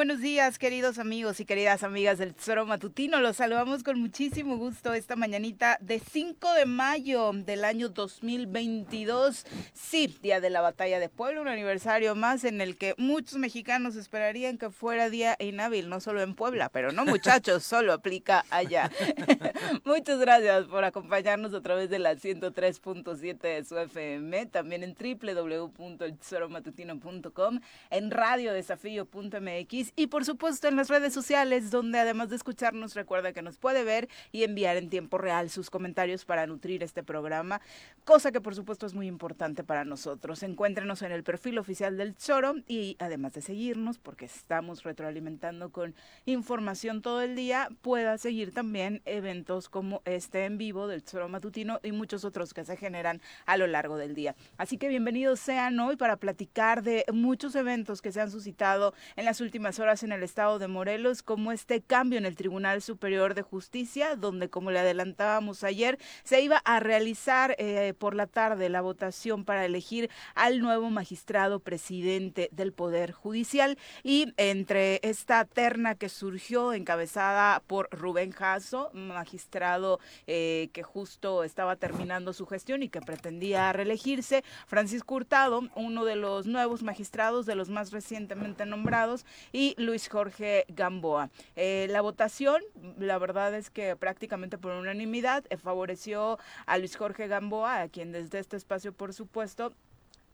buenos 0.00 0.22
días, 0.22 0.58
queridos 0.58 0.98
amigos 0.98 1.40
y 1.40 1.44
queridas 1.44 1.82
amigas 1.82 2.16
del 2.16 2.34
Tesoro 2.34 2.64
Matutino. 2.64 3.20
Los 3.20 3.36
saludamos 3.36 3.82
con 3.82 4.00
muchísimo 4.00 4.56
gusto 4.56 4.94
esta 4.94 5.14
mañanita 5.14 5.76
de 5.82 6.00
5 6.00 6.54
de 6.54 6.64
mayo 6.64 7.32
del 7.34 7.66
año 7.66 7.90
2022. 7.90 9.44
Sí, 9.74 10.16
día 10.22 10.40
de 10.40 10.48
la 10.48 10.62
batalla 10.62 11.00
de 11.00 11.10
Puebla, 11.10 11.42
un 11.42 11.48
aniversario 11.48 12.14
más 12.14 12.44
en 12.44 12.62
el 12.62 12.78
que 12.78 12.94
muchos 12.96 13.36
mexicanos 13.36 13.94
esperarían 13.94 14.56
que 14.56 14.70
fuera 14.70 15.10
día 15.10 15.36
inhábil, 15.38 15.90
no 15.90 16.00
solo 16.00 16.22
en 16.22 16.34
Puebla, 16.34 16.70
pero 16.70 16.92
no 16.92 17.04
muchachos, 17.04 17.62
solo 17.64 17.92
aplica 17.92 18.46
allá. 18.48 18.90
Muchas 19.84 20.18
gracias 20.18 20.64
por 20.64 20.84
acompañarnos 20.84 21.52
a 21.52 21.60
través 21.60 21.90
de 21.90 21.98
la 21.98 22.14
103.7 22.14 23.38
de 23.38 23.62
su 23.66 23.76
FM, 23.76 24.46
también 24.46 24.82
en 24.82 24.94
www.eltesoromatutino.com, 24.94 27.60
en 27.90 28.10
radiodesafío.mx 28.10 29.89
y 29.96 30.08
por 30.08 30.24
supuesto 30.24 30.68
en 30.68 30.76
las 30.76 30.88
redes 30.88 31.12
sociales 31.12 31.70
donde 31.70 31.98
además 31.98 32.30
de 32.30 32.36
escucharnos 32.36 32.94
recuerda 32.94 33.32
que 33.32 33.42
nos 33.42 33.58
puede 33.58 33.84
ver 33.84 34.08
y 34.32 34.44
enviar 34.44 34.76
en 34.76 34.90
tiempo 34.90 35.18
real 35.18 35.50
sus 35.50 35.70
comentarios 35.70 36.24
para 36.24 36.46
nutrir 36.46 36.82
este 36.82 37.02
programa, 37.02 37.60
cosa 38.04 38.32
que 38.32 38.40
por 38.40 38.54
supuesto 38.54 38.86
es 38.86 38.94
muy 38.94 39.06
importante 39.06 39.64
para 39.64 39.84
nosotros. 39.84 40.42
Encuéntrenos 40.42 41.02
en 41.02 41.12
el 41.12 41.24
perfil 41.24 41.58
oficial 41.58 41.96
del 41.96 42.16
Choro 42.16 42.54
y 42.66 42.96
además 42.98 43.34
de 43.34 43.42
seguirnos 43.42 43.98
porque 43.98 44.24
estamos 44.26 44.82
retroalimentando 44.82 45.70
con 45.70 45.94
información 46.26 47.02
todo 47.02 47.22
el 47.22 47.36
día, 47.36 47.68
pueda 47.82 48.18
seguir 48.18 48.52
también 48.52 49.02
eventos 49.04 49.68
como 49.68 50.02
este 50.04 50.44
en 50.44 50.58
vivo 50.58 50.86
del 50.86 51.04
Choro 51.04 51.28
Matutino 51.28 51.80
y 51.82 51.92
muchos 51.92 52.24
otros 52.24 52.54
que 52.54 52.64
se 52.64 52.76
generan 52.76 53.20
a 53.46 53.56
lo 53.56 53.66
largo 53.66 53.96
del 53.96 54.14
día. 54.14 54.34
Así 54.56 54.78
que 54.78 54.88
bienvenidos 54.88 55.40
sean 55.40 55.78
hoy 55.80 55.96
para 55.96 56.16
platicar 56.16 56.82
de 56.82 57.04
muchos 57.12 57.54
eventos 57.54 58.02
que 58.02 58.12
se 58.12 58.20
han 58.20 58.30
suscitado 58.30 58.94
en 59.16 59.24
las 59.24 59.40
últimas 59.40 59.79
horas 59.80 60.02
en 60.02 60.12
el 60.12 60.22
estado 60.22 60.58
de 60.58 60.68
Morelos, 60.68 61.22
como 61.22 61.52
este 61.52 61.80
cambio 61.80 62.18
en 62.18 62.26
el 62.26 62.36
Tribunal 62.36 62.82
Superior 62.82 63.34
de 63.34 63.42
Justicia, 63.42 64.16
donde, 64.16 64.48
como 64.48 64.70
le 64.70 64.78
adelantábamos 64.78 65.64
ayer, 65.64 65.98
se 66.22 66.40
iba 66.40 66.58
a 66.58 66.80
realizar 66.80 67.56
eh, 67.58 67.94
por 67.98 68.14
la 68.14 68.26
tarde 68.26 68.68
la 68.68 68.80
votación 68.80 69.44
para 69.44 69.64
elegir 69.64 70.10
al 70.34 70.60
nuevo 70.60 70.90
magistrado 70.90 71.60
presidente 71.60 72.48
del 72.52 72.72
Poder 72.72 73.12
Judicial. 73.12 73.78
Y 74.02 74.32
entre 74.36 75.00
esta 75.02 75.44
terna 75.44 75.94
que 75.94 76.08
surgió, 76.08 76.72
encabezada 76.72 77.62
por 77.66 77.88
Rubén 77.90 78.32
Jasso, 78.32 78.90
magistrado 78.92 79.98
eh, 80.26 80.70
que 80.72 80.82
justo 80.82 81.44
estaba 81.44 81.76
terminando 81.76 82.32
su 82.32 82.46
gestión 82.46 82.82
y 82.82 82.88
que 82.88 83.00
pretendía 83.00 83.72
reelegirse, 83.72 84.44
Francisco 84.66 85.14
Hurtado, 85.14 85.62
uno 85.74 86.04
de 86.04 86.16
los 86.16 86.46
nuevos 86.46 86.82
magistrados, 86.82 87.46
de 87.46 87.54
los 87.54 87.68
más 87.68 87.90
recientemente 87.90 88.66
nombrados, 88.66 89.24
y 89.52 89.69
Luis 89.78 90.08
Jorge 90.08 90.64
Gamboa. 90.68 91.30
Eh, 91.56 91.86
la 91.90 92.00
votación, 92.00 92.62
la 92.98 93.18
verdad 93.18 93.54
es 93.54 93.70
que 93.70 93.96
prácticamente 93.96 94.58
por 94.58 94.72
unanimidad 94.72 95.44
eh, 95.50 95.56
favoreció 95.56 96.38
a 96.66 96.78
Luis 96.78 96.96
Jorge 96.96 97.28
Gamboa, 97.28 97.82
a 97.82 97.88
quien 97.88 98.12
desde 98.12 98.38
este 98.38 98.56
espacio, 98.56 98.92
por 98.92 99.12
supuesto, 99.12 99.72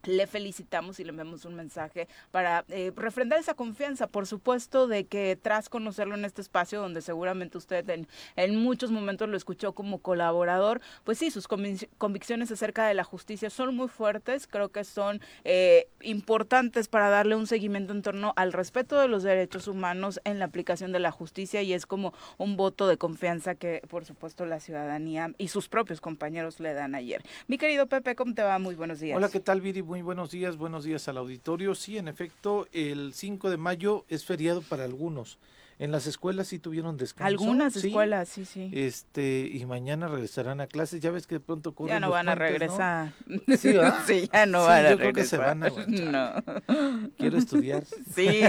le 0.07 0.27
felicitamos 0.27 0.99
y 0.99 1.03
le 1.03 1.09
enviamos 1.11 1.45
un 1.45 1.55
mensaje 1.55 2.07
para 2.31 2.65
eh, 2.69 2.91
refrendar 2.95 3.39
esa 3.39 3.53
confianza, 3.53 4.07
por 4.07 4.25
supuesto, 4.25 4.87
de 4.87 5.05
que 5.05 5.37
tras 5.39 5.69
conocerlo 5.69 6.15
en 6.15 6.25
este 6.25 6.41
espacio, 6.41 6.81
donde 6.81 7.01
seguramente 7.01 7.57
usted 7.57 7.85
en, 7.89 8.55
muchos 8.57 8.91
momentos 8.91 9.29
lo 9.29 9.37
escuchó 9.37 9.73
como 9.73 9.99
colaborador, 9.99 10.81
pues 11.03 11.17
sí, 11.17 11.29
sus 11.31 11.47
convicciones 11.47 12.51
acerca 12.51 12.87
de 12.87 12.93
la 12.93 13.03
justicia 13.03 13.49
son 13.49 13.75
muy 13.75 13.87
fuertes, 13.87 14.47
creo 14.47 14.69
que 14.69 14.83
son 14.83 15.21
eh, 15.43 15.87
importantes 16.01 16.87
para 16.87 17.09
darle 17.09 17.35
un 17.35 17.47
seguimiento 17.47 17.93
en 17.93 18.01
torno 18.01 18.33
al 18.35 18.53
respeto 18.53 18.99
de 18.99 19.07
los 19.07 19.23
derechos 19.23 19.67
humanos 19.67 20.19
en 20.23 20.39
la 20.39 20.45
aplicación 20.45 20.91
de 20.91 20.99
la 20.99 21.11
justicia 21.11 21.61
y 21.61 21.73
es 21.73 21.85
como 21.85 22.13
un 22.37 22.57
voto 22.57 22.87
de 22.87 22.97
confianza 22.97 23.55
que, 23.55 23.81
por 23.89 24.05
supuesto, 24.05 24.45
la 24.45 24.59
ciudadanía 24.59 25.31
y 25.37 25.49
sus 25.49 25.69
propios 25.69 26.01
compañeros 26.01 26.59
le 26.59 26.73
dan 26.73 26.95
ayer. 26.95 27.23
Mi 27.47 27.57
querido 27.57 27.87
Pepe, 27.87 28.15
¿cómo 28.15 28.33
te 28.33 28.43
va? 28.43 28.59
Muy 28.59 28.75
buenos 28.75 28.99
días. 28.99 29.17
Hola, 29.17 29.29
¿qué 29.29 29.39
tal, 29.39 29.61
Viri? 29.61 29.81
Muy 29.97 30.03
buenos 30.03 30.29
días, 30.29 30.57
buenos 30.57 30.83
días 30.83 31.07
al 31.07 31.17
auditorio. 31.17 31.73
Sí, 31.73 31.97
en 31.97 32.07
efecto, 32.07 32.67
el 32.71 33.15
5 33.15 33.49
de 33.49 33.57
mayo 33.57 34.05
es 34.09 34.25
feriado 34.25 34.61
para 34.61 34.83
algunos. 34.83 35.39
En 35.79 35.91
las 35.91 36.07
escuelas 36.07 36.47
sí 36.47 36.57
tuvieron 36.57 36.97
descanso. 36.97 37.27
Algunas 37.27 37.75
escuelas, 37.75 38.29
sí, 38.29 38.45
sí. 38.45 38.71
Este, 38.73 39.47
y 39.51 39.63
mañana 39.67 40.07
regresarán 40.07 40.59
a 40.59 40.65
clases. 40.65 41.01
Ya 41.01 41.11
ves 41.11 41.27
que 41.27 41.35
de 41.35 41.39
pronto 41.39 41.75
Ya 41.85 41.99
no 41.99 42.09
van 42.09 42.29
a 42.29 42.33
regresar. 42.35 43.13
Sí, 43.59 43.75
sí, 44.07 44.29
ya 44.33 44.47
no 44.47 44.65
van 44.65 44.87
a 44.87 44.89
yo 44.91 44.97
regresar. 44.97 44.97
creo 44.97 45.13
que 45.13 45.23
se 45.23 45.37
van 45.37 45.63
a 45.63 45.69
No. 46.97 47.09
Quiero 47.17 47.37
estudiar. 47.37 47.83
Sí. 47.85 48.41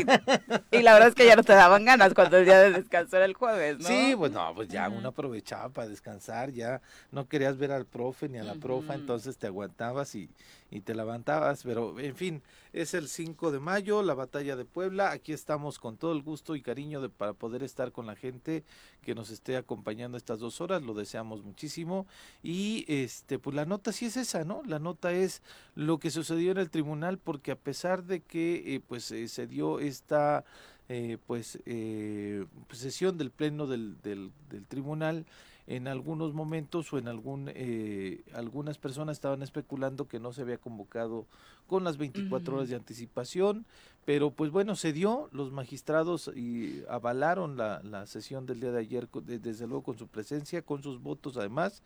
Y 0.70 0.82
la 0.82 0.94
verdad 0.94 1.08
es 1.08 1.14
que 1.14 1.26
ya 1.26 1.37
no 1.37 1.42
te 1.42 1.53
daban 1.53 1.84
ganas 1.84 2.14
cuando 2.14 2.38
el 2.38 2.47
día 2.47 2.60
de 2.60 2.72
descanso 2.72 3.16
era 3.16 3.26
el 3.26 3.34
jueves, 3.34 3.78
¿no? 3.78 3.88
Sí, 3.88 4.14
pues 4.16 4.32
no, 4.32 4.54
pues 4.54 4.69
ya 4.69 4.88
uno 4.88 5.08
aprovechaba 5.08 5.69
para 5.69 5.88
descansar, 5.88 6.50
ya 6.50 6.81
no 7.12 7.28
querías 7.28 7.58
ver 7.58 7.72
al 7.72 7.84
profe 7.84 8.31
ni 8.31 8.38
a 8.38 8.44
la 8.44 8.54
profa, 8.54 8.94
entonces 8.94 9.37
te 9.37 9.47
aguantabas 9.47 10.14
y, 10.14 10.31
y 10.70 10.80
te 10.82 10.94
levantabas, 10.94 11.62
pero 11.62 11.98
en 11.98 12.14
fin, 12.14 12.42
es 12.72 12.94
el 12.94 13.08
5 13.08 13.50
de 13.50 13.58
mayo, 13.58 14.02
la 14.02 14.14
batalla 14.14 14.54
de 14.54 14.64
Puebla, 14.64 15.12
aquí 15.12 15.32
estamos 15.32 15.78
con 15.78 15.96
todo 15.96 16.12
el 16.12 16.22
gusto 16.22 16.56
y 16.56 16.62
cariño 16.62 17.00
de, 17.00 17.08
para 17.08 17.32
poder 17.32 17.62
estar 17.62 17.90
con 17.92 18.06
la 18.06 18.16
gente 18.16 18.64
que 19.00 19.14
nos 19.14 19.30
esté 19.30 19.56
acompañando 19.56 20.18
estas 20.18 20.40
dos 20.40 20.60
horas, 20.60 20.82
lo 20.82 20.92
deseamos 20.94 21.42
muchísimo 21.42 22.06
y 22.42 22.84
este 22.88 23.38
pues 23.38 23.56
la 23.56 23.64
nota 23.64 23.92
sí 23.92 24.06
es 24.06 24.16
esa, 24.16 24.44
¿no? 24.44 24.62
La 24.64 24.78
nota 24.78 25.12
es 25.12 25.42
lo 25.74 25.98
que 25.98 26.10
sucedió 26.10 26.50
en 26.50 26.58
el 26.58 26.70
tribunal 26.70 27.18
porque 27.18 27.52
a 27.52 27.56
pesar 27.56 28.04
de 28.04 28.20
que 28.20 28.74
eh, 28.74 28.80
pues 28.86 29.10
eh, 29.10 29.28
se 29.28 29.46
dio 29.46 29.80
esta 29.80 30.44
eh, 30.90 31.18
pues 31.26 31.58
eh, 31.66 32.46
sesión 32.70 33.18
del 33.18 33.30
pleno 33.30 33.66
del, 33.66 34.00
del 34.02 34.32
tribunal 34.68 35.26
en 35.70 35.86
algunos 35.86 36.32
momentos 36.32 36.90
o 36.94 36.98
en 36.98 37.08
algún 37.08 37.50
eh, 37.54 38.22
algunas 38.32 38.78
personas 38.78 39.18
estaban 39.18 39.42
especulando 39.42 40.08
que 40.08 40.18
no 40.18 40.32
se 40.32 40.40
había 40.40 40.56
convocado 40.56 41.26
con 41.66 41.84
las 41.84 41.98
24 41.98 42.56
horas 42.56 42.68
de 42.70 42.76
anticipación 42.76 43.66
pero 44.06 44.30
pues 44.30 44.50
bueno 44.50 44.74
se 44.76 44.94
dio 44.94 45.28
los 45.30 45.52
magistrados 45.52 46.30
y 46.34 46.82
avalaron 46.88 47.58
la, 47.58 47.82
la 47.82 48.06
sesión 48.06 48.46
del 48.46 48.60
día 48.60 48.72
de 48.72 48.80
ayer 48.80 49.08
desde 49.24 49.66
luego 49.66 49.82
con 49.82 49.98
su 49.98 50.06
presencia 50.08 50.62
con 50.62 50.82
sus 50.82 51.02
votos 51.02 51.36
además 51.36 51.82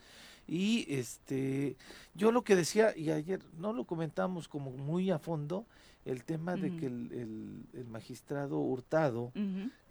y 0.47 0.87
este 0.89 1.77
yo 2.15 2.31
lo 2.31 2.43
que 2.43 2.55
decía 2.55 2.97
y 2.97 3.11
ayer 3.11 3.41
no 3.59 3.73
lo 3.73 3.85
comentamos 3.85 4.47
como 4.47 4.71
muy 4.71 5.11
a 5.11 5.19
fondo 5.19 5.67
el 6.05 6.25
tema 6.25 6.55
de 6.57 6.77
que 6.77 6.87
el, 6.87 7.13
el- 7.13 7.67
el 7.81 7.87
magistrado 7.87 8.59
Hurtado 8.61 9.33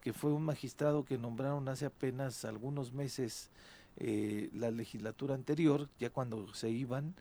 que 0.02 0.14
fue 0.14 0.32
un 0.34 0.44
magistrado 0.44 1.04
que 1.06 1.18
nombraron 1.18 1.68
hace 1.70 1.86
apenas 1.86 2.44
algunos 2.46 2.92
meses 2.92 3.50
eh, 4.04 4.50
la 4.54 4.72
legislatura 4.72 5.36
anterior, 5.36 5.88
ya 6.00 6.10
cuando 6.10 6.52
se 6.56 6.70
iban, 6.70 7.14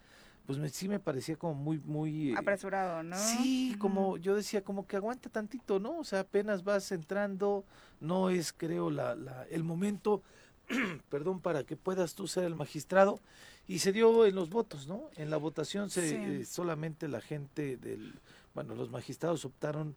pues 0.46 0.58
me, 0.58 0.68
sí 0.70 0.88
me 0.88 0.98
parecía 0.98 1.36
como 1.36 1.54
muy, 1.54 1.78
muy... 1.78 2.30
eh, 2.32 2.34
Apresurado, 2.38 3.02
¿no? 3.02 3.16
Sí, 3.18 3.76
como 3.78 4.16
yo 4.16 4.34
decía, 4.34 4.64
como 4.64 4.86
que 4.86 4.96
aguanta 4.96 5.28
tantito, 5.28 5.78
¿no? 5.78 5.98
O 5.98 6.04
sea, 6.04 6.20
apenas 6.20 6.64
vas 6.64 6.90
entrando, 6.90 7.64
no 8.00 8.30
es, 8.30 8.52
creo, 8.52 8.90
la, 8.90 9.14
la, 9.14 9.44
el 9.50 9.62
momento, 9.62 10.22
perdón, 11.10 11.40
para 11.40 11.64
que 11.64 11.76
puedas 11.76 12.14
tú 12.14 12.26
ser 12.26 12.44
el 12.44 12.54
magistrado. 12.56 13.20
Y 13.68 13.78
se 13.80 13.92
dio 13.92 14.26
en 14.26 14.34
los 14.34 14.48
votos, 14.50 14.88
¿no? 14.88 15.10
En 15.16 15.30
la 15.30 15.36
votación 15.36 15.90
se, 15.90 16.08
Sí. 16.08 16.16
eh, 16.16 16.44
solamente 16.46 17.06
la 17.08 17.20
gente 17.20 17.76
del, 17.76 18.14
bueno, 18.54 18.74
los 18.74 18.90
magistrados 18.90 19.44
optaron 19.44 19.94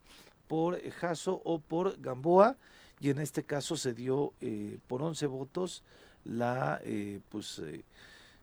por 0.48 0.80
Jasso 0.92 1.42
o 1.46 1.60
por 1.60 2.00
Gamboa, 2.00 2.58
y 3.00 3.10
en 3.10 3.18
este 3.20 3.44
caso 3.44 3.76
se 3.76 3.94
dio 3.94 4.34
eh, 4.42 4.78
por 4.88 5.02
11 5.02 5.26
votos 5.26 5.82
la, 6.26 6.80
eh, 6.84 7.20
pues, 7.30 7.60
eh, 7.60 7.84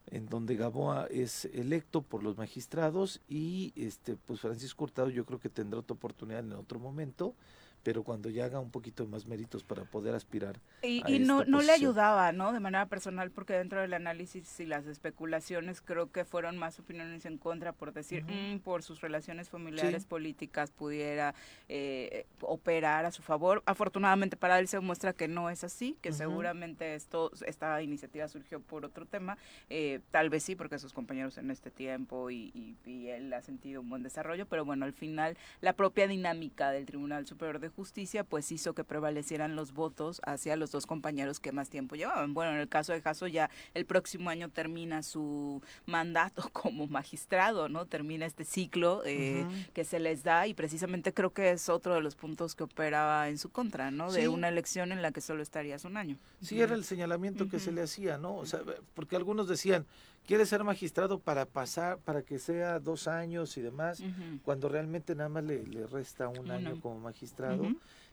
en 0.06 0.26
donde 0.28 0.56
Gamboa 0.56 1.06
es 1.10 1.46
electo 1.46 2.02
por 2.02 2.22
los 2.22 2.36
magistrados 2.36 3.20
y 3.28 3.72
este 3.76 4.16
pues 4.16 4.40
Francisco 4.40 4.84
Hurtado 4.84 5.08
yo 5.08 5.24
creo 5.24 5.38
que 5.38 5.48
tendrá 5.48 5.80
otra 5.80 5.94
oportunidad 5.94 6.40
en 6.40 6.52
otro 6.52 6.80
momento 6.80 7.34
pero 7.82 8.02
cuando 8.02 8.28
ya 8.30 8.44
haga 8.44 8.60
un 8.60 8.70
poquito 8.70 9.06
más 9.06 9.26
méritos 9.26 9.64
para 9.64 9.84
poder 9.84 10.14
aspirar 10.14 10.60
Y, 10.82 11.02
a 11.04 11.10
y 11.10 11.18
no, 11.20 11.40
esta 11.40 11.50
no 11.50 11.62
le 11.62 11.72
ayudaba, 11.72 12.32
¿no? 12.32 12.52
De 12.52 12.60
manera 12.60 12.86
personal, 12.86 13.30
porque 13.30 13.54
dentro 13.54 13.80
del 13.80 13.94
análisis 13.94 14.60
y 14.60 14.66
las 14.66 14.86
especulaciones 14.86 15.80
creo 15.80 16.10
que 16.10 16.24
fueron 16.24 16.56
más 16.58 16.78
opiniones 16.78 17.24
en 17.26 17.38
contra 17.38 17.72
por 17.72 17.92
decir. 17.92 18.24
"Mm, 18.24 18.58
por 18.60 18.82
sus 18.82 19.00
relaciones 19.00 19.48
familiares 19.48 20.02
Sí. 20.02 20.08
políticas 20.08 20.70
pudiera 20.70 21.34
eh, 21.68 22.26
operar 22.40 23.04
a 23.04 23.10
su 23.12 23.22
favor. 23.22 23.62
Afortunadamente 23.66 24.36
para 24.36 24.58
él 24.58 24.68
se 24.68 24.80
muestra 24.80 25.12
que 25.12 25.28
no 25.28 25.50
es 25.50 25.62
así, 25.64 25.96
que 26.00 26.12
seguramente 26.12 26.94
esto, 26.94 27.30
esta 27.46 27.80
iniciativa 27.82 28.26
surgió 28.28 28.60
por 28.60 28.84
otro 28.84 29.06
tema. 29.06 29.38
Eh, 29.68 30.00
tal 30.10 30.30
vez 30.30 30.42
sí, 30.42 30.56
porque 30.56 30.78
sus 30.78 30.92
compañeros 30.92 31.38
en 31.38 31.50
este 31.50 31.70
tiempo 31.70 32.30
y, 32.30 32.50
y- 32.54 32.76
y 32.90 33.08
él 33.08 33.32
ha 33.32 33.42
sentido 33.42 33.80
un 33.80 33.88
buen 33.88 34.02
desarrollo, 34.02 34.46
pero 34.46 34.64
bueno, 34.64 34.84
al 34.84 34.92
final 34.92 35.36
la 35.60 35.72
propia 35.74 36.06
dinámica 36.08 36.70
del 36.70 36.86
Tribunal 36.86 37.26
Superior 37.26 37.60
de 37.60 37.69
Justicia, 37.70 38.24
pues 38.24 38.52
hizo 38.52 38.74
que 38.74 38.84
prevalecieran 38.84 39.56
los 39.56 39.72
votos 39.72 40.20
hacia 40.24 40.56
los 40.56 40.70
dos 40.70 40.86
compañeros 40.86 41.40
que 41.40 41.52
más 41.52 41.68
tiempo 41.68 41.94
llevaban. 41.94 42.34
Bueno, 42.34 42.52
en 42.52 42.58
el 42.58 42.68
caso 42.68 42.92
de 42.92 43.00
Jasso 43.00 43.26
ya 43.26 43.50
el 43.74 43.86
próximo 43.86 44.30
año 44.30 44.48
termina 44.48 45.02
su 45.02 45.62
mandato 45.86 46.48
como 46.52 46.86
magistrado, 46.86 47.68
¿no? 47.68 47.86
Termina 47.86 48.26
este 48.26 48.44
ciclo 48.44 49.02
eh, 49.04 49.46
que 49.72 49.84
se 49.84 49.98
les 49.98 50.22
da 50.22 50.46
y 50.46 50.54
precisamente 50.54 51.12
creo 51.12 51.32
que 51.32 51.50
es 51.50 51.68
otro 51.68 51.94
de 51.94 52.00
los 52.00 52.14
puntos 52.14 52.54
que 52.54 52.64
operaba 52.64 53.28
en 53.28 53.38
su 53.38 53.50
contra, 53.50 53.90
¿no? 53.90 54.12
De 54.12 54.28
una 54.28 54.48
elección 54.48 54.92
en 54.92 55.02
la 55.02 55.12
que 55.12 55.20
solo 55.20 55.42
estarías 55.42 55.84
un 55.84 55.96
año. 55.96 56.16
Sí, 56.42 56.60
era 56.60 56.74
el 56.74 56.84
señalamiento 56.84 57.48
que 57.48 57.58
se 57.58 57.72
le 57.72 57.82
hacía, 57.82 58.18
¿no? 58.18 58.36
O 58.36 58.46
sea, 58.46 58.60
porque 58.94 59.16
algunos 59.16 59.48
decían, 59.48 59.86
quiere 60.30 60.46
ser 60.46 60.62
magistrado 60.62 61.18
para 61.18 61.44
pasar, 61.44 61.98
para 61.98 62.22
que 62.22 62.38
sea 62.38 62.78
dos 62.78 63.08
años 63.08 63.56
y 63.56 63.62
demás, 63.62 64.00
cuando 64.44 64.68
realmente 64.68 65.16
nada 65.16 65.28
más 65.28 65.42
le, 65.42 65.64
resta 65.88 66.28
un 66.28 66.52
año 66.52 66.80
como 66.80 67.00
magistrado. 67.00 67.64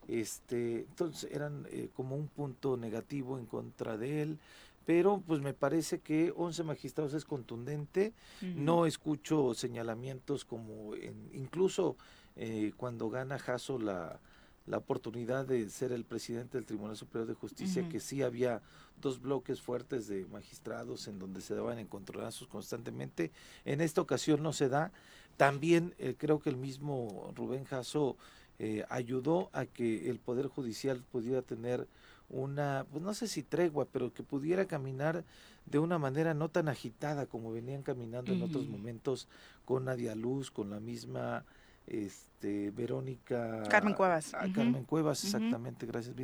este, 0.07 0.79
entonces 0.89 1.29
eran 1.31 1.67
eh, 1.69 1.89
como 1.95 2.15
un 2.15 2.27
punto 2.27 2.75
negativo 2.75 3.37
en 3.37 3.45
contra 3.45 3.97
de 3.97 4.23
él, 4.23 4.39
pero 4.83 5.21
pues 5.27 5.41
me 5.41 5.53
parece 5.53 5.99
que 5.99 6.33
11 6.35 6.63
magistrados 6.63 7.13
es 7.13 7.23
contundente, 7.23 8.13
no 8.41 8.87
escucho 8.87 9.53
señalamientos 9.53 10.43
como 10.43 10.95
en, 10.95 11.29
incluso 11.33 11.97
eh, 12.35 12.71
cuando 12.77 13.11
gana 13.11 13.37
Jasso 13.37 13.77
la, 13.77 14.19
la 14.67 14.77
oportunidad 14.77 15.45
de 15.45 15.69
ser 15.69 15.91
el 15.93 16.03
presidente 16.03 16.57
del 16.57 16.65
Tribunal 16.65 16.97
Superior 16.97 17.27
de 17.27 17.33
Justicia, 17.33 17.87
que 17.89 18.01
sí 18.01 18.21
había 18.21 18.61
dos 19.01 19.21
bloques 19.21 19.61
fuertes 19.61 20.07
de 20.07 20.25
magistrados 20.25 21.07
en 21.07 21.19
donde 21.19 21.41
se 21.41 21.55
daban 21.55 21.79
encontronazos 21.79 22.47
constantemente. 22.49 23.31
En 23.63 23.79
esta 23.79 24.01
ocasión 24.01 24.43
no 24.43 24.51
se 24.51 24.67
da. 24.67 24.91
También 25.37 25.95
eh, 25.97 26.15
creo 26.17 26.39
que 26.39 26.49
el 26.49 26.57
mismo 26.57 27.31
Rubén 27.35 27.63
Jasso 27.63 28.17
eh, 28.59 28.83
ayudó 28.89 29.49
a 29.53 29.65
que 29.65 30.09
el 30.09 30.19
Poder 30.19 30.47
Judicial 30.47 31.01
pudiera 31.11 31.41
tener 31.41 31.87
una, 32.29 32.85
pues 32.91 33.01
no 33.01 33.13
sé 33.13 33.27
si 33.27 33.43
tregua, 33.43 33.85
pero 33.85 34.13
que 34.13 34.23
pudiera 34.23 34.65
caminar 34.65 35.23
de 35.65 35.79
una 35.79 35.97
manera 35.97 36.33
no 36.33 36.49
tan 36.49 36.67
agitada 36.67 37.25
como 37.25 37.53
venían 37.53 37.83
caminando 37.83 38.33
en 38.33 38.41
otros 38.41 38.67
momentos 38.67 39.29
con 39.63 39.85
Nadia 39.85 40.15
Luz, 40.15 40.51
con 40.51 40.69
la 40.69 40.79
misma 40.81 41.45
este 41.87 42.71
Verónica 42.71 43.63
Carmen 43.69 43.93
Cuevas. 43.93 44.33
A, 44.33 44.51
Carmen 44.51 44.83
Cuevas 44.83 45.23
exactamente 45.23 45.85
gracias 45.85 46.15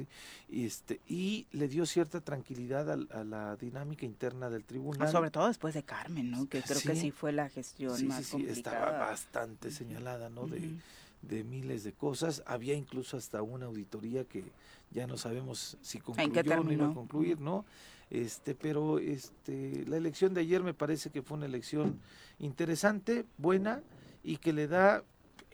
y 0.50 0.66
este 0.66 1.00
y 1.08 1.48
le 1.52 1.68
dio 1.68 1.86
cierta 1.86 2.22
tranquilidad 2.22 2.92
a, 2.92 3.24
la 3.24 3.56
dinámica 3.56 4.06
interna 4.06 4.50
del 4.50 4.64
tribunal. 4.66 5.10
Sobre 5.10 5.32
todo 5.32 5.48
después 5.48 5.74
de 5.74 5.84
Carmen 5.84 6.32
no 6.32 6.48
que 6.48 6.62
creo 6.62 6.82
que 6.82 6.96
sí. 6.96 7.12
fue 7.12 7.32
la 7.32 7.50
gestión 7.50 8.08
más 8.08 8.26
sí, 8.26 8.46
estaba 8.48 8.92
bastante 8.92 9.72
señalada 9.72 10.30
no 10.30 10.48
de, 10.48 10.76
de 11.22 11.44
miles 11.44 11.84
de 11.84 11.94
cosas. 11.94 12.44
Había 12.46 12.76
incluso 12.76 13.18
hasta 13.18 13.42
una 13.42 13.66
auditoría 13.66 14.26
que 14.26 14.44
ya 14.92 15.08
no 15.08 15.18
sabemos 15.18 15.78
si 15.82 16.00
concluyó 16.00 16.62
o 16.62 16.64
no 16.64 16.72
iba 16.72 16.90
a 16.90 16.94
concluir 16.94 17.40
no 17.40 17.66
este 18.10 18.54
pero 18.54 19.00
este 19.00 19.86
la 19.88 19.98
elección 19.98 20.34
de 20.36 20.42
ayer 20.42 20.62
me 20.62 20.76
parece 20.76 21.10
que 21.10 21.24
fue 21.24 21.38
una 21.38 21.48
elección 21.48 22.00
interesante 22.38 23.26
buena 23.38 23.82
y 24.24 24.38
que 24.38 24.54
le 24.54 24.68
da 24.68 25.04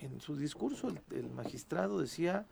en 0.02 0.20
su 0.22 0.36
discurso 0.36 0.92
el, 1.12 1.30
magistrado 1.30 2.00
decía 2.00 2.46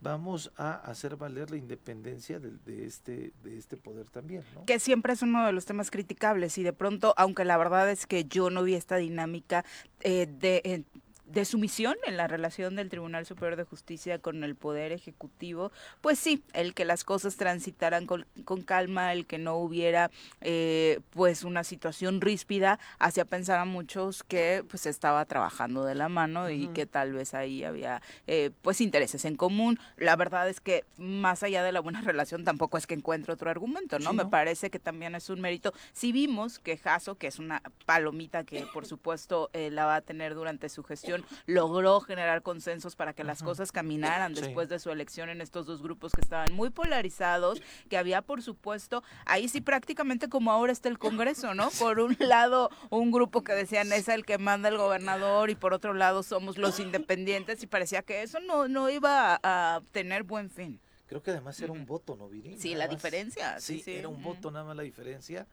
vamos 0.00 0.52
a 0.56 0.74
hacer 0.74 1.16
valer 1.16 1.50
la 1.50 1.56
independencia 1.56 2.38
de, 2.38 2.50
de, 2.66 2.86
este 2.86 3.32
de 3.42 3.56
este 3.56 3.76
poder 3.76 4.08
también 4.10 4.44
¿no? 4.54 4.64
que 4.66 4.78
siempre 4.78 5.14
es 5.14 5.22
uno 5.22 5.46
de 5.46 5.52
los 5.52 5.64
temas 5.64 5.90
criticables 5.90 6.58
y 6.58 6.62
de 6.62 6.72
pronto 6.72 7.14
aunque 7.16 7.44
la 7.44 7.56
verdad 7.56 7.90
es 7.90 8.06
que 8.06 8.24
yo 8.24 8.50
no 8.50 8.62
vi 8.62 8.74
esta 8.74 8.96
dinámica 8.96 9.64
eh, 10.00 10.26
de 10.26 10.84
de 11.26 11.44
sumisión 11.44 11.96
en 12.06 12.16
la 12.16 12.28
relación 12.28 12.76
del 12.76 12.88
Tribunal 12.88 13.26
Superior 13.26 13.56
de 13.56 13.64
Justicia 13.64 14.18
con 14.18 14.44
el 14.44 14.54
Poder 14.54 14.92
Ejecutivo, 14.92 15.72
pues 16.00 16.18
sí, 16.18 16.42
el 16.52 16.74
que 16.74 16.84
las 16.84 17.04
cosas 17.04 17.36
transitaran 17.36 18.06
con, 18.06 18.26
calma, 18.64 19.12
el 19.12 19.26
que 19.26 19.38
no 19.38 19.56
hubiera 19.56 20.10
eh, 20.40 21.00
pues 21.10 21.44
una 21.44 21.64
situación 21.64 22.20
ríspida, 22.20 22.78
hacía 22.98 23.24
pensar 23.24 23.58
a 23.58 23.64
muchos 23.64 24.22
que 24.22 24.64
pues 24.68 24.86
estaba 24.86 25.24
trabajando 25.24 25.84
de 25.84 25.94
la 25.94 26.08
mano 26.08 26.50
y 26.50 26.68
que 26.68 26.86
tal 26.86 27.12
vez 27.12 27.34
ahí 27.34 27.64
había 27.64 28.02
eh, 28.26 28.50
pues 28.62 28.80
intereses 28.80 29.24
en 29.24 29.36
común. 29.36 29.78
La 29.96 30.16
verdad 30.16 30.48
es 30.48 30.60
que 30.60 30.84
más 30.96 31.42
allá 31.42 31.62
de 31.62 31.72
la 31.72 31.80
buena 31.80 32.00
relación 32.02 32.44
tampoco 32.44 32.78
es 32.78 32.86
que 32.86 32.94
encuentre 32.94 33.32
otro 33.32 33.50
argumento, 33.50 33.98
¿no? 33.98 34.12
Me 34.12 34.26
parece 34.26 34.70
que 34.70 34.78
también 34.78 35.14
es 35.14 35.28
un 35.30 35.40
mérito. 35.40 35.72
Si 35.92 36.12
vimos 36.12 36.58
que 36.58 36.76
Jaso, 36.76 37.16
que 37.16 37.26
es 37.26 37.38
una 37.38 37.62
palomita 37.84 38.44
que 38.44 38.66
por 38.72 38.86
supuesto 38.86 39.50
eh, 39.52 39.70
la 39.70 39.86
va 39.86 39.96
a 39.96 40.00
tener 40.00 40.34
durante 40.34 40.68
su 40.68 40.82
gestión, 40.82 41.15
logró 41.46 42.00
generar 42.00 42.42
consensos 42.42 42.96
para 42.96 43.12
que 43.12 43.24
las 43.24 43.42
cosas 43.42 43.72
caminaran 43.72 44.34
después 44.34 44.68
de 44.68 44.78
su 44.78 44.90
elección 44.90 45.28
en 45.28 45.40
estos 45.40 45.66
dos 45.66 45.82
grupos 45.82 46.12
que 46.12 46.20
estaban 46.20 46.52
muy 46.52 46.70
polarizados, 46.70 47.62
que 47.88 47.96
había 47.96 48.22
por 48.22 48.42
supuesto, 48.42 49.02
ahí 49.24 49.48
sí 49.48 49.60
prácticamente 49.60 50.28
como 50.28 50.50
ahora 50.50 50.72
está 50.72 50.88
el 50.88 50.98
Congreso, 50.98 51.54
¿no? 51.54 51.70
Por 51.78 52.00
un 52.00 52.16
lado 52.20 52.70
un 52.90 53.10
grupo 53.10 53.42
que 53.42 53.52
decían 53.52 53.92
es 53.92 54.08
el 54.08 54.24
que 54.24 54.38
manda 54.38 54.68
el 54.68 54.78
gobernador 54.78 55.50
y 55.50 55.54
por 55.54 55.72
otro 55.72 55.94
lado 55.94 56.22
somos 56.22 56.58
los 56.58 56.80
independientes 56.80 57.62
y 57.62 57.66
parecía 57.66 58.02
que 58.02 58.22
eso 58.22 58.40
no, 58.40 58.68
no 58.68 58.90
iba 58.90 59.38
a, 59.42 59.80
tener 59.92 60.22
buen 60.22 60.50
fin. 60.50 60.80
Creo 61.06 61.22
que 61.22 61.30
además 61.30 61.60
era 61.60 61.72
un 61.72 61.86
voto, 61.86 62.16
¿no, 62.16 62.28
Viri? 62.28 62.58
Sí, 62.58 62.74
la 62.74 62.88
diferencia. 62.88 63.60
Sí, 63.60 63.82
era 63.86 64.08
un 64.08 64.22
voto 64.22 64.50
nada 64.50 64.64
más 64.64 64.76
la 64.76 64.82
diferencia 64.82 65.46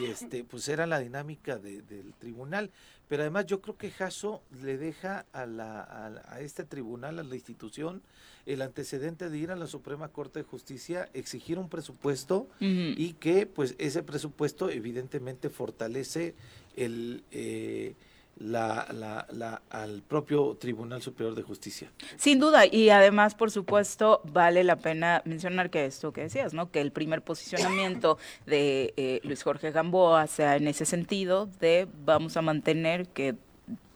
y 0.00 0.06
este 0.06 0.44
pues 0.44 0.68
era 0.68 0.86
la 0.86 0.98
dinámica 0.98 1.58
del 1.58 2.14
tribunal. 2.18 2.70
Pero 3.08 3.22
además 3.22 3.46
yo 3.46 3.60
creo 3.60 3.76
que 3.76 3.90
Jasso 3.90 4.42
le 4.62 4.78
deja 4.78 5.26
a, 5.32 5.46
la, 5.46 5.82
a, 6.28 6.40
este 6.40 6.64
tribunal, 6.64 7.20
a 7.20 7.22
la 7.22 7.34
institución, 7.36 8.02
el 8.46 8.62
antecedente 8.62 9.30
de 9.30 9.38
ir 9.38 9.50
a 9.52 9.56
la 9.56 9.68
Suprema 9.68 10.08
Corte 10.08 10.40
de 10.40 10.44
Justicia, 10.44 11.08
exigir 11.14 11.58
un 11.58 11.68
presupuesto 11.68 12.48
y 12.60 13.12
que 13.14 13.46
pues 13.46 13.76
ese 13.78 14.02
presupuesto 14.02 14.70
evidentemente 14.70 15.50
fortalece 15.50 16.34
el... 16.76 17.22
Eh, 17.30 17.94
la, 18.38 18.86
la, 18.92 19.26
la, 19.30 19.62
al 19.70 20.02
propio 20.02 20.56
Tribunal 20.60 21.02
Superior 21.02 21.34
de 21.34 21.42
Justicia. 21.42 21.90
Sin 22.16 22.38
duda, 22.38 22.66
y 22.66 22.90
además, 22.90 23.34
por 23.34 23.50
supuesto, 23.50 24.20
vale 24.24 24.64
la 24.64 24.76
pena 24.76 25.22
mencionar 25.24 25.70
que 25.70 25.86
esto 25.86 26.12
que 26.12 26.22
decías, 26.22 26.52
¿no? 26.52 26.70
Que 26.70 26.80
el 26.80 26.92
primer 26.92 27.22
posicionamiento 27.22 28.18
de 28.44 28.92
eh, 28.96 29.20
Luis 29.24 29.42
Jorge 29.42 29.70
Gamboa 29.70 30.26
sea 30.26 30.56
en 30.56 30.68
ese 30.68 30.84
sentido 30.84 31.46
de 31.60 31.88
vamos 32.04 32.36
a 32.36 32.42
mantener 32.42 33.08
que 33.08 33.36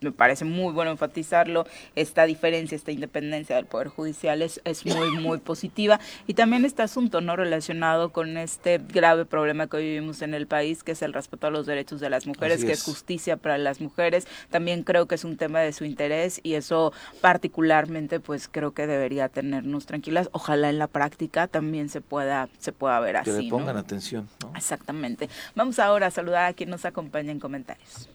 me 0.01 0.13
parece 0.13 0.45
muy 0.45 0.73
bueno 0.73 0.91
enfatizarlo, 0.91 1.67
esta 1.95 2.25
diferencia, 2.25 2.77
esta 2.77 2.93
independencia 2.93 3.57
del 3.57 3.67
Poder 3.67 3.89
Judicial 3.89 4.43
es, 4.43 4.61
es 4.65 4.85
muy, 4.87 5.11
muy 5.11 5.39
positiva. 5.39 6.01
Y 6.27 6.35
también 6.35 6.65
este 6.65 6.83
asunto 6.83 7.21
no 7.21 7.37
relacionado 7.37 8.11
con 8.11 8.37
este 8.37 8.79
grave 8.79 9.25
problema 9.25 9.67
que 9.67 9.77
hoy 9.79 9.85
vivimos 9.85 10.23
en 10.23 10.35
el 10.35 10.47
país, 10.47 10.83
que 10.83 10.93
es 10.93 11.03
el 11.03 11.13
respeto 11.13 11.47
a 11.47 11.51
los 11.51 11.67
derechos 11.67 12.01
de 12.01 12.11
las 12.11 12.27
mujeres, 12.27 12.65
que 12.65 12.73
es. 12.73 12.83
justicia 12.83 13.37
para 13.37 13.59
las 13.59 13.81
mujeres. 13.81 14.27
También 14.51 14.83
creo 14.83 15.07
que 15.07 15.15
es 15.15 15.25
un 15.25 15.37
tema 15.37 15.61
de 15.61 15.73
su 15.73 15.85
interés 15.85 16.41
y 16.43 16.55
eso 16.55 16.93
particularmente 17.21 18.21
pues 18.21 18.49
creo 18.49 18.73
que 18.73 18.87
debería 18.87 19.29
tenernos 19.29 19.87
tranquilas. 19.87 20.29
Ojalá 20.33 20.71
en 20.71 20.79
la 20.79 20.87
práctica 20.87 21.47
también 21.47 21.89
se 21.89 22.01
pueda, 22.01 22.49
se 22.59 22.73
pueda 22.73 22.99
ver 23.01 23.19
así. 23.19 23.31
Que 23.31 23.43
le 23.43 23.51
pongan 23.51 23.77
atención. 23.77 24.29
Exactamente. 24.57 25.29
Vamos 25.55 25.79
ahora 25.79 26.07
a 26.07 26.11
saludar 26.11 26.47
a 26.47 26.53
quien 26.53 26.71
nos 26.71 26.85
acompaña 26.85 27.33
en 27.33 27.41
comentarios. 27.41 28.09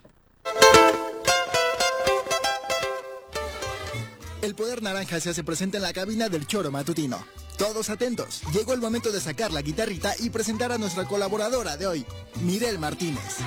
El 4.45 4.53
poder 4.53 4.83
naranja 4.83 5.19
se 5.19 5.31
hace 5.31 5.43
presente 5.43 5.77
en 5.77 5.83
la 5.83 5.91
cabina 5.91 6.29
del 6.29 6.45
choro 6.45 6.69
matutino. 6.69 7.25
Todos 7.57 7.89
atentos, 7.89 8.43
llegó 8.53 8.73
el 8.73 8.79
momento 8.79 9.11
de 9.11 9.19
sacar 9.19 9.51
la 9.51 9.63
guitarrita 9.63 10.13
y 10.19 10.29
presentar 10.29 10.71
a 10.71 10.77
nuestra 10.77 11.05
colaboradora 11.05 11.77
de 11.77 11.87
hoy, 11.87 12.05
Mirel 12.43 12.77
Martínez. 12.77 13.39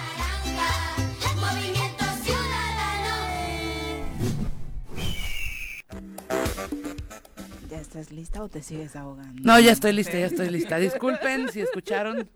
¿Ya 7.71 7.81
estás 7.81 8.11
lista 8.11 8.43
o 8.43 8.49
te 8.49 8.61
sigues 8.61 8.97
ahogando? 8.97 9.41
No, 9.45 9.61
ya 9.61 9.71
estoy 9.71 9.93
lista, 9.93 10.19
ya 10.19 10.27
estoy 10.27 10.51
lista. 10.51 10.79
Disculpen 10.79 11.49
si 11.53 11.61
escucharon 11.61 12.29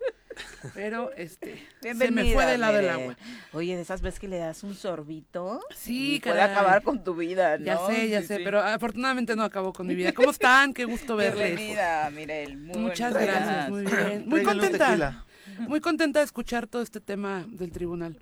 pero 0.73 1.11
este 1.13 1.61
se 1.81 2.11
me 2.11 2.33
fue 2.33 2.45
del 2.45 2.61
lado 2.61 2.77
del 2.77 2.89
agua. 2.89 3.17
Oye, 3.51 3.75
de 3.75 3.81
esas 3.81 4.01
veces 4.01 4.19
que 4.19 4.27
le 4.27 4.37
das 4.37 4.63
un 4.63 4.75
sorbito, 4.75 5.61
sí, 5.75 6.15
y 6.15 6.19
puede 6.19 6.41
acabar 6.41 6.83
con 6.83 7.03
tu 7.03 7.15
vida, 7.15 7.57
¿no? 7.57 7.65
Ya 7.65 7.77
sé, 7.87 8.09
ya 8.09 8.21
sé, 8.21 8.39
pero 8.43 8.61
afortunadamente 8.61 9.35
no 9.35 9.43
acabó 9.43 9.73
con 9.73 9.87
mi 9.87 9.95
vida. 9.95 10.11
¿Cómo 10.13 10.31
están? 10.31 10.73
Qué 10.73 10.85
gusto 10.85 11.15
verles. 11.15 11.55
Bienvenida, 11.55 12.09
Mirel. 12.09 12.57
Muchas 12.57 13.13
gracias, 13.13 13.69
muy 13.69 13.85
bien. 13.85 14.23
Muy 14.27 14.43
contenta. 14.43 15.25
Muy 15.59 15.81
contenta 15.81 16.19
de 16.19 16.25
escuchar 16.25 16.67
todo 16.67 16.81
este 16.81 16.99
tema 16.99 17.45
del 17.47 17.71
tribunal. 17.71 18.17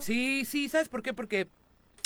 sí, 0.00 0.44
sí, 0.44 0.68
¿sabes 0.68 0.88
por 0.88 1.02
qué? 1.02 1.14
Porque 1.14 1.48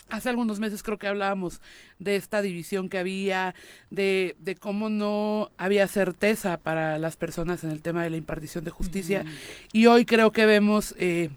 Hace 0.09 0.29
algunos 0.29 0.61
meses 0.61 0.83
creo 0.85 0.99
que 0.99 1.09
hablábamos 1.09 1.61
de 1.99 2.15
esta 2.15 2.41
división 2.41 2.89
que 2.89 2.99
había, 2.99 3.55
de, 3.91 4.37
de 4.39 4.55
cómo 4.55 4.89
no 4.89 5.51
había 5.59 5.89
certeza 5.89 6.59
para 6.59 6.99
las 6.99 7.17
personas 7.17 7.65
en 7.65 7.71
el 7.73 7.83
tema 7.83 8.05
de 8.05 8.11
la 8.11 8.17
impartición 8.17 8.65
de 8.65 8.71
justicia. 8.71 9.25
Y 9.73 9.87
hoy 9.87 10.05
creo 10.05 10.31
que 10.31 10.47
vemos 10.47 10.95
eh, 10.99 11.31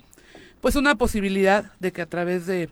pues 0.61 0.75
una 0.75 0.95
posibilidad 0.95 1.71
de 1.79 1.91
que 1.91 2.03
a 2.03 2.05
través 2.05 2.45
de 2.45 2.69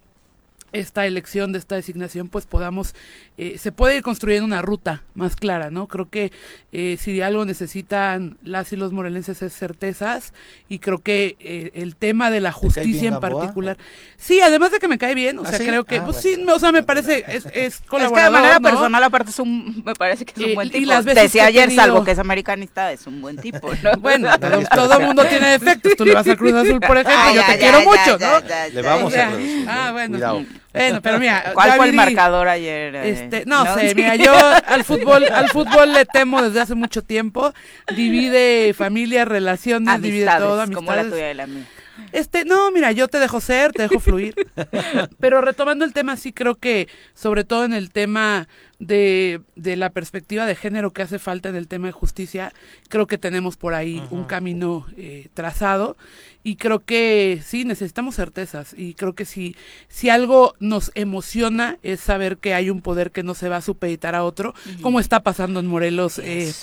esta 0.73 1.05
elección, 1.05 1.51
de 1.51 1.59
esta 1.59 1.75
designación, 1.75 2.27
pues 2.27 2.45
podamos, 2.45 2.93
eh, 3.37 3.57
se 3.57 3.71
puede 3.71 3.97
ir 3.97 4.01
construyendo 4.01 4.45
una 4.45 4.61
ruta 4.61 5.03
más 5.15 5.35
clara, 5.35 5.71
¿no? 5.71 5.87
Creo 5.87 6.09
que 6.09 6.31
eh, 6.71 6.97
si 6.99 7.13
de 7.13 7.23
algo 7.23 7.45
necesitan 7.45 8.37
las 8.43 8.73
y 8.73 8.75
los 8.75 8.91
morelenses 8.91 9.41
es 9.41 9.53
certezas 9.53 10.33
y 10.67 10.79
creo 10.79 10.99
que 10.99 11.37
eh, 11.39 11.71
el 11.75 11.95
tema 11.95 12.29
de 12.29 12.41
la 12.41 12.51
justicia 12.51 13.09
en 13.09 13.19
particular, 13.19 13.77
sí, 14.17 14.41
además 14.41 14.71
de 14.71 14.79
que 14.79 14.87
me 14.87 14.97
cae 14.97 15.15
bien, 15.15 15.39
o 15.39 15.43
¿Ah, 15.43 15.49
sea, 15.49 15.59
creo 15.59 15.85
que, 15.85 15.97
ah, 15.97 16.05
pues 16.05 16.17
sí, 16.17 16.35
o 16.47 16.59
sea, 16.59 16.71
me 16.71 16.83
parece, 16.83 17.23
es, 17.27 17.47
es 17.53 17.79
colaborador, 17.81 18.17
Es 18.17 18.17
que 18.17 18.23
de 18.23 18.29
manera 18.29 18.59
personal, 18.59 19.03
aparte, 19.03 19.31
es 19.31 19.39
un, 19.39 19.83
me 19.85 19.93
parece 19.93 20.25
que 20.25 20.33
es 20.41 20.49
un 20.49 20.55
buen 20.55 20.69
tipo. 20.69 20.81
Y 20.81 20.85
las 20.85 21.05
veces 21.05 21.23
Decía 21.23 21.45
ayer, 21.45 21.71
salvo 21.71 22.03
que 22.03 22.11
es 22.11 22.19
americanista, 22.19 22.91
es 22.91 23.05
un 23.07 23.21
buen 23.21 23.37
tipo, 23.37 23.69
¿no? 23.83 23.91
bueno, 23.99 24.29
todo 24.73 24.99
el 24.99 25.05
mundo 25.05 25.25
tiene 25.25 25.49
defectos, 25.49 25.95
tú 25.95 26.05
le 26.05 26.13
vas 26.13 26.27
a 26.27 26.35
Cruz 26.35 26.53
Azul, 26.53 26.79
por 26.79 26.97
ejemplo, 26.97 27.33
yo 27.33 27.41
te 27.45 27.57
quiero 27.57 27.81
mucho, 27.81 28.17
¿no? 28.19 28.39
Le 28.71 28.81
vamos 28.81 29.13
a 29.15 29.31
Ah, 29.67 29.91
bueno. 29.91 30.45
Bueno, 30.77 31.01
pero 31.01 31.19
mira, 31.19 31.43
¿cuál 31.53 31.73
fue 31.73 31.89
el 31.89 31.93
marcador 31.93 32.47
ayer? 32.47 32.95
Eh? 32.95 33.09
Este, 33.09 33.45
no, 33.45 33.65
sé, 33.75 33.93
mira, 33.95 34.15
yo 34.15 34.33
al 34.33 34.83
fútbol, 34.83 35.25
al 35.25 35.49
fútbol 35.49 35.93
le 35.93 36.05
temo 36.05 36.41
desde 36.41 36.61
hace 36.61 36.75
mucho 36.75 37.01
tiempo. 37.01 37.53
Divide 37.95 38.73
familia, 38.73 39.25
relaciones, 39.25 40.01
divide 40.01 40.25
todo, 40.37 40.61
amistades. 40.61 40.75
Como 40.75 40.93
la 40.93 41.03
tuya 41.03 41.31
y 41.31 41.33
la 41.33 41.47
mía. 41.47 41.65
Este, 42.11 42.45
no, 42.45 42.71
mira, 42.71 42.91
yo 42.91 43.07
te 43.07 43.19
dejo 43.19 43.41
ser, 43.41 43.71
te 43.71 43.83
dejo 43.83 43.99
fluir. 43.99 44.35
Pero 45.19 45.41
retomando 45.41 45.83
el 45.83 45.93
tema, 45.93 46.15
sí 46.15 46.31
creo 46.31 46.55
que, 46.55 46.87
sobre 47.13 47.43
todo 47.43 47.65
en 47.65 47.73
el 47.73 47.91
tema 47.91 48.47
de, 48.79 49.41
de, 49.55 49.75
la 49.75 49.89
perspectiva 49.89 50.45
de 50.45 50.55
género 50.55 50.91
que 50.91 51.01
hace 51.01 51.19
falta 51.19 51.49
en 51.49 51.55
el 51.55 51.67
tema 51.67 51.87
de 51.87 51.93
justicia, 51.93 52.53
creo 52.89 53.07
que 53.07 53.17
tenemos 53.17 53.57
por 53.57 53.73
ahí 53.73 54.03
un 54.11 54.25
camino 54.25 54.85
eh, 54.97 55.29
trazado 55.33 55.97
y 56.47 56.55
creo 56.55 56.79
que 56.79 57.41
sí, 57.45 57.65
necesitamos 57.65 58.15
certezas 58.15 58.73
y 58.77 58.93
creo 58.93 59.13
que 59.15 59.25
si, 59.25 59.57
si 59.89 60.09
algo 60.09 60.55
nos 60.59 60.91
emociona 60.95 61.77
es 61.83 61.99
saber 61.99 62.37
que 62.37 62.53
hay 62.53 62.69
un 62.69 62.81
poder 62.81 63.11
que 63.11 63.21
no 63.21 63.33
se 63.33 63.49
va 63.49 63.57
a 63.57 63.61
supeditar 63.61 64.15
a 64.15 64.23
otro, 64.23 64.53
como 64.81 65.01
está 65.01 65.23
pasando 65.23 65.59
en 65.59 65.67
Morelos 65.67 66.19
eh, 66.19 66.53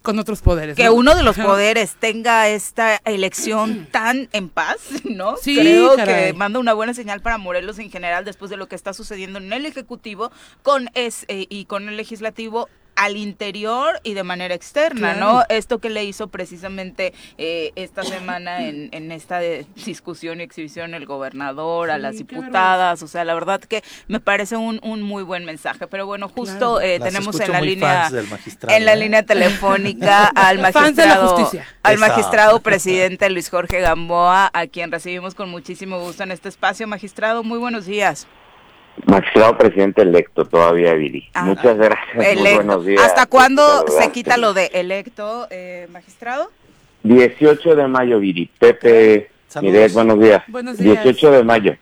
con 0.00 0.18
otros 0.18 0.40
poderes. 0.40 0.76
Que 0.76 0.88
uno 0.88 1.14
de 1.14 1.22
los 1.22 1.36
poderes 1.36 1.96
tenga 1.96 2.48
esta 2.48 2.96
elección 3.04 3.86
tan 3.92 4.30
en 4.32 4.48
paz, 4.48 4.78
¿no? 5.04 5.36
Sí, 5.36 5.58
creo 5.58 5.94
que 5.96 6.32
manda 6.32 6.58
una 6.58 6.72
buena 6.72 6.94
señal 6.94 7.20
para 7.20 7.36
Morelos 7.36 7.78
en 7.78 7.90
general 7.90 8.24
después 8.24 8.50
de 8.50 8.56
lo 8.56 8.66
que 8.66 8.76
está 8.76 8.94
sucediendo 8.94 9.40
en 9.40 9.52
el 9.52 9.66
Ejecutivo 9.66 10.32
con 10.62 10.88
es, 10.94 11.26
eh, 11.28 11.46
y 11.50 11.63
con 11.64 11.88
el 11.88 11.96
legislativo 11.96 12.68
al 12.96 13.16
interior 13.16 14.00
y 14.02 14.14
de 14.14 14.22
manera 14.22 14.54
externa, 14.54 15.14
¿no? 15.14 15.42
Esto 15.48 15.78
que 15.78 15.90
le 15.90 16.04
hizo 16.04 16.28
precisamente 16.28 17.12
eh, 17.38 17.72
esta 17.76 18.04
semana 18.04 18.64
en, 18.66 18.88
en, 18.92 19.10
esta 19.12 19.40
discusión 19.84 20.40
y 20.40 20.44
exhibición 20.44 20.94
el 20.94 21.06
gobernador, 21.06 21.90
a 21.90 21.98
las 21.98 22.18
diputadas, 22.18 23.02
o 23.02 23.08
sea, 23.08 23.24
la 23.24 23.34
verdad 23.34 23.60
que 23.60 23.82
me 24.08 24.20
parece 24.20 24.56
un, 24.56 24.80
un 24.82 25.02
muy 25.02 25.22
buen 25.22 25.44
mensaje, 25.44 25.86
pero 25.86 26.06
bueno, 26.06 26.28
justo 26.28 26.80
eh, 26.80 27.00
tenemos 27.00 27.38
en 27.40 27.52
la 27.52 27.60
línea 27.60 28.10
en 28.68 28.84
la 28.84 28.92
¿eh? 28.92 28.96
línea 28.96 29.22
telefónica 29.22 30.26
al 30.34 30.58
magistrado 30.58 31.50
al 31.82 31.98
magistrado 31.98 32.60
presidente 32.60 33.28
Luis 33.30 33.50
Jorge 33.50 33.80
Gamboa, 33.80 34.50
a 34.52 34.66
quien 34.66 34.92
recibimos 34.92 35.34
con 35.34 35.50
muchísimo 35.50 36.00
gusto 36.00 36.22
en 36.22 36.32
este 36.32 36.48
espacio, 36.48 36.86
magistrado, 36.86 37.42
muy 37.42 37.58
buenos 37.58 37.86
días. 37.86 38.26
Magistrado 39.06 39.58
presidente 39.58 40.02
electo 40.02 40.44
todavía, 40.44 40.94
Viri. 40.94 41.28
Ah, 41.34 41.44
Muchas 41.44 41.76
gracias. 41.76 42.54
buenos 42.54 42.86
días. 42.86 43.02
¿Hasta 43.02 43.26
cuándo 43.26 43.86
se 43.88 44.10
quita 44.12 44.36
lo 44.36 44.54
de 44.54 44.66
electo, 44.72 45.46
eh, 45.50 45.88
magistrado? 45.90 46.50
18 47.02 47.76
de 47.76 47.86
mayo, 47.86 48.18
Viri. 48.18 48.50
Pepe, 48.58 49.30
buenos 49.92 50.20
días. 50.20 50.42
Buenos 50.48 50.78
días. 50.78 51.02
18 51.04 51.30
de 51.32 51.44
mayo. 51.44 51.76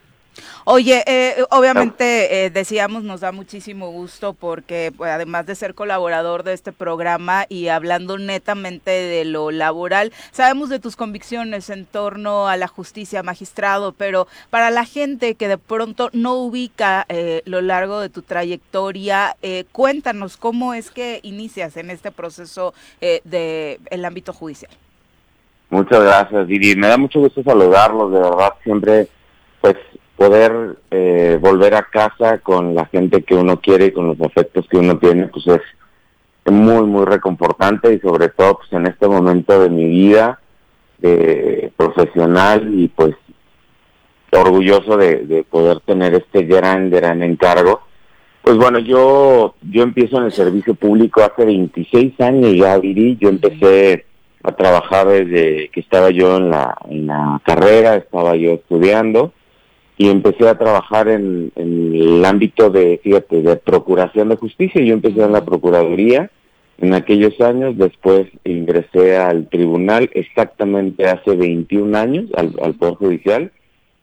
Oye, 0.65 1.03
eh, 1.05 1.43
obviamente 1.51 2.45
eh, 2.45 2.49
decíamos, 2.49 3.03
nos 3.03 3.21
da 3.21 3.31
muchísimo 3.31 3.91
gusto 3.91 4.33
porque 4.33 4.91
pues, 4.95 5.11
además 5.11 5.45
de 5.45 5.55
ser 5.55 5.75
colaborador 5.75 6.43
de 6.43 6.53
este 6.53 6.71
programa 6.71 7.45
y 7.49 7.67
hablando 7.67 8.17
netamente 8.17 8.91
de 8.91 9.25
lo 9.25 9.51
laboral, 9.51 10.11
sabemos 10.31 10.69
de 10.69 10.79
tus 10.79 10.95
convicciones 10.95 11.69
en 11.69 11.85
torno 11.85 12.47
a 12.47 12.57
la 12.57 12.67
justicia 12.67 13.23
magistrado, 13.23 13.91
pero 13.91 14.27
para 14.49 14.69
la 14.69 14.85
gente 14.85 15.35
que 15.35 15.47
de 15.47 15.57
pronto 15.57 16.09
no 16.13 16.35
ubica 16.35 17.05
eh, 17.09 17.41
lo 17.45 17.61
largo 17.61 17.99
de 17.99 18.09
tu 18.09 18.21
trayectoria, 18.21 19.35
eh, 19.41 19.65
cuéntanos 19.71 20.37
cómo 20.37 20.73
es 20.73 20.91
que 20.91 21.19
inicias 21.23 21.77
en 21.77 21.89
este 21.89 22.11
proceso 22.11 22.73
del 23.01 23.79
el 23.89 24.05
ámbito 24.05 24.33
judicial. 24.33 24.71
Muchas 25.69 26.03
gracias, 26.03 26.47
Didi. 26.47 26.75
Me 26.75 26.87
da 26.87 26.97
mucho 26.97 27.19
gusto 27.19 27.43
saludarlos, 27.43 28.11
de 28.11 28.19
verdad, 28.19 28.53
siempre 28.63 29.07
pues 29.63 29.77
poder 30.23 30.77
eh, 30.89 31.37
volver 31.41 31.75
a 31.75 31.83
casa 31.83 32.37
con 32.37 32.73
la 32.73 32.85
gente 32.85 33.23
que 33.23 33.35
uno 33.35 33.59
quiere 33.59 33.87
y 33.87 33.91
con 33.91 34.07
los 34.07 34.21
afectos 34.21 34.65
que 34.69 34.77
uno 34.77 34.97
tiene, 34.97 35.27
pues 35.27 35.45
es 35.47 35.61
muy, 36.45 36.85
muy 36.85 37.03
reconfortante 37.03 37.93
y 37.93 37.99
sobre 37.99 38.29
todo 38.29 38.59
pues 38.59 38.71
en 38.71 38.87
este 38.87 39.05
momento 39.05 39.59
de 39.59 39.69
mi 39.69 39.85
vida 39.85 40.39
eh, 41.01 41.71
profesional 41.75 42.73
y 42.73 42.87
pues 42.87 43.15
orgulloso 44.31 44.95
de, 44.95 45.45
poder 45.49 45.81
tener 45.81 46.13
este 46.13 46.43
gran, 46.43 46.89
gran 46.89 47.21
encargo. 47.21 47.81
Pues 48.43 48.55
bueno, 48.55 48.79
yo, 48.79 49.55
yo 49.61 49.83
empiezo 49.83 50.19
en 50.19 50.23
el 50.23 50.31
servicio 50.31 50.73
público 50.73 51.21
hace 51.21 51.43
26 51.43 52.19
años 52.21 52.55
ya, 52.55 52.77
Viri, 52.77 53.17
yo 53.19 53.27
empecé 53.27 54.05
a 54.41 54.53
trabajar 54.53 55.05
desde 55.07 55.67
que 55.69 55.81
estaba 55.81 56.11
yo 56.11 56.37
en 56.37 56.49
la, 56.49 56.77
en 56.89 57.07
la 57.07 57.41
carrera, 57.43 57.95
estaba 57.95 58.37
yo 58.37 58.51
estudiando, 58.51 59.33
y 59.97 60.09
empecé 60.09 60.47
a 60.47 60.57
trabajar 60.57 61.07
en, 61.07 61.51
el 61.55 62.25
ámbito 62.25 62.69
de, 62.69 62.99
fíjate, 63.03 63.41
de 63.41 63.55
procuración 63.57 64.29
de 64.29 64.37
justicia. 64.37 64.81
Yo 64.81 64.93
empecé 64.93 65.21
en 65.21 65.31
la 65.31 65.45
Procuraduría 65.45 66.31
en 66.79 66.93
aquellos 66.93 67.39
años, 67.39 67.77
después 67.77 68.27
ingresé 68.43 69.15
al 69.15 69.47
tribunal 69.47 70.09
exactamente 70.13 71.07
hace 71.07 71.35
21 71.35 71.97
años, 71.97 72.25
al, 72.35 72.53
al 72.61 72.73
Poder 72.73 72.95
Judicial, 72.95 73.51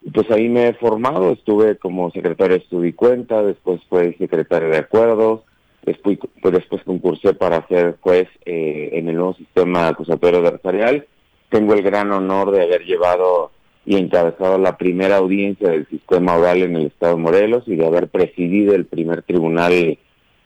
y 0.02 0.10
pues 0.10 0.30
ahí 0.30 0.48
me 0.48 0.68
he 0.68 0.72
formado, 0.74 1.32
estuve 1.32 1.76
como 1.76 2.10
secretario 2.10 2.56
de 2.56 2.62
estudio 2.62 2.88
y 2.88 2.92
cuenta, 2.92 3.42
después 3.42 3.80
fui 3.88 4.14
secretario 4.14 4.70
de 4.70 4.78
acuerdos, 4.78 5.40
después, 5.84 6.18
pues 6.40 6.54
después 6.54 6.82
concursé 6.84 7.34
para 7.34 7.66
ser 7.68 7.96
juez 8.00 8.28
eh, 8.46 8.90
en 8.92 9.08
el 9.08 9.16
nuevo 9.16 9.34
sistema 9.34 9.88
acusatorio 9.88 10.38
adversarial. 10.38 11.06
Tengo 11.50 11.74
el 11.74 11.82
gran 11.82 12.12
honor 12.12 12.50
de 12.52 12.62
haber 12.62 12.84
llevado 12.84 13.50
y 13.90 13.96
encabezado 13.96 14.56
la 14.56 14.76
primera 14.76 15.16
audiencia 15.16 15.70
del 15.70 15.84
sistema 15.88 16.36
oral 16.36 16.62
en 16.62 16.76
el 16.76 16.86
estado 16.86 17.16
de 17.16 17.22
Morelos 17.22 17.64
y 17.66 17.74
de 17.74 17.84
haber 17.84 18.06
presidido 18.06 18.72
el 18.72 18.86
primer 18.86 19.22
tribunal 19.22 19.98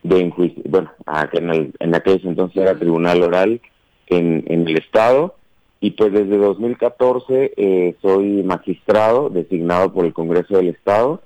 de 0.03 0.19
enjuicio, 0.19 0.63
bueno, 0.67 0.91
en, 1.31 1.51
el, 1.51 1.75
en 1.79 1.95
aquellos 1.95 2.25
entonces 2.25 2.63
era 2.63 2.79
tribunal 2.79 3.23
oral 3.23 3.61
en, 4.07 4.45
en 4.47 4.67
el 4.67 4.79
estado. 4.79 5.35
Y 5.79 5.91
pues 5.91 6.15
desde 6.15 6.39
2014 6.39 7.53
eh, 7.55 7.95
soy 8.01 8.43
magistrado 8.45 9.29
designado 9.29 9.93
por 9.93 10.07
el 10.07 10.15
Congreso 10.15 10.57
del 10.57 10.69
Estado. 10.69 11.21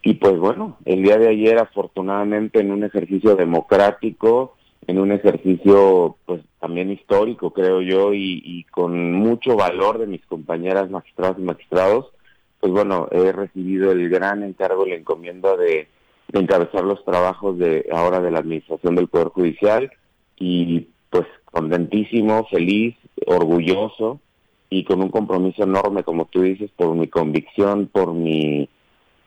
Y 0.00 0.14
pues 0.14 0.38
bueno, 0.38 0.76
el 0.84 1.02
día 1.02 1.18
de 1.18 1.26
ayer 1.26 1.58
afortunadamente 1.58 2.60
en 2.60 2.70
un 2.70 2.84
ejercicio 2.84 3.34
democrático 3.34 4.54
en 4.86 4.98
un 4.98 5.12
ejercicio 5.12 6.16
pues 6.26 6.42
también 6.60 6.90
histórico 6.90 7.52
creo 7.52 7.80
yo 7.80 8.12
y, 8.12 8.64
con 8.70 9.12
mucho 9.12 9.56
valor 9.56 9.98
de 9.98 10.06
mis 10.06 10.24
compañeras 10.26 10.90
magistradas 10.90 11.38
y 11.38 11.42
magistrados 11.42 12.06
pues 12.60 12.72
bueno 12.72 13.08
he 13.10 13.32
recibido 13.32 13.92
el 13.92 14.08
gran 14.08 14.42
encargo 14.42 14.86
la 14.86 14.96
encomienda 14.96 15.56
de, 15.56 15.88
encabezar 16.32 16.82
los 16.82 17.04
trabajos 17.04 17.58
de 17.58 17.86
ahora 17.92 18.20
de 18.20 18.30
la 18.30 18.40
administración 18.40 18.96
del 18.96 19.08
poder 19.08 19.28
judicial 19.28 19.92
y 20.36 20.88
pues 21.10 21.26
contentísimo 21.44 22.46
feliz 22.50 22.96
orgulloso 23.26 24.20
y 24.68 24.82
con 24.84 25.00
un 25.00 25.10
compromiso 25.10 25.62
enorme 25.62 26.02
como 26.02 26.24
tú 26.24 26.42
dices 26.42 26.70
por 26.76 26.94
mi 26.96 27.06
convicción 27.06 27.86
por 27.86 28.12
mi 28.14 28.68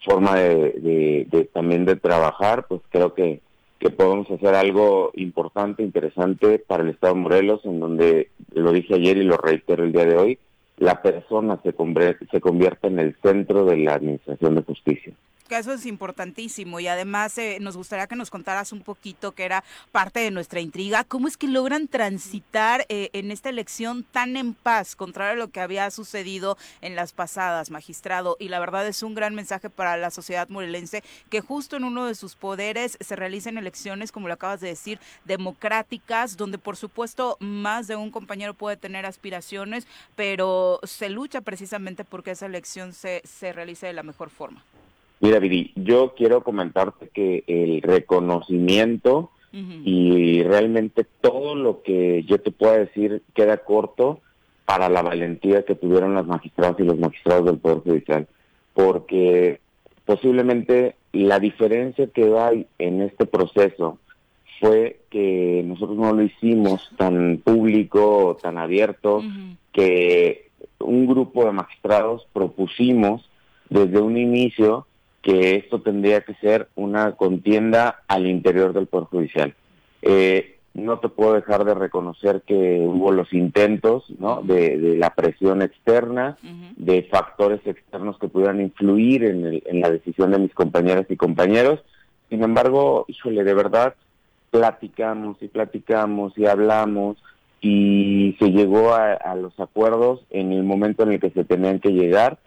forma 0.03 0.35
de 0.35 1.49
también 1.53 1.85
de 1.85 1.95
trabajar 1.95 2.65
pues 2.67 2.81
creo 2.89 3.13
que 3.13 3.41
que 3.79 3.89
podemos 3.89 4.29
hacer 4.31 4.55
algo 4.55 5.11
importante, 5.15 5.83
interesante 5.83 6.59
para 6.59 6.83
el 6.83 6.89
Estado 6.89 7.13
de 7.13 7.19
Morelos, 7.19 7.61
en 7.65 7.79
donde, 7.79 8.29
lo 8.53 8.71
dije 8.71 8.95
ayer 8.95 9.17
y 9.17 9.23
lo 9.23 9.37
reitero 9.37 9.83
el 9.83 9.91
día 9.91 10.05
de 10.05 10.17
hoy, 10.17 10.39
la 10.77 11.01
persona 11.01 11.59
se 11.63 11.73
convierte, 11.73 12.27
se 12.31 12.41
convierte 12.41 12.87
en 12.87 12.99
el 12.99 13.15
centro 13.21 13.65
de 13.65 13.77
la 13.77 13.95
Administración 13.95 14.55
de 14.55 14.63
Justicia 14.63 15.13
que 15.47 15.57
eso 15.57 15.73
es 15.73 15.85
importantísimo 15.85 16.79
y 16.79 16.87
además 16.87 17.37
eh, 17.37 17.57
nos 17.61 17.77
gustaría 17.77 18.07
que 18.07 18.15
nos 18.15 18.29
contaras 18.29 18.71
un 18.71 18.81
poquito, 18.81 19.31
que 19.31 19.45
era 19.45 19.63
parte 19.91 20.19
de 20.19 20.31
nuestra 20.31 20.59
intriga, 20.59 21.03
cómo 21.03 21.27
es 21.27 21.37
que 21.37 21.47
logran 21.47 21.87
transitar 21.87 22.85
eh, 22.89 23.09
en 23.13 23.31
esta 23.31 23.49
elección 23.49 24.03
tan 24.03 24.37
en 24.37 24.53
paz, 24.53 24.95
contrario 24.95 25.33
a 25.33 25.45
lo 25.45 25.51
que 25.51 25.61
había 25.61 25.89
sucedido 25.91 26.57
en 26.81 26.95
las 26.95 27.13
pasadas, 27.13 27.71
magistrado. 27.71 28.37
Y 28.39 28.49
la 28.49 28.59
verdad 28.59 28.87
es 28.87 29.03
un 29.03 29.15
gran 29.15 29.35
mensaje 29.35 29.69
para 29.69 29.97
la 29.97 30.11
sociedad 30.11 30.49
morelense 30.49 31.03
que 31.29 31.41
justo 31.41 31.77
en 31.77 31.83
uno 31.83 32.05
de 32.05 32.15
sus 32.15 32.35
poderes 32.35 32.97
se 32.99 33.15
realicen 33.15 33.57
elecciones, 33.57 34.11
como 34.11 34.27
lo 34.27 34.33
acabas 34.33 34.59
de 34.59 34.69
decir, 34.69 34.99
democráticas, 35.25 36.37
donde 36.37 36.57
por 36.57 36.77
supuesto 36.77 37.37
más 37.39 37.87
de 37.87 37.95
un 37.95 38.11
compañero 38.11 38.53
puede 38.53 38.77
tener 38.77 39.05
aspiraciones, 39.05 39.87
pero 40.15 40.79
se 40.83 41.09
lucha 41.09 41.41
precisamente 41.41 42.03
porque 42.03 42.31
esa 42.31 42.45
elección 42.45 42.93
se, 42.93 43.21
se 43.25 43.53
realice 43.53 43.87
de 43.87 43.93
la 43.93 44.03
mejor 44.03 44.29
forma. 44.29 44.63
Mira, 45.19 45.39
Viri, 45.39 45.71
yo 45.75 46.13
quiero 46.15 46.43
comentarte 46.43 47.09
que 47.09 47.43
el 47.47 47.81
reconocimiento 47.81 49.31
y 49.51 50.43
realmente 50.43 51.03
todo 51.21 51.55
lo 51.55 51.81
que 51.81 52.23
yo 52.23 52.39
te 52.39 52.51
pueda 52.51 52.77
decir 52.77 53.23
queda 53.33 53.57
corto 53.57 54.19
para 54.65 54.87
la 54.87 55.01
valentía 55.01 55.63
que 55.63 55.73
tuvieron 55.73 56.13
las 56.13 56.27
magistradas 56.27 56.79
y 56.79 56.83
los 56.83 56.99
magistrados 56.99 57.45
del 57.45 57.57
Poder 57.57 57.79
Judicial, 57.79 58.27
porque 58.73 59.59
posiblemente 60.05 60.95
la 61.11 61.39
diferencia 61.39 62.07
que 62.07 62.37
hay 62.37 62.67
en 62.77 63.01
este 63.01 63.25
proceso 63.25 63.97
fue 64.59 64.99
que 65.09 65.63
nosotros 65.65 65.97
no 65.97 66.13
lo 66.13 66.23
hicimos 66.23 66.91
tan 66.97 67.37
público, 67.43 68.37
tan 68.41 68.57
abierto, 68.57 69.23
que 69.71 70.49
un 70.79 71.07
grupo 71.07 71.45
de 71.45 71.51
magistrados 71.51 72.27
propusimos 72.33 73.29
desde 73.69 73.99
un 73.99 74.17
inicio 74.17 74.86
que 75.21 75.55
esto 75.55 75.81
tendría 75.81 76.21
que 76.21 76.35
ser 76.35 76.69
una 76.75 77.13
contienda 77.13 78.03
al 78.07 78.27
interior 78.27 78.73
del 78.73 78.87
Poder 78.87 79.07
Judicial. 79.07 79.53
Eh, 80.01 80.57
no 80.73 80.99
te 80.99 81.09
puedo 81.09 81.33
dejar 81.33 81.65
de 81.65 81.73
reconocer 81.73 82.43
que 82.45 82.79
hubo 82.85 83.11
los 83.11 83.33
intentos 83.33 84.05
¿no? 84.19 84.41
de, 84.43 84.95
la 84.97 85.09
presión 85.15 85.63
externa, 85.63 86.37
de 86.75 87.03
factores 87.03 87.65
externos 87.65 88.19
que 88.19 88.27
pudieran 88.27 88.61
influir 88.61 89.23
en, 89.23 89.61
en, 89.65 89.81
la 89.81 89.89
decisión 89.89 90.31
de 90.31 90.39
mis 90.39 90.53
compañeras 90.53 91.07
y 91.09 91.17
compañeros. 91.17 91.79
Sin 92.29 92.43
embargo, 92.43 93.05
híjole, 93.07 93.43
de 93.43 93.55
verdad, 93.55 93.95
platicamos 94.51 95.37
y 95.41 95.47
platicamos 95.47 96.37
y 96.37 96.45
hablamos 96.45 97.17
y 97.61 98.35
se 98.39 98.51
llegó 98.51 98.93
a, 98.93 99.35
los 99.35 99.59
acuerdos 99.59 100.21
en 100.29 100.51
el 100.51 100.63
momento 100.63 101.03
en 101.03 101.13
el 101.13 101.19
que 101.19 101.31
se 101.31 101.43
tenían 101.43 101.79
que 101.79 101.89
llegar. 101.89 102.37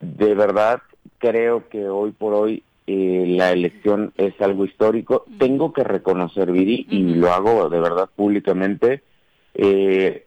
De 0.00 0.34
verdad, 0.34 0.80
creo 1.24 1.68
que 1.70 1.88
hoy 1.88 2.12
por 2.12 2.34
hoy 2.34 2.62
eh, 2.86 3.24
la 3.28 3.50
elección 3.50 4.12
es 4.18 4.38
algo 4.42 4.66
histórico. 4.66 5.24
Tengo 5.38 5.72
que 5.72 5.82
reconocer, 5.82 6.52
Viri, 6.52 6.86
y 6.90 7.14
lo 7.14 7.32
hago 7.32 7.70
de 7.70 7.80
verdad 7.80 8.10
públicamente, 8.14 9.02
eh, 9.54 10.26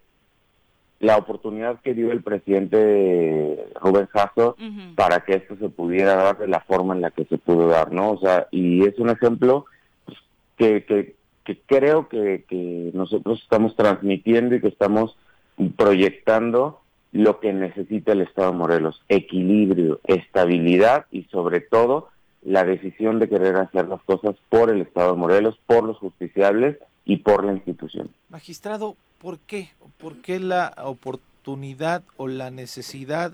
la 0.99 1.17
oportunidad 1.17 1.79
que 1.81 1.93
dio 1.93 2.11
el 2.11 2.23
presidente 2.23 3.67
Rubén 3.79 4.07
Jasso 4.07 4.55
para 4.95 5.19
que 5.19 5.35
esto 5.35 5.55
se 5.57 5.69
pudiera 5.69 6.15
dar 6.15 6.39
de 6.39 6.47
la 6.47 6.61
forma 6.61 6.95
en 6.95 7.01
la 7.01 7.11
que 7.11 7.25
se 7.25 7.37
pudo 7.37 7.67
dar, 7.67 7.91
¿no? 7.91 8.13
O 8.13 8.19
sea, 8.19 8.47
y 8.49 8.83
es 8.83 8.97
un 8.97 9.11
ejemplo 9.11 9.65
pues, 10.05 10.17
que, 10.57 10.83
que, 10.85 11.15
que 11.43 11.61
creo 11.67 12.09
que, 12.09 12.45
que 12.47 12.89
nosotros 12.95 13.39
estamos 13.43 13.75
transmitiendo 13.75 14.55
y 14.55 14.61
que 14.61 14.69
estamos 14.69 15.15
proyectando 15.75 16.81
lo 17.11 17.39
que 17.39 17.53
necesita 17.53 18.11
el 18.11 18.21
Estado 18.21 18.51
de 18.51 18.57
Morelos, 18.57 19.01
equilibrio, 19.09 19.99
estabilidad 20.05 21.05
y 21.11 21.23
sobre 21.23 21.61
todo 21.61 22.09
la 22.43 22.63
decisión 22.63 23.19
de 23.19 23.29
querer 23.29 23.55
hacer 23.57 23.87
las 23.87 24.01
cosas 24.03 24.35
por 24.49 24.69
el 24.69 24.81
Estado 24.81 25.13
de 25.13 25.17
Morelos, 25.17 25.59
por 25.65 25.83
los 25.83 25.97
justiciables 25.97 26.77
y 27.05 27.17
por 27.17 27.43
la 27.43 27.53
institución. 27.53 28.09
Magistrado, 28.29 28.95
¿por 29.19 29.39
qué? 29.39 29.69
¿Por 29.97 30.21
qué 30.21 30.39
la 30.39 30.73
oportunidad 30.83 32.03
o 32.17 32.27
la 32.27 32.51
necesidad 32.51 33.33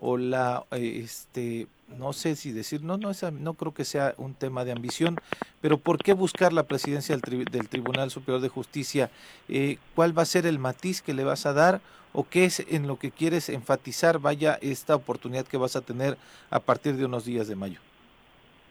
o 0.00 0.16
la 0.16 0.64
este 0.72 1.66
no 1.98 2.12
sé 2.12 2.36
si 2.36 2.52
decir, 2.52 2.82
no, 2.82 2.96
no, 2.96 3.10
no 3.40 3.54
creo 3.54 3.74
que 3.74 3.84
sea 3.84 4.14
un 4.16 4.34
tema 4.34 4.64
de 4.64 4.72
ambición, 4.72 5.16
pero 5.60 5.78
¿por 5.78 5.98
qué 5.98 6.12
buscar 6.12 6.52
la 6.52 6.62
presidencia 6.62 7.16
del, 7.16 7.68
Tribunal 7.68 8.10
Superior 8.10 8.40
de 8.40 8.48
Justicia? 8.48 9.10
Eh, 9.48 9.78
¿Cuál 9.94 10.16
va 10.16 10.22
a 10.22 10.26
ser 10.26 10.46
el 10.46 10.58
matiz 10.58 11.02
que 11.02 11.14
le 11.14 11.24
vas 11.24 11.46
a 11.46 11.52
dar 11.52 11.80
o 12.12 12.26
qué 12.28 12.44
es 12.44 12.64
en 12.70 12.86
lo 12.86 12.96
que 12.96 13.10
quieres 13.10 13.48
enfatizar, 13.48 14.18
vaya, 14.18 14.58
esta 14.62 14.94
oportunidad 14.94 15.46
que 15.46 15.56
vas 15.56 15.76
a 15.76 15.80
tener 15.80 16.16
a 16.50 16.60
partir 16.60 16.96
de 16.96 17.04
unos 17.04 17.24
días 17.24 17.48
de 17.48 17.56
mayo? 17.56 17.80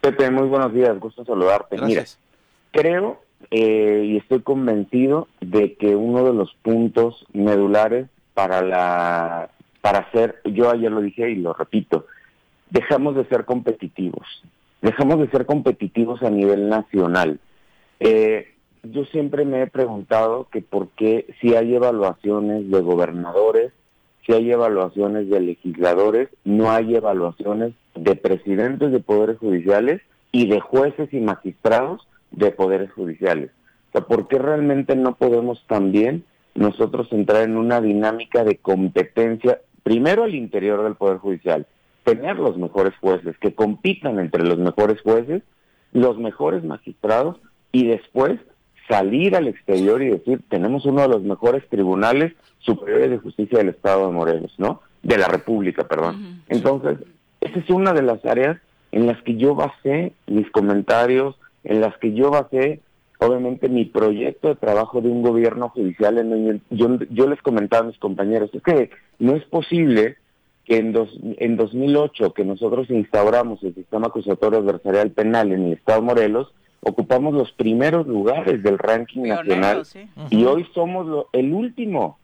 Pepe, 0.01 0.29
muy 0.31 0.47
buenos 0.47 0.73
días, 0.73 0.97
gusto 0.99 1.25
saludarte. 1.25 1.75
Gracias. 1.75 2.17
creo 2.71 3.21
eh, 3.51 4.03
y 4.05 4.17
estoy 4.17 4.41
convencido 4.41 5.27
de 5.41 5.75
que 5.75 5.95
uno 5.95 6.23
de 6.25 6.33
los 6.33 6.53
puntos 6.61 7.25
medulares 7.33 8.07
para 8.33 8.61
la 8.61 9.49
para 9.81 9.99
hacer, 9.99 10.41
yo 10.45 10.69
ayer 10.69 10.91
lo 10.91 11.01
dije 11.01 11.29
y 11.29 11.35
lo 11.35 11.53
repito, 11.53 12.05
dejamos 12.69 13.15
de 13.15 13.25
ser 13.25 13.45
competitivos, 13.45 14.27
dejamos 14.81 15.19
de 15.19 15.29
ser 15.29 15.45
competitivos 15.45 16.21
a 16.23 16.29
nivel 16.29 16.69
nacional. 16.69 17.39
Eh, 17.99 18.53
yo 18.83 19.05
siempre 19.05 19.45
me 19.45 19.61
he 19.61 19.67
preguntado 19.67 20.47
que 20.51 20.61
por 20.61 20.89
qué 20.89 21.25
si 21.41 21.55
hay 21.55 21.75
evaluaciones 21.75 22.69
de 22.69 22.81
gobernadores, 22.81 23.73
si 24.25 24.33
hay 24.33 24.51
evaluaciones 24.51 25.29
de 25.29 25.39
legisladores, 25.39 26.29
no 26.43 26.71
hay 26.71 26.95
evaluaciones 26.95 27.73
de 27.95 28.15
presidentes 28.15 28.91
de 28.91 28.99
poderes 28.99 29.37
judiciales 29.37 30.01
y 30.31 30.47
de 30.47 30.59
jueces 30.59 31.11
y 31.13 31.19
magistrados 31.19 32.07
de 32.31 32.51
poderes 32.51 32.91
judiciales. 32.91 33.51
O 33.89 33.91
sea, 33.93 34.01
¿por 34.01 34.27
qué 34.27 34.37
realmente 34.37 34.95
no 34.95 35.15
podemos 35.15 35.65
también 35.67 36.23
nosotros 36.53 37.07
entrar 37.11 37.43
en 37.43 37.57
una 37.57 37.81
dinámica 37.81 38.43
de 38.43 38.57
competencia, 38.57 39.61
primero 39.83 40.23
al 40.23 40.35
interior 40.35 40.83
del 40.83 40.95
Poder 40.95 41.17
Judicial, 41.17 41.65
tener 42.03 42.37
los 42.37 42.57
mejores 42.57 42.93
jueces, 42.99 43.37
que 43.37 43.53
compitan 43.53 44.19
entre 44.19 44.43
los 44.43 44.57
mejores 44.57 45.01
jueces, 45.01 45.43
los 45.91 46.17
mejores 46.17 46.63
magistrados 46.63 47.37
y 47.71 47.87
después 47.87 48.39
salir 48.87 49.35
al 49.35 49.47
exterior 49.47 50.01
y 50.01 50.09
decir, 50.09 50.41
tenemos 50.49 50.85
uno 50.85 51.01
de 51.03 51.07
los 51.07 51.21
mejores 51.21 51.67
tribunales 51.69 52.33
superiores 52.59 53.11
de 53.11 53.17
justicia 53.19 53.59
del 53.59 53.69
Estado 53.69 54.07
de 54.07 54.13
Morelos, 54.13 54.53
¿no? 54.57 54.81
De 55.03 55.17
la 55.17 55.27
República, 55.27 55.87
perdón. 55.87 56.41
Entonces, 56.49 56.97
esa 57.41 57.59
es 57.59 57.69
una 57.69 57.93
de 57.93 58.01
las 58.01 58.25
áreas 58.25 58.57
en 58.91 59.05
las 59.05 59.21
que 59.21 59.37
yo 59.37 59.53
basé 59.53 60.13
mis 60.25 60.49
comentarios, 60.49 61.35
en 61.63 61.81
las 61.81 61.95
que 61.97 62.13
yo 62.13 62.31
basé, 62.31 62.81
obviamente, 63.19 63.69
mi 63.69 63.85
proyecto 63.85 64.49
de 64.49 64.55
trabajo 64.55 65.01
de 65.01 65.09
un 65.09 65.21
gobierno 65.21 65.69
judicial. 65.69 66.17
En 66.17 66.61
yo, 66.69 66.97
yo 67.09 67.27
les 67.27 67.41
comentaba 67.41 67.83
a 67.83 67.87
mis 67.87 67.97
compañeros, 67.97 68.49
es 68.53 68.63
que 68.63 68.89
no 69.19 69.35
es 69.35 69.43
posible 69.45 70.17
que 70.65 70.77
en, 70.77 70.93
dos, 70.93 71.09
en 71.21 71.57
2008, 71.57 72.33
que 72.33 72.45
nosotros 72.45 72.89
instauramos 72.89 73.61
el 73.63 73.75
sistema 73.75 74.07
acusatorio 74.07 74.59
adversarial 74.59 75.11
penal 75.11 75.51
en 75.51 75.65
el 75.65 75.73
Estado 75.73 75.99
de 75.99 76.05
Morelos, 76.05 76.53
ocupamos 76.81 77.33
los 77.33 77.51
primeros 77.51 78.07
lugares 78.07 78.63
del 78.63 78.77
ranking 78.77 79.23
nacional 79.23 79.83
y 80.29 80.45
hoy 80.45 80.65
somos 80.73 81.25
el 81.33 81.53
último. 81.53 82.17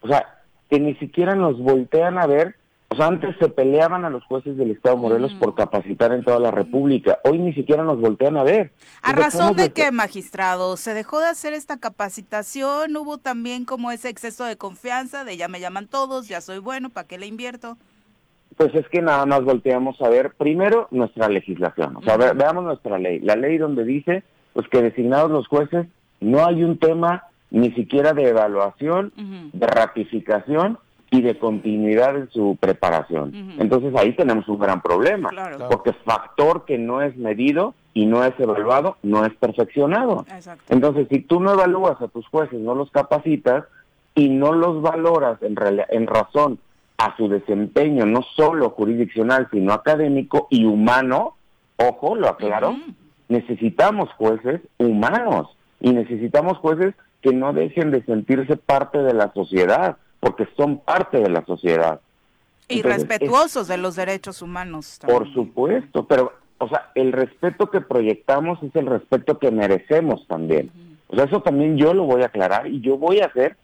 O 0.00 0.08
sea, 0.08 0.40
que 0.68 0.80
ni 0.80 0.94
siquiera 0.96 1.34
nos 1.34 1.58
voltean 1.58 2.18
a 2.18 2.26
ver. 2.26 2.56
O 2.94 2.96
sea, 2.96 3.08
antes 3.08 3.34
se 3.40 3.48
peleaban 3.48 4.04
a 4.04 4.10
los 4.10 4.22
jueces 4.22 4.56
del 4.56 4.70
Estado 4.70 4.94
de 4.94 5.02
Morelos 5.02 5.34
por 5.40 5.56
capacitar 5.56 6.12
en 6.12 6.22
toda 6.22 6.38
la 6.38 6.52
República. 6.52 7.18
Hoy 7.24 7.40
ni 7.40 7.52
siquiera 7.52 7.82
nos 7.82 8.00
voltean 8.00 8.36
a 8.36 8.44
ver. 8.44 8.70
¿A 9.02 9.10
razón 9.10 9.56
de 9.56 9.72
qué, 9.72 9.90
magistrado? 9.90 10.76
¿Se 10.76 10.94
dejó 10.94 11.18
de 11.18 11.26
hacer 11.26 11.54
esta 11.54 11.80
capacitación? 11.80 12.96
¿Hubo 12.96 13.18
también 13.18 13.64
como 13.64 13.90
ese 13.90 14.10
exceso 14.10 14.44
de 14.44 14.56
confianza 14.56 15.24
de 15.24 15.36
ya 15.36 15.48
me 15.48 15.58
llaman 15.58 15.88
todos, 15.88 16.28
ya 16.28 16.40
soy 16.40 16.58
bueno, 16.58 16.88
¿para 16.88 17.08
qué 17.08 17.18
le 17.18 17.26
invierto? 17.26 17.76
Pues 18.56 18.72
es 18.76 18.88
que 18.90 19.02
nada 19.02 19.26
más 19.26 19.42
volteamos 19.42 20.00
a 20.00 20.08
ver 20.08 20.32
primero 20.38 20.86
nuestra 20.92 21.28
legislación. 21.28 21.96
O 21.96 22.02
sea, 22.02 22.16
veamos 22.16 22.62
nuestra 22.62 22.96
ley. 23.00 23.18
La 23.18 23.34
ley 23.34 23.58
donde 23.58 23.82
dice 23.82 24.22
pues 24.52 24.68
que 24.68 24.80
designados 24.80 25.32
los 25.32 25.48
jueces 25.48 25.88
no 26.20 26.46
hay 26.46 26.62
un 26.62 26.78
tema 26.78 27.24
ni 27.50 27.72
siquiera 27.72 28.12
de 28.12 28.28
evaluación, 28.28 29.12
de 29.52 29.66
ratificación 29.66 30.78
y 31.14 31.22
de 31.22 31.38
continuidad 31.38 32.16
en 32.16 32.28
su 32.30 32.56
preparación. 32.58 33.32
Entonces 33.58 33.94
ahí 33.96 34.14
tenemos 34.14 34.48
un 34.48 34.58
gran 34.58 34.82
problema, 34.82 35.30
porque 35.70 35.92
factor 35.92 36.64
que 36.64 36.76
no 36.76 37.02
es 37.02 37.16
medido 37.16 37.74
y 37.92 38.06
no 38.06 38.24
es 38.24 38.32
evaluado 38.40 38.96
no 39.04 39.24
es 39.24 39.32
perfeccionado. 39.34 40.26
Entonces, 40.68 41.06
si 41.08 41.20
tú 41.20 41.38
no 41.38 41.52
evalúas 41.52 42.00
a 42.02 42.08
tus 42.08 42.26
jueces, 42.26 42.58
no 42.58 42.74
los 42.74 42.90
capacitas 42.90 43.64
y 44.16 44.28
no 44.28 44.52
los 44.52 44.82
valoras 44.82 45.40
en, 45.42 45.54
en 45.88 46.06
razón 46.08 46.58
a 46.98 47.16
su 47.16 47.28
desempeño, 47.28 48.06
no 48.06 48.22
solo 48.34 48.70
jurisdiccional, 48.70 49.48
sino 49.52 49.72
académico 49.72 50.48
y 50.50 50.64
humano, 50.64 51.36
ojo, 51.76 52.16
lo 52.16 52.28
aclaro, 52.28 52.76
necesitamos 53.28 54.10
jueces 54.14 54.60
humanos 54.78 55.56
y 55.80 55.92
necesitamos 55.92 56.58
jueces 56.58 56.94
que 57.22 57.32
no 57.32 57.52
dejen 57.52 57.92
de 57.92 58.04
sentirse 58.04 58.56
parte 58.56 58.98
de 58.98 59.14
la 59.14 59.32
sociedad, 59.32 59.96
porque 60.24 60.48
son 60.56 60.78
parte 60.78 61.18
de 61.18 61.28
la 61.28 61.44
sociedad. 61.44 62.00
Y 62.66 62.80
respetuosos 62.80 63.68
de 63.68 63.76
los 63.76 63.94
derechos 63.94 64.40
humanos. 64.40 64.98
Por 65.04 65.30
supuesto, 65.34 66.06
pero, 66.06 66.32
o 66.56 66.66
sea, 66.66 66.90
el 66.94 67.12
respeto 67.12 67.70
que 67.70 67.82
proyectamos 67.82 68.62
es 68.62 68.74
el 68.74 68.86
respeto 68.86 69.38
que 69.38 69.50
merecemos 69.50 70.26
también. 70.26 70.70
O 71.08 71.16
sea, 71.16 71.26
eso 71.26 71.42
también 71.42 71.76
yo 71.76 71.92
lo 71.92 72.04
voy 72.04 72.22
a 72.22 72.26
aclarar 72.26 72.66
y 72.66 72.80
yo 72.80 72.96
voy 72.96 73.20
a 73.20 73.26
hacer 73.26 73.56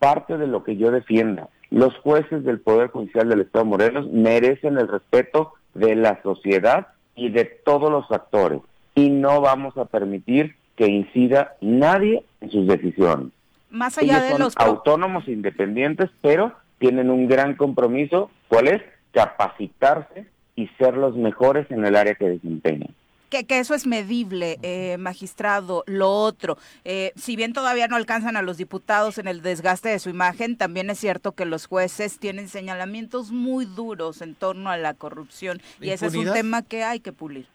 parte 0.00 0.36
de 0.36 0.48
lo 0.48 0.64
que 0.64 0.76
yo 0.76 0.90
defienda. 0.90 1.48
Los 1.70 1.94
jueces 1.98 2.44
del 2.44 2.58
Poder 2.58 2.88
Judicial 2.88 3.28
del 3.28 3.42
Estado 3.42 3.64
de 3.64 3.70
Morelos 3.70 4.08
merecen 4.10 4.76
el 4.76 4.88
respeto 4.88 5.52
de 5.74 5.94
la 5.94 6.20
sociedad 6.22 6.88
y 7.14 7.28
de 7.28 7.44
todos 7.44 7.92
los 7.92 8.10
actores. 8.10 8.60
Y 8.96 9.10
no 9.10 9.40
vamos 9.40 9.76
a 9.76 9.84
permitir 9.84 10.56
que 10.74 10.88
incida 10.88 11.54
nadie 11.60 12.24
en 12.40 12.50
sus 12.50 12.66
decisiones. 12.66 13.28
Más 13.70 13.98
allá 13.98 14.20
de 14.20 14.30
son 14.30 14.40
los 14.40 14.56
autónomos 14.56 15.28
independientes, 15.28 16.10
pero 16.22 16.52
tienen 16.78 17.10
un 17.10 17.28
gran 17.28 17.54
compromiso, 17.54 18.30
¿cuál 18.48 18.68
es? 18.68 18.82
Capacitarse 19.12 20.26
y 20.56 20.68
ser 20.78 20.96
los 20.96 21.16
mejores 21.16 21.70
en 21.70 21.84
el 21.84 21.96
área 21.96 22.14
que 22.14 22.28
desempeñan. 22.28 22.94
Que, 23.30 23.44
que, 23.44 23.58
eso 23.58 23.74
es 23.74 23.86
medible, 23.86 24.58
eh, 24.62 24.96
magistrado. 24.98 25.84
Lo 25.86 26.10
otro, 26.10 26.56
eh, 26.84 27.12
si 27.14 27.36
bien 27.36 27.52
todavía 27.52 27.86
no 27.86 27.96
alcanzan 27.96 28.36
a 28.38 28.42
los 28.42 28.56
diputados 28.56 29.18
en 29.18 29.28
el 29.28 29.42
desgaste 29.42 29.90
de 29.90 29.98
su 29.98 30.08
imagen, 30.08 30.56
también 30.56 30.88
es 30.88 30.98
cierto 30.98 31.32
que 31.32 31.44
los 31.44 31.66
jueces 31.66 32.18
tienen 32.18 32.48
señalamientos 32.48 33.30
muy 33.30 33.66
duros 33.66 34.22
en 34.22 34.34
torno 34.34 34.70
a 34.70 34.78
la 34.78 34.94
corrupción 34.94 35.60
y 35.78 35.90
ese 35.90 36.06
es 36.06 36.14
un 36.14 36.32
tema 36.32 36.62
que 36.62 36.84
hay 36.84 37.00
que 37.00 37.12
pulir. 37.12 37.46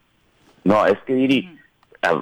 No, 0.64 0.86
es 0.86 0.98
que 1.08 1.14
Diri, 1.14 1.60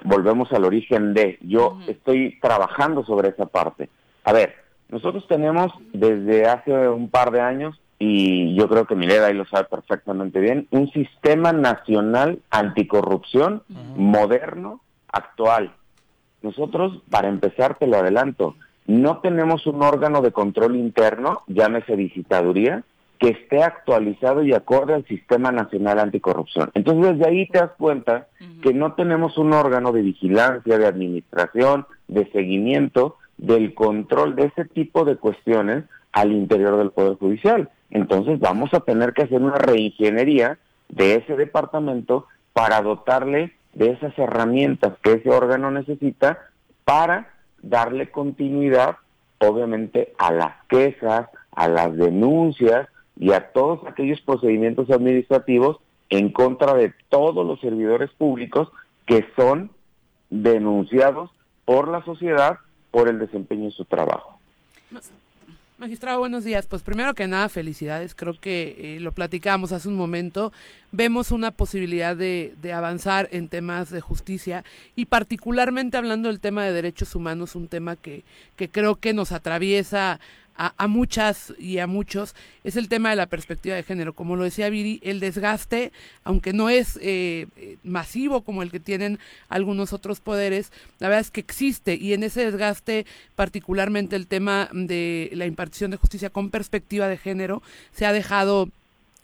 volvemos 0.03 0.51
al 0.53 0.65
origen 0.65 1.13
de, 1.13 1.37
yo 1.41 1.79
estoy 1.87 2.39
trabajando 2.39 3.03
sobre 3.03 3.29
esa 3.29 3.45
parte. 3.45 3.89
A 4.23 4.33
ver, 4.33 4.55
nosotros 4.89 5.25
tenemos 5.27 5.71
desde 5.93 6.45
hace 6.45 6.89
un 6.89 7.09
par 7.09 7.31
de 7.31 7.41
años 7.41 7.79
y 7.97 8.55
yo 8.55 8.67
creo 8.67 8.85
que 8.85 8.95
Mileda 8.95 9.27
ahí 9.27 9.33
lo 9.33 9.45
sabe 9.45 9.65
perfectamente 9.65 10.39
bien, 10.39 10.67
un 10.71 10.91
sistema 10.91 11.53
nacional 11.53 12.39
anticorrupción 12.49 13.63
moderno, 13.95 14.81
actual. 15.11 15.71
Nosotros, 16.41 17.01
para 17.09 17.27
empezar, 17.27 17.77
te 17.77 17.85
lo 17.85 17.97
adelanto, 17.97 18.55
no 18.87 19.19
tenemos 19.19 19.67
un 19.67 19.83
órgano 19.83 20.21
de 20.21 20.31
control 20.31 20.75
interno, 20.75 21.43
llámese 21.47 21.95
visitaduría, 21.95 22.83
que 23.21 23.29
esté 23.29 23.61
actualizado 23.61 24.43
y 24.43 24.51
acorde 24.51 24.95
al 24.95 25.05
sistema 25.05 25.51
nacional 25.51 25.99
anticorrupción. 25.99 26.71
Entonces, 26.73 27.19
desde 27.19 27.29
ahí 27.29 27.47
te 27.47 27.59
das 27.59 27.69
cuenta 27.77 28.27
que 28.63 28.73
no 28.73 28.93
tenemos 28.93 29.37
un 29.37 29.53
órgano 29.53 29.91
de 29.91 30.01
vigilancia, 30.01 30.79
de 30.79 30.87
administración, 30.87 31.85
de 32.07 32.25
seguimiento, 32.31 33.17
del 33.37 33.75
control 33.75 34.35
de 34.35 34.45
ese 34.45 34.65
tipo 34.65 35.05
de 35.05 35.17
cuestiones 35.17 35.83
al 36.11 36.31
interior 36.31 36.77
del 36.77 36.89
Poder 36.89 37.15
Judicial. 37.17 37.69
Entonces 37.91 38.39
vamos 38.39 38.73
a 38.73 38.79
tener 38.79 39.13
que 39.13 39.21
hacer 39.21 39.39
una 39.39 39.59
reingeniería 39.59 40.57
de 40.89 41.13
ese 41.17 41.35
departamento 41.35 42.25
para 42.53 42.81
dotarle 42.81 43.53
de 43.73 43.91
esas 43.91 44.17
herramientas 44.17 44.93
que 45.03 45.13
ese 45.13 45.29
órgano 45.29 45.69
necesita 45.69 46.39
para 46.85 47.29
darle 47.61 48.09
continuidad, 48.09 48.97
obviamente, 49.37 50.11
a 50.17 50.33
las 50.33 50.55
quejas, 50.67 51.29
a 51.51 51.67
las 51.67 51.95
denuncias 51.95 52.87
y 53.21 53.31
a 53.33 53.51
todos 53.51 53.79
aquellos 53.87 54.19
procedimientos 54.21 54.89
administrativos 54.89 55.77
en 56.09 56.31
contra 56.31 56.73
de 56.73 56.91
todos 57.07 57.45
los 57.45 57.61
servidores 57.61 58.09
públicos 58.17 58.69
que 59.05 59.25
son 59.35 59.69
denunciados 60.31 61.29
por 61.63 61.87
la 61.87 62.03
sociedad 62.03 62.57
por 62.89 63.07
el 63.07 63.19
desempeño 63.19 63.65
de 63.65 63.71
su 63.71 63.85
trabajo. 63.85 64.39
Magistrado, 65.77 66.19
buenos 66.19 66.43
días. 66.43 66.65
Pues 66.67 66.81
primero 66.81 67.13
que 67.13 67.27
nada, 67.27 67.47
felicidades. 67.47 68.15
Creo 68.15 68.39
que 68.39 68.75
eh, 68.77 68.99
lo 68.99 69.11
platicamos 69.11 69.71
hace 69.71 69.87
un 69.87 69.95
momento. 69.95 70.51
Vemos 70.91 71.31
una 71.31 71.51
posibilidad 71.51 72.15
de, 72.15 72.53
de, 72.61 72.73
avanzar 72.73 73.29
en 73.31 73.49
temas 73.49 73.89
de 73.89 74.01
justicia 74.01 74.63
y 74.95 75.05
particularmente 75.05 75.97
hablando 75.97 76.29
del 76.29 76.39
tema 76.39 76.63
de 76.63 76.73
derechos 76.73 77.15
humanos, 77.15 77.55
un 77.55 77.67
tema 77.67 77.95
que, 77.95 78.23
que 78.55 78.69
creo 78.69 78.95
que 78.95 79.13
nos 79.13 79.31
atraviesa 79.31 80.19
a, 80.55 80.87
muchas 80.87 81.53
y 81.57 81.79
a 81.79 81.87
muchos 81.87 82.35
es 82.63 82.75
el 82.75 82.87
tema 82.87 83.09
de 83.09 83.15
la 83.15 83.25
perspectiva 83.25 83.75
de 83.75 83.83
género. 83.83 84.13
Como 84.13 84.35
lo 84.35 84.43
decía 84.43 84.69
Viri, 84.69 84.99
el 85.03 85.19
desgaste, 85.19 85.91
aunque 86.23 86.53
no 86.53 86.69
es 86.69 86.99
eh, 87.01 87.47
masivo 87.83 88.41
como 88.41 88.61
el 88.61 88.71
que 88.71 88.79
tienen 88.79 89.19
algunos 89.49 89.93
otros 89.93 90.19
poderes, 90.19 90.71
la 90.99 91.07
verdad 91.07 91.21
es 91.21 91.31
que 91.31 91.41
existe 91.41 91.95
y 91.95 92.13
en 92.13 92.23
ese 92.23 92.45
desgaste, 92.45 93.05
particularmente 93.35 94.15
el 94.15 94.27
tema 94.27 94.69
de 94.71 95.31
la 95.33 95.45
impartición 95.45 95.91
de 95.91 95.97
justicia 95.97 96.29
con 96.29 96.49
perspectiva 96.49 97.07
de 97.07 97.17
género, 97.17 97.63
se 97.91 98.05
ha 98.05 98.13
dejado 98.13 98.69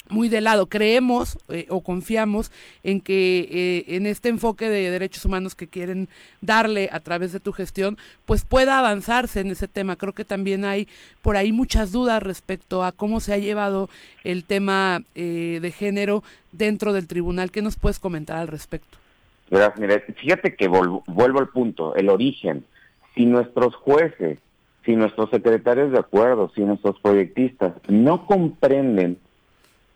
muy 0.10 0.30
de 0.30 0.42
lado. 0.42 0.68
Creemos 0.68 1.38
eh, 1.50 1.66
o 1.70 1.82
confiamos 1.82 2.52
en 2.84 3.02
que 3.02 3.48
eh, 3.52 3.96
en 3.96 4.06
este 4.06 4.30
enfoque 4.30 4.70
de 4.70 4.90
derechos 4.90 5.26
humanos 5.26 5.56
que 5.56 5.68
quieren 5.68 6.10
darle 6.42 6.90
a 6.92 7.00
través 7.00 7.32
de 7.34 7.40
tu 7.40 7.54
gestión, 7.54 7.98
pues 8.26 8.46
pueda 8.46 8.80
avanzarse 8.80 9.40
en 9.40 9.52
ese 9.52 9.68
tema. 9.68 9.96
Creo 9.96 10.14
que 10.14 10.26
también 10.26 10.66
hay 10.66 10.88
por 11.22 11.38
ahí 11.38 11.52
muchas 11.52 11.92
dudas 11.92 12.22
respecto 12.24 12.84
a 12.84 12.92
cómo 12.92 13.20
se 13.20 13.34
ha 13.34 13.38
llevado 13.38 13.90
el 14.24 14.44
tema 14.44 15.02
eh, 15.16 15.60
de 15.62 15.72
género 15.72 16.24
dentro 16.52 16.94
del 16.94 17.08
tribunal. 17.08 17.52
¿Qué 17.52 17.62
nos 17.62 17.78
puedes 17.78 18.00
comentar 18.00 18.38
al 18.38 18.48
respecto? 18.48 18.98
Fíjate 20.18 20.56
que 20.56 20.68
vuelvo 20.68 21.40
al 21.40 21.48
punto, 21.50 21.96
el 21.96 22.10
origen. 22.10 22.66
Si 23.16 23.26
nuestros 23.26 23.76
jueces, 23.76 24.40
si 24.88 24.96
nuestros 24.96 25.30
secretarios 25.30 25.92
de 25.92 26.00
acuerdo, 26.00 26.50
si 26.56 26.62
nuestros 26.62 27.00
proyectistas 27.00 27.74
no 27.90 28.26
comprenden 28.26 29.18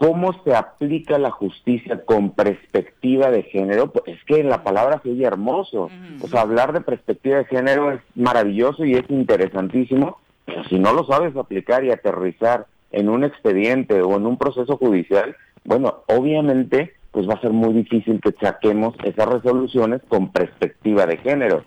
cómo 0.01 0.33
se 0.43 0.55
aplica 0.55 1.19
la 1.19 1.29
justicia 1.29 2.03
con 2.05 2.31
perspectiva 2.31 3.29
de 3.29 3.43
género, 3.43 3.91
pues 3.91 4.17
es 4.17 4.23
que 4.25 4.43
la 4.43 4.63
palabra 4.63 4.99
se 5.03 5.11
oye 5.11 5.25
hermoso. 5.25 5.91
O 6.23 6.27
sea, 6.27 6.41
hablar 6.41 6.73
de 6.73 6.81
perspectiva 6.81 7.37
de 7.37 7.45
género 7.45 7.91
es 7.91 8.01
maravilloso 8.15 8.83
y 8.83 8.95
es 8.95 9.07
interesantísimo, 9.09 10.17
pero 10.43 10.63
si 10.63 10.79
no 10.79 10.91
lo 10.93 11.05
sabes 11.05 11.35
aplicar 11.35 11.83
y 11.85 11.91
aterrizar 11.91 12.65
en 12.91 13.09
un 13.09 13.23
expediente 13.23 14.01
o 14.01 14.17
en 14.17 14.25
un 14.25 14.37
proceso 14.37 14.75
judicial, 14.75 15.35
bueno, 15.65 15.99
obviamente 16.07 16.95
pues 17.11 17.29
va 17.29 17.35
a 17.35 17.41
ser 17.41 17.51
muy 17.51 17.71
difícil 17.71 18.19
que 18.21 18.33
saquemos 18.41 18.95
esas 19.03 19.27
resoluciones 19.27 20.01
con 20.07 20.31
perspectiva 20.31 21.05
de 21.05 21.17
género. 21.17 21.63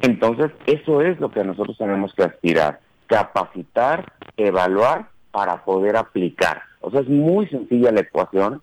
Entonces, 0.00 0.50
eso 0.64 1.02
es 1.02 1.20
lo 1.20 1.30
que 1.30 1.44
nosotros 1.44 1.76
tenemos 1.76 2.14
que 2.14 2.22
aspirar, 2.22 2.80
capacitar, 3.06 4.14
evaluar 4.38 5.08
para 5.30 5.62
poder 5.62 5.98
aplicar. 5.98 6.62
O 6.80 6.90
sea, 6.90 7.00
es 7.00 7.08
muy 7.08 7.46
sencilla 7.48 7.90
la 7.92 8.00
ecuación 8.00 8.62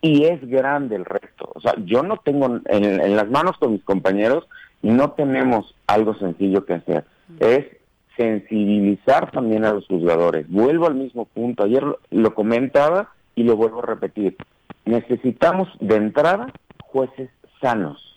y 0.00 0.24
es 0.24 0.46
grande 0.48 0.96
el 0.96 1.04
resto. 1.04 1.50
O 1.54 1.60
sea, 1.60 1.74
yo 1.84 2.02
no 2.02 2.18
tengo 2.18 2.60
en, 2.66 3.16
las 3.16 3.28
manos 3.28 3.56
con 3.58 3.72
mis 3.72 3.82
compañeros, 3.82 4.46
no 4.82 5.12
tenemos 5.12 5.74
algo 5.86 6.14
sencillo 6.14 6.64
que 6.64 6.74
hacer. 6.74 7.04
Es 7.40 7.66
sensibilizar 8.16 9.30
también 9.30 9.64
a 9.64 9.72
los 9.72 9.86
juzgadores. 9.86 10.48
Vuelvo 10.48 10.86
al 10.86 10.94
mismo 10.94 11.24
punto. 11.26 11.64
Ayer 11.64 11.84
lo, 12.10 12.34
comentaba 12.34 13.10
y 13.34 13.42
lo 13.42 13.56
vuelvo 13.56 13.80
a 13.80 13.86
repetir. 13.86 14.36
Necesitamos 14.84 15.68
de 15.80 15.96
entrada 15.96 16.52
jueces 16.78 17.30
sanos, 17.60 18.16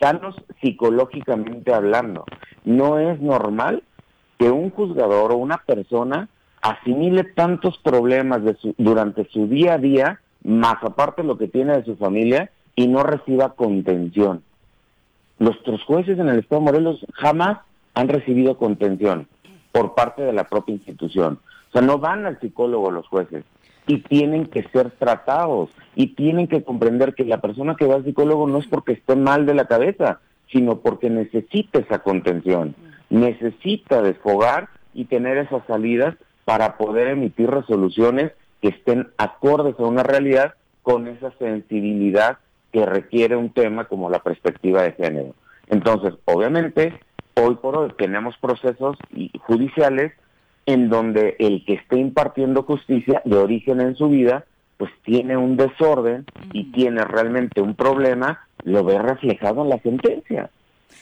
sanos 0.00 0.34
psicológicamente 0.60 1.72
hablando. 1.72 2.24
No 2.64 2.98
es 2.98 3.20
normal 3.20 3.82
que 4.38 4.50
un 4.50 4.70
juzgador 4.70 5.32
o 5.32 5.36
una 5.36 5.58
persona 5.58 6.28
asimile 6.62 7.24
tantos 7.24 7.76
problemas 7.78 8.42
de 8.44 8.56
durante 8.78 9.28
su 9.28 9.48
día 9.48 9.74
a 9.74 9.78
día, 9.78 10.20
más 10.44 10.76
aparte 10.82 11.24
lo 11.24 11.36
que 11.36 11.48
tiene 11.48 11.76
de 11.76 11.84
su 11.84 11.96
familia, 11.96 12.50
y 12.74 12.86
no 12.86 13.02
reciba 13.02 13.54
contención. 13.54 14.42
Nuestros 15.38 15.82
jueces 15.82 16.18
en 16.18 16.28
el 16.28 16.38
Estado 16.38 16.60
de 16.60 16.66
Morelos 16.66 17.06
jamás 17.12 17.58
han 17.94 18.08
recibido 18.08 18.56
contención 18.56 19.26
por 19.72 19.94
parte 19.94 20.22
de 20.22 20.32
la 20.32 20.44
propia 20.44 20.74
institución. 20.74 21.40
O 21.68 21.72
sea, 21.72 21.82
no 21.82 21.98
van 21.98 22.26
al 22.26 22.38
psicólogo 22.40 22.90
los 22.90 23.08
jueces 23.08 23.44
y 23.86 23.98
tienen 23.98 24.46
que 24.46 24.62
ser 24.68 24.90
tratados 24.92 25.70
y 25.96 26.08
tienen 26.08 26.46
que 26.46 26.62
comprender 26.62 27.14
que 27.14 27.24
la 27.24 27.40
persona 27.40 27.74
que 27.74 27.86
va 27.86 27.96
al 27.96 28.04
psicólogo 28.04 28.46
no 28.46 28.58
es 28.58 28.66
porque 28.66 28.92
esté 28.92 29.16
mal 29.16 29.46
de 29.46 29.54
la 29.54 29.64
cabeza, 29.64 30.20
sino 30.50 30.78
porque 30.78 31.10
necesita 31.10 31.80
esa 31.80 32.00
contención, 32.00 32.74
necesita 33.10 34.00
desfogar 34.02 34.68
y 34.94 35.06
tener 35.06 35.38
esas 35.38 35.66
salidas 35.66 36.14
para 36.44 36.76
poder 36.76 37.08
emitir 37.08 37.50
resoluciones 37.50 38.32
que 38.60 38.68
estén 38.68 39.08
acordes 39.18 39.78
a 39.78 39.84
una 39.84 40.02
realidad 40.02 40.54
con 40.82 41.06
esa 41.08 41.32
sensibilidad 41.38 42.38
que 42.72 42.86
requiere 42.86 43.36
un 43.36 43.50
tema 43.50 43.84
como 43.84 44.10
la 44.10 44.20
perspectiva 44.20 44.82
de 44.82 44.92
género. 44.92 45.34
Entonces, 45.68 46.14
obviamente, 46.24 46.98
hoy 47.34 47.54
por 47.56 47.76
hoy 47.76 47.92
tenemos 47.96 48.36
procesos 48.38 48.96
judiciales 49.40 50.12
en 50.66 50.88
donde 50.88 51.36
el 51.38 51.64
que 51.64 51.74
esté 51.74 51.98
impartiendo 51.98 52.62
justicia 52.62 53.20
de 53.24 53.36
origen 53.36 53.80
en 53.80 53.96
su 53.96 54.08
vida, 54.08 54.44
pues 54.76 54.90
tiene 55.04 55.36
un 55.36 55.56
desorden 55.56 56.24
y 56.52 56.72
tiene 56.72 57.04
realmente 57.04 57.60
un 57.60 57.74
problema, 57.74 58.46
lo 58.64 58.84
ve 58.84 58.98
reflejado 58.98 59.62
en 59.62 59.70
la 59.70 59.78
sentencia. 59.78 60.50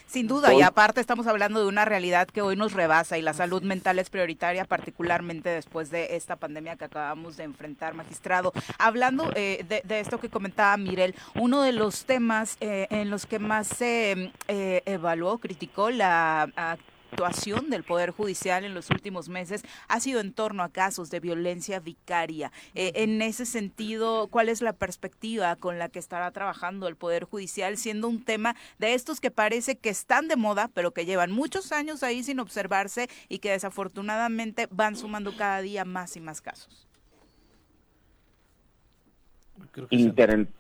Sin 0.07 0.26
duda, 0.26 0.53
y 0.55 0.62
aparte 0.62 1.00
estamos 1.00 1.26
hablando 1.26 1.61
de 1.61 1.66
una 1.66 1.85
realidad 1.85 2.29
que 2.29 2.42
hoy 2.42 2.57
nos 2.57 2.72
rebasa 2.72 3.18
y 3.18 3.22
la 3.22 3.33
salud 3.33 3.62
mental 3.62 3.98
es 3.98 4.11
prioritaria, 4.11 4.64
particularmente 4.64 5.48
después 5.48 5.90
de 5.90 6.16
esta 6.16 6.37
pandemia 6.37 6.76
que 6.76 6.85
acabamos 6.85 7.37
de 7.37 7.44
enfrentar, 7.44 7.94
magistrado. 7.94 8.53
Hablando 8.79 9.31
eh, 9.35 9.64
de, 9.85 10.00
esto 10.00 10.18
que 10.18 10.29
comentaba 10.29 10.76
Mirel, 10.76 11.14
uno 11.35 11.62
de 11.62 11.72
los 11.72 12.05
temas 12.05 12.57
eh, 12.61 12.87
en 12.90 13.11
los 13.11 13.26
que 13.26 13.38
más 13.38 13.66
se 13.68 14.33
eh, 14.48 14.83
evaluó, 14.87 15.38
criticó 15.38 15.90
la 15.90 16.79
actuación 17.10 17.70
del 17.70 17.82
Poder 17.82 18.10
Judicial 18.10 18.64
en 18.64 18.74
los 18.74 18.90
últimos 18.90 19.28
meses 19.28 19.64
ha 19.88 20.00
sido 20.00 20.20
en 20.20 20.32
torno 20.32 20.62
a 20.62 20.68
casos 20.68 21.10
de 21.10 21.20
violencia 21.20 21.80
vicaria. 21.80 22.52
Eh, 22.74 22.92
en 22.96 23.20
ese 23.22 23.46
sentido, 23.46 24.28
¿cuál 24.28 24.48
es 24.48 24.62
la 24.62 24.72
perspectiva 24.72 25.56
con 25.56 25.78
la 25.78 25.88
que 25.88 25.98
estará 25.98 26.30
trabajando 26.30 26.86
el 26.86 26.96
Poder 26.96 27.24
Judicial, 27.24 27.76
siendo 27.76 28.08
un 28.08 28.24
tema 28.24 28.54
de 28.78 28.94
estos 28.94 29.20
que 29.20 29.30
parece 29.30 29.76
que 29.76 29.90
están 29.90 30.28
de 30.28 30.36
moda, 30.36 30.70
pero 30.72 30.92
que 30.92 31.04
llevan 31.04 31.32
muchos 31.32 31.72
años 31.72 32.02
ahí 32.02 32.22
sin 32.22 32.40
observarse 32.40 33.08
y 33.28 33.38
que 33.38 33.50
desafortunadamente 33.50 34.68
van 34.70 34.96
sumando 34.96 35.36
cada 35.36 35.60
día 35.60 35.84
más 35.84 36.16
y 36.16 36.20
más 36.20 36.40
casos? 36.40 36.86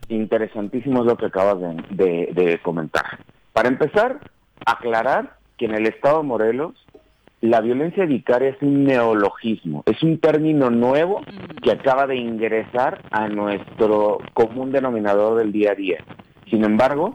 interesantísimo 0.08 1.00
es 1.00 1.06
lo 1.06 1.16
que 1.16 1.26
acabas 1.26 1.58
de 1.90 2.60
comentar. 2.62 3.24
Para 3.52 3.68
empezar, 3.68 4.30
aclarar 4.64 5.39
que 5.60 5.66
en 5.66 5.74
el 5.74 5.86
estado 5.86 6.22
de 6.22 6.26
Morelos 6.26 6.72
la 7.42 7.60
violencia 7.60 8.06
vicaria 8.06 8.48
es 8.48 8.62
un 8.62 8.84
neologismo, 8.84 9.82
es 9.84 10.02
un 10.02 10.16
término 10.16 10.70
nuevo 10.70 11.20
que 11.62 11.70
acaba 11.70 12.06
de 12.06 12.16
ingresar 12.16 13.02
a 13.10 13.28
nuestro 13.28 14.18
común 14.32 14.72
denominador 14.72 15.36
del 15.38 15.52
día 15.52 15.72
a 15.72 15.74
día. 15.74 16.02
Sin 16.48 16.64
embargo, 16.64 17.14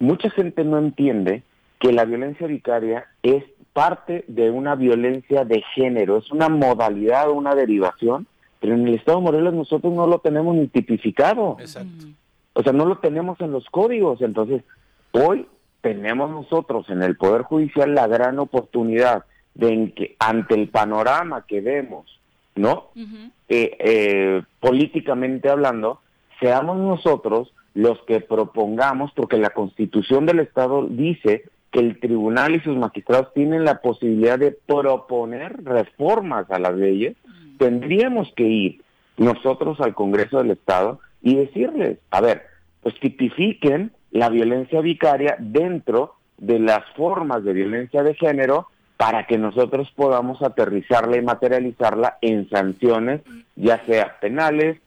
mucha 0.00 0.28
gente 0.30 0.64
no 0.64 0.78
entiende 0.78 1.44
que 1.78 1.92
la 1.92 2.04
violencia 2.04 2.48
vicaria 2.48 3.06
es 3.22 3.44
parte 3.72 4.24
de 4.26 4.50
una 4.50 4.74
violencia 4.74 5.44
de 5.44 5.62
género, 5.76 6.18
es 6.18 6.32
una 6.32 6.48
modalidad, 6.48 7.30
una 7.30 7.54
derivación, 7.54 8.26
pero 8.58 8.74
en 8.74 8.88
el 8.88 8.94
Estado 8.94 9.18
de 9.18 9.24
Morelos 9.24 9.54
nosotros 9.54 9.92
no 9.92 10.08
lo 10.08 10.18
tenemos 10.18 10.56
ni 10.56 10.66
tipificado. 10.66 11.58
Exacto. 11.60 12.06
O 12.54 12.62
sea, 12.64 12.72
no 12.72 12.86
lo 12.86 12.98
tenemos 12.98 13.40
en 13.40 13.52
los 13.52 13.64
códigos. 13.70 14.20
Entonces, 14.20 14.64
hoy 15.12 15.46
tenemos 15.84 16.30
nosotros 16.30 16.88
en 16.88 17.02
el 17.02 17.14
Poder 17.14 17.42
Judicial 17.42 17.94
la 17.94 18.06
gran 18.06 18.38
oportunidad 18.38 19.26
de 19.54 19.92
que 19.94 20.16
ante 20.18 20.54
el 20.54 20.70
panorama 20.70 21.44
que 21.46 21.60
vemos, 21.60 22.06
¿no? 22.54 22.88
Eh, 23.50 23.76
eh, 23.78 24.42
políticamente 24.60 25.50
hablando, 25.50 26.00
seamos 26.40 26.78
nosotros 26.78 27.52
los 27.74 28.00
que 28.06 28.20
propongamos, 28.20 29.12
porque 29.14 29.36
la 29.36 29.50
Constitución 29.50 30.24
del 30.24 30.40
Estado 30.40 30.86
dice 30.88 31.44
que 31.70 31.80
el 31.80 32.00
tribunal 32.00 32.54
y 32.54 32.60
sus 32.60 32.78
magistrados 32.78 33.34
tienen 33.34 33.66
la 33.66 33.82
posibilidad 33.82 34.38
de 34.38 34.52
proponer 34.52 35.64
reformas 35.64 36.50
a 36.50 36.58
las 36.58 36.74
leyes, 36.74 37.14
tendríamos 37.58 38.32
que 38.34 38.44
ir 38.44 38.82
nosotros 39.18 39.78
al 39.82 39.94
Congreso 39.94 40.38
del 40.38 40.52
Estado 40.52 40.98
y 41.20 41.34
decirles, 41.34 41.98
a 42.10 42.22
ver, 42.22 42.46
pues 42.82 42.98
tipifiquen 43.00 43.92
la 44.14 44.28
violencia 44.28 44.80
vicaria 44.80 45.36
dentro 45.38 46.14
de 46.38 46.60
las 46.60 46.84
formas 46.96 47.42
de 47.44 47.52
violencia 47.52 48.02
de 48.04 48.14
género 48.14 48.68
para 48.96 49.26
que 49.26 49.38
nosotros 49.38 49.92
podamos 49.94 50.40
aterrizarla 50.40 51.16
y 51.16 51.22
materializarla 51.22 52.18
en 52.20 52.48
sanciones, 52.48 53.22
ya 53.56 53.84
sea 53.86 54.16
penales, 54.20 54.78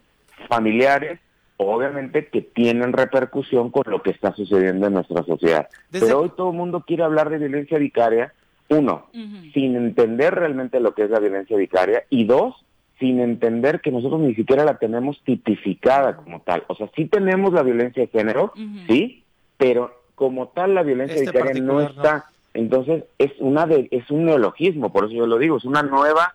familiares, 0.48 1.20
obviamente 1.58 2.28
que 2.28 2.42
tienen 2.42 2.94
repercusión 2.94 3.70
con 3.70 3.84
lo 3.88 4.02
que 4.02 4.12
está 4.12 4.34
sucediendo 4.34 4.88
en 4.88 4.94
nuestra 4.94 5.24
sociedad. 5.24 5.68
Pero 5.92 6.22
hoy 6.22 6.32
todo 6.38 6.52
el 6.52 6.58
mundo 6.58 6.86
quiere 6.88 7.04
hablar 7.04 7.30
de 7.30 7.38
violencia 7.38 7.78
vicaria, 7.78 8.34
uno, 8.70 9.08
sin 9.54 9.76
entender 9.76 10.36
realmente 10.36 10.80
lo 10.80 10.94
que 10.94 11.04
es 11.04 11.10
la 11.10 11.20
violencia 11.20 11.58
vicaria, 11.58 12.04
y 12.10 12.24
dos, 12.24 12.56
sin 12.99 13.19
entender 13.19 13.81
que 13.81 13.91
nosotros 13.91 14.21
ni 14.21 14.33
siquiera 14.36 14.65
la 14.65 14.77
tenemos 14.77 15.21
tipificada 15.23 16.15
como 16.15 16.41
tal. 16.41 16.63
O 16.67 16.75
sea, 16.75 16.89
sí 16.95 17.05
tenemos 17.05 17.53
la 17.53 17.63
violencia 17.63 18.03
de 18.03 18.07
género, 18.10 18.53
sí, 18.88 19.23
pero 19.57 20.01
como 20.15 20.47
tal 20.47 20.73
la 20.73 20.83
violencia 20.83 21.15
este 21.15 21.31
vicaria 21.31 21.62
no 21.62 21.81
está 21.81 22.25
entonces, 22.57 23.03
es, 23.19 23.31
una 23.38 23.67
de, 23.67 23.88
es 23.91 24.10
un 24.10 24.25
neologismo, 24.25 24.91
por 24.91 25.05
eso 25.05 25.13
yo 25.13 25.27
lo 25.27 25.38
digo, 25.38 25.57
es 25.57 25.65
una 25.65 25.83
nueva 25.83 26.33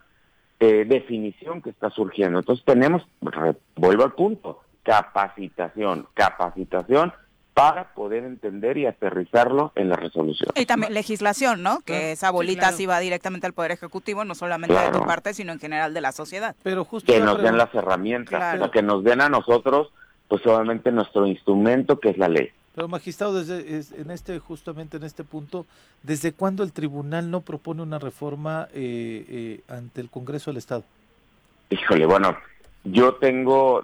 eh, 0.61 0.85
definición 0.87 1.61
que 1.61 1.69
está 1.69 1.89
surgiendo. 1.89 2.39
Entonces, 2.39 2.63
tenemos, 2.63 3.05
vuelvo 3.75 4.05
al 4.05 4.13
punto, 4.13 4.61
capacitación, 4.83 6.07
capacitación 6.13 7.11
para 7.53 7.93
poder 7.93 8.23
entender 8.23 8.77
y 8.77 8.85
aterrizarlo 8.85 9.71
en 9.75 9.89
la 9.89 9.95
resolución. 9.95 10.49
Y 10.55 10.65
también 10.65 10.93
legislación, 10.93 11.61
¿no? 11.61 11.81
Que 11.81 12.13
esa 12.13 12.31
bolita 12.31 12.71
sí, 12.71 12.85
va 12.85 12.99
directamente 12.99 13.45
al 13.45 13.53
Poder 13.53 13.71
Ejecutivo, 13.71 14.25
no 14.25 14.33
solamente 14.33 14.75
de 14.75 14.91
tu 14.91 15.05
parte, 15.05 15.33
sino 15.33 15.53
en 15.53 15.59
general 15.59 15.93
de 15.93 16.01
la 16.01 16.11
sociedad. 16.11 16.55
Pero 16.63 16.83
justo 16.83 17.13
que 17.13 17.19
nos 17.19 17.41
den 17.41 17.57
las 17.57 17.73
herramientas, 17.75 18.69
que 18.71 18.81
nos 18.81 19.03
den 19.03 19.21
a 19.21 19.29
nosotros, 19.29 19.91
pues 20.27 20.45
obviamente 20.47 20.91
nuestro 20.91 21.27
instrumento 21.27 21.99
que 21.99 22.09
es 22.09 22.17
la 22.17 22.27
ley. 22.27 22.49
Pero 22.75 22.87
magistrado, 22.87 23.35
desde 23.35 24.01
en 24.01 24.09
este 24.09 24.39
justamente 24.39 24.97
en 24.97 25.03
este 25.03 25.23
punto, 25.23 25.67
¿desde 26.01 26.33
cuándo 26.33 26.63
el 26.63 26.73
tribunal 26.73 27.29
no 27.29 27.41
propone 27.41 27.83
una 27.83 27.99
reforma 27.99 28.67
eh, 28.73 29.25
eh, 29.29 29.61
ante 29.67 30.01
el 30.01 30.09
Congreso 30.09 30.49
del 30.49 30.57
Estado? 30.57 30.83
Híjole, 31.69 32.07
bueno, 32.07 32.35
yo 32.83 33.13
tengo, 33.15 33.83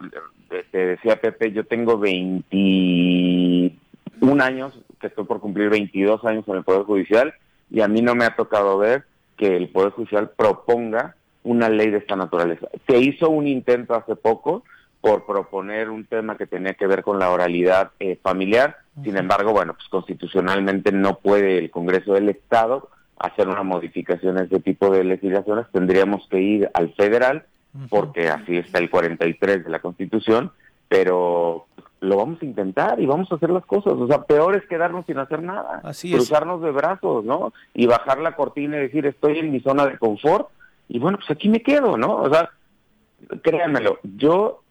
te 0.72 0.78
decía 0.78 1.22
Pepe, 1.22 1.52
yo 1.52 1.66
tengo 1.66 1.98
21 1.98 4.44
años, 4.44 4.80
que 5.00 5.08
estoy 5.08 5.26
por 5.26 5.40
cumplir 5.40 5.70
22 5.70 6.26
años 6.26 6.48
en 6.48 6.56
el 6.56 6.64
Poder 6.64 6.84
Judicial, 6.84 7.34
y 7.70 7.82
a 7.82 7.88
mí 7.88 8.02
no 8.02 8.16
me 8.16 8.26
ha 8.26 8.36
tocado 8.36 8.78
ver 8.78 9.06
que 9.38 9.56
el 9.56 9.70
Poder 9.70 9.92
Judicial 9.92 10.32
proponga 10.36 11.16
una 11.44 11.70
ley 11.70 11.90
de 11.90 12.00
esta 12.00 12.16
naturaleza. 12.16 12.68
Se 12.88 12.98
hizo 12.98 13.30
un 13.30 13.48
intento 13.48 13.96
hace 13.96 14.16
poco, 14.16 14.64
por 15.02 15.26
proponer 15.26 15.90
un 15.90 16.06
tema 16.06 16.38
que 16.38 16.46
tenía 16.46 16.74
que 16.74 16.88
ver 16.88 17.04
con 17.04 17.20
la 17.20 17.32
oralidad 17.32 17.92
eh, 18.00 18.18
familiar. 18.22 18.78
Sin 19.04 19.16
embargo, 19.16 19.52
bueno, 19.52 19.74
pues 19.74 19.88
constitucionalmente 19.88 20.92
no 20.92 21.20
puede 21.20 21.58
el 21.58 21.72
Congreso 21.72 22.14
del 22.14 22.30
Estado 22.30 22.90
hacer 23.18 23.48
una 23.48 23.64
modificación 23.64 24.38
a 24.38 24.44
este 24.44 24.60
tipo 24.60 24.90
de 24.90 25.04
legislaciones. 25.04 25.68
Tendríamos 25.72 26.28
que 26.30 26.42
ir 26.42 26.70
al 26.74 26.94
federal, 26.96 27.46
porque 27.90 28.30
así 28.30 28.58
está 28.58 28.80
el 28.80 28.90
43 28.90 29.64
de 29.64 29.70
la 29.70 29.80
Constitución, 29.80 30.52
pero 30.88 31.68
lo 32.02 32.18
vamos 32.18 32.42
a 32.42 32.46
intentar 32.46 33.00
y 33.00 33.06
vamos 33.06 33.32
a 33.32 33.36
hacer 33.36 33.50
las 33.50 33.66
cosas. 33.66 33.94
O 33.94 34.08
sea, 34.08 34.24
peor 34.24 34.56
es 34.56 34.66
quedarnos 34.68 35.06
sin 35.06 35.18
hacer 35.18 35.44
nada. 35.44 35.82
Así 35.84 36.12
cruzarnos 36.12 36.62
de 36.62 36.72
brazos, 36.72 37.26
¿no? 37.26 37.54
Y 37.74 37.88
bajar 37.88 38.20
la 38.20 38.36
cortina 38.36 38.78
y 38.78 38.82
decir, 38.82 39.06
estoy 39.06 39.40
en 39.40 39.52
mi 39.52 39.60
zona 39.60 39.86
de 39.86 39.98
confort 39.98 40.50
y 40.88 41.00
bueno, 41.00 41.18
pues 41.18 41.30
aquí 41.30 41.50
me 41.50 41.62
quedo, 41.62 41.98
¿no? 41.98 42.16
O 42.18 42.34
sea, 42.34 42.50
créanmelo, 43.44 44.00
yo 44.04 44.64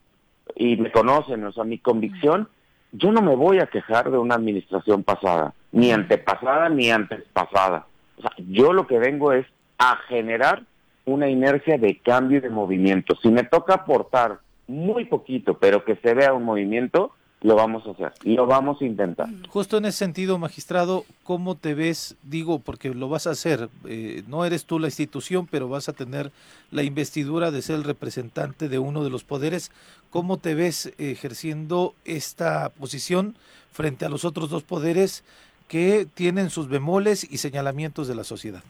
y 0.57 0.77
me 0.77 0.91
conocen, 0.91 1.45
o 1.45 1.53
sea, 1.53 1.65
mi 1.65 1.79
convicción, 1.79 2.49
yo 2.93 3.13
no 3.13 3.21
me 3.23 3.37
voy 3.37 3.61
a 3.61 3.67
quejar 3.67 4.11
de 4.11 4.19
una 4.19 4.35
administración 4.35 5.05
pasada, 5.05 5.55
ni 5.73 5.93
antepasada 5.93 6.69
ni 6.71 6.91
antes 6.91 7.23
pasada. 7.33 7.87
O 8.17 8.23
sea, 8.23 8.33
yo 8.39 8.73
lo 8.73 8.87
que 8.87 8.99
vengo 8.99 9.33
es 9.33 9.47
a 9.79 9.97
generar 10.09 10.63
una 11.09 11.29
inercia 11.29 11.79
de 11.79 11.99
cambio 11.99 12.39
y 12.39 12.41
de 12.41 12.51
movimiento. 12.51 13.17
Si 13.23 13.29
me 13.29 13.45
toca 13.45 13.75
aportar 13.75 14.41
muy 14.67 15.07
poquito, 15.07 15.59
pero 15.59 15.85
que 15.85 15.97
se 15.97 16.15
vea 16.15 16.35
un 16.35 16.45
movimiento, 16.45 17.13
lo 17.41 17.55
vamos 17.55 17.87
a 17.87 17.93
hacer 17.93 18.13
lo 18.25 18.47
vamos 18.47 18.83
a 18.83 18.85
intentar. 18.85 19.29
Justo 19.49 19.79
en 19.79 19.87
ese 19.87 19.99
sentido, 19.99 20.39
magistrado, 20.39 21.05
¿cómo 21.23 21.55
te 21.55 21.75
ves? 21.75 22.17
Digo, 22.23 22.59
porque 22.59 22.93
lo 22.93 23.09
vas 23.09 23.27
a 23.27 23.31
hacer, 23.31 23.69
eh, 23.87 24.23
no 24.27 24.45
eres 24.45 24.65
tú 24.65 24.79
la 24.79 24.89
institución, 24.89 25.47
pero 25.51 25.69
vas 25.69 25.89
a 25.89 25.93
tener 25.93 26.33
la 26.71 26.83
investidura 26.83 27.51
de 27.51 27.63
ser 27.63 27.77
el 27.77 27.85
representante 27.85 28.69
de 28.69 28.79
uno 28.79 29.05
de 29.05 29.11
los 29.11 29.25
poderes. 29.25 29.71
¿Cómo 30.11 30.39
te 30.39 30.55
ves 30.55 30.93
ejerciendo 30.99 31.95
esta 32.05 32.71
posición 32.71 33.37
frente 33.73 34.05
a 34.05 34.09
los 34.09 34.25
otros 34.25 34.51
dos 34.51 34.65
poderes 34.65 35.25
que 35.69 36.07
tienen 36.13 36.51
sus 36.51 36.69
bemoles 36.69 37.27
y 37.31 37.39
señalamientos 37.39 38.09
de 38.09 38.15
la 38.17 38.25
sociedad? 38.25 38.65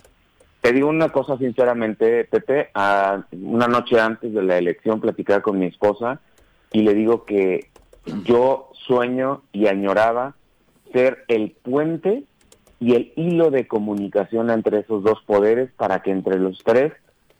Te 0.60 0.72
digo 0.72 0.88
una 0.88 1.10
cosa 1.10 1.38
sinceramente, 1.38 2.24
Pepe, 2.24 2.70
una 3.32 3.68
noche 3.68 4.00
antes 4.00 4.32
de 4.32 4.42
la 4.42 4.58
elección 4.58 5.00
platicaba 5.00 5.40
con 5.40 5.58
mi 5.58 5.66
esposa 5.66 6.20
y 6.72 6.82
le 6.82 6.94
digo 6.94 7.24
que 7.24 7.70
yo 8.24 8.70
sueño 8.86 9.42
y 9.52 9.66
añoraba 9.66 10.34
ser 10.92 11.24
el 11.28 11.52
puente 11.52 12.24
y 12.80 12.94
el 12.94 13.12
hilo 13.16 13.50
de 13.50 13.66
comunicación 13.66 14.50
entre 14.50 14.80
esos 14.80 15.02
dos 15.02 15.22
poderes 15.26 15.70
para 15.76 16.02
que 16.02 16.10
entre 16.10 16.38
los 16.38 16.58
tres 16.64 16.92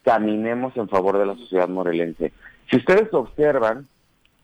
caminemos 0.02 0.76
en 0.76 0.88
favor 0.88 1.18
de 1.18 1.26
la 1.26 1.34
sociedad 1.34 1.68
morelense. 1.68 2.32
Si 2.70 2.76
ustedes 2.76 3.12
observan, 3.12 3.88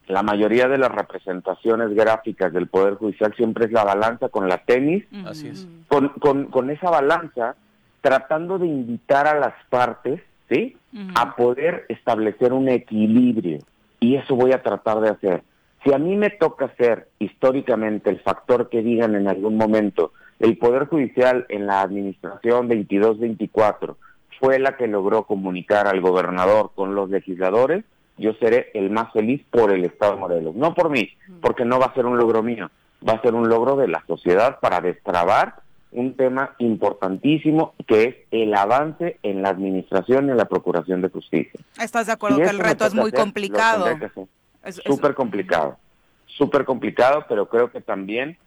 la 0.07 0.23
mayoría 0.23 0.69
de 0.69 0.79
las 0.79 0.93
representaciones 0.93 1.95
gráficas 1.95 2.53
del 2.53 2.69
Poder 2.69 2.95
Judicial 2.95 3.35
siempre 3.35 3.67
es 3.67 3.73
la 3.73 3.85
balanza 3.85 4.29
con 4.29 4.49
la 4.49 4.59
tenis, 4.59 5.05
Así 5.25 5.49
es. 5.49 5.67
Con, 5.89 6.09
con, 6.21 6.47
con, 6.47 6.71
esa 6.71 6.91
balanza, 6.91 7.57
tratando 8.05 8.59
de 8.59 8.67
invitar 8.67 9.27
a 9.27 9.41
las 9.41 9.55
partes, 9.71 10.21
¿sí? 10.51 10.77
A 11.15 11.37
poder 11.37 11.87
establecer 11.89 12.53
un 12.53 12.69
equilibrio. 12.69 13.61
Y 13.99 14.17
eso 14.17 14.37
voy 14.37 14.53
a 14.53 14.63
tratar 14.63 15.01
de 15.01 15.09
hacer. 15.09 15.43
Si 15.83 15.95
a 15.95 15.97
mí 15.97 16.15
me 16.15 16.29
toca 16.29 16.71
ser 16.77 17.09
históricamente 17.19 18.11
el 18.11 18.21
factor 18.21 18.69
que 18.69 18.83
digan 18.83 19.15
en 19.15 19.27
algún 19.27 19.57
momento, 19.57 20.13
el 20.39 20.59
Poder 20.59 20.85
Judicial 20.87 21.47
en 21.49 21.67
la 21.67 21.81
administración 21.81 22.69
22-24 22.69 23.97
fue 24.39 24.59
la 24.59 24.77
que 24.77 24.87
logró 24.87 25.23
comunicar 25.23 25.87
al 25.87 26.03
gobernador 26.03 26.73
con 26.75 26.95
los 26.95 27.09
legisladores, 27.09 27.85
yo 28.19 28.35
seré 28.35 28.71
el 28.75 28.91
más 28.91 29.15
feliz 29.15 29.43
por 29.51 29.73
el 29.73 29.87
Estado 29.87 30.13
de 30.13 30.21
Morelos. 30.21 30.55
No 30.55 30.75
por 30.75 30.91
mí, 30.91 31.09
porque 31.41 31.65
no 31.65 31.79
va 31.79 31.87
a 31.87 31.95
ser 31.95 32.05
un 32.05 32.19
logro 32.19 32.43
mío, 32.43 32.71
va 33.09 33.15
a 33.15 33.23
ser 33.23 33.33
un 33.33 33.49
logro 33.49 33.77
de 33.77 33.89
la 33.89 34.05
sociedad 34.07 34.61
para 34.61 34.83
destrabar 34.83 35.64
un 35.95 36.15
tema 36.15 36.55
importantísimo 36.59 37.75
que 37.87 38.05
es 38.05 38.17
el 38.31 38.55
avance 38.55 39.19
en 39.23 39.43
la 39.43 39.49
administración 39.49 40.27
y 40.27 40.33
en 40.33 40.37
la 40.37 40.47
procuración 40.47 41.01
de 41.01 41.09
justicia. 41.09 41.61
¿Estás 41.81 42.09
de 42.09 42.13
acuerdo 42.13 42.39
que 42.39 42.45
el 42.45 42.59
reto 42.59 42.85
es 42.85 42.95
muy 42.95 43.13
complicado? 43.13 43.87
súper 44.85 45.15
complicado, 45.15 45.77
súper 46.27 46.65
complicado, 46.65 47.25
pero 47.29 47.49
creo 47.49 47.71
que 47.71 47.81
también 47.81 48.39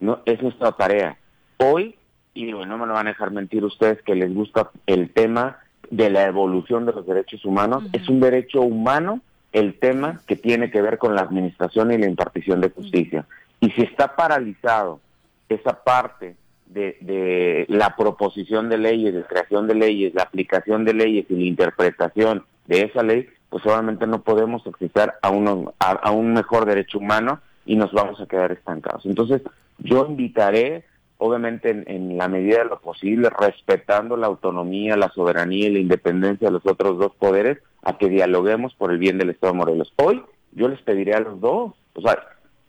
no 0.00 0.20
es 0.24 0.42
nuestra 0.42 0.72
tarea. 0.72 1.18
Hoy, 1.58 1.96
y 2.34 2.44
no 2.44 2.78
me 2.78 2.86
lo 2.86 2.94
van 2.94 3.06
a 3.06 3.10
dejar 3.10 3.30
mentir 3.30 3.64
ustedes 3.64 4.02
que 4.02 4.14
les 4.14 4.32
gusta 4.34 4.70
el 4.86 5.12
tema 5.12 5.58
de 5.90 6.10
la 6.10 6.24
evolución 6.24 6.86
de 6.86 6.92
los 6.92 7.06
derechos 7.06 7.44
humanos, 7.44 7.84
es 7.92 8.08
un 8.08 8.20
derecho 8.20 8.62
humano 8.62 9.20
el 9.52 9.78
tema 9.78 10.20
que 10.26 10.36
tiene 10.36 10.70
que 10.70 10.82
ver 10.82 10.98
con 10.98 11.14
la 11.14 11.22
administración 11.22 11.92
y 11.92 11.98
la 11.98 12.06
impartición 12.06 12.60
de 12.60 12.70
justicia. 12.70 13.26
Y 13.60 13.70
si 13.70 13.82
está 13.82 14.16
paralizado 14.16 15.00
esa 15.48 15.82
parte 15.84 16.36
de, 16.66 16.96
de, 17.00 17.66
la 17.68 17.96
proposición 17.96 18.68
de 18.68 18.78
leyes, 18.78 19.14
de 19.14 19.24
creación 19.24 19.66
de 19.66 19.74
leyes, 19.74 20.14
la 20.14 20.22
aplicación 20.22 20.84
de 20.84 20.94
leyes 20.94 21.26
y 21.28 21.34
la 21.34 21.44
interpretación 21.44 22.44
de 22.66 22.82
esa 22.82 23.02
ley, 23.02 23.28
pues 23.48 23.64
obviamente 23.66 24.06
no 24.06 24.22
podemos 24.22 24.66
acceder 24.66 25.14
a, 25.22 25.30
uno, 25.30 25.74
a, 25.78 26.10
un 26.10 26.34
mejor 26.34 26.66
derecho 26.66 26.98
humano 26.98 27.40
y 27.64 27.76
nos 27.76 27.92
vamos 27.92 28.20
a 28.20 28.26
quedar 28.26 28.52
estancados. 28.52 29.06
Entonces, 29.06 29.42
yo 29.78 30.06
invitaré, 30.08 30.84
obviamente 31.18 31.70
en, 31.70 31.84
en, 31.86 32.18
la 32.18 32.28
medida 32.28 32.58
de 32.58 32.66
lo 32.66 32.80
posible, 32.80 33.30
respetando 33.30 34.16
la 34.16 34.26
autonomía, 34.26 34.96
la 34.96 35.10
soberanía 35.10 35.68
y 35.68 35.72
la 35.72 35.78
independencia 35.78 36.48
de 36.48 36.52
los 36.52 36.66
otros 36.66 36.98
dos 36.98 37.12
poderes, 37.14 37.58
a 37.82 37.98
que 37.98 38.08
dialoguemos 38.08 38.74
por 38.74 38.90
el 38.90 38.98
bien 38.98 39.16
del 39.16 39.30
Estado 39.30 39.52
de 39.52 39.58
Morelos. 39.58 39.92
Hoy 39.96 40.22
yo 40.52 40.68
les 40.68 40.80
pediré 40.82 41.14
a 41.14 41.20
los 41.20 41.40
dos, 41.40 41.74
o 41.94 42.00
sea, 42.00 42.18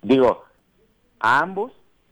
digo, 0.04 0.44
a 1.20 1.40
ambos 1.40 1.72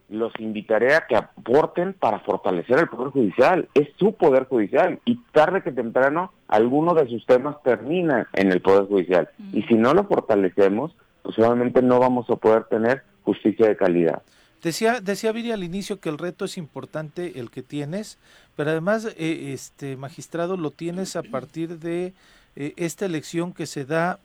los 0.09 0.31
invitaré 0.39 0.95
a 0.95 1.07
que 1.07 1.15
aporten 1.15 1.93
para 1.93 2.19
fortalecer 2.19 2.79
el 2.79 2.87
Poder 2.87 3.11
Judicial. 3.11 3.67
Es 3.73 3.89
su 3.97 4.13
Poder 4.13 4.45
Judicial 4.45 4.99
y 5.05 5.17
tarde 5.31 5.63
que 5.63 5.71
temprano 5.71 6.31
alguno 6.47 6.93
de 6.93 7.07
sus 7.07 7.25
temas 7.25 7.61
termina 7.63 8.27
en 8.33 8.51
el 8.51 8.61
Poder 8.61 8.85
Judicial. 8.85 9.29
Y 9.51 9.63
si 9.63 9.75
no 9.75 9.93
lo 9.93 10.05
fortalecemos, 10.05 10.95
pues 11.23 11.37
obviamente 11.39 11.81
no 11.81 11.99
vamos 11.99 12.29
a 12.29 12.35
poder 12.35 12.65
tener 12.65 13.03
justicia 13.23 13.67
de 13.67 13.75
calidad. 13.75 14.21
Decía, 14.61 14.99
decía 14.99 15.31
Viri 15.31 15.51
al 15.51 15.63
inicio 15.63 15.99
que 15.99 16.09
el 16.09 16.17
reto 16.17 16.45
es 16.45 16.57
importante 16.57 17.39
el 17.39 17.51
que 17.51 17.61
tienes, 17.61 18.17
pero 18.55 18.71
además, 18.71 19.05
eh, 19.17 19.51
este 19.53 19.95
magistrado, 19.95 20.57
lo 20.57 20.71
tienes 20.71 21.15
a 21.15 21.23
partir 21.23 21.79
de 21.79 22.13
eh, 22.55 22.73
esta 22.77 23.05
elección 23.05 23.53
que 23.53 23.65
se 23.65 23.85
da 23.85 24.19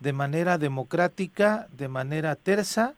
de 0.00 0.12
manera 0.12 0.58
democrática, 0.58 1.68
de 1.76 1.88
manera 1.88 2.34
tersa 2.34 2.94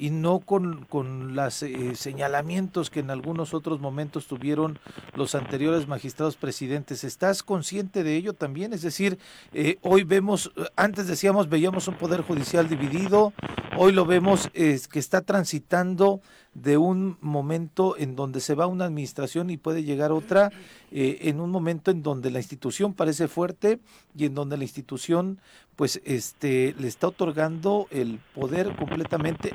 y 0.00 0.08
no 0.08 0.40
con, 0.40 0.86
con 0.86 1.34
los 1.36 1.62
eh, 1.62 1.94
señalamientos 1.94 2.88
que 2.88 3.00
en 3.00 3.10
algunos 3.10 3.52
otros 3.52 3.80
momentos 3.80 4.26
tuvieron 4.26 4.78
los 5.14 5.34
anteriores 5.34 5.86
magistrados 5.86 6.36
presidentes. 6.36 7.04
¿Estás 7.04 7.42
consciente 7.42 8.02
de 8.02 8.16
ello 8.16 8.32
también? 8.32 8.72
Es 8.72 8.80
decir, 8.80 9.18
eh, 9.52 9.76
hoy 9.82 10.04
vemos, 10.04 10.52
antes 10.74 11.06
decíamos, 11.06 11.50
veíamos 11.50 11.86
un 11.86 11.96
poder 11.96 12.22
judicial 12.22 12.66
dividido, 12.66 13.34
hoy 13.76 13.92
lo 13.92 14.06
vemos 14.06 14.48
que 14.54 14.98
está 14.98 15.20
transitando 15.20 16.22
de 16.54 16.76
un 16.76 17.16
momento 17.20 17.96
en 17.96 18.16
donde 18.16 18.40
se 18.40 18.54
va 18.54 18.66
una 18.66 18.84
administración 18.84 19.50
y 19.50 19.56
puede 19.56 19.84
llegar 19.84 20.10
otra, 20.10 20.50
eh, 20.90 21.18
en 21.22 21.40
un 21.40 21.50
momento 21.50 21.90
en 21.90 22.02
donde 22.02 22.30
la 22.30 22.38
institución 22.40 22.92
parece 22.92 23.28
fuerte 23.28 23.78
y 24.16 24.26
en 24.26 24.34
donde 24.34 24.56
la 24.56 24.64
institución 24.64 25.38
pues 25.76 26.02
este 26.04 26.74
le 26.78 26.88
está 26.88 27.08
otorgando 27.08 27.86
el 27.90 28.18
poder 28.34 28.74
completamente 28.76 29.52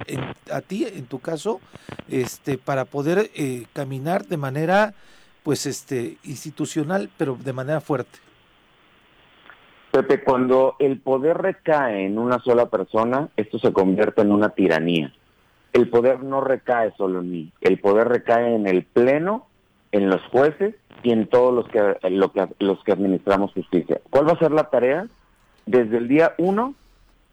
a 0.52 0.62
ti 0.62 0.86
en 0.86 1.06
tu 1.06 1.20
caso 1.20 1.60
este 2.10 2.58
para 2.58 2.86
poder 2.86 3.30
eh, 3.36 3.66
caminar 3.74 4.26
de 4.26 4.38
manera 4.38 4.96
pues 5.44 5.66
este 5.66 6.18
institucional 6.24 7.10
pero 7.18 7.38
de 7.40 7.54
manera 7.54 7.82
fuerte. 7.82 8.20
Pepe, 9.92 10.24
cuando 10.24 10.76
el 10.80 11.00
poder 11.00 11.38
recae 11.38 12.06
en 12.06 12.18
una 12.18 12.40
sola 12.40 12.70
persona, 12.70 13.30
esto 13.38 13.60
se 13.60 13.72
convierte 13.72 14.22
en 14.22 14.32
una 14.32 14.50
tiranía 14.50 15.14
el 15.76 15.90
poder 15.90 16.24
no 16.24 16.40
recae 16.40 16.94
solo 16.98 17.20
en 17.20 17.32
mí, 17.32 17.52
el 17.60 17.78
poder 17.80 18.08
recae 18.08 18.56
en 18.56 18.66
el 18.66 18.84
Pleno, 18.84 19.46
en 19.92 20.10
los 20.10 20.22
jueces 20.32 20.74
y 21.04 21.12
en 21.12 21.28
todos 21.28 21.54
los 21.54 21.68
que, 21.68 21.98
los 22.60 22.82
que 22.86 22.94
administramos 22.94 23.52
justicia. 23.52 24.00
¿Cuál 24.10 24.26
va 24.26 24.32
a 24.32 24.40
ser 24.40 24.52
la 24.52 24.70
tarea? 24.70 25.08
Desde 25.66 25.98
el 25.98 26.08
día 26.08 26.34
uno, 26.38 26.76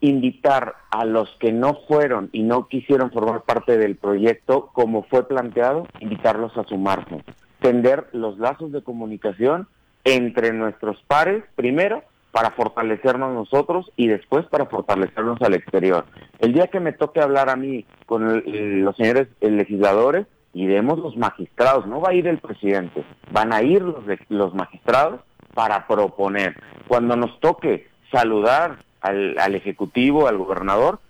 invitar 0.00 0.74
a 0.90 1.05
los 1.05 1.31
que 1.38 1.52
no 1.52 1.78
fueron 1.87 2.31
y 2.33 2.42
no 2.42 2.66
quisieron 2.66 3.12
formar 3.12 3.42
parte 3.42 3.78
del 3.78 3.94
proyecto 3.94 4.70
como 4.72 5.05
fue 5.05 5.28
planteado, 5.28 5.87
invitarlos 6.00 6.59
a 6.59 6.64
sumarse, 6.64 7.22
tender 7.61 8.09
los 8.11 8.38
lazos 8.38 8.72
de 8.72 8.83
comunicación 8.83 9.68
entre 10.02 10.52
nuestros 10.52 11.00
pares 11.07 11.44
primero 11.55 12.02
para 12.32 12.50
fortalecernos 12.50 13.32
nosotros 13.32 13.92
y 13.96 14.08
después 14.08 14.46
para 14.46 14.66
fortalecernos 14.66 15.40
al 15.42 15.54
exterior. 15.54 16.06
El 16.40 16.54
día 16.54 16.66
que 16.66 16.80
me 16.80 16.92
toque 16.92 17.20
hablar 17.20 17.50
a 17.50 17.56
mí 17.56 17.84
con 18.06 18.42
los 18.82 18.96
señores 18.96 19.28
legisladores, 19.40 20.26
iremos 20.54 20.98
los 20.98 21.16
magistrados, 21.16 21.86
no 21.86 22.00
va 22.00 22.10
a 22.10 22.14
ir 22.14 22.26
el 22.26 22.38
presidente, 22.38 23.04
van 23.30 23.52
a 23.52 23.62
ir 23.62 23.82
los, 23.82 24.02
los 24.30 24.54
magistrados 24.54 25.20
para 25.54 25.86
proponer. 25.86 26.56
Cuando 26.88 27.16
nos 27.16 27.38
toque 27.40 27.86
saludar 28.10 28.78
al, 29.02 29.38
al 29.38 29.54
Ejecutivo, 29.54 30.26
al 30.26 30.38
gobernador, 30.38 31.00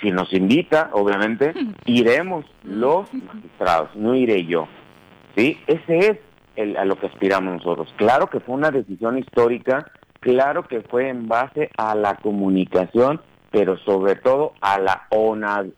si 0.00 0.10
nos 0.10 0.32
invita, 0.32 0.90
obviamente, 0.92 1.52
iremos 1.84 2.46
los 2.62 3.12
magistrados, 3.12 3.94
no 3.96 4.14
iré 4.14 4.46
yo. 4.46 4.68
¿Sí? 5.36 5.58
Ese 5.66 5.98
es 5.98 6.18
el, 6.56 6.76
a 6.76 6.84
lo 6.84 6.96
que 6.96 7.06
aspiramos 7.06 7.54
nosotros. 7.54 7.92
Claro 7.96 8.28
que 8.28 8.40
fue 8.40 8.54
una 8.54 8.70
decisión 8.70 9.18
histórica 9.18 9.90
Claro 10.20 10.68
que 10.68 10.82
fue 10.82 11.08
en 11.08 11.28
base 11.28 11.70
a 11.78 11.94
la 11.94 12.16
comunicación, 12.16 13.22
pero 13.50 13.78
sobre 13.78 14.16
todo 14.16 14.52
a 14.60 14.78
la 14.78 15.06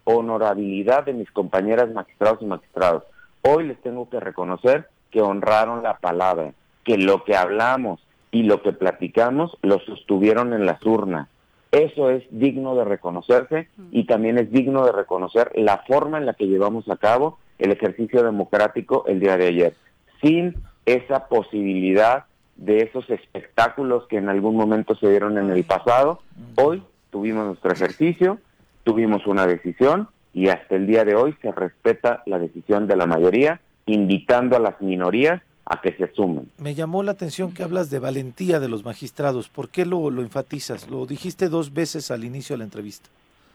honorabilidad 0.05 1.05
de 1.05 1.13
mis 1.13 1.31
compañeras 1.31 1.93
magistrados 1.93 2.43
y 2.43 2.47
magistrados. 2.47 3.05
Hoy 3.43 3.69
les 3.69 3.81
tengo 3.83 4.11
que 4.11 4.19
reconocer 4.19 4.89
que 5.13 5.23
honraron 5.23 5.85
la 5.85 5.99
palabra, 5.99 6.53
que 6.85 6.99
lo 6.99 7.23
que 7.23 7.37
hablamos 7.37 8.01
y 8.33 8.43
lo 8.43 8.63
que 8.63 8.73
platicamos 8.73 9.57
lo 9.63 9.79
sostuvieron 9.81 10.53
en 10.53 10.67
las 10.67 10.85
urnas. 10.85 11.29
Eso 11.71 12.11
es 12.11 12.25
digno 12.31 12.75
de 12.75 12.85
reconocerse 12.85 13.69
y 13.93 14.05
también 14.05 14.39
es 14.39 14.51
digno 14.51 14.85
de 14.85 14.93
reconocer 14.93 15.53
la 15.55 15.85
forma 15.87 16.19
en 16.19 16.27
la 16.27 16.35
que 16.35 16.49
llevamos 16.49 16.89
a 16.89 16.97
cabo 16.97 17.39
el 17.59 17.71
ejercicio 17.71 18.23
democrático 18.25 19.05
el 19.07 19.21
día 19.21 19.37
de 19.37 19.47
ayer. 19.47 19.77
Sin 20.21 20.57
esa 20.85 21.29
posibilidad 21.29 22.25
de 22.57 22.83
esos 22.83 23.09
espectáculos 23.11 24.07
que 24.09 24.19
en 24.19 24.29
algún 24.29 24.57
momento 24.57 24.95
se 24.95 25.09
dieron 25.09 25.39
en 25.39 25.51
el 25.51 25.65
pasado. 25.65 26.21
Hoy 26.57 26.83
tuvimos 27.11 27.47
nuestro 27.47 27.73
ejercicio, 27.73 28.39
tuvimos 28.85 29.27
una 29.27 29.47
decisión 29.47 30.09
y 30.33 30.49
hasta 30.49 30.77
el 30.77 30.87
día 30.87 31.05
de 31.05 31.15
hoy 31.15 31.37
se 31.43 31.53
respeta 31.53 32.23
la 32.27 32.39
decisión 32.39 32.87
de 32.87 32.97
la 32.97 33.07
mayoría, 33.07 33.61
invitando 33.87 34.57
a 34.57 34.61
las 34.61 34.81
minorías 34.81 35.43
a 35.65 35.81
que 35.81 35.93
se 35.93 36.13
sumen. 36.13 36.51
Me 36.59 36.75
llamó 36.75 37.03
la 37.03 37.13
atención 37.13 37.53
que 37.53 37.63
hablas 37.63 37.91
de 37.91 37.99
valentía 37.99 38.61
de 38.61 38.69
los 38.69 38.85
magistrados. 38.85 39.49
¿Por 39.49 39.69
qué 39.69 39.87
lo, 39.87 40.11
lo 40.11 40.23
enfatizas? 40.23 40.89
Lo 40.89 41.07
dijiste 41.07 41.49
dos 41.49 41.73
veces 41.73 42.11
al 42.11 42.25
inicio 42.25 42.55
de 42.55 42.59
la 42.59 42.65
entrevista. 42.65 43.09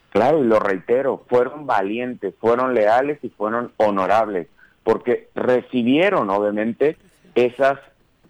Claro, 0.10 0.44
y 0.44 0.48
lo 0.48 0.60
reitero, 0.60 1.24
fueron 1.28 1.68
valientes, 1.68 2.34
fueron 2.40 2.74
leales 2.74 3.20
y 3.24 3.30
fueron 3.30 3.72
honorables, 3.78 4.48
porque 4.84 5.30
recibieron 5.36 6.30
obviamente 6.30 6.98
esas 7.36 7.78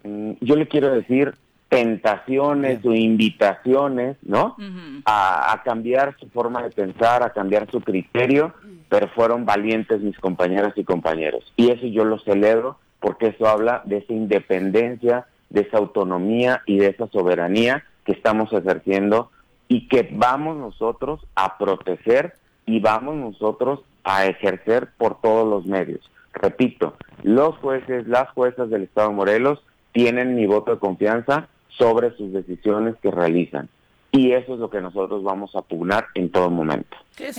yo 0.04 0.56
le 0.56 0.68
quiero 0.68 0.90
decir, 0.94 1.34
tentaciones 1.68 2.84
o 2.84 2.94
invitaciones, 2.94 4.16
¿no? 4.22 4.56
a, 5.04 5.60
cambiar 5.64 6.16
su 6.18 6.28
forma 6.28 6.62
de 6.62 6.70
pensar, 6.70 7.22
a 7.22 7.30
cambiar 7.30 7.70
su 7.70 7.80
criterio, 7.80 8.54
pero 8.88 9.08
fueron 9.08 9.44
valientes 9.44 10.00
mis 10.00 10.18
compañeras 10.18 10.72
y 10.76 10.84
compañeros. 10.84 11.52
Y 11.56 11.70
eso 11.70 11.86
yo 11.86 12.04
lo 12.04 12.18
celebro 12.20 12.78
porque 13.00 13.28
eso 13.28 13.46
habla 13.46 13.82
de 13.84 13.98
esa 13.98 14.12
independencia, 14.12 15.26
de 15.50 15.62
esa 15.62 15.78
autonomía 15.78 16.62
y 16.66 16.78
de 16.78 16.88
esa 16.88 17.06
soberanía 17.08 17.84
que 18.04 18.12
estamos 18.12 18.52
ejerciendo 18.52 19.30
y 19.68 19.88
que 19.88 20.08
vamos 20.10 20.56
nosotros 20.56 21.20
a 21.34 21.58
proteger 21.58 22.34
y 22.66 22.80
vamos 22.80 23.16
nosotros 23.16 23.80
a 24.04 24.26
ejercer 24.26 24.88
por 24.96 25.20
todos 25.20 25.46
los 25.46 25.66
medios. 25.66 26.10
Repito, 26.32 26.94
los 27.22 27.56
jueces, 27.56 28.06
las 28.06 28.30
juezas 28.30 28.70
del 28.70 28.84
Estado 28.84 29.08
de 29.08 29.14
Morelos 29.14 29.62
tienen 29.92 30.34
mi 30.34 30.46
voto 30.46 30.72
de 30.72 30.78
confianza 30.78 31.48
sobre 31.68 32.16
sus 32.16 32.32
decisiones 32.32 32.96
que 33.02 33.10
realizan. 33.10 33.68
Y 34.10 34.32
eso 34.32 34.54
es 34.54 34.60
lo 34.60 34.70
que 34.70 34.80
nosotros 34.80 35.22
vamos 35.22 35.54
a 35.54 35.62
pugnar 35.62 36.06
en 36.14 36.30
todo 36.30 36.50
momento. 36.50 36.96
Es, 37.18 37.36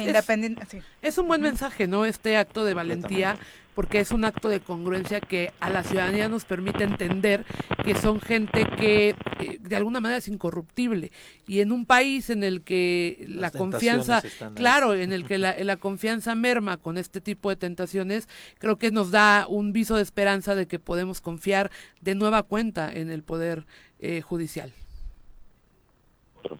es, 1.01 1.17
un 1.17 1.27
buen 1.27 1.41
mensaje, 1.41 1.87
¿no? 1.87 2.05
Este 2.05 2.37
acto 2.37 2.63
de 2.63 2.75
valentía, 2.75 3.37
porque 3.79 4.01
es 4.01 4.11
un 4.11 4.25
acto 4.25 4.49
de 4.49 4.59
congruencia 4.59 5.21
que 5.21 5.53
a 5.61 5.69
la 5.69 5.83
ciudadanía 5.83 6.27
nos 6.27 6.43
permite 6.43 6.83
entender 6.83 7.45
que 7.85 7.95
son 7.95 8.19
gente 8.19 8.65
que 8.77 9.15
eh, 9.39 9.57
de 9.57 9.75
alguna 9.77 10.01
manera 10.01 10.17
es 10.17 10.27
incorruptible. 10.27 11.11
Y 11.47 11.61
en 11.61 11.71
un 11.71 11.85
país 11.85 12.29
en 12.29 12.43
el 12.43 12.61
que 12.61 13.25
la 13.29 13.51
confianza, 13.51 14.21
claro, 14.53 14.95
en 14.95 15.13
el 15.13 15.23
que 15.23 15.37
la, 15.37 15.55
la 15.59 15.77
confianza 15.77 16.35
merma 16.35 16.75
con 16.75 16.97
este 16.97 17.21
tipo 17.21 17.49
de 17.49 17.55
tentaciones, 17.55 18.27
creo 18.57 18.75
que 18.75 18.91
nos 18.91 19.11
da 19.11 19.45
un 19.47 19.71
viso 19.71 19.95
de 19.95 20.01
esperanza 20.01 20.55
de 20.55 20.67
que 20.67 20.77
podemos 20.77 21.21
confiar 21.21 21.71
de 22.01 22.15
nueva 22.15 22.43
cuenta 22.43 22.91
en 22.91 23.09
el 23.09 23.23
poder 23.23 23.65
eh, 24.01 24.19
judicial. 24.19 24.73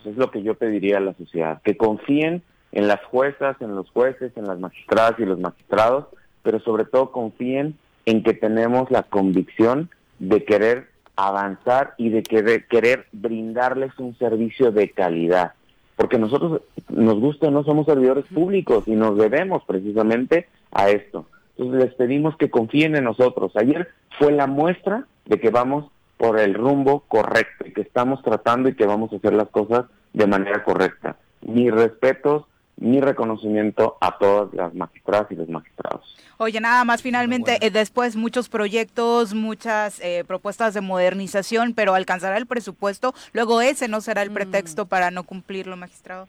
Es 0.06 0.16
lo 0.16 0.32
que 0.32 0.42
yo 0.42 0.56
pediría 0.56 1.00
a 1.00 1.02
la 1.02 1.16
sociedad, 1.16 1.62
que 1.64 1.76
confíen 1.76 2.44
en 2.72 2.88
las 2.88 3.04
juezas, 3.04 3.58
en 3.60 3.76
los 3.76 3.90
jueces, 3.90 4.32
en 4.38 4.46
las 4.46 4.58
magistradas 4.58 5.20
y 5.20 5.26
los 5.26 5.38
magistrados, 5.38 6.08
pero 6.44 6.60
sobre 6.60 6.86
todo 6.86 7.12
confíen 7.12 7.78
en 8.06 8.24
que 8.24 8.34
tenemos 8.34 8.90
la 8.92 9.04
convicción 9.04 9.90
de 10.20 10.44
querer 10.44 10.88
avanzar 11.16 11.96
y 11.98 12.10
de 12.10 12.24
querer, 12.24 12.66
querer 12.68 13.08
brindarles 13.12 13.98
un 14.00 14.18
servicio 14.18 14.72
de 14.72 14.90
calidad. 14.92 15.54
porque 15.96 16.18
nosotros, 16.18 16.62
nos 16.88 17.20
gusta, 17.20 17.52
no 17.52 17.66
somos 17.66 17.86
servidores 17.86 18.24
públicos 18.34 18.86
y 18.88 18.92
nos 18.92 19.18
debemos 19.18 19.64
precisamente 19.66 20.48
a 20.72 20.90
esto. 20.90 21.26
Entonces 21.58 21.84
les 21.88 21.94
pedimos 21.96 22.38
que 22.38 22.50
confíen 22.50 22.96
en 22.96 23.04
nosotros. 23.04 23.52
Ayer 23.58 23.90
fue 24.18 24.32
la 24.32 24.48
muestra 24.48 25.08
de 25.26 25.42
que 25.42 25.50
vamos 25.50 25.92
por 26.16 26.40
el 26.40 26.54
rumbo 26.54 27.02
correcto 27.08 27.68
y 27.68 27.74
que 27.74 27.82
estamos 27.82 28.22
tratando 28.24 28.70
y 28.70 28.76
que 28.76 28.86
vamos 28.86 29.12
a 29.12 29.18
hacer 29.18 29.34
las 29.34 29.50
cosas 29.50 29.88
de 30.14 30.26
manera 30.26 30.64
correcta. 30.64 31.18
Mis 31.42 31.70
respetos, 31.70 32.46
mi 32.80 33.02
reconocimiento 33.02 33.98
a 34.00 34.18
todas 34.18 34.54
las 34.54 34.74
magistradas 34.74 35.32
y 35.32 35.36
los 35.36 35.50
magistrados. 35.50 36.16
Oye, 36.38 36.62
nada 36.62 36.86
más 36.86 37.02
finalmente, 37.02 37.58
eh, 37.62 37.70
después 37.70 38.16
muchos 38.16 38.48
proyectos, 38.48 39.34
muchas 39.34 40.00
eh, 40.00 40.24
propuestas 40.26 40.74
de 40.74 40.82
modernización, 40.82 41.74
pero 41.74 41.94
alcanzará 41.94 42.38
el 42.38 42.46
presupuesto, 42.46 43.14
luego 43.34 43.62
ese 43.62 43.88
no 43.90 44.00
será 44.00 44.22
el 44.22 44.32
mm. 44.32 44.34
pretexto 44.34 44.86
para 44.86 45.12
no 45.12 45.24
cumplirlo, 45.24 45.76
magistrado. 45.76 46.28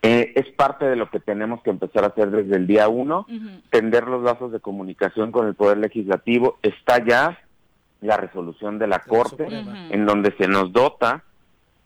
Eh, 0.00 0.32
es 0.36 0.46
parte 0.52 0.86
de 0.86 0.96
lo 0.96 1.10
que 1.10 1.20
tenemos 1.20 1.60
que 1.62 1.70
empezar 1.70 2.04
a 2.04 2.08
hacer 2.08 2.30
desde 2.30 2.56
el 2.56 2.66
día 2.66 2.88
uno, 2.88 3.26
tender 3.70 4.06
los 4.06 4.22
lazos 4.22 4.52
de 4.52 4.60
comunicación 4.60 5.32
con 5.32 5.46
el 5.48 5.54
Poder 5.54 5.78
Legislativo. 5.78 6.56
Está 6.62 7.04
ya 7.04 7.38
la 8.00 8.16
resolución 8.16 8.78
de 8.78 8.86
la 8.86 9.00
Corte, 9.00 9.46
en 9.90 10.06
donde 10.06 10.32
se 10.38 10.46
nos 10.46 10.72
dota 10.72 11.24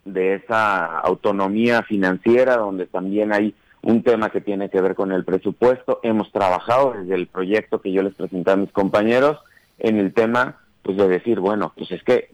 de 0.04 0.34
esa 0.34 0.98
autonomía 0.98 1.82
financiera, 1.84 2.58
donde 2.58 2.86
también 2.86 3.32
hay 3.32 3.54
un 3.82 4.02
tema 4.02 4.30
que 4.30 4.40
tiene 4.40 4.70
que 4.70 4.80
ver 4.80 4.94
con 4.94 5.12
el 5.12 5.24
presupuesto. 5.24 6.00
Hemos 6.02 6.30
trabajado 6.32 6.94
desde 6.94 7.14
el 7.14 7.26
proyecto 7.26 7.80
que 7.80 7.92
yo 7.92 8.02
les 8.02 8.14
presenté 8.14 8.52
a 8.52 8.56
mis 8.56 8.72
compañeros 8.72 9.38
en 9.78 9.98
el 9.98 10.14
tema 10.14 10.58
pues 10.82 10.96
de 10.96 11.08
decir, 11.08 11.38
bueno, 11.38 11.72
pues 11.76 11.90
es 11.92 12.02
que 12.02 12.30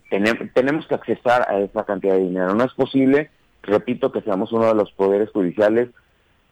tenemos 0.54 0.86
que 0.86 0.94
accesar 0.94 1.46
a 1.50 1.58
esa 1.58 1.84
cantidad 1.84 2.14
de 2.14 2.20
dinero. 2.20 2.54
No 2.54 2.64
es 2.64 2.72
posible, 2.72 3.30
repito, 3.62 4.10
que 4.10 4.22
seamos 4.22 4.52
uno 4.52 4.66
de 4.66 4.74
los 4.74 4.90
poderes 4.92 5.30
judiciales 5.30 5.90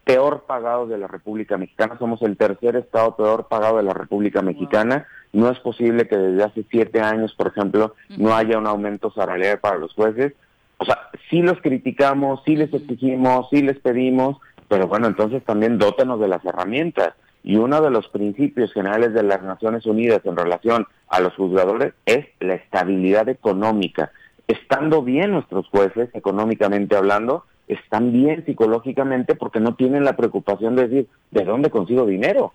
peor 0.05 0.45
pagados 0.47 0.89
de 0.89 0.99
la 0.99 1.09
República 1.09 1.57
Mexicana. 1.57 1.97
Somos 1.99 2.23
el 2.23 2.37
tercer 2.37 2.77
estado 2.77 3.17
peor 3.17 3.49
pagado 3.49 3.79
de 3.79 3.83
la 3.83 3.95
República 3.95 4.43
Mexicana. 4.43 5.07
No 5.33 5.51
es 5.51 5.59
posible 5.59 6.07
que 6.07 6.17
desde 6.17 6.45
hace 6.45 6.65
siete 6.71 7.01
años, 7.01 7.35
por 7.35 7.49
ejemplo, 7.49 7.95
no 8.17 8.35
haya 8.35 8.59
un 8.59 8.67
aumento 8.67 9.11
salarial 9.11 9.59
para 9.59 9.79
los 9.79 9.95
jueces. 9.95 10.35
O 10.79 10.85
sea, 10.85 11.09
sí 11.31 11.43
los 11.43 11.61
criticamos, 11.61 12.43
sí 12.45 12.57
les 12.57 12.73
exigimos, 12.73 13.49
sí 13.51 13.63
les 13.63 13.79
pedimos, 13.81 14.37
pero 14.69 14.89
bueno, 14.89 15.07
entonces 15.07 15.45
también 15.45 15.79
dótenos 15.79 16.21
de 16.21 16.29
las 16.29 16.45
herramientas. 16.45 17.15
Y 17.43 17.57
uno 17.57 17.81
de 17.81 17.91
los 17.91 18.09
principios 18.09 18.73
generales 18.73 19.15
de 19.15 19.23
las 19.23 19.41
Naciones 19.43 19.87
Unidas 19.87 20.21
en 20.25 20.37
relación 20.37 20.87
a 21.09 21.21
los 21.21 21.35
juzgadores 21.35 21.95
es 22.05 22.27
la 22.41 22.55
estabilidad 22.55 23.29
económica. 23.29 24.11
Estando 24.49 25.03
bien 25.03 25.31
nuestros 25.31 25.69
jueces, 25.69 26.09
económicamente 26.13 26.97
hablando, 26.97 27.45
están 27.69 28.13
bien 28.13 28.45
psicológicamente 28.45 29.37
porque 29.37 29.61
no 29.61 29.77
tienen 29.77 30.05
la 30.05 30.17
preocupación 30.17 30.75
de 30.75 30.89
decir, 30.89 31.09
¿de 31.31 31.45
dónde 31.45 31.71
consigo 31.71 32.05
dinero? 32.05 32.53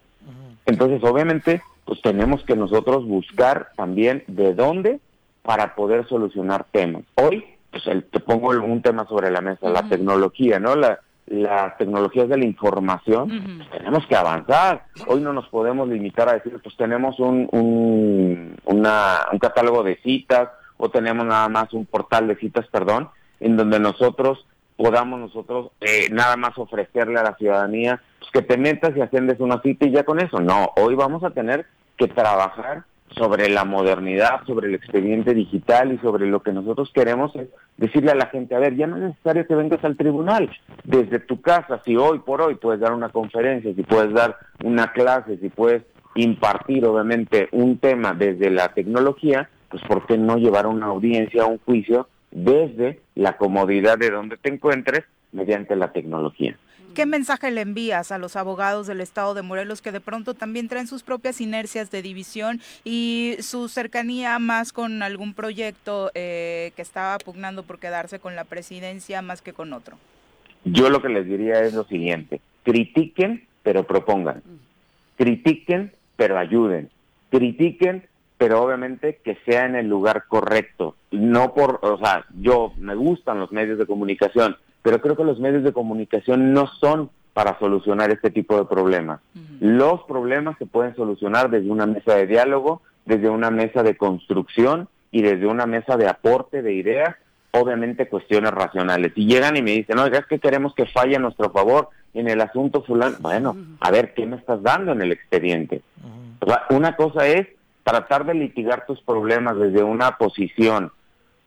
Entonces, 0.66 1.02
obviamente, 1.04 1.62
pues 1.86 2.02
tenemos 2.02 2.44
que 2.44 2.56
nosotros 2.56 3.06
buscar 3.06 3.70
también 3.78 4.24
de 4.28 4.54
dónde 4.54 5.00
para 5.42 5.74
poder 5.76 6.08
solucionar 6.08 6.66
temas. 6.72 7.04
Hoy, 7.16 7.46
pues 7.72 7.84
te 8.12 8.20
pongo 8.20 8.50
un 8.50 8.82
tema 8.82 9.08
sobre 9.08 9.32
la 9.32 9.42
mesa, 9.42 9.70
la 9.70 9.88
tecnología, 9.88 10.60
¿no? 10.60 10.76
La, 10.76 11.00
las 11.28 11.78
tecnologías 11.78 12.28
de 12.28 12.38
la 12.38 12.46
información, 12.46 13.64
tenemos 13.72 14.06
que 14.08 14.16
avanzar. 14.16 14.86
Hoy 15.08 15.22
no 15.22 15.34
nos 15.34 15.48
podemos 15.48 15.88
limitar 15.88 16.28
a 16.28 16.34
decir, 16.34 16.60
pues 16.62 16.76
tenemos 16.76 17.20
un, 17.20 17.48
un, 17.52 18.58
una, 18.66 19.28
un 19.32 19.40
catálogo 19.40 19.84
de 19.84 19.98
citas 19.98 20.50
o 20.78 20.90
tenemos 20.90 21.26
nada 21.26 21.48
más 21.48 21.74
un 21.74 21.86
portal 21.86 22.28
de 22.28 22.36
citas, 22.36 22.66
perdón, 22.72 23.10
en 23.40 23.56
donde 23.56 23.80
nosotros 23.80 24.46
podamos 24.76 25.20
nosotros 25.20 25.72
eh, 25.80 26.08
nada 26.12 26.36
más 26.38 26.58
ofrecerle 26.58 27.20
a 27.20 27.24
la 27.24 27.36
ciudadanía 27.36 28.02
pues, 28.20 28.32
que 28.32 28.42
te 28.42 28.58
metas 28.58 28.92
y 28.96 29.02
agendes 29.02 29.40
una 29.40 29.62
cita 29.62 29.86
y 29.86 29.92
ya 29.92 30.04
con 30.04 30.20
eso. 30.20 30.40
No, 30.40 30.72
hoy 30.76 30.96
vamos 30.96 31.24
a 31.24 31.30
tener 31.30 31.68
que 31.98 32.08
trabajar 32.08 32.84
sobre 33.16 33.50
la 33.50 33.66
modernidad, 33.66 34.46
sobre 34.46 34.68
el 34.68 34.76
expediente 34.76 35.34
digital 35.34 35.92
y 35.92 35.98
sobre 36.00 36.28
lo 36.28 36.42
que 36.42 36.54
nosotros 36.54 36.92
queremos 36.94 37.36
es 37.36 37.50
decirle 37.78 38.12
a 38.12 38.16
la 38.16 38.28
gente, 38.28 38.56
a 38.56 38.60
ver, 38.60 38.76
ya 38.76 38.88
no 38.88 38.98
es 38.98 39.04
necesario 39.04 39.46
que 39.48 39.56
vengas 39.56 39.84
al 39.84 39.98
tribunal, 39.98 40.50
desde 40.84 41.20
tu 41.20 41.42
casa, 41.42 41.82
si 41.84 41.96
hoy 41.98 42.20
por 42.20 42.42
hoy 42.42 42.56
puedes 42.56 42.80
dar 42.80 42.94
una 42.94 43.10
conferencia, 43.10 43.74
si 43.74 43.84
puedes 43.84 44.14
dar 44.14 44.38
una 44.64 44.92
clase, 44.92 45.38
si 45.38 45.50
puedes 45.50 45.84
impartir 46.16 46.86
obviamente 46.86 47.50
un 47.52 47.78
tema 47.78 48.14
desde 48.14 48.50
la 48.50 48.70
tecnología, 48.70 49.50
pues 49.70 49.82
¿por 49.84 50.06
qué 50.06 50.18
no 50.18 50.38
llevar 50.38 50.68
una 50.68 50.88
audiencia, 50.88 51.46
un 51.46 51.60
juicio 51.60 52.08
desde 52.32 53.02
la 53.16 53.38
comodidad 53.38 53.98
de 53.98 54.10
donde 54.10 54.38
te 54.38 54.54
encuentres 54.54 55.04
mediante 55.32 55.76
la 55.76 55.92
tecnología? 55.92 56.58
¿Qué 56.94 57.06
mensaje 57.06 57.52
le 57.52 57.62
envías 57.62 58.12
a 58.12 58.18
los 58.18 58.36
abogados 58.36 58.86
del 58.86 59.00
estado 59.00 59.34
de 59.34 59.42
Morelos 59.42 59.82
que 59.82 59.94
de 59.94 60.02
pronto 60.02 60.34
también 60.34 60.68
traen 60.68 60.88
sus 60.88 61.04
propias 61.04 61.40
inercias 61.40 61.90
de 61.90 62.02
división 62.02 62.60
y 62.84 63.38
su 63.40 63.70
cercanía 63.70 64.38
más 64.40 64.74
con 64.74 65.02
algún 65.02 65.34
proyecto 65.34 66.12
eh, 66.16 66.74
que 66.76 66.82
estaba 66.82 67.18
pugnando 67.20 67.64
por 67.64 67.80
quedarse 67.80 68.20
con 68.20 68.36
la 68.36 68.44
presidencia 68.44 69.22
más 69.22 69.42
que 69.42 69.54
con 69.54 69.72
otro? 69.72 69.98
Yo 70.66 70.90
lo 70.90 71.02
que 71.02 71.10
les 71.10 71.26
diría 71.26 71.62
es 71.62 71.74
lo 71.74 71.86
siguiente, 71.86 72.42
critiquen 72.64 73.48
pero 73.64 73.88
propongan, 73.88 74.44
critiquen 75.18 75.94
pero 76.18 76.38
ayuden, 76.38 76.90
critiquen 77.30 78.04
pero 78.38 78.64
obviamente 78.64 79.20
que 79.24 79.38
sea 79.46 79.66
en 79.66 79.76
el 79.76 79.88
lugar 79.88 80.26
correcto, 80.28 80.96
no 81.12 81.54
por, 81.54 81.80
o 81.84 81.98
sea, 82.00 82.26
yo 82.40 82.74
me 82.78 82.96
gustan 82.96 83.40
los 83.40 83.52
medios 83.52 83.78
de 83.78 83.86
comunicación, 83.86 84.58
pero 84.82 85.02
creo 85.02 85.16
que 85.16 85.24
los 85.24 85.40
medios 85.40 85.64
de 85.64 85.74
comunicación 85.74 86.54
no 86.54 86.68
son 86.68 87.10
para 87.34 87.58
solucionar 87.60 88.12
este 88.12 88.30
tipo 88.30 88.58
de 88.58 88.66
problemas. 88.66 89.22
Los 89.60 90.02
problemas 90.04 90.58
se 90.58 90.66
pueden 90.66 90.96
solucionar 90.96 91.50
desde 91.50 91.70
una 91.70 91.86
mesa 91.86 92.16
de 92.16 92.28
diálogo, 92.28 92.82
desde 93.06 93.30
una 93.30 93.52
mesa 93.52 93.84
de 93.84 93.96
construcción 93.96 94.90
y 95.12 95.22
desde 95.22 95.48
una 95.48 95.66
mesa 95.66 95.98
de 95.98 96.08
aporte 96.08 96.62
de 96.62 96.74
ideas, 96.74 97.16
obviamente 97.52 98.08
cuestiones 98.08 98.52
racionales. 98.52 99.14
Si 99.14 99.26
llegan 99.26 99.56
y 99.56 99.62
me 99.62 99.72
dicen, 99.72 99.96
no, 99.96 100.06
es 100.06 100.26
que 100.26 100.40
queremos 100.40 100.74
que 100.74 100.86
falle 100.86 101.16
a 101.16 101.20
nuestro 101.20 101.52
favor 101.52 101.90
en 102.14 102.28
el 102.28 102.42
asunto 102.42 102.84
fulano, 102.84 103.18
bueno, 103.22 103.56
a 103.80 103.92
ver, 103.92 104.14
¿qué 104.14 104.26
me 104.26 104.38
estás 104.38 104.62
dando 104.62 104.92
en 104.92 105.02
el 105.02 105.12
expediente? 105.12 105.82
una 106.72 106.96
cosa 106.96 107.28
es 107.28 107.48
tratar 107.84 108.26
de 108.26 108.34
litigar 108.34 108.88
tus 108.88 109.00
problemas 109.02 109.58
desde 109.58 109.84
una 109.84 110.18
posición 110.18 110.92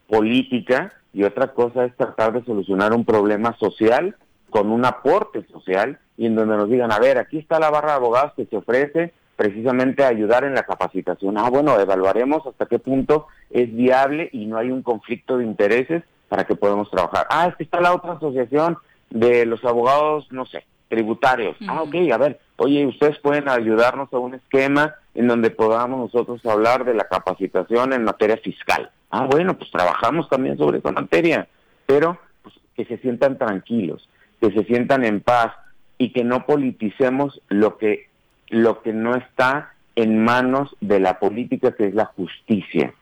política 0.09 0.93
y 1.15 1.23
otra 1.23 1.53
cosa 1.55 1.85
es 1.85 1.97
tratar 1.97 2.33
de 2.33 2.45
solucionar 2.45 2.93
un 2.93 3.05
problema 3.05 3.57
social 3.59 4.17
con 4.51 4.71
un 4.71 4.85
aporte 4.85 5.47
social 5.51 5.99
y 6.17 6.27
en 6.27 6.35
donde 6.35 6.57
nos 6.57 6.69
digan, 6.69 6.93
a 6.93 6.99
ver, 6.99 7.19
aquí 7.19 7.39
está 7.39 7.59
la 7.59 7.71
barra 7.71 7.91
de 7.91 7.97
abogados 7.97 8.33
que 8.37 8.47
se 8.47 8.57
ofrece 8.57 9.13
precisamente 9.37 10.05
a 10.05 10.09
ayudar 10.09 10.45
en 10.45 10.55
la 10.55 10.63
capacitación. 10.65 11.39
Ah, 11.39 11.49
bueno, 11.51 11.79
evaluaremos 11.79 12.47
hasta 12.47 12.67
qué 12.67 12.79
punto 12.79 13.27
es 13.51 13.75
viable 13.75 14.29
y 14.33 14.47
no 14.47 14.59
hay 14.59 14.71
un 14.71 14.83
conflicto 14.83 15.39
de 15.39 15.45
intereses 15.45 16.03
para 16.29 16.45
que 16.45 16.57
podamos 16.57 16.91
trabajar. 16.91 17.27
Ah, 17.31 17.49
es 17.49 17.57
que 17.57 17.65
está 17.65 17.81
la 17.81 17.95
otra 17.95 18.13
asociación 18.13 18.77
de 19.11 19.47
los 19.47 19.65
abogados, 19.65 20.27
no 20.31 20.47
sé, 20.47 20.65
tributarios. 20.89 21.57
Ah, 21.69 21.83
ok, 21.83 21.95
a 22.13 22.19
ver, 22.19 22.41
oye, 22.57 22.87
ustedes 22.87 23.19
pueden 23.19 23.49
ayudarnos 23.49 24.13
a 24.13 24.19
un 24.19 24.35
esquema 24.35 24.95
en 25.15 25.29
donde 25.29 25.51
podamos 25.51 25.99
nosotros 26.13 26.45
hablar 26.47 26.85
de 26.85 26.95
la 26.95 27.05
capacitación 27.05 27.93
en 27.93 28.05
materia 28.05 28.37
fiscal. 28.37 28.91
Ah, 29.17 29.29
bueno, 29.31 29.57
pues 29.57 29.71
trabajamos 29.71 30.29
también 30.29 30.59
sobre 30.59 30.79
esa 30.79 30.91
materia, 30.91 31.47
pero 31.87 32.19
pues, 32.43 32.53
que 32.75 32.85
se 32.85 32.99
sientan 32.99 33.39
tranquilos, 33.39 34.09
que 34.41 34.51
se 34.51 34.65
sientan 34.65 35.05
en 35.05 35.21
paz 35.21 35.53
y 35.99 36.13
que 36.13 36.25
no 36.25 36.47
politicemos 36.47 37.41
lo 37.49 37.79
que, 37.79 38.09
lo 38.49 38.83
que 38.83 38.93
no 38.93 39.15
está 39.15 39.73
en 39.95 40.25
manos 40.25 40.75
de 40.81 40.99
la 40.99 41.21
política, 41.21 41.77
que 41.77 41.87
es 41.87 41.95
la 41.95 42.07
justicia. 42.07 42.93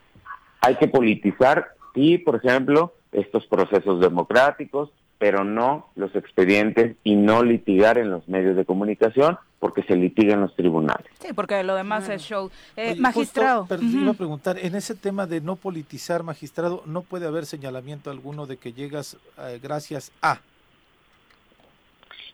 Hay 0.61 0.75
que 0.75 0.87
politizar, 0.87 1.69
sí, 1.95 2.19
por 2.19 2.37
ejemplo, 2.37 2.93
estos 3.13 3.47
procesos 3.47 3.99
democráticos, 4.01 4.91
pero 5.17 5.45
no 5.45 5.89
los 5.97 6.15
expedientes 6.15 6.95
y 7.05 7.17
no 7.17 7.43
litigar 7.43 7.97
en 7.97 8.11
los 8.11 8.29
medios 8.29 8.55
de 8.55 8.67
comunicación 8.67 9.39
porque 9.63 9.85
se 9.85 9.95
litiga 9.95 10.35
en 10.35 10.41
los 10.41 10.57
tribunales. 10.57 11.07
Sí, 11.21 11.33
porque 11.33 11.63
lo 11.63 11.77
demás 11.77 12.09
es 12.09 12.21
show. 12.21 12.51
Eh, 12.77 12.97
magistrado. 12.97 13.65
pero 13.69 13.81
iba 13.81 14.11
a 14.11 14.15
preguntar, 14.15 14.59
en 14.59 14.75
ese 14.75 14.97
tema 14.97 15.25
de 15.25 15.41
no 15.41 15.55
politizar, 15.55 16.25
magistrado, 16.25 16.83
no 16.85 17.03
puede 17.03 17.29
haber 17.29 17.47
señalamiento 17.47 18.11
alguno 18.11 18.47
de 18.47 18.57
que 18.57 18.73
llegas 18.73 19.17
eh, 19.39 19.61
gracias 19.63 20.11
a. 20.21 20.41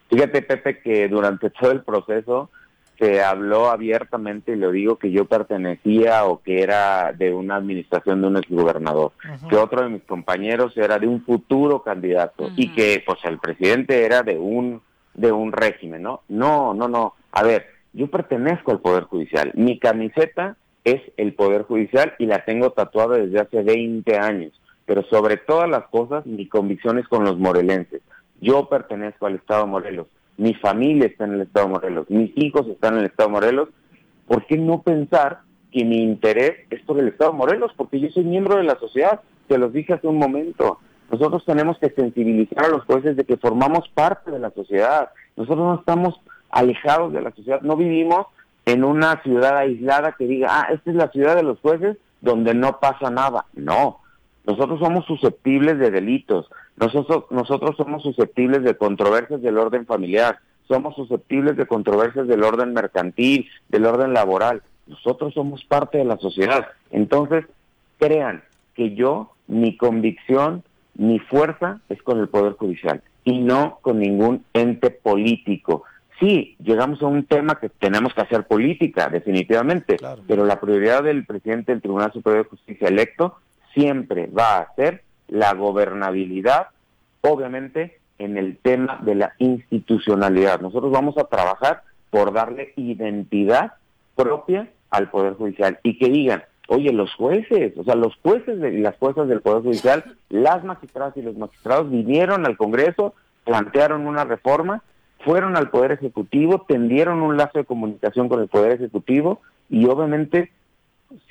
Fíjate, 0.09 0.41
Pepe, 0.41 0.81
que 0.81 1.07
durante 1.07 1.51
todo 1.61 1.71
el 1.71 1.83
proceso 1.83 2.49
se 2.99 3.23
habló 3.23 3.71
abiertamente, 3.71 4.53
y 4.53 4.57
lo 4.57 4.71
digo, 4.71 4.97
que 4.97 5.11
yo 5.11 5.27
pertenecía 5.27 6.25
o 6.25 6.41
que 6.41 6.63
era 6.63 7.13
de 7.13 7.35
una 7.35 7.57
administración 7.57 8.23
de 8.23 8.29
un 8.29 8.39
exgobernador, 8.39 9.13
que 9.51 9.57
otro 9.57 9.83
de 9.83 9.91
mis 9.91 10.03
compañeros 10.05 10.75
era 10.79 10.99
de 10.99 11.07
un 11.07 11.23
futuro 11.23 11.83
candidato 11.83 12.51
y 12.57 12.73
que 12.73 13.03
pues 13.05 13.19
el 13.25 13.39
presidente 13.39 14.03
era 14.07 14.23
de 14.23 14.39
un 14.39 14.81
de 15.19 15.33
un 15.33 15.53
régimen, 15.53 16.03
¿no? 16.03 16.23
No, 16.29 16.75
no, 16.75 16.89
no. 16.89 17.15
A 17.33 17.43
ver, 17.43 17.67
yo 17.93 18.09
pertenezco 18.09 18.71
al 18.71 18.81
Poder 18.81 19.05
Judicial. 19.05 19.53
Mi 19.55 19.79
camiseta 19.79 20.57
es 20.85 21.03
el 21.17 21.35
Poder 21.35 21.63
Judicial 21.63 22.15
y 22.19 22.27
la 22.27 22.45
tengo 22.45 22.71
tatuada 22.71 23.19
desde 23.19 23.41
hace 23.41 23.63
20 23.63 24.17
años. 24.17 24.53
Pero 24.87 25.03
sobre 25.05 25.37
todas 25.37 25.69
las 25.69 25.87
cosas, 25.89 26.25
mi 26.25 26.47
convicción 26.47 26.99
es 26.99 27.07
con 27.09 27.25
los 27.25 27.39
morelenses. 27.39 28.01
Yo 28.41 28.69
pertenezco 28.69 29.27
al 29.27 29.35
Estado 29.35 29.65
de 29.65 29.71
Morelos, 29.71 30.07
mi 30.37 30.55
familia 30.55 31.07
está 31.07 31.25
en 31.25 31.35
el 31.35 31.41
Estado 31.43 31.67
de 31.67 31.73
Morelos, 31.73 32.09
mis 32.09 32.31
hijos 32.37 32.69
están 32.69 32.95
en 32.95 33.01
el 33.01 33.07
Estado 33.07 33.29
de 33.29 33.35
Morelos. 33.35 33.69
¿Por 34.27 34.47
qué 34.47 34.57
no 34.57 34.83
pensar 34.83 35.41
que 35.73 35.85
mi 35.85 36.03
interés 36.03 36.67
es 36.71 36.81
por 36.83 37.01
el 37.01 37.09
Estado 37.09 37.33
de 37.33 37.39
Morelos? 37.39 37.73
Porque 37.77 37.99
yo 37.99 38.09
soy 38.11 38.25
miembro 38.25 38.57
de 38.57 38.63
la 38.63 38.79
sociedad, 38.79 39.21
te 39.49 39.59
los 39.59 39.73
dije 39.73 39.95
hace 39.95 40.07
un 40.07 40.19
momento. 40.19 40.79
Nosotros 41.11 41.45
tenemos 41.45 41.79
que 41.79 41.91
sensibilizar 41.91 42.67
a 42.67 42.69
los 42.69 42.85
jueces 42.85 43.17
de 43.17 43.25
que 43.25 43.37
formamos 43.37 43.89
parte 43.89 44.31
de 44.31 44.39
la 44.39 44.51
sociedad. 44.51 45.11
Nosotros 45.37 45.67
no 45.67 45.75
estamos 45.77 46.21
alejados 46.51 47.13
de 47.13 47.23
la 47.23 47.31
sociedad, 47.33 47.61
no 47.63 47.77
vivimos 47.77 48.27
en 48.65 48.85
una 48.85 49.23
ciudad 49.23 49.57
aislada 49.57 50.15
que 50.19 50.27
diga, 50.27 50.49
ah, 50.51 50.69
esta 50.73 50.91
es 50.91 50.97
la 50.97 51.09
ciudad 51.11 51.37
de 51.37 51.43
los 51.43 51.59
jueces 51.61 51.97
donde 52.21 52.55
no 52.55 52.81
pasa 52.81 53.11
nada. 53.11 53.47
No, 53.55 54.01
nosotros 54.47 54.81
somos 54.81 55.07
susceptibles 55.07 55.79
de 55.79 55.91
delitos, 55.91 56.51
nosotros, 56.77 57.25
nosotros 57.31 57.77
somos 57.77 58.03
susceptibles 58.03 58.63
de 58.63 58.77
controversias 58.77 59.43
del 59.43 59.59
orden 59.59 59.87
familiar, 59.87 60.39
somos 60.67 60.95
susceptibles 60.97 61.57
de 61.57 61.67
controversias 61.67 62.27
del 62.27 62.45
orden 62.45 62.75
mercantil, 62.75 63.49
del 63.69 63.87
orden 63.87 64.13
laboral. 64.13 64.63
Nosotros 64.87 65.35
somos 65.35 65.65
parte 65.65 65.99
de 65.99 66.05
la 66.05 66.19
sociedad. 66.19 66.69
Entonces, 66.91 67.47
crean 67.99 68.43
que 68.75 68.95
yo, 68.95 69.33
mi 69.47 69.77
convicción, 69.77 70.63
mi 70.99 71.19
fuerza 71.21 71.81
es 71.89 72.03
con 72.03 72.19
el 72.19 72.29
Poder 72.29 72.55
Judicial 72.55 73.03
y 73.25 73.39
no 73.39 73.79
con 73.81 74.01
ningún 74.01 74.45
ente 74.53 74.91
político. 74.91 75.85
Sí, 76.21 76.57
llegamos 76.63 77.01
a 77.03 77.07
un 77.07 77.25
tema 77.25 77.59
que 77.61 77.69
tenemos 77.69 78.13
que 78.13 78.23
hacer 78.23 78.45
política, 78.47 79.09
definitivamente, 79.09 79.97
pero 80.27 80.45
la 80.45 80.61
prioridad 80.61 81.05
del 81.05 81.25
presidente 81.25 81.73
del 81.73 81.81
Tribunal 81.81 82.13
Superior 82.13 82.45
de 82.45 82.51
Justicia 82.51 82.89
electo 82.89 83.37
siempre 83.73 84.27
va 84.27 84.59
a 84.59 84.75
ser 84.75 85.05
la 85.29 85.55
gobernabilidad, 85.55 86.69
obviamente 87.21 88.01
en 88.19 88.37
el 88.37 88.57
tema 88.57 88.99
de 89.03 89.15
la 89.15 89.35
institucionalidad. 89.39 90.61
Nosotros 90.61 90.91
vamos 90.91 91.17
a 91.19 91.25
trabajar 91.25 91.83
por 92.11 92.33
darle 92.33 92.73
identidad 92.75 93.75
propia 94.17 94.69
al 94.91 95.11
Poder 95.11 95.35
Judicial 95.35 95.79
y 95.85 95.97
que 95.99 96.09
digan, 96.09 96.43
oye, 96.69 96.93
los 96.93 97.13
jueces, 97.15 97.77
o 97.77 97.85
sea, 97.85 97.95
los 97.95 98.15
jueces 98.23 98.59
y 98.73 98.79
las 98.79 98.97
juezas 98.99 99.27
del 99.27 99.41
Poder 99.41 99.63
Judicial, 99.63 100.05
las 100.29 100.65
magistradas 100.65 101.17
y 101.17 101.23
los 101.23 101.37
magistrados 101.37 101.91
vinieron 101.91 102.47
al 102.47 102.57
Congreso, 102.57 103.15
plantearon 103.45 104.07
una 104.07 104.25
reforma, 104.25 104.83
fueron 105.21 105.57
al 105.57 105.71
Poder 105.71 105.93
Ejecutivo, 105.93 106.65
tendieron 106.69 107.23
un 107.23 107.37
lazo 107.37 107.59
de 107.59 107.65
comunicación 107.65 108.29
con 108.29 108.41
el 108.41 108.49
Poder 108.49 108.73
Ejecutivo 108.73 109.41
y 109.69 109.87
obviamente 109.87 110.53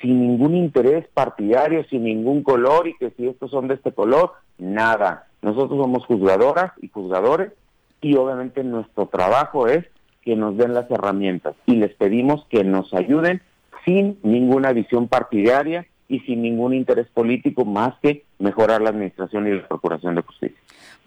sin 0.00 0.20
ningún 0.20 0.56
interés 0.56 1.06
partidario, 1.14 1.84
sin 1.84 2.04
ningún 2.04 2.42
color 2.42 2.88
y 2.88 2.96
que 2.96 3.10
si 3.10 3.28
estos 3.28 3.50
son 3.52 3.68
de 3.68 3.74
este 3.74 3.92
color, 3.92 4.32
nada. 4.58 5.28
Nosotros 5.40 5.80
somos 5.80 6.04
juzgadoras 6.04 6.72
y 6.82 6.88
juzgadores 6.88 7.52
y 8.00 8.16
obviamente 8.16 8.64
nuestro 8.64 9.06
trabajo 9.06 9.68
es 9.68 9.84
que 10.22 10.34
nos 10.34 10.56
den 10.56 10.74
las 10.74 10.90
herramientas 10.90 11.54
y 11.64 11.76
les 11.76 11.94
pedimos 11.94 12.44
que 12.50 12.64
nos 12.64 12.92
ayuden 12.92 13.40
sin 13.88 14.18
ninguna 14.22 14.72
visión 14.72 15.08
partidaria 15.08 15.86
y 16.08 16.20
sin 16.20 16.42
ningún 16.42 16.74
interés 16.74 17.06
político 17.08 17.64
más 17.64 17.94
que 18.02 18.24
mejorar 18.38 18.82
la 18.82 18.90
administración 18.90 19.48
y 19.48 19.54
la 19.54 19.66
procuración 19.66 20.14
de 20.14 20.22
justicia. 20.22 20.58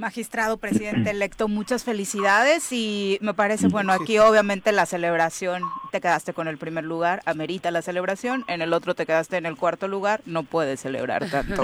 Magistrado 0.02 0.58
presidente 0.58 1.12
electo, 1.12 1.48
muchas 1.48 1.84
felicidades 1.84 2.72
y 2.72 3.20
me 3.22 3.36
parece, 3.36 3.68
bueno, 3.68 3.94
aquí 3.94 4.18
obviamente 4.18 4.72
la 4.72 4.88
celebración, 4.88 5.62
te 5.92 6.02
quedaste 6.02 6.34
con 6.34 6.48
el 6.48 6.58
primer 6.58 6.86
lugar, 6.86 7.22
amerita 7.28 7.70
la 7.70 7.84
celebración, 7.84 8.44
en 8.48 8.64
el 8.64 8.74
otro 8.74 8.96
te 8.96 9.06
quedaste 9.06 9.38
en 9.38 9.46
el 9.46 9.58
cuarto 9.58 9.88
lugar, 9.88 10.22
no 10.26 10.42
puedes 10.42 10.80
celebrar 10.80 11.30
tanto. 11.30 11.62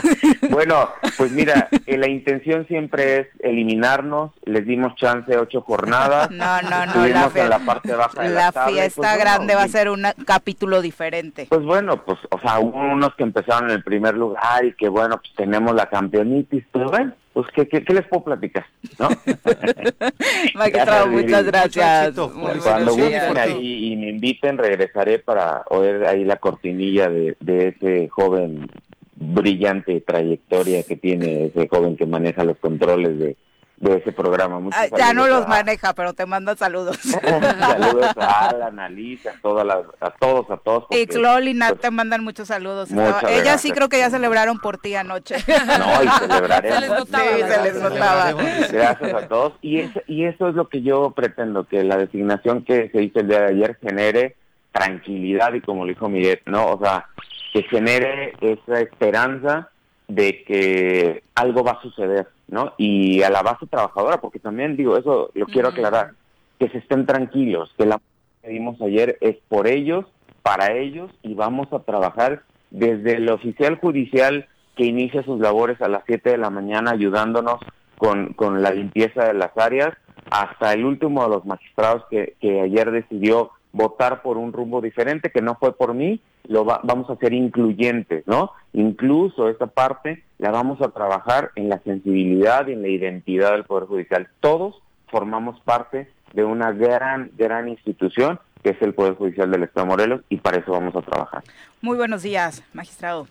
bueno, 0.50 0.88
pues 1.16 1.30
mira, 1.30 1.68
eh, 1.86 1.96
la 1.96 2.08
intención 2.08 2.66
siempre 2.66 3.20
es 3.20 3.28
eliminarnos, 3.38 4.32
les 4.44 4.66
dimos 4.66 4.96
chance 4.96 5.36
ocho 5.36 5.60
jornadas. 5.60 6.28
No, 6.32 6.60
no, 6.62 6.86
no, 6.86 7.06
la, 7.06 7.30
la, 7.48 7.58
parte 7.60 7.94
baja 7.94 8.20
de 8.20 8.30
la, 8.30 8.50
fiesta 8.50 9.00
pues 9.00 9.18
grande 9.18 9.54
va 9.54 9.62
a 9.62 9.68
ser 9.68 9.90
un 9.90 10.04
capítulo 10.24 10.82
diferente. 10.82 11.46
Pues 11.48 11.62
bueno, 11.62 12.04
pues, 12.04 12.18
o 12.32 12.40
sea, 12.40 12.58
hubo 12.58 12.80
unos 12.80 13.14
que 13.14 13.22
empezaron 13.22 13.70
en 13.70 13.76
el 13.76 13.84
primer 13.84 14.16
lugar 14.16 14.64
y 14.64 14.72
que 14.72 14.88
bueno, 14.88 15.18
pues 15.18 15.32
tenemos 15.36 15.72
la 15.72 15.88
campeonitis, 15.88 16.64
pero 16.72 16.90
bueno 16.90 17.14
pues 17.36 17.48
¿qué, 17.54 17.68
qué, 17.68 17.92
les 17.92 18.06
puedo 18.06 18.24
platicar? 18.24 18.64
¿no? 18.98 19.10
muchas 21.10 21.44
gracias. 21.44 22.14
Cuando 22.14 22.92
gusten 22.92 23.36
ahí 23.36 23.92
y 23.92 23.96
me 23.96 24.08
inviten, 24.08 24.56
regresaré 24.56 25.18
para 25.18 25.62
oír 25.68 26.06
ahí 26.06 26.24
la 26.24 26.36
cortinilla 26.36 27.10
de, 27.10 27.36
de 27.40 27.68
ese 27.68 28.08
joven 28.08 28.70
brillante 29.16 30.00
trayectoria 30.00 30.82
que 30.84 30.96
tiene 30.96 31.48
ese 31.48 31.68
joven 31.68 31.98
que 31.98 32.06
maneja 32.06 32.42
los 32.42 32.56
controles 32.56 33.18
de, 33.18 33.36
de 33.76 33.96
ese 33.96 34.12
programa. 34.12 34.60
ya 34.96 35.12
no 35.12 35.26
los 35.26 35.46
maneja, 35.46 35.92
pero 35.94 36.14
te 36.14 36.24
manda 36.26 36.56
saludos. 36.56 36.96
saludos 37.00 38.16
a 38.16 38.48
Alan, 38.48 38.78
a 38.78 38.88
Lisa, 38.88 39.30
a, 39.30 39.40
todas 39.42 39.66
las, 39.66 39.84
a 40.00 40.10
todos, 40.10 40.50
a 40.50 40.56
todos. 40.56 40.84
y 40.90 41.06
Clol 41.06 41.48
y 41.48 41.54
Nat 41.54 41.70
pues, 41.70 41.80
te 41.82 41.90
mandan 41.90 42.24
muchos 42.24 42.48
saludos. 42.48 42.90
Ellas 43.28 43.60
sí 43.60 43.70
creo 43.72 43.88
que 43.88 43.98
ya 43.98 44.10
celebraron 44.10 44.58
por 44.58 44.78
ti 44.78 44.94
anoche. 44.94 45.36
No, 45.76 46.02
y 46.02 46.08
celebraremos. 46.08 46.78
se 46.78 46.80
les 46.80 46.90
notaba. 46.90 47.24
Sí, 47.24 47.42
se 47.42 47.62
les 47.62 47.74
notaba. 47.74 48.32
Gracias 48.72 49.14
a 49.14 49.28
todos. 49.28 49.52
Y 49.60 49.80
eso, 49.80 50.00
y 50.06 50.24
eso 50.24 50.48
es 50.48 50.54
lo 50.54 50.68
que 50.68 50.82
yo 50.82 51.10
pretendo, 51.10 51.64
que 51.64 51.82
la 51.82 51.96
designación 51.96 52.64
que 52.64 52.88
se 52.90 53.02
hizo 53.02 53.20
el 53.20 53.28
día 53.28 53.40
de 53.40 53.46
ayer 53.46 53.78
genere 53.82 54.36
tranquilidad 54.72 55.52
y 55.54 55.60
como 55.60 55.84
lo 55.84 55.88
dijo 55.88 56.08
Miguel, 56.08 56.40
¿no? 56.46 56.66
O 56.72 56.78
sea, 56.78 57.06
que 57.52 57.62
genere 57.64 58.34
esa 58.40 58.80
esperanza 58.80 59.70
de 60.08 60.44
que 60.44 61.22
algo 61.34 61.64
va 61.64 61.72
a 61.72 61.82
suceder, 61.82 62.28
¿no? 62.48 62.72
Y 62.76 63.22
a 63.22 63.30
la 63.30 63.42
base 63.42 63.66
trabajadora, 63.66 64.20
porque 64.20 64.38
también 64.38 64.76
digo, 64.76 64.96
eso 64.96 65.30
lo 65.34 65.46
quiero 65.46 65.68
aclarar, 65.68 66.12
que 66.58 66.68
se 66.68 66.78
estén 66.78 67.06
tranquilos, 67.06 67.72
que 67.76 67.86
la 67.86 68.00
que 68.42 68.50
vimos 68.50 68.80
ayer 68.80 69.18
es 69.20 69.36
por 69.48 69.66
ellos, 69.66 70.06
para 70.42 70.72
ellos, 70.72 71.10
y 71.22 71.34
vamos 71.34 71.72
a 71.72 71.80
trabajar 71.80 72.42
desde 72.70 73.16
el 73.16 73.28
oficial 73.30 73.78
judicial 73.78 74.46
que 74.76 74.84
inicia 74.84 75.22
sus 75.22 75.40
labores 75.40 75.80
a 75.80 75.88
las 75.88 76.02
7 76.06 76.30
de 76.30 76.38
la 76.38 76.50
mañana 76.50 76.92
ayudándonos 76.92 77.58
con, 77.98 78.34
con 78.34 78.62
la 78.62 78.70
limpieza 78.70 79.24
de 79.24 79.34
las 79.34 79.56
áreas, 79.56 79.96
hasta 80.30 80.72
el 80.72 80.84
último 80.84 81.24
de 81.24 81.30
los 81.30 81.46
magistrados 81.46 82.04
que, 82.10 82.36
que 82.40 82.60
ayer 82.60 82.90
decidió 82.90 83.50
votar 83.76 84.22
por 84.22 84.38
un 84.38 84.52
rumbo 84.52 84.80
diferente, 84.80 85.30
que 85.30 85.42
no 85.42 85.56
fue 85.56 85.76
por 85.76 85.94
mí, 85.94 86.20
lo 86.48 86.64
vamos 86.64 87.10
a 87.10 87.12
hacer 87.12 87.32
incluyentes, 87.32 88.26
¿no? 88.26 88.52
Incluso 88.72 89.48
esta 89.48 89.66
parte 89.66 90.24
la 90.38 90.50
vamos 90.50 90.80
a 90.80 90.88
trabajar 90.88 91.50
en 91.56 91.68
la 91.68 91.78
sensibilidad 91.80 92.66
y 92.66 92.72
en 92.72 92.82
la 92.82 92.88
identidad 92.88 93.52
del 93.52 93.64
Poder 93.64 93.86
Judicial. 93.86 94.28
Todos 94.40 94.80
formamos 95.08 95.60
parte 95.60 96.10
de 96.32 96.44
una 96.44 96.72
gran, 96.72 97.30
gran 97.36 97.68
institución 97.68 98.40
que 98.62 98.70
es 98.70 98.82
el 98.82 98.94
Poder 98.94 99.14
Judicial 99.14 99.50
del 99.50 99.64
Estado 99.64 99.86
de 99.86 99.90
Morelos 99.90 100.20
y 100.28 100.38
para 100.38 100.58
eso 100.58 100.72
vamos 100.72 100.96
a 100.96 101.02
trabajar. 101.02 101.44
Muy 101.82 101.96
buenos 101.96 102.22
días, 102.22 102.64
magistrado. 102.72 103.26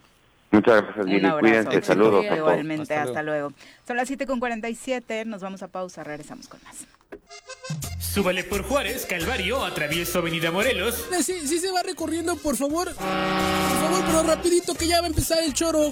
Muchas 0.56 0.82
gracias, 0.84 1.06
Lili. 1.06 1.30
Cuídense. 1.39 1.82
Saludos. 1.82 2.26
Igualmente, 2.26 2.95
hasta, 2.95 3.22
luego. 3.22 3.51
Son 3.86 3.97
las 3.97 4.10
7.47, 4.10 5.26
nos 5.26 5.41
vamos 5.41 5.62
a 5.64 5.68
pausa, 5.68 6.03
regresamos 6.03 6.47
con 6.47 6.62
más. 6.64 6.86
Súbale 7.99 8.45
por 8.45 8.64
Juárez, 8.64 9.06
Calvario, 9.06 9.64
atravieso 9.66 10.20
Avenida 10.20 10.49
Morelos. 10.49 11.08
Eh, 11.12 11.22
sí, 11.22 11.45
sí 11.45 11.60
se 11.60 11.70
va 11.72 11.84
recorriendo, 11.84 12.38
por 12.38 12.56
favor. 12.56 12.88
Por 12.88 12.95
favor, 12.95 14.03
pero 14.08 14.24
rapidito 14.24 14.74
que 14.74 14.88
ya 14.88 15.01
va 15.01 15.08
a 15.08 15.10
empezar 15.10 15.39
el 15.43 15.53
choro. 15.53 15.91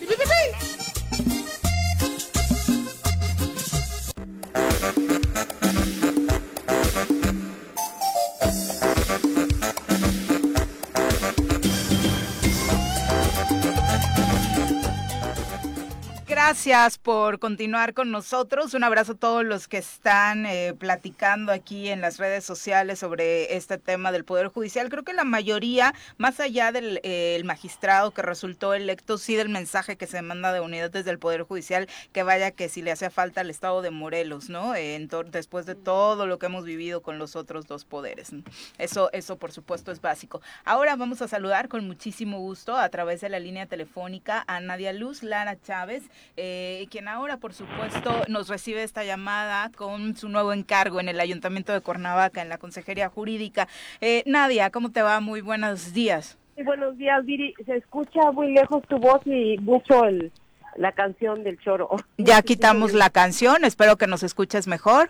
Gracias 16.45 16.97
por 16.97 17.39
continuar 17.39 17.93
con 17.93 18.11
nosotros. 18.11 18.73
Un 18.73 18.83
abrazo 18.83 19.13
a 19.13 19.15
todos 19.15 19.45
los 19.45 19.69
que 19.69 19.77
están 19.77 20.45
eh, 20.45 20.75
platicando 20.77 21.53
aquí 21.53 21.87
en 21.87 22.01
las 22.01 22.17
redes 22.17 22.43
sociales 22.43 22.99
sobre 22.99 23.55
este 23.55 23.77
tema 23.77 24.11
del 24.11 24.25
Poder 24.25 24.49
Judicial. 24.49 24.89
Creo 24.89 25.03
que 25.03 25.13
la 25.13 25.23
mayoría, 25.23 25.95
más 26.17 26.41
allá 26.41 26.73
del 26.73 26.99
eh, 27.03 27.41
magistrado 27.45 28.11
que 28.11 28.21
resultó 28.21 28.73
electo, 28.73 29.17
sí 29.17 29.35
del 29.35 29.47
mensaje 29.47 29.95
que 29.95 30.05
se 30.05 30.21
manda 30.21 30.51
de 30.51 30.59
unidad 30.59 30.91
desde 30.91 31.11
el 31.11 31.17
Poder 31.17 31.43
Judicial, 31.43 31.87
que 32.11 32.23
vaya 32.23 32.51
que 32.51 32.67
si 32.67 32.81
le 32.81 32.91
hace 32.91 33.09
falta 33.09 33.39
al 33.39 33.49
Estado 33.49 33.81
de 33.81 33.91
Morelos, 33.91 34.49
¿no? 34.49 34.75
Eh, 34.75 35.07
después 35.31 35.65
de 35.65 35.75
todo 35.75 36.27
lo 36.27 36.39
que 36.39 36.47
hemos 36.47 36.65
vivido 36.65 37.01
con 37.01 37.19
los 37.19 37.37
otros 37.37 37.67
dos 37.67 37.85
poderes. 37.85 38.31
Eso, 38.77 39.09
eso 39.13 39.37
por 39.37 39.53
supuesto 39.53 39.93
es 39.93 40.01
básico. 40.01 40.41
Ahora 40.65 40.97
vamos 40.97 41.21
a 41.21 41.29
saludar 41.29 41.69
con 41.69 41.87
muchísimo 41.87 42.39
gusto 42.39 42.75
a 42.75 42.89
través 42.89 43.21
de 43.21 43.29
la 43.29 43.39
línea 43.39 43.65
telefónica 43.65 44.43
a 44.45 44.59
Nadia 44.59 44.91
Luz 44.91 45.23
Lara 45.23 45.57
Chávez 45.61 46.03
eh, 46.35 46.87
quien 46.89 47.07
ahora, 47.07 47.37
por 47.37 47.53
supuesto, 47.53 48.11
nos 48.27 48.49
recibe 48.49 48.83
esta 48.83 49.03
llamada 49.03 49.69
con 49.75 50.15
su 50.15 50.29
nuevo 50.29 50.53
encargo 50.53 50.99
en 50.99 51.09
el 51.09 51.19
Ayuntamiento 51.19 51.73
de 51.73 51.81
Cuernavaca, 51.81 52.41
en 52.41 52.49
la 52.49 52.57
Consejería 52.57 53.09
Jurídica. 53.09 53.67
Eh, 54.01 54.23
Nadia, 54.25 54.69
¿cómo 54.71 54.91
te 54.91 55.01
va? 55.01 55.19
Muy 55.19 55.41
buenos 55.41 55.93
días. 55.93 56.37
buenos 56.63 56.97
días, 56.97 57.23
Viri. 57.25 57.53
Se 57.65 57.75
escucha 57.75 58.31
muy 58.31 58.53
lejos 58.53 58.81
tu 58.87 58.97
voz 58.97 59.21
y 59.25 59.57
mucho 59.59 60.05
el, 60.05 60.31
la 60.75 60.91
canción 60.91 61.43
del 61.43 61.59
choro. 61.59 61.89
Ya 62.17 62.41
quitamos 62.41 62.93
la 62.93 63.09
canción, 63.09 63.63
espero 63.63 63.97
que 63.97 64.07
nos 64.07 64.23
escuches 64.23 64.67
mejor. 64.67 65.09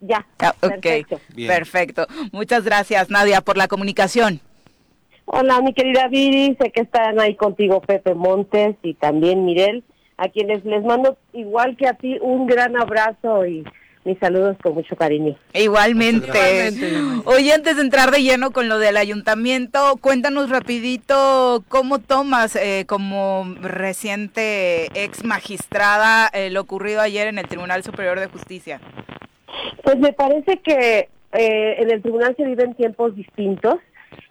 Ya. 0.00 0.26
perfecto. 0.60 1.20
perfecto. 1.46 2.06
Muchas 2.32 2.64
gracias, 2.64 3.10
Nadia, 3.10 3.40
por 3.42 3.56
la 3.56 3.68
comunicación. 3.68 4.40
Hola, 5.26 5.60
mi 5.60 5.74
querida 5.74 6.08
Viri, 6.08 6.56
sé 6.60 6.72
que 6.72 6.80
están 6.80 7.20
ahí 7.20 7.36
contigo 7.36 7.80
Pepe 7.80 8.14
Montes 8.14 8.76
y 8.82 8.94
también 8.94 9.44
Mirel, 9.44 9.84
a 10.20 10.28
quienes 10.28 10.62
les 10.66 10.84
mando 10.84 11.16
igual 11.32 11.76
que 11.78 11.88
a 11.88 11.94
ti 11.94 12.18
un 12.20 12.46
gran 12.46 12.76
abrazo 12.76 13.46
y 13.46 13.64
mis 14.04 14.18
saludos 14.18 14.56
con 14.62 14.74
mucho 14.74 14.94
cariño. 14.94 15.34
Igualmente. 15.54 16.72
Oye, 17.24 17.52
antes 17.54 17.76
de 17.76 17.82
entrar 17.82 18.10
de 18.10 18.22
lleno 18.22 18.50
con 18.50 18.68
lo 18.68 18.78
del 18.78 18.98
ayuntamiento, 18.98 19.96
cuéntanos 20.00 20.50
rapidito 20.50 21.64
cómo 21.68 22.00
tomas 22.00 22.54
eh, 22.56 22.84
como 22.86 23.46
reciente 23.62 24.86
ex 24.94 25.24
magistrada 25.24 26.28
eh, 26.34 26.50
lo 26.50 26.60
ocurrido 26.60 27.00
ayer 27.00 27.26
en 27.28 27.38
el 27.38 27.48
Tribunal 27.48 27.82
Superior 27.82 28.20
de 28.20 28.26
Justicia. 28.26 28.78
Pues 29.82 29.98
me 29.98 30.12
parece 30.12 30.58
que 30.58 31.08
eh, 31.32 31.74
en 31.78 31.90
el 31.90 32.02
tribunal 32.02 32.34
se 32.36 32.44
viven 32.44 32.74
tiempos 32.74 33.16
distintos. 33.16 33.76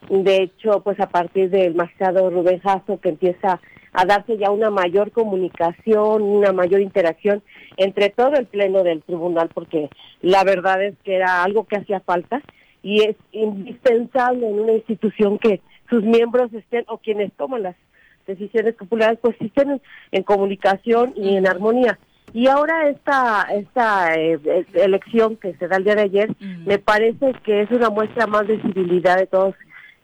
De 0.08 0.44
hecho, 0.44 0.82
pues 0.84 1.00
a 1.00 1.10
partir 1.10 1.50
del 1.50 1.74
magistrado 1.74 2.30
Rubén 2.30 2.60
Jasso 2.60 3.00
que 3.00 3.10
empieza 3.10 3.60
a 3.94 4.06
darse 4.06 4.38
ya 4.38 4.52
una 4.52 4.70
mayor 4.70 5.12
comunicación, 5.12 6.22
una 6.22 6.52
mayor 6.52 6.82
interacción 6.82 7.42
entre 7.78 8.10
todo 8.10 8.34
el 8.34 8.46
pleno 8.46 8.84
del 8.84 9.02
tribunal, 9.02 9.50
porque 9.54 9.90
la 10.22 10.44
verdad 10.44 10.84
es 10.84 10.96
que 11.04 11.16
era 11.16 11.44
algo 11.44 11.66
que 11.66 11.78
hacía 11.78 12.00
falta 12.00 12.42
y 12.82 13.02
es 13.04 13.16
indispensable 13.32 14.48
en 14.48 14.60
una 14.60 14.74
institución 14.74 15.38
que 15.38 15.62
sus 15.90 16.04
miembros 16.04 16.54
estén 16.54 16.86
o 16.88 16.98
quienes 16.98 17.32
toman 17.34 17.64
las 17.64 17.76
decisiones 18.28 18.76
populares 18.76 19.18
pues 19.22 19.36
estén 19.40 19.82
en 20.12 20.24
comunicación 20.24 21.14
y 21.16 21.36
en 21.36 21.48
armonía. 21.48 21.98
Y 22.32 22.48
ahora 22.48 22.90
esta, 22.90 23.48
esta 23.52 24.16
eh, 24.16 24.66
elección 24.74 25.36
que 25.36 25.56
se 25.56 25.68
da 25.68 25.78
el 25.78 25.84
día 25.84 25.96
de 25.96 26.04
ayer, 26.04 26.36
me 26.40 26.78
parece 26.78 27.34
que 27.44 27.62
es 27.62 27.72
una 27.72 27.90
muestra 27.90 28.28
más 28.28 28.48
de 28.48 28.62
civilidad 28.62 29.18
de 29.18 29.26
todos 29.26 29.56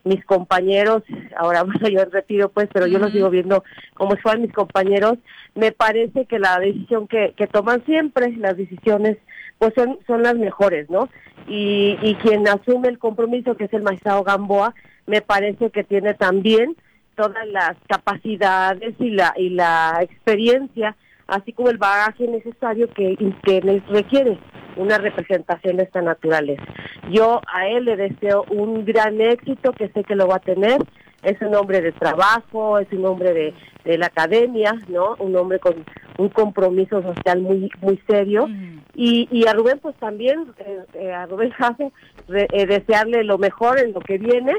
mis 0.06 0.24
compañeros, 0.24 1.02
ahora 1.36 1.62
bueno, 1.64 1.88
yo 1.88 2.04
retiro 2.06 2.48
pues, 2.48 2.68
pero 2.72 2.86
yo 2.86 2.98
los 2.98 3.12
sigo 3.12 3.28
viendo 3.28 3.64
como 3.94 4.14
si 4.16 4.22
fueran 4.22 4.42
mis 4.42 4.52
compañeros, 4.52 5.18
me 5.54 5.72
parece 5.72 6.26
que 6.26 6.38
la 6.38 6.58
decisión 6.58 7.08
que, 7.08 7.34
que 7.36 7.46
toman 7.46 7.84
siempre, 7.84 8.34
las 8.36 8.56
decisiones, 8.56 9.18
pues 9.58 9.74
son, 9.74 9.98
son 10.06 10.22
las 10.22 10.36
mejores, 10.36 10.88
¿no? 10.90 11.08
Y, 11.48 11.98
y 12.02 12.14
quien 12.16 12.46
asume 12.48 12.88
el 12.88 12.98
compromiso, 12.98 13.56
que 13.56 13.64
es 13.64 13.72
el 13.72 13.82
magistrado 13.82 14.24
Gamboa, 14.24 14.74
me 15.06 15.22
parece 15.22 15.70
que 15.70 15.84
tiene 15.84 16.14
también 16.14 16.76
todas 17.16 17.46
las 17.48 17.76
capacidades 17.88 18.94
y 18.98 19.10
la, 19.10 19.32
y 19.36 19.50
la 19.50 19.98
experiencia 20.02 20.96
así 21.26 21.52
como 21.52 21.70
el 21.70 21.78
bagaje 21.78 22.26
necesario 22.28 22.88
que, 22.90 23.16
que 23.42 23.82
requiere 23.88 24.38
una 24.76 24.98
representación 24.98 25.76
de 25.76 25.84
esta 25.84 26.02
naturaleza. 26.02 26.62
Yo 27.10 27.40
a 27.52 27.68
él 27.68 27.86
le 27.86 27.96
deseo 27.96 28.44
un 28.50 28.84
gran 28.84 29.20
éxito, 29.20 29.72
que 29.72 29.88
sé 29.88 30.04
que 30.04 30.14
lo 30.16 30.28
va 30.28 30.36
a 30.36 30.40
tener. 30.40 30.78
Es 31.22 31.40
un 31.40 31.54
hombre 31.54 31.80
de 31.80 31.92
trabajo, 31.92 32.78
es 32.78 32.92
un 32.92 33.04
hombre 33.06 33.32
de, 33.32 33.54
de 33.84 33.98
la 33.98 34.06
academia, 34.06 34.74
¿no? 34.88 35.16
Un 35.18 35.34
hombre 35.34 35.58
con 35.58 35.84
un 36.18 36.28
compromiso 36.28 37.02
social 37.02 37.40
muy 37.40 37.70
muy 37.80 38.00
serio. 38.06 38.48
y, 38.94 39.28
y 39.30 39.46
a 39.46 39.52
Rubén, 39.52 39.78
pues 39.80 39.96
también, 39.96 40.46
eh, 40.58 40.84
eh, 40.94 41.12
a 41.12 41.26
Rubén 41.26 41.50
Jasso, 41.50 41.92
eh, 42.28 42.66
desearle 42.66 43.24
lo 43.24 43.38
mejor 43.38 43.78
en 43.78 43.92
lo 43.92 44.00
que 44.00 44.18
viene 44.18 44.52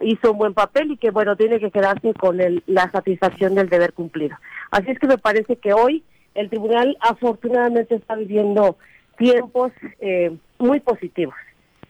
hizo 0.00 0.32
un 0.32 0.38
buen 0.38 0.54
papel 0.54 0.92
y 0.92 0.96
que 0.96 1.10
bueno 1.10 1.36
tiene 1.36 1.58
que 1.58 1.70
quedarse 1.70 2.12
con 2.14 2.40
el, 2.40 2.62
la 2.66 2.90
satisfacción 2.90 3.54
del 3.54 3.68
deber 3.68 3.92
cumplido. 3.92 4.36
Así 4.70 4.90
es 4.90 4.98
que 4.98 5.06
me 5.06 5.18
parece 5.18 5.56
que 5.56 5.72
hoy 5.72 6.04
el 6.34 6.50
tribunal 6.50 6.96
afortunadamente 7.00 7.94
está 7.94 8.14
viviendo 8.14 8.76
tiempos 9.16 9.72
eh, 10.00 10.36
muy 10.58 10.80
positivos. 10.80 11.34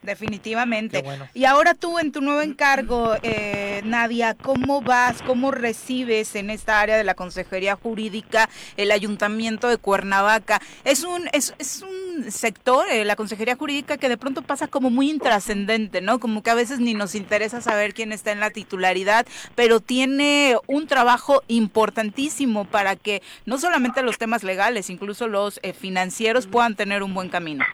Definitivamente. 0.06 1.04
Y 1.34 1.44
ahora 1.44 1.74
tú 1.74 1.98
en 1.98 2.12
tu 2.12 2.20
nuevo 2.20 2.40
encargo, 2.40 3.16
eh, 3.24 3.82
Nadia, 3.84 4.34
¿cómo 4.34 4.80
vas, 4.80 5.20
cómo 5.22 5.50
recibes 5.50 6.36
en 6.36 6.48
esta 6.48 6.80
área 6.80 6.96
de 6.96 7.02
la 7.02 7.14
Consejería 7.14 7.74
Jurídica 7.74 8.48
el 8.76 8.92
Ayuntamiento 8.92 9.68
de 9.68 9.78
Cuernavaca? 9.78 10.62
Es 10.84 11.02
un, 11.02 11.28
es, 11.32 11.54
es 11.58 11.82
un 11.82 12.30
sector, 12.30 12.88
eh, 12.88 13.04
la 13.04 13.16
Consejería 13.16 13.56
Jurídica, 13.56 13.96
que 13.96 14.08
de 14.08 14.16
pronto 14.16 14.42
pasa 14.42 14.68
como 14.68 14.90
muy 14.90 15.10
intrascendente, 15.10 16.00
¿no? 16.00 16.20
Como 16.20 16.44
que 16.44 16.50
a 16.50 16.54
veces 16.54 16.78
ni 16.78 16.94
nos 16.94 17.16
interesa 17.16 17.60
saber 17.60 17.92
quién 17.92 18.12
está 18.12 18.30
en 18.30 18.38
la 18.38 18.50
titularidad, 18.50 19.26
pero 19.56 19.80
tiene 19.80 20.56
un 20.68 20.86
trabajo 20.86 21.42
importantísimo 21.48 22.64
para 22.64 22.94
que 22.94 23.22
no 23.44 23.58
solamente 23.58 24.02
los 24.02 24.18
temas 24.18 24.44
legales, 24.44 24.88
incluso 24.88 25.26
los 25.26 25.58
eh, 25.64 25.72
financieros 25.72 26.46
puedan 26.46 26.76
tener 26.76 27.02
un 27.02 27.12
buen 27.12 27.28
camino. 27.28 27.64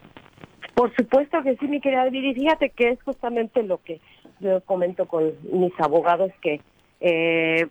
Por 0.74 0.94
supuesto 0.96 1.42
que 1.42 1.56
sí, 1.56 1.66
mi 1.68 1.80
querida 1.80 2.08
Viri. 2.08 2.34
Fíjate 2.34 2.70
que 2.70 2.90
es 2.90 3.02
justamente 3.02 3.62
lo 3.62 3.78
que 3.78 4.00
yo 4.40 4.60
comento 4.62 5.06
con 5.06 5.32
mis 5.52 5.72
abogados 5.78 6.32
que 6.40 6.60
eh, 7.00 7.66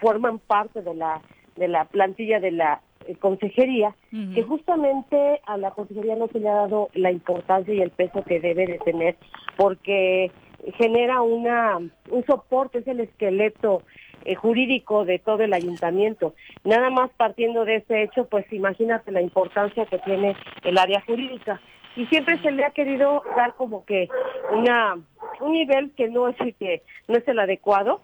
forman 0.00 0.38
parte 0.38 0.82
de 0.82 0.94
la 0.94 1.20
de 1.56 1.68
la 1.68 1.84
plantilla 1.84 2.40
de 2.40 2.52
la 2.52 2.80
eh, 3.06 3.16
consejería, 3.16 3.94
que 4.34 4.42
justamente 4.42 5.40
a 5.46 5.58
la 5.58 5.72
consejería 5.72 6.16
no 6.16 6.28
se 6.28 6.40
le 6.40 6.48
ha 6.48 6.54
dado 6.54 6.88
la 6.94 7.10
importancia 7.10 7.74
y 7.74 7.80
el 7.80 7.90
peso 7.90 8.22
que 8.24 8.40
debe 8.40 8.66
de 8.66 8.78
tener, 8.78 9.16
porque 9.56 10.30
genera 10.78 11.20
una 11.20 11.76
un 11.76 12.24
soporte, 12.26 12.78
es 12.78 12.86
el 12.88 13.00
esqueleto 13.00 13.82
eh, 14.24 14.34
jurídico 14.34 15.04
de 15.04 15.18
todo 15.18 15.42
el 15.42 15.52
ayuntamiento. 15.52 16.34
Nada 16.64 16.90
más 16.90 17.10
partiendo 17.16 17.64
de 17.64 17.76
ese 17.76 18.02
hecho, 18.02 18.26
pues 18.26 18.50
imagínate 18.52 19.12
la 19.12 19.22
importancia 19.22 19.86
que 19.86 19.98
tiene 19.98 20.36
el 20.62 20.78
área 20.78 21.00
jurídica 21.02 21.60
y 22.00 22.06
siempre 22.06 22.40
se 22.40 22.50
le 22.50 22.64
ha 22.64 22.70
querido 22.70 23.22
dar 23.36 23.52
como 23.56 23.84
que 23.84 24.08
una 24.52 24.96
un 25.40 25.52
nivel 25.52 25.90
que 25.94 26.08
no 26.08 26.28
es 26.28 26.40
el 26.40 26.54
que 26.54 26.82
no 27.06 27.18
es 27.18 27.28
el 27.28 27.38
adecuado. 27.38 28.00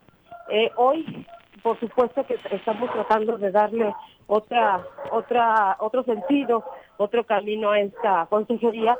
Eh, 0.51 0.71
hoy, 0.77 1.27
por 1.63 1.81
supuesto 1.81 2.27
que 2.27 2.39
estamos 2.51 2.93
tratando 2.93 3.39
de 3.39 3.51
darle 3.51 3.95
otra 4.27 4.83
otra 5.11 5.79
otro 5.81 6.03
sentido, 6.03 6.63
otro 6.99 7.25
camino 7.25 7.71
a 7.71 7.81
esta 7.81 8.27
consejería 8.27 8.99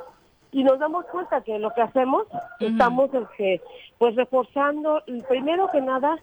y 0.51 0.63
nos 0.63 0.79
damos 0.79 1.05
cuenta 1.05 1.41
que 1.41 1.59
lo 1.59 1.71
que 1.75 1.81
hacemos 1.81 2.25
estamos 2.59 3.13
este, 3.13 3.61
pues 3.99 4.15
reforzando 4.15 5.03
primero 5.29 5.69
que 5.71 5.81
nada 5.81 6.17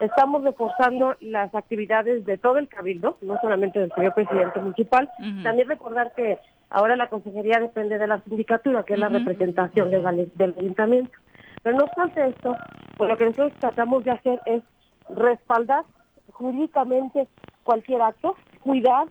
estamos 0.00 0.44
reforzando 0.44 1.16
las 1.20 1.54
actividades 1.54 2.26
de 2.26 2.36
todo 2.36 2.58
el 2.58 2.68
cabildo 2.68 3.16
no 3.22 3.40
solamente 3.40 3.78
del 3.78 3.92
señor 3.92 4.12
presidente 4.12 4.60
municipal 4.60 5.08
también 5.42 5.68
recordar 5.68 6.12
que 6.14 6.38
Ahora 6.70 6.96
la 6.96 7.08
consejería 7.08 7.60
depende 7.60 7.98
de 7.98 8.06
la 8.06 8.20
sindicatura, 8.20 8.82
que 8.84 8.94
es 8.94 9.00
la 9.00 9.08
representación 9.08 9.90
del, 9.90 10.30
del 10.34 10.54
ayuntamiento. 10.58 11.12
Pero 11.62 11.76
no 11.76 11.84
obstante 11.84 12.26
esto, 12.26 12.56
pues 12.96 13.10
lo 13.10 13.16
que 13.16 13.24
nosotros 13.26 13.52
tratamos 13.58 14.04
de 14.04 14.10
hacer 14.10 14.40
es 14.46 14.62
respaldar 15.08 15.84
jurídicamente 16.32 17.26
cualquier 17.64 18.02
acto, 18.02 18.36
cuidar 18.62 19.06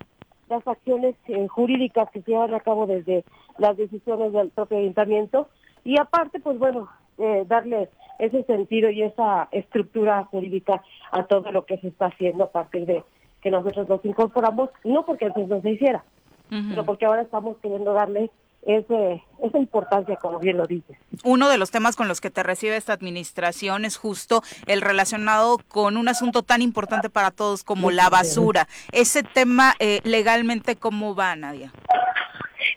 las 0.49 0.65
acciones 0.67 1.15
eh, 1.27 1.47
jurídicas 1.47 2.09
que 2.11 2.21
se 2.21 2.31
llevan 2.31 2.53
a 2.53 2.59
cabo 2.59 2.87
desde 2.87 3.25
las 3.57 3.75
decisiones 3.75 4.31
del 4.33 4.49
propio 4.49 4.77
ayuntamiento 4.77 5.49
y 5.83 5.99
aparte, 5.99 6.39
pues 6.39 6.57
bueno, 6.57 6.89
eh, 7.17 7.43
darle 7.47 7.89
ese 8.19 8.43
sentido 8.43 8.89
y 8.89 9.03
esa 9.03 9.47
estructura 9.51 10.23
jurídica 10.25 10.83
a 11.11 11.23
todo 11.25 11.51
lo 11.51 11.65
que 11.65 11.77
se 11.79 11.89
está 11.89 12.07
haciendo 12.07 12.45
a 12.45 12.51
partir 12.51 12.85
de 12.85 13.03
que 13.41 13.51
nosotros 13.51 13.87
nos 13.87 14.03
incorporamos, 14.05 14.69
no 14.83 15.05
porque 15.05 15.25
antes 15.25 15.47
no 15.47 15.61
se 15.61 15.71
hiciera, 15.71 16.03
pero 16.49 16.85
porque 16.85 17.05
ahora 17.05 17.21
estamos 17.21 17.57
queriendo 17.61 17.93
darle 17.93 18.31
ese, 18.67 19.23
esa 19.43 19.57
importancia, 19.57 20.17
como 20.17 20.39
bien 20.39 20.57
lo 20.57 20.67
dices. 20.67 20.97
Uno 21.23 21.47
de 21.49 21.57
los 21.57 21.71
temas 21.71 21.95
con 21.95 22.07
los 22.07 22.19
que 22.19 22.29
te 22.29 22.43
recibe 22.43 22.75
esta 22.75 22.93
administración 22.93 23.85
es 23.85 23.97
justo 23.97 24.41
el 24.65 24.81
relacionado 24.81 25.57
con 25.69 25.95
un 25.95 26.09
asunto 26.09 26.43
tan 26.43 26.61
importante 26.61 27.09
para 27.09 27.31
todos 27.31 27.63
como 27.63 27.91
la 27.91 28.09
basura. 28.09 28.67
Ese 28.91 29.23
tema 29.23 29.73
eh, 29.79 30.01
legalmente, 30.03 30.75
¿cómo 30.75 31.15
va, 31.15 31.35
Nadia? 31.35 31.71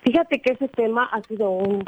Fíjate 0.03 0.41
que 0.41 0.53
ese 0.53 0.69
tema 0.69 1.09
ha 1.13 1.23
sido 1.23 1.51
un 1.51 1.85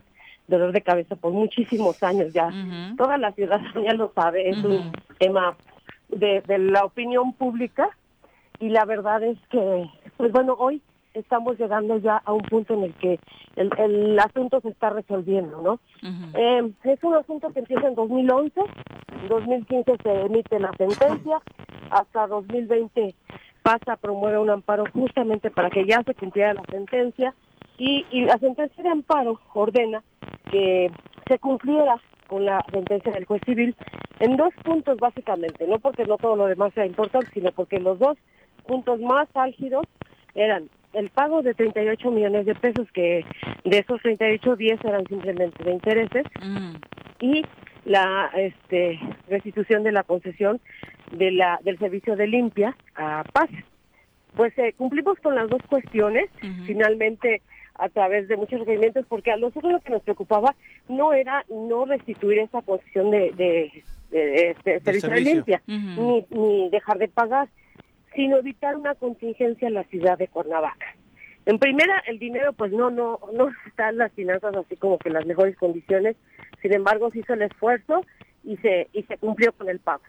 dolor 0.49 0.73
de 0.73 0.83
cabeza 0.83 1.15
por 1.15 1.33
muchísimos 1.33 2.03
años 2.03 2.33
ya. 2.33 2.51
Toda 2.97 3.19
la 3.19 3.33
ciudadanía 3.33 3.95
lo 3.95 4.13
sabe, 4.15 4.51
es 4.51 4.57
un 4.65 4.93
tema 5.19 5.57
de, 6.09 6.43
de 6.43 6.59
la 6.59 6.85
opinión 6.85 7.33
pública 7.35 7.89
y 8.59 8.69
la 8.69 8.85
verdad 8.85 9.23
es 9.23 9.39
que, 9.49 9.89
pues 10.17 10.33
bueno, 10.33 10.57
hoy 10.59 10.83
estamos 11.15 11.59
llegando 11.59 11.99
ya 11.99 12.17
a 12.25 12.33
un 12.33 12.43
punto 12.43 12.75
en 12.75 12.85
el 12.85 12.95
que 12.95 13.19
el, 13.57 13.71
el 13.79 14.19
asunto 14.19 14.61
se 14.61 14.71
está 14.71 14.91
resolviendo, 14.91 15.61
¿no? 15.63 15.81
eh, 16.35 16.71
es 16.85 17.03
un 17.03 17.15
asunto 17.15 17.51
que 17.53 17.61
empieza 17.61 17.89
en 17.89 17.95
2011, 17.95 18.61
en 18.61 19.29
2015 19.29 19.97
se 20.03 20.21
emite 20.23 20.59
la 20.59 20.73
sentencia, 20.77 21.41
hasta 21.91 22.27
2020 22.27 23.15
pasa 23.63 23.93
a 23.93 23.97
promover 23.97 24.39
un 24.39 24.51
amparo 24.51 24.85
justamente 24.93 25.51
para 25.51 25.71
que 25.71 25.87
ya 25.87 26.03
se 26.05 26.15
cumpliera 26.15 26.55
la 26.55 26.63
sentencia 26.71 27.35
y, 27.79 28.05
y 28.11 28.25
la 28.25 28.39
sentencia 28.39 28.83
de 28.83 28.91
amparo 28.91 29.41
ordena 29.55 30.03
que 30.51 30.91
se 31.29 31.39
cumpliera 31.39 31.97
con 32.27 32.45
la 32.45 32.65
sentencia 32.73 33.13
del 33.13 33.25
juez 33.25 33.43
civil 33.45 33.77
en 34.19 34.37
dos 34.37 34.55
puntos 34.65 34.99
básicamente, 34.99 35.67
no 35.67 35.79
porque 35.79 36.05
no 36.05 36.17
todo 36.17 36.37
lo 36.37 36.47
demás 36.47 36.73
sea 36.75 36.87
importante, 36.87 37.29
sino 37.35 37.53
porque 37.53 37.79
los 37.79 37.99
dos 37.99 38.17
puntos 38.67 39.01
más 39.01 39.29
álgidos 39.35 39.85
eran 40.35 40.69
el 40.93 41.11
pago 41.11 41.43
de 41.43 41.55
38 41.55 42.11
millones 42.11 42.47
de 42.47 42.55
pesos, 42.55 42.91
que 42.93 43.25
de 43.65 43.79
esos 43.79 44.01
38, 44.03 44.57
10 44.57 44.85
eran 44.85 45.07
simplemente 45.07 45.65
de 45.65 45.73
intereses, 45.73 46.25
mm. 46.41 46.75
y 47.21 47.43
la 47.85 48.31
este, 48.35 49.01
restitución 49.29 49.83
de 49.83 49.93
la 49.93 50.03
concesión 50.03 50.61
de 51.11 51.31
la, 51.33 51.59
del 51.65 51.79
servicio 51.79 52.17
de 52.17 52.27
limpia 52.27 52.77
a 52.95 53.25
Paz. 53.33 53.51
Pues 54.37 54.57
eh, 54.59 54.73
cumplimos 54.77 55.19
con 55.19 55.35
las 55.35 55.49
dos 55.49 55.61
cuestiones, 55.69 56.31
finalmente 56.67 57.43
a 57.75 57.89
través 57.89 58.29
de 58.29 58.37
muchos 58.37 58.61
requerimientos, 58.61 59.05
porque 59.09 59.31
a 59.31 59.37
nosotros 59.37 59.73
lo 59.73 59.81
que 59.81 59.91
nos 59.91 60.03
preocupaba 60.03 60.55
no 60.89 61.13
era 61.13 61.45
no 61.51 61.85
restituir 61.85 62.39
esa 62.39 62.63
concesión 62.63 63.11
de, 63.11 63.33
de, 63.33 63.85
de, 64.65 64.81
servicio 64.81 65.11
de 65.11 65.21
limpia, 65.21 65.63
ni, 65.67 66.25
ni 66.31 66.71
dejar 66.71 66.99
de 66.99 67.09
pagar, 67.09 67.49
sino 68.15 68.39
evitar 68.39 68.77
una 68.77 68.95
contingencia 68.95 69.69
en 69.69 69.75
la 69.75 69.85
ciudad 69.85 70.19
de 70.19 70.29
Cuernavaca. 70.29 70.87
En 71.45 71.59
primera, 71.59 72.03
el 72.07 72.19
dinero 72.19 72.53
pues 72.53 72.73
no 72.73 72.91
no 72.91 73.19
no 73.33 73.49
está 73.67 73.89
en 73.89 73.99
las 73.99 74.13
finanzas 74.13 74.55
así 74.55 74.77
como 74.77 74.99
que 74.99 75.09
en 75.09 75.15
las 75.15 75.27
mejores 75.27 75.57
condiciones, 75.57 76.17
sin 76.61 76.75
embargo 76.75 77.11
se 77.11 77.21
hizo 77.21 77.35
el 77.35 77.43
esfuerzo 77.43 78.05
y 78.45 78.57
se 78.59 78.89
y 78.93 79.03
se 79.05 79.19
cumplió 79.19 79.53
con 79.53 79.69
el 79.69 79.81
pago. 79.81 80.03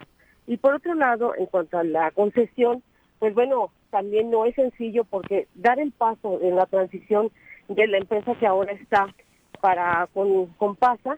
Y 0.46 0.58
por 0.58 0.76
otro 0.76 0.94
lado, 0.94 1.34
en 1.36 1.46
cuanto 1.46 1.78
a 1.78 1.84
la 1.84 2.12
concesión, 2.12 2.84
pues 3.20 3.34
bueno, 3.34 3.72
también 3.90 4.30
no 4.30 4.46
es 4.46 4.56
sencillo 4.56 5.06
porque 5.06 5.48
dar 5.56 5.80
el 5.80 5.92
paso 5.92 6.40
en 6.42 6.56
la 6.56 6.66
transición 6.66 7.32
de 7.70 7.88
la 7.88 7.98
empresa 7.98 8.36
que 8.36 8.46
ahora 8.46 8.74
está 8.74 9.08
para 9.62 10.08
con, 10.14 10.48
con 10.58 10.76
PASA, 10.76 11.18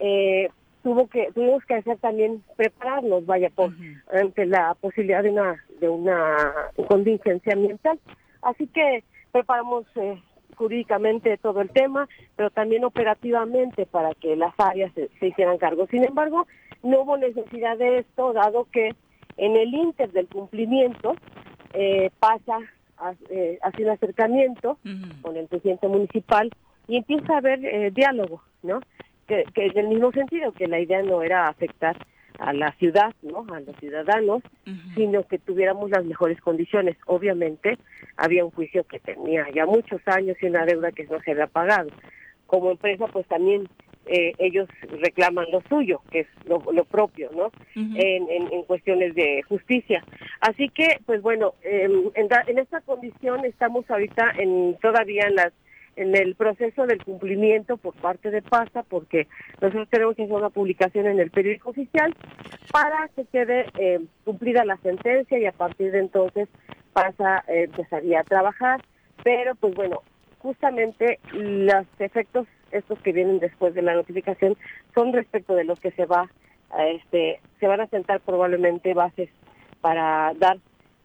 eh, 0.00 0.48
tuvo 0.84 1.08
que 1.08 1.32
tuvimos 1.34 1.64
que 1.64 1.74
hacer 1.74 1.96
también 1.98 2.44
prepararnos 2.56 3.26
vaya 3.26 3.50
por 3.50 3.72
ante 4.12 4.46
la 4.46 4.74
posibilidad 4.74 5.22
de 5.22 5.30
una 5.30 5.64
de 5.80 5.88
una 5.88 6.52
contingencia 6.86 7.54
ambiental. 7.54 7.98
Así 8.42 8.66
que 8.68 9.02
preparamos 9.32 9.86
eh, 9.96 10.22
jurídicamente 10.54 11.36
todo 11.38 11.62
el 11.62 11.70
tema 11.70 12.08
pero 12.36 12.50
también 12.50 12.84
operativamente 12.84 13.86
para 13.86 14.14
que 14.14 14.36
las 14.36 14.54
áreas 14.58 14.92
se, 14.94 15.26
hicieran 15.26 15.58
cargo. 15.58 15.88
Sin 15.90 16.04
embargo 16.04 16.46
no 16.82 17.00
hubo 17.00 17.16
necesidad 17.16 17.78
de 17.78 18.00
esto 18.00 18.34
dado 18.34 18.68
que 18.70 18.94
en 19.38 19.56
el 19.56 19.74
inter 19.74 20.12
del 20.12 20.28
cumplimiento 20.28 21.16
eh, 21.72 22.10
pasa 22.20 22.58
eh, 23.30 23.58
hacia 23.62 23.86
un 23.86 23.90
acercamiento 23.90 24.78
con 25.22 25.36
el 25.36 25.48
presidente 25.48 25.88
municipal 25.88 26.50
y 26.86 26.98
empieza 26.98 27.34
a 27.34 27.38
haber 27.38 27.64
eh, 27.64 27.90
diálogo 27.90 28.42
no 28.62 28.80
que, 29.26 29.44
que 29.54 29.66
en 29.66 29.78
el 29.78 29.88
mismo 29.88 30.12
sentido, 30.12 30.52
que 30.52 30.66
la 30.66 30.80
idea 30.80 31.02
no 31.02 31.22
era 31.22 31.48
afectar 31.48 31.96
a 32.38 32.52
la 32.52 32.72
ciudad, 32.72 33.14
¿no? 33.22 33.46
A 33.54 33.60
los 33.60 33.76
ciudadanos, 33.76 34.42
sino 34.94 35.26
que 35.26 35.38
tuviéramos 35.38 35.90
las 35.90 36.04
mejores 36.04 36.40
condiciones. 36.40 36.96
Obviamente 37.06 37.78
había 38.16 38.44
un 38.44 38.50
juicio 38.50 38.84
que 38.84 38.98
tenía 38.98 39.46
ya 39.54 39.66
muchos 39.66 40.00
años 40.06 40.36
y 40.40 40.46
una 40.46 40.64
deuda 40.64 40.92
que 40.92 41.04
no 41.04 41.20
se 41.20 41.32
había 41.32 41.46
pagado. 41.46 41.90
Como 42.46 42.72
empresa, 42.72 43.06
pues 43.06 43.26
también 43.26 43.68
eh, 44.06 44.32
ellos 44.38 44.68
reclaman 45.00 45.46
lo 45.50 45.62
suyo, 45.68 46.02
que 46.10 46.20
es 46.20 46.26
lo, 46.46 46.84
propio, 46.84 47.30
¿no? 47.34 47.50
en, 47.74 48.28
en, 48.30 48.62
cuestiones 48.64 49.14
de 49.14 49.42
justicia. 49.48 50.04
Así 50.40 50.68
que, 50.68 51.00
pues 51.06 51.22
bueno, 51.22 51.54
em, 51.62 52.10
en, 52.14 52.28
en 52.46 52.58
esta 52.58 52.80
condición 52.82 53.44
estamos 53.44 53.90
ahorita 53.90 54.32
en 54.38 54.76
todavía 54.82 55.26
en 55.26 55.36
las 55.36 55.52
en 55.96 56.16
el 56.16 56.34
proceso 56.34 56.86
del 56.86 57.02
cumplimiento 57.04 57.76
por 57.76 57.94
parte 57.94 58.30
de 58.30 58.42
PASA, 58.42 58.82
porque 58.82 59.26
nosotros 59.60 59.88
tenemos 59.90 60.16
que 60.16 60.24
hacer 60.24 60.34
una 60.34 60.50
publicación 60.50 61.06
en 61.06 61.20
el 61.20 61.30
periódico 61.30 61.70
oficial 61.70 62.14
para 62.72 63.08
que 63.14 63.24
quede 63.26 63.66
eh, 63.78 64.00
cumplida 64.24 64.64
la 64.64 64.76
sentencia 64.78 65.38
y 65.38 65.46
a 65.46 65.52
partir 65.52 65.92
de 65.92 66.00
entonces 66.00 66.48
PASA 66.92 67.44
eh, 67.48 67.64
empezaría 67.64 68.20
a 68.20 68.24
trabajar. 68.24 68.82
Pero, 69.22 69.54
pues 69.54 69.74
bueno, 69.74 70.02
justamente 70.38 71.18
los 71.32 71.86
efectos 71.98 72.46
estos 72.70 72.98
que 73.00 73.12
vienen 73.12 73.38
después 73.38 73.74
de 73.74 73.82
la 73.82 73.94
notificación 73.94 74.56
son 74.94 75.12
respecto 75.12 75.54
de 75.54 75.64
los 75.64 75.78
que 75.80 75.92
se 75.92 76.06
va 76.06 76.28
a 76.70 76.86
este 76.88 77.40
se 77.60 77.66
van 77.66 77.80
a 77.80 77.86
sentar 77.86 78.20
probablemente 78.20 78.94
bases 78.94 79.30
para 79.80 80.32
dar 80.36 80.58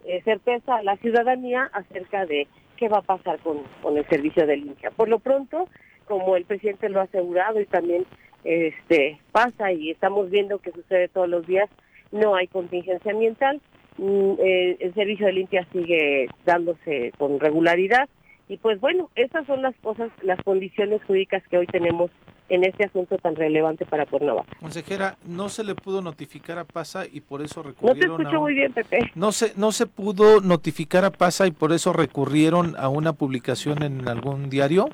eh, 0.05 0.21
certeza 0.23 0.75
a 0.75 0.83
la 0.83 0.97
ciudadanía 0.97 1.69
acerca 1.73 2.25
de 2.25 2.47
qué 2.79 2.87
va 2.87 2.99
a 2.99 3.01
pasar 3.01 3.39
con, 3.39 3.57
el 3.97 4.07
servicio 4.07 4.47
de 4.47 4.55
limpia. 4.55 4.89
Por 4.91 5.09
lo 5.09 5.19
pronto, 5.19 5.67
como 6.05 6.37
el 6.37 6.45
presidente 6.45 6.87
lo 6.87 7.01
ha 7.01 7.03
asegurado 7.03 7.59
y 7.59 7.65
también 7.65 8.05
este 8.45 9.19
pasa 9.33 9.73
y 9.73 9.91
estamos 9.91 10.29
viendo 10.29 10.59
que 10.59 10.71
sucede 10.71 11.09
todos 11.09 11.27
los 11.27 11.45
días, 11.45 11.69
no 12.13 12.35
hay 12.35 12.47
contingencia 12.47 13.11
ambiental, 13.11 13.59
mm, 13.97 14.31
eh, 14.39 14.77
el 14.79 14.93
servicio 14.93 15.25
de 15.25 15.33
limpia 15.33 15.67
sigue 15.73 16.29
dándose 16.45 17.11
con 17.17 17.41
regularidad 17.41 18.07
y 18.47 18.55
pues 18.57 18.79
bueno, 18.79 19.09
esas 19.15 19.45
son 19.45 19.61
las 19.61 19.75
cosas, 19.81 20.09
las 20.21 20.41
condiciones 20.41 21.03
jurídicas 21.03 21.43
que 21.49 21.57
hoy 21.57 21.67
tenemos 21.67 22.09
en 22.49 22.63
este 22.63 22.85
asunto 22.85 23.17
tan 23.17 23.35
relevante 23.35 23.85
para 23.85 24.05
Cuernavaca. 24.05 24.51
Consejera, 24.59 25.17
no 25.25 25.49
se 25.49 25.63
le 25.63 25.75
pudo 25.75 26.01
notificar 26.01 26.57
a 26.57 26.65
PASA 26.65 27.05
y 27.05 27.21
por 27.21 27.41
eso 27.41 27.63
recurrieron 27.63 28.09
No 28.09 28.17
te 28.17 28.23
escucho 28.23 28.41
muy 28.41 28.53
bien, 28.53 28.73
Pepe. 28.73 28.99
No 29.15 29.31
se, 29.31 29.53
no 29.55 29.71
se 29.71 29.85
pudo 29.85 30.41
notificar 30.41 31.05
a 31.05 31.11
PASA 31.11 31.47
y 31.47 31.51
por 31.51 31.71
eso 31.71 31.93
recurrieron 31.93 32.75
a 32.77 32.89
una 32.89 33.13
publicación 33.13 33.83
en 33.83 34.07
algún 34.07 34.49
diario. 34.49 34.87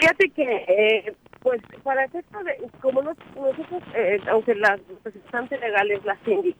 Fíjate 0.00 0.30
que, 0.30 0.64
eh, 0.68 1.14
pues, 1.42 1.60
para 1.82 2.04
efecto 2.04 2.38
de, 2.44 2.56
como 2.80 3.02
nosotros, 3.02 3.82
eh, 3.94 4.20
aunque 4.30 4.54
la 4.54 4.76
representante 4.76 5.58
legal 5.58 5.90
es 5.90 6.04
la 6.04 6.16
CINDI, 6.24 6.56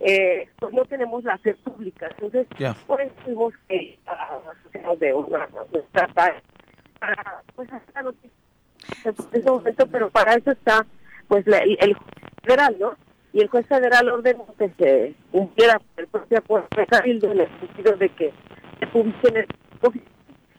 eh, 0.00 0.48
pues 0.58 0.74
no 0.74 0.84
tenemos 0.84 1.24
la 1.24 1.38
fe 1.38 1.54
pública. 1.54 2.08
Entonces, 2.10 2.46
pues 2.86 3.16
tuvimos 3.24 3.54
que 3.68 3.98
de 5.00 5.14
una, 5.14 5.48
para, 6.14 6.42
pues, 7.54 7.72
hacer 7.72 7.94
la 7.94 8.02
noticia 8.02 8.45
en 9.04 9.14
ese 9.32 9.50
momento, 9.50 9.86
pero 9.86 10.10
para 10.10 10.34
eso 10.34 10.52
está 10.52 10.86
pues 11.28 11.46
el, 11.46 11.94
juez 11.94 11.96
federal, 12.42 12.76
¿no? 12.78 12.96
Y 13.32 13.40
el 13.40 13.48
juez 13.48 13.66
federal 13.66 14.08
ordenó 14.08 14.46
que 14.58 14.70
se 14.78 15.14
cumpliera 15.30 15.80
el 15.96 16.06
propio 16.06 16.38
acuerdo 16.38 16.68
de 16.76 16.86
Cabildo 16.86 17.32
en 17.32 17.40
el 17.40 17.60
sentido 17.60 17.96
de 17.96 18.08
que 18.10 18.32
se 18.78 18.86
publique 18.86 19.28
el 19.28 19.46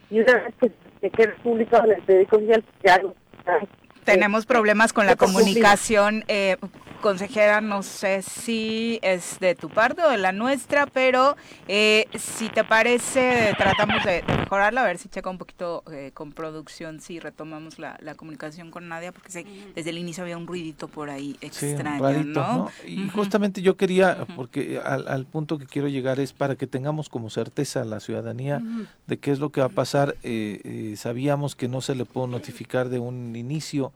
y 0.09 0.21
una 0.21 0.35
vez 0.35 0.55
que 0.61 0.71
se 1.01 1.09
quede 1.09 1.33
publicado 1.43 1.85
en 1.85 1.97
el 1.97 2.01
periódico 2.03 2.37
oficial, 2.37 2.63
ya 2.83 3.01
tenemos 4.07 4.45
problemas 4.45 4.93
con 4.93 5.05
la 5.05 5.17
comunicación. 5.17 6.23
Eh, 6.29 6.55
consejera, 7.01 7.61
no 7.61 7.83
sé 7.83 8.23
si 8.23 8.99
es 9.03 9.39
de 9.39 9.53
tu 9.53 9.69
parte 9.69 10.01
o 10.01 10.09
de 10.09 10.17
la 10.17 10.31
nuestra, 10.31 10.87
pero 10.87 11.37
eh, 11.67 12.07
si 12.17 12.49
te 12.49 12.63
parece, 12.63 13.53
tratamos 13.55 14.03
de, 14.03 14.23
mejorarla, 14.27 14.81
a 14.81 14.85
ver 14.85 14.97
si 14.97 15.07
checa 15.07 15.29
un 15.29 15.37
poquito 15.37 15.83
eh, 15.91 16.11
con 16.13 16.31
producción, 16.31 16.99
si 16.99 17.19
retomamos 17.19 17.77
la, 17.77 17.97
comunicación 18.15 18.71
con 18.71 18.87
Nadia, 18.87 19.11
porque 19.11 19.31
sé, 19.31 19.45
desde 19.75 19.91
el 19.91 19.99
inicio 19.99 20.23
había 20.23 20.37
un 20.37 20.47
ruidito 20.47 20.87
por 20.87 21.11
ahí 21.11 21.37
extraño, 21.39 22.23
¿no? 22.23 22.71
Y 22.85 23.07
justamente 23.09 23.61
yo 23.61 23.77
quería, 23.77 24.25
porque 24.35 24.81
al, 24.83 25.25
punto 25.27 25.59
que 25.59 25.67
quiero 25.67 25.87
llegar 25.87 26.19
es 26.19 26.33
para 26.33 26.55
que 26.55 26.65
tengamos 26.65 27.09
como 27.09 27.29
certeza 27.29 27.81
a 27.81 27.85
la 27.85 27.99
ciudadanía 27.99 28.61
de 29.05 29.19
qué 29.19 29.31
es 29.31 29.39
lo 29.39 29.51
que 29.51 29.61
va 29.61 29.67
a 29.67 29.69
pasar. 29.69 30.15
sabíamos 30.95 31.55
que 31.55 31.67
no 31.67 31.81
se 31.81 31.93
le 31.93 32.05
pudo 32.05 32.25
notificar 32.25 32.89
de 32.89 32.99
un 32.99 33.35
inicio 33.35 33.93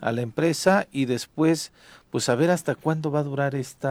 a 0.00 0.12
la 0.12 0.22
empresa 0.22 0.86
y 0.92 1.04
después 1.04 1.72
pues 2.10 2.28
a 2.28 2.34
ver 2.34 2.50
hasta 2.50 2.74
cuándo 2.74 3.10
va 3.10 3.20
a 3.20 3.24
durar 3.24 3.54
este 3.54 3.88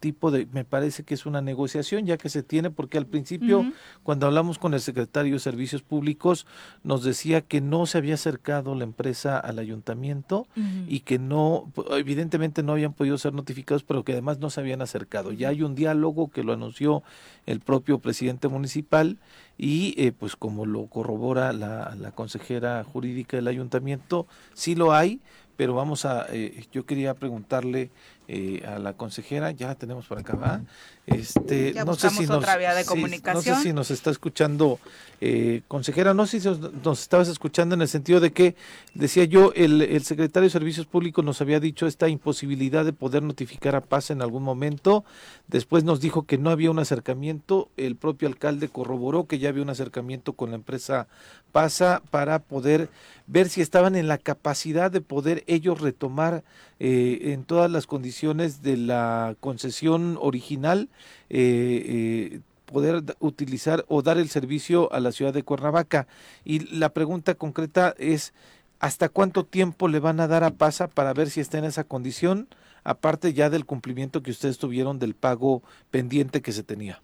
tipo 0.00 0.30
de, 0.30 0.46
me 0.52 0.64
parece 0.64 1.02
que 1.02 1.14
es 1.14 1.26
una 1.26 1.42
negociación 1.42 2.06
ya 2.06 2.16
que 2.16 2.30
se 2.30 2.42
tiene, 2.42 2.70
porque 2.70 2.96
al 2.96 3.06
principio 3.06 3.70
cuando 4.02 4.26
hablamos 4.26 4.58
con 4.58 4.72
el 4.72 4.80
secretario 4.80 5.34
de 5.34 5.38
Servicios 5.38 5.82
Públicos 5.82 6.46
nos 6.82 7.04
decía 7.04 7.42
que 7.42 7.60
no 7.60 7.84
se 7.86 7.98
había 7.98 8.14
acercado 8.14 8.74
la 8.74 8.84
empresa 8.84 9.38
al 9.38 9.58
ayuntamiento 9.58 10.46
y 10.86 11.00
que 11.00 11.18
no, 11.18 11.70
evidentemente 11.90 12.62
no 12.62 12.72
habían 12.72 12.94
podido 12.94 13.18
ser 13.18 13.34
notificados, 13.34 13.82
pero 13.82 14.02
que 14.02 14.12
además 14.12 14.38
no 14.38 14.48
se 14.50 14.60
habían 14.60 14.80
acercado. 14.80 15.32
Ya 15.32 15.48
hay 15.48 15.62
un 15.62 15.74
diálogo 15.74 16.30
que 16.30 16.44
lo 16.44 16.52
anunció 16.52 17.02
el 17.44 17.60
propio 17.60 17.98
presidente 17.98 18.48
municipal 18.48 19.18
y 19.58 19.94
eh, 19.98 20.12
pues 20.12 20.36
como 20.36 20.64
lo 20.64 20.86
corrobora 20.86 21.52
la, 21.52 21.94
la 21.98 22.12
consejera 22.12 22.84
jurídica 22.84 23.36
del 23.36 23.48
ayuntamiento, 23.48 24.26
sí 24.54 24.74
lo 24.74 24.92
hay, 24.92 25.20
pero 25.58 25.74
vamos 25.74 26.04
a, 26.04 26.26
eh, 26.30 26.66
yo 26.70 26.86
quería 26.86 27.14
preguntarle 27.14 27.90
eh, 28.30 28.62
a 28.66 28.78
la 28.78 28.92
consejera, 28.92 29.52
ya 29.52 29.68
la 29.68 29.74
tenemos 29.74 30.04
por 30.04 30.18
acá, 30.18 30.36
¿va? 30.36 30.60
Este, 31.06 31.72
no 31.86 31.94
sé 31.94 32.10
si 32.10 32.26
nos, 32.26 32.36
otra 32.36 32.58
vía 32.58 32.74
de 32.74 32.84
comunicación. 32.84 33.54
no 33.54 33.62
sé 33.62 33.62
si 33.62 33.72
nos 33.72 33.90
está 33.90 34.10
escuchando, 34.10 34.78
eh, 35.22 35.62
consejera, 35.66 36.12
no 36.12 36.26
sé 36.26 36.40
si 36.40 36.48
nos, 36.84 37.00
estabas 37.00 37.28
escuchando 37.28 37.74
en 37.74 37.80
el 37.80 37.88
sentido 37.88 38.20
de 38.20 38.30
que, 38.32 38.54
decía 38.92 39.24
yo, 39.24 39.52
el, 39.54 39.80
el, 39.80 40.04
secretario 40.04 40.44
de 40.44 40.50
Servicios 40.50 40.84
Públicos 40.84 41.24
nos 41.24 41.40
había 41.40 41.58
dicho 41.58 41.86
esta 41.86 42.10
imposibilidad 42.10 42.84
de 42.84 42.92
poder 42.92 43.22
notificar 43.22 43.74
a 43.74 43.80
Paz 43.80 44.10
en 44.10 44.20
algún 44.20 44.42
momento, 44.42 45.06
después 45.46 45.84
nos 45.84 46.02
dijo 46.02 46.26
que 46.26 46.36
no 46.36 46.50
había 46.50 46.70
un 46.70 46.80
acercamiento, 46.80 47.70
el 47.78 47.96
propio 47.96 48.28
alcalde 48.28 48.68
corroboró 48.68 49.26
que 49.26 49.38
ya 49.38 49.48
había 49.48 49.62
un 49.62 49.70
acercamiento 49.70 50.34
con 50.34 50.50
la 50.50 50.56
empresa 50.56 51.08
Pasa 51.50 52.02
para 52.10 52.40
poder 52.40 52.90
ver 53.26 53.48
si 53.48 53.62
estaban 53.62 53.96
en 53.96 54.06
la 54.06 54.18
capacidad 54.18 54.90
de 54.90 55.00
poder 55.00 55.44
ellos 55.46 55.80
retomar 55.80 56.44
eh, 56.78 57.32
en 57.32 57.44
todas 57.44 57.70
las 57.70 57.86
condiciones 57.86 58.17
de 58.20 58.76
la 58.76 59.36
concesión 59.38 60.18
original, 60.20 60.88
eh, 61.30 61.84
eh, 61.86 62.40
poder 62.66 63.02
utilizar 63.20 63.84
o 63.86 64.02
dar 64.02 64.18
el 64.18 64.28
servicio 64.28 64.92
a 64.92 64.98
la 64.98 65.12
ciudad 65.12 65.32
de 65.32 65.44
Cuernavaca. 65.44 66.08
Y 66.44 66.76
la 66.76 66.88
pregunta 66.88 67.36
concreta 67.36 67.94
es, 67.96 68.34
¿hasta 68.80 69.08
cuánto 69.08 69.44
tiempo 69.44 69.86
le 69.86 70.00
van 70.00 70.18
a 70.18 70.26
dar 70.26 70.42
a 70.42 70.50
PASA 70.50 70.88
para 70.88 71.14
ver 71.14 71.30
si 71.30 71.40
está 71.40 71.58
en 71.58 71.64
esa 71.64 71.84
condición, 71.84 72.48
aparte 72.82 73.32
ya 73.32 73.50
del 73.50 73.64
cumplimiento 73.64 74.22
que 74.22 74.32
ustedes 74.32 74.58
tuvieron 74.58 74.98
del 74.98 75.14
pago 75.14 75.62
pendiente 75.92 76.42
que 76.42 76.52
se 76.52 76.64
tenía? 76.64 77.00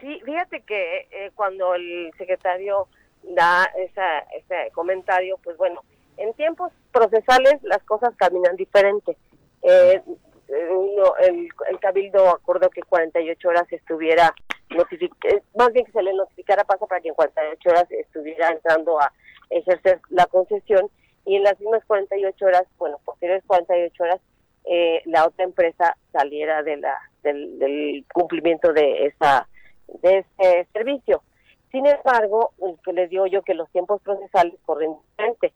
Sí, 0.00 0.20
fíjate 0.24 0.60
que 0.62 1.08
eh, 1.12 1.30
cuando 1.36 1.74
el 1.74 2.10
secretario 2.18 2.88
da 3.22 3.64
esa, 3.78 4.18
ese 4.36 4.72
comentario, 4.72 5.38
pues 5.42 5.56
bueno, 5.56 5.82
en 6.16 6.32
tiempos 6.34 6.72
procesales 6.92 7.62
las 7.62 7.82
cosas 7.84 8.14
caminan 8.16 8.56
diferente. 8.56 9.16
Eh, 9.64 10.02
el, 10.48 11.48
el, 11.70 11.80
Cabildo 11.80 12.28
acordó 12.28 12.68
que 12.70 12.82
48 12.82 13.48
horas 13.48 13.64
estuviera 13.72 14.34
notificado, 14.70 15.40
más 15.54 15.72
bien 15.72 15.86
que 15.86 15.92
se 15.92 16.02
le 16.02 16.12
notificara 16.12 16.64
paso 16.64 16.86
para 16.86 17.00
que 17.00 17.08
en 17.08 17.14
48 17.14 17.70
horas 17.70 17.90
estuviera 17.90 18.50
entrando 18.50 19.00
a 19.00 19.12
ejercer 19.50 20.00
la 20.10 20.26
concesión 20.26 20.90
y 21.24 21.36
en 21.36 21.42
las 21.44 21.58
mismas 21.60 21.84
48 21.86 22.44
horas, 22.44 22.64
bueno, 22.78 23.00
posteriores 23.04 23.44
48 23.46 24.02
horas, 24.02 24.20
eh, 24.66 25.02
la 25.06 25.26
otra 25.26 25.44
empresa 25.44 25.96
saliera 26.12 26.62
de 26.62 26.76
la 26.78 26.96
del, 27.22 28.04
cumplimiento 28.12 28.72
de 28.72 29.06
esa 29.06 29.48
de 30.02 30.18
ese 30.18 30.68
servicio. 30.72 31.22
Sin 31.70 31.86
embargo, 31.86 32.52
que 32.84 32.92
les 32.92 33.10
digo 33.10 33.26
yo 33.26 33.42
que 33.42 33.54
los 33.54 33.70
tiempos 33.70 34.00
procesales 34.02 34.54
corren 34.64 34.94
diferente. 34.94 35.52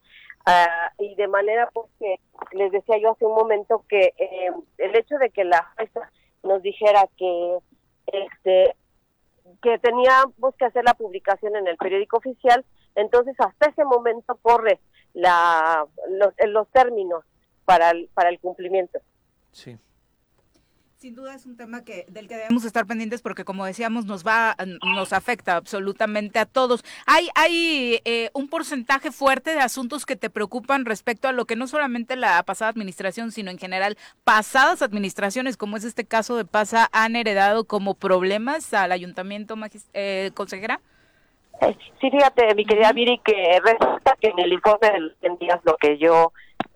Ah, 0.50 0.92
y 0.98 1.14
de 1.14 1.28
manera 1.28 1.68
pues 1.74 1.90
que 1.98 2.18
les 2.52 2.72
decía 2.72 2.96
yo 2.96 3.10
hace 3.10 3.26
un 3.26 3.34
momento 3.34 3.84
que 3.86 4.14
eh, 4.16 4.50
el 4.78 4.96
hecho 4.96 5.18
de 5.18 5.28
que 5.28 5.44
la 5.44 5.62
jueza 5.76 6.10
nos 6.42 6.62
dijera 6.62 7.06
que 7.18 7.58
este 8.06 8.74
que 9.62 9.78
teníamos 9.78 10.54
que 10.58 10.64
hacer 10.64 10.84
la 10.84 10.94
publicación 10.94 11.54
en 11.54 11.66
el 11.66 11.76
periódico 11.76 12.16
oficial, 12.16 12.64
entonces 12.94 13.34
hasta 13.38 13.68
ese 13.68 13.84
momento 13.84 14.38
corre 14.40 14.80
la 15.12 15.86
los, 16.08 16.32
los 16.46 16.68
términos 16.68 17.24
para 17.66 17.90
el, 17.90 18.08
para 18.14 18.30
el 18.30 18.40
cumplimiento. 18.40 19.00
Sí. 19.52 19.76
Sin 20.98 21.14
duda 21.14 21.36
es 21.36 21.46
un 21.46 21.56
tema 21.56 21.84
que 21.84 22.06
del 22.08 22.26
que 22.26 22.34
debemos 22.34 22.64
estar 22.64 22.84
pendientes 22.84 23.22
porque 23.22 23.44
como 23.44 23.64
decíamos 23.64 24.04
nos 24.04 24.26
va 24.26 24.56
nos 24.82 25.12
afecta 25.12 25.54
absolutamente 25.54 26.40
a 26.40 26.44
todos. 26.44 26.84
Hay 27.06 27.28
hay 27.36 28.00
eh, 28.04 28.30
un 28.32 28.48
porcentaje 28.48 29.12
fuerte 29.12 29.52
de 29.52 29.60
asuntos 29.60 30.06
que 30.06 30.16
te 30.16 30.28
preocupan 30.28 30.84
respecto 30.86 31.28
a 31.28 31.32
lo 31.32 31.44
que 31.44 31.54
no 31.54 31.68
solamente 31.68 32.16
la 32.16 32.42
pasada 32.42 32.72
administración 32.72 33.30
sino 33.30 33.52
en 33.52 33.58
general 33.58 33.96
pasadas 34.24 34.82
administraciones 34.82 35.56
como 35.56 35.76
es 35.76 35.84
este 35.84 36.04
caso 36.04 36.36
de 36.36 36.44
Pasa 36.44 36.88
han 36.90 37.14
heredado 37.14 37.62
como 37.62 37.94
problemas 37.94 38.74
al 38.74 38.90
ayuntamiento 38.90 39.54
eh, 39.94 40.32
consejera. 40.34 40.80
Eh, 41.60 41.76
sí, 42.00 42.10
fíjate, 42.10 42.56
mi 42.56 42.64
querida 42.64 42.92
Viri, 42.92 43.20
que 43.24 43.60
resulta 43.64 44.16
que 44.20 44.30
en 44.30 44.38
el 44.40 44.52
informe 44.52 44.90
de 45.20 45.36
días 45.38 45.60
lo 45.62 45.76
que 45.76 45.96
yo 45.98 46.32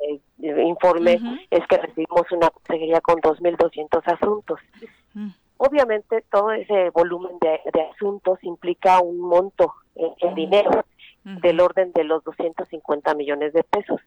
eh, 0.09 0.20
informe 0.64 1.18
es 1.50 1.66
que 1.66 1.78
recibimos 1.78 2.30
una 2.32 2.50
consejería 2.50 3.00
con 3.00 3.16
2.200 3.20 4.03
asuntos. 4.07 4.61
Mm. 5.14 5.28
Obviamente 5.59 6.24
todo 6.30 6.53
ese 6.53 6.90
volumen 6.90 7.38
de, 7.40 7.61
asuntos 7.92 8.38
implica 8.42 9.00
un 9.00 9.20
monto 9.20 9.74
en, 9.94 10.34
dinero 10.34 10.84
del 11.24 11.61
orden 11.61 11.92
de 11.92 12.03
los 12.05 12.24
250 12.24 13.14
millones 13.14 13.53
de 13.53 13.62
pesos. 13.62 14.00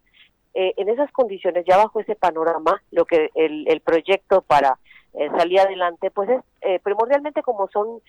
Eh, 0.53 0.73
en 0.77 0.89
esas 0.89 1.11
condiciones, 1.11 1.65
ya 1.65 1.77
bajo 1.77 1.99
ese 1.99 2.15
panorama, 2.15 2.81
lo 2.91 3.05
que 3.05 3.29
el, 3.35 3.67
el 3.67 3.81
proyecto 3.81 4.41
para 4.41 4.77
eh, 5.17 5.29
salir 5.37 5.61
adelante, 5.61 6.11
pues 6.11 6.29
es 6.29 6.41
eh, 6.59 6.79
primordialmente 6.79 7.41
como 7.41 7.69
son, 7.69 8.01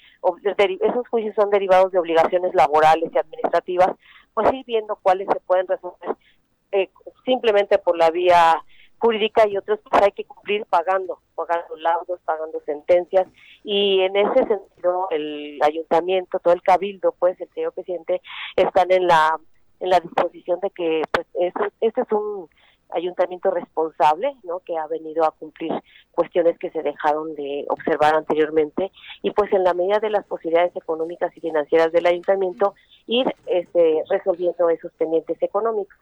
esos 0.81 1.09
juicios 1.09 1.37
son 1.37 1.51
derivados 1.51 1.93
de 1.93 2.01
obligaciones 2.01 2.53
laborales 2.53 3.11
y 3.15 3.19
administrativas, 3.19 3.91
pues 4.35 4.53
ir 4.53 4.65
viendo 4.67 4.99
cuáles 5.01 5.29
se 5.33 5.39
pueden 5.41 5.69
resolver 5.69 6.17
eh, 6.73 6.91
simplemente 7.25 7.79
por 7.79 7.97
la 7.97 8.11
vía 8.11 8.63
jurídica 8.99 9.47
y 9.47 9.57
otros 9.57 9.79
pues 9.91 10.03
hay 10.03 10.13
que 10.13 10.25
cumplir 10.25 10.65
pagando, 10.67 11.21
pagando 11.35 11.77
laudos, 11.77 12.21
pagando 12.25 12.61
sentencias 12.65 13.27
y 13.63 14.01
en 14.01 14.17
ese 14.17 14.47
sentido 14.47 15.09
el 15.11 15.59
ayuntamiento, 15.63 16.39
todo 16.39 16.55
el 16.55 16.63
cabildo, 16.63 17.15
pues 17.19 17.39
el 17.41 17.49
señor 17.51 17.73
presidente 17.73 18.23
están 18.57 18.91
en 18.91 19.07
la 19.07 19.39
en 19.81 19.91
la 19.91 20.01
disposición 20.01 20.59
de 20.61 20.71
que 20.71 21.03
pues 21.11 21.27
este 21.81 22.01
es 22.01 22.13
un 22.13 22.49
ayuntamiento 22.91 23.51
responsable, 23.51 24.35
¿no? 24.45 24.61
Que 24.61 24.77
ha 24.77 24.87
venido 24.87 25.25
a 25.25 25.33
cumplir 25.33 25.73
cuestiones 26.13 26.59
que 26.59 26.71
se 26.71 26.83
dejaron 26.83 27.35
de 27.35 27.65
observar 27.69 28.15
anteriormente 28.15 28.93
y 29.23 29.31
pues 29.33 29.53
en 29.53 29.65
la 29.65 29.75
medida 29.75 29.99
de 29.99 30.11
las 30.11 30.25
posibilidades 30.27 30.75
económicas 30.77 31.37
y 31.37 31.41
financieras 31.41 31.93
del 31.93 32.07
ayuntamiento 32.07 32.75
ir 33.07 33.27
este, 33.47 34.03
resolviendo 34.09 34.71
esos 34.71 34.93
pendientes 34.93 35.41
económicos. 35.43 35.99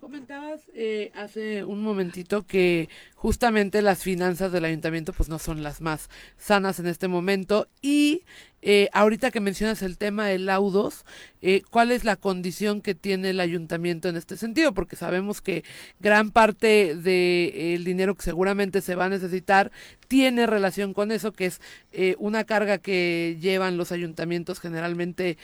Comentabas 0.00 0.62
eh, 0.74 1.10
hace 1.14 1.64
un 1.64 1.82
momentito 1.82 2.46
que 2.46 2.88
justamente 3.16 3.82
las 3.82 4.04
finanzas 4.04 4.52
del 4.52 4.64
ayuntamiento 4.64 5.12
pues 5.12 5.28
no 5.28 5.40
son 5.40 5.64
las 5.64 5.80
más 5.80 6.08
sanas 6.36 6.78
en 6.78 6.86
este 6.86 7.08
momento 7.08 7.68
y 7.82 8.22
eh, 8.60 8.88
ahorita 8.92 9.30
que 9.30 9.40
mencionas 9.40 9.82
el 9.82 9.98
tema 9.98 10.26
de 10.26 10.38
laudos, 10.38 11.04
eh, 11.42 11.62
¿cuál 11.70 11.92
es 11.92 12.04
la 12.04 12.16
condición 12.16 12.80
que 12.80 12.94
tiene 12.94 13.30
el 13.30 13.40
ayuntamiento 13.40 14.08
en 14.08 14.16
este 14.16 14.36
sentido? 14.36 14.74
Porque 14.74 14.96
sabemos 14.96 15.40
que 15.40 15.64
gran 16.00 16.30
parte 16.30 16.96
del 16.96 17.84
dinero 17.84 18.14
que 18.16 18.22
seguramente 18.22 18.80
se 18.80 18.96
va 18.96 19.04
a 19.04 19.08
necesitar 19.08 19.70
tiene 20.08 20.46
relación 20.46 20.94
con 20.94 21.12
eso, 21.12 21.32
que 21.32 21.46
es 21.46 21.60
eh, 21.92 22.16
una 22.18 22.44
carga 22.44 22.78
que 22.78 23.36
llevan 23.40 23.76
los 23.76 23.92
ayuntamientos 23.92 24.60
generalmente 24.60 25.38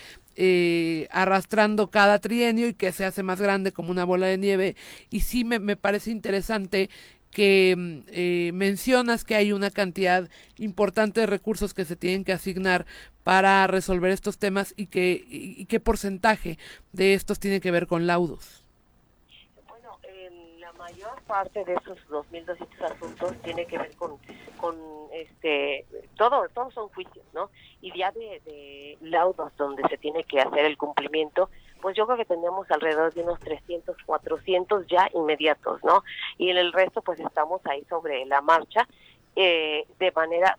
arrastrando 1.10 1.90
cada 1.92 2.18
trienio 2.18 2.66
y 2.66 2.74
que 2.74 2.90
se 2.90 3.04
hace 3.04 3.22
más 3.22 3.40
grande 3.40 3.70
como 3.70 3.92
una 3.92 4.04
bola 4.04 4.26
de 4.26 4.36
nieve. 4.36 4.74
Y 5.08 5.20
sí 5.20 5.44
me, 5.44 5.60
me 5.60 5.76
parece 5.76 6.10
interesante 6.10 6.90
que 7.34 7.74
mm, 7.76 7.98
eh, 8.12 8.50
mencionas 8.54 9.24
que 9.24 9.34
hay 9.34 9.52
una 9.52 9.70
cantidad 9.70 10.30
importante 10.56 11.20
de 11.20 11.26
recursos 11.26 11.74
que 11.74 11.84
se 11.84 11.96
tienen 11.96 12.24
que 12.24 12.32
asignar 12.32 12.86
para 13.24 13.66
resolver 13.66 14.12
estos 14.12 14.38
temas 14.38 14.72
y, 14.76 14.86
que, 14.86 15.22
y, 15.28 15.66
qué 15.66 15.80
porcentaje 15.80 16.58
de 16.92 17.12
estos 17.12 17.40
tiene 17.40 17.60
que 17.60 17.70
ver 17.70 17.86
con 17.86 18.06
laudos. 18.06 18.63
Mayor 20.84 21.22
parte 21.22 21.64
de 21.64 21.72
esos 21.72 21.96
2.200 22.10 22.92
asuntos 22.92 23.32
tiene 23.42 23.64
que 23.64 23.78
ver 23.78 23.96
con, 23.96 24.18
con 24.58 24.76
este, 25.14 25.86
todo, 26.14 26.46
todos 26.50 26.74
son 26.74 26.90
juicios, 26.90 27.24
¿no? 27.32 27.48
Y 27.80 27.96
ya 27.96 28.12
de, 28.12 28.42
de 28.44 28.98
laudos 29.00 29.50
donde 29.56 29.82
se 29.88 29.96
tiene 29.96 30.24
que 30.24 30.40
hacer 30.40 30.66
el 30.66 30.76
cumplimiento, 30.76 31.48
pues 31.80 31.96
yo 31.96 32.04
creo 32.04 32.18
que 32.18 32.26
tenemos 32.26 32.70
alrededor 32.70 33.14
de 33.14 33.22
unos 33.22 33.40
300, 33.40 33.96
400 34.04 34.86
ya 34.86 35.08
inmediatos, 35.14 35.82
¿no? 35.84 36.04
Y 36.36 36.50
en 36.50 36.58
el 36.58 36.70
resto 36.70 37.00
pues 37.00 37.18
estamos 37.18 37.62
ahí 37.64 37.82
sobre 37.88 38.26
la 38.26 38.42
marcha 38.42 38.86
eh, 39.36 39.86
de 39.98 40.12
manera 40.12 40.58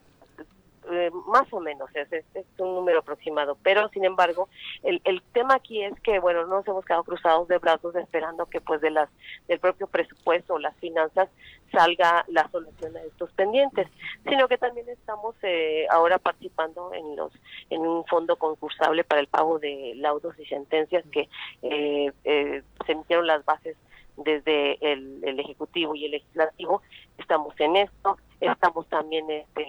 eh, 0.90 1.10
más 1.26 1.52
o 1.52 1.60
menos, 1.60 1.88
es, 1.94 2.10
es, 2.12 2.24
un 2.58 2.74
número 2.74 3.00
aproximado, 3.00 3.56
pero 3.62 3.88
sin 3.88 4.04
embargo, 4.04 4.48
el, 4.82 5.00
el 5.04 5.22
tema 5.32 5.54
aquí 5.54 5.82
es 5.82 5.98
que, 6.00 6.18
bueno, 6.18 6.46
no 6.46 6.56
nos 6.56 6.68
hemos 6.68 6.84
quedado 6.84 7.04
cruzados 7.04 7.48
de 7.48 7.58
brazos 7.58 7.94
esperando 7.96 8.46
que 8.46 8.60
pues 8.60 8.80
de 8.80 8.90
las 8.90 9.08
del 9.48 9.58
propio 9.58 9.86
presupuesto 9.86 10.54
o 10.54 10.58
las 10.58 10.76
finanzas 10.76 11.28
salga 11.72 12.24
la 12.28 12.48
solución 12.50 12.96
a 12.96 13.02
estos 13.02 13.30
pendientes, 13.32 13.88
sino 14.28 14.48
que 14.48 14.58
también 14.58 14.88
estamos 14.88 15.34
eh, 15.42 15.86
ahora 15.90 16.18
participando 16.18 16.92
en 16.94 17.16
los 17.16 17.32
en 17.70 17.80
un 17.80 18.04
fondo 18.06 18.36
concursable 18.36 19.04
para 19.04 19.20
el 19.20 19.26
pago 19.26 19.58
de 19.58 19.92
laudos 19.96 20.38
y 20.38 20.46
sentencias 20.46 21.04
que 21.10 21.28
eh, 21.62 22.12
se 22.24 22.92
emitieron 22.92 23.26
las 23.26 23.44
bases 23.44 23.76
desde 24.16 24.78
el, 24.92 25.22
el, 25.24 25.38
ejecutivo 25.40 25.94
y 25.94 26.06
el 26.06 26.12
legislativo. 26.12 26.80
Estamos 27.18 27.54
en 27.60 27.76
esto 27.76 28.16
estamos 28.40 28.86
también 28.88 29.30
este 29.30 29.66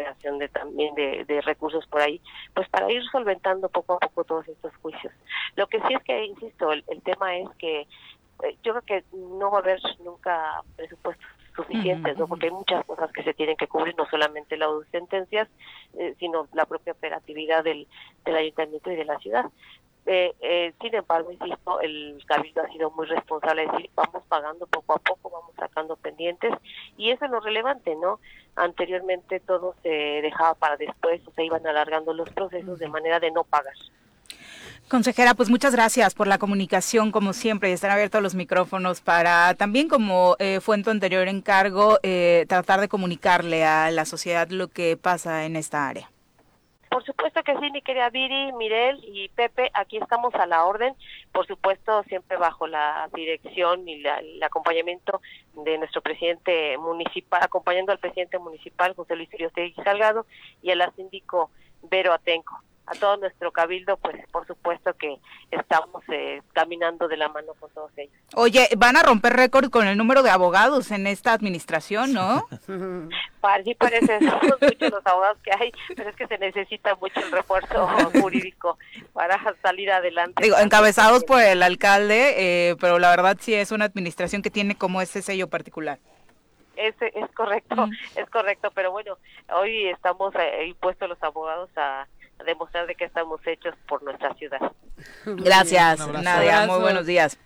recuperación 0.00 0.38
de 0.38 0.48
también 0.48 0.94
de, 0.94 1.40
recursos 1.42 1.86
por 1.86 2.00
ahí, 2.00 2.20
pues 2.54 2.68
para 2.68 2.90
ir 2.90 3.02
solventando 3.10 3.68
poco 3.68 3.94
a 3.94 3.98
poco 3.98 4.24
todos 4.24 4.48
estos 4.48 4.74
juicios. 4.76 5.12
Lo 5.56 5.66
que 5.66 5.78
sí 5.80 5.94
es 5.94 6.02
que, 6.04 6.24
insisto, 6.24 6.72
el, 6.72 6.84
tema 7.02 7.36
es 7.36 7.48
que 7.58 7.80
eh, 7.80 8.56
yo 8.62 8.72
creo 8.74 8.82
que 8.82 9.04
no 9.12 9.50
va 9.50 9.58
a 9.58 9.60
haber 9.60 9.80
nunca 10.04 10.62
presupuestos 10.76 11.26
suficientes, 11.54 12.16
¿no? 12.16 12.28
Porque 12.28 12.46
hay 12.46 12.52
muchas 12.52 12.84
cosas 12.84 13.10
que 13.12 13.22
se 13.22 13.34
tienen 13.34 13.56
que 13.56 13.66
cubrir, 13.66 13.94
no 13.96 14.06
solamente 14.08 14.56
las 14.56 14.70
sentencias, 14.92 15.48
eh, 15.98 16.14
sino 16.18 16.46
la 16.52 16.64
propia 16.64 16.92
operatividad 16.92 17.64
del, 17.64 17.86
del 18.24 18.36
ayuntamiento 18.36 18.90
y 18.90 18.96
de 18.96 19.04
la 19.04 19.18
ciudad. 19.18 19.46
Eh, 20.06 20.34
eh, 20.40 20.72
sin 20.80 20.94
embargo, 20.94 21.30
insisto, 21.30 21.80
el 21.80 22.22
Cabildo 22.26 22.62
ha 22.62 22.68
sido 22.68 22.90
muy 22.90 23.06
responsable, 23.06 23.64
es 23.64 23.72
decir, 23.72 23.90
vamos 23.94 24.22
pagando 24.28 24.66
poco 24.66 24.94
a 24.94 24.98
poco, 24.98 25.30
vamos 25.30 25.54
sacando 25.56 25.96
pendientes, 25.96 26.52
y 26.96 27.10
eso 27.10 27.26
es 27.26 27.30
lo 27.30 27.40
relevante, 27.40 27.94
¿no? 27.96 28.18
Anteriormente 28.56 29.40
todo 29.40 29.74
se 29.82 29.88
dejaba 29.88 30.54
para 30.54 30.76
después, 30.76 31.20
o 31.26 31.30
se 31.32 31.44
iban 31.44 31.66
alargando 31.66 32.12
los 32.14 32.28
procesos 32.30 32.78
de 32.78 32.88
manera 32.88 33.20
de 33.20 33.30
no 33.30 33.44
pagar. 33.44 33.74
Consejera, 34.88 35.34
pues 35.34 35.50
muchas 35.50 35.72
gracias 35.72 36.14
por 36.14 36.26
la 36.26 36.38
comunicación, 36.38 37.12
como 37.12 37.32
siempre, 37.32 37.70
y 37.70 37.72
están 37.74 37.92
abiertos 37.92 38.20
los 38.22 38.34
micrófonos 38.34 39.00
para 39.00 39.54
también, 39.54 39.86
como 39.86 40.34
eh, 40.40 40.58
fue 40.60 40.74
en 40.74 40.82
tu 40.82 40.90
anterior 40.90 41.28
encargo, 41.28 42.00
eh, 42.02 42.46
tratar 42.48 42.80
de 42.80 42.88
comunicarle 42.88 43.64
a 43.64 43.92
la 43.92 44.04
sociedad 44.04 44.48
lo 44.48 44.66
que 44.66 44.96
pasa 44.96 45.44
en 45.44 45.54
esta 45.54 45.86
área. 45.86 46.10
Por 46.90 47.04
supuesto 47.04 47.42
que 47.44 47.56
sí, 47.58 47.70
mi 47.70 47.82
querida 47.82 48.10
Viri, 48.10 48.52
Mirel 48.52 49.00
y 49.04 49.28
Pepe, 49.28 49.70
aquí 49.74 49.96
estamos 49.96 50.34
a 50.34 50.44
la 50.46 50.64
orden, 50.64 50.94
por 51.32 51.46
supuesto 51.46 52.02
siempre 52.02 52.36
bajo 52.36 52.66
la 52.66 53.08
dirección 53.14 53.88
y 53.88 54.02
el 54.04 54.42
acompañamiento 54.42 55.22
de 55.54 55.78
nuestro 55.78 56.02
presidente 56.02 56.76
municipal, 56.78 57.40
acompañando 57.42 57.92
al 57.92 58.00
presidente 58.00 58.38
municipal 58.40 58.94
José 58.94 59.14
Luis 59.14 59.32
Iriostegui 59.32 59.80
Salgado 59.84 60.26
y 60.62 60.72
al 60.72 60.92
síndico 60.96 61.50
Vero 61.82 62.12
Atenco 62.12 62.60
a 62.90 62.94
todo 62.94 63.16
nuestro 63.18 63.52
cabildo, 63.52 63.96
pues 63.98 64.16
por 64.32 64.46
supuesto 64.46 64.92
que 64.94 65.16
estamos 65.52 66.02
eh, 66.08 66.42
caminando 66.52 67.06
de 67.06 67.16
la 67.16 67.28
mano 67.28 67.54
con 67.54 67.70
todos 67.70 67.92
ellos. 67.96 68.14
Oye, 68.34 68.68
van 68.76 68.96
a 68.96 69.02
romper 69.02 69.32
récord 69.34 69.70
con 69.70 69.86
el 69.86 69.96
número 69.96 70.24
de 70.24 70.30
abogados 70.30 70.90
en 70.90 71.06
esta 71.06 71.32
administración, 71.32 72.12
¿no? 72.12 72.44
sí 73.64 73.74
parece, 73.74 74.18
son 74.28 74.40
muchos 74.60 74.90
los 74.90 75.06
abogados 75.06 75.38
que 75.44 75.52
hay, 75.52 75.72
pero 75.94 76.10
es 76.10 76.16
que 76.16 76.26
se 76.26 76.38
necesita 76.38 76.96
mucho 76.96 77.20
el 77.20 77.30
refuerzo 77.30 77.86
jurídico 78.20 78.76
para 79.12 79.38
salir 79.62 79.92
adelante. 79.92 80.42
Digo, 80.42 80.58
encabezados 80.58 81.22
por 81.24 81.40
el 81.40 81.62
alcalde, 81.62 82.70
eh, 82.70 82.76
pero 82.80 82.98
la 82.98 83.10
verdad 83.10 83.36
sí 83.40 83.54
es 83.54 83.70
una 83.70 83.84
administración 83.84 84.42
que 84.42 84.50
tiene 84.50 84.74
como 84.74 85.00
ese 85.00 85.22
sello 85.22 85.48
particular. 85.48 86.00
Ese 86.74 87.12
es 87.14 87.30
correcto, 87.34 87.88
es 88.16 88.28
correcto, 88.30 88.70
pero 88.74 88.90
bueno, 88.90 89.18
hoy 89.54 89.86
estamos 89.88 90.34
eh, 90.34 90.66
impuestos 90.66 91.08
los 91.08 91.22
abogados 91.22 91.68
a 91.76 92.08
demostrar 92.44 92.86
de 92.86 92.94
que 92.94 93.04
estamos 93.04 93.40
hechos 93.46 93.74
por 93.86 94.02
nuestra 94.02 94.34
ciudad. 94.34 94.60
Gracias, 95.24 96.06
Nadia. 96.08 96.66
Muy 96.66 96.80
buenos 96.80 97.06
días. 97.06 97.38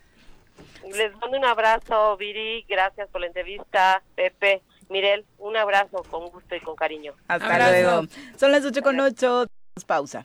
Les 0.92 1.14
mando 1.16 1.38
un 1.38 1.44
abrazo, 1.44 2.16
Viri. 2.16 2.64
Gracias 2.68 3.08
por 3.08 3.20
la 3.20 3.28
entrevista, 3.28 4.02
Pepe. 4.14 4.62
Mirel, 4.88 5.24
un 5.38 5.56
abrazo 5.56 6.02
con 6.10 6.28
gusto 6.28 6.54
y 6.54 6.60
con 6.60 6.76
cariño. 6.76 7.14
Hasta 7.26 7.70
luego. 7.70 8.06
Son 8.36 8.52
las 8.52 8.64
8 8.64 8.82
con 8.82 9.00
8. 9.00 9.46
Pausa. 9.86 10.24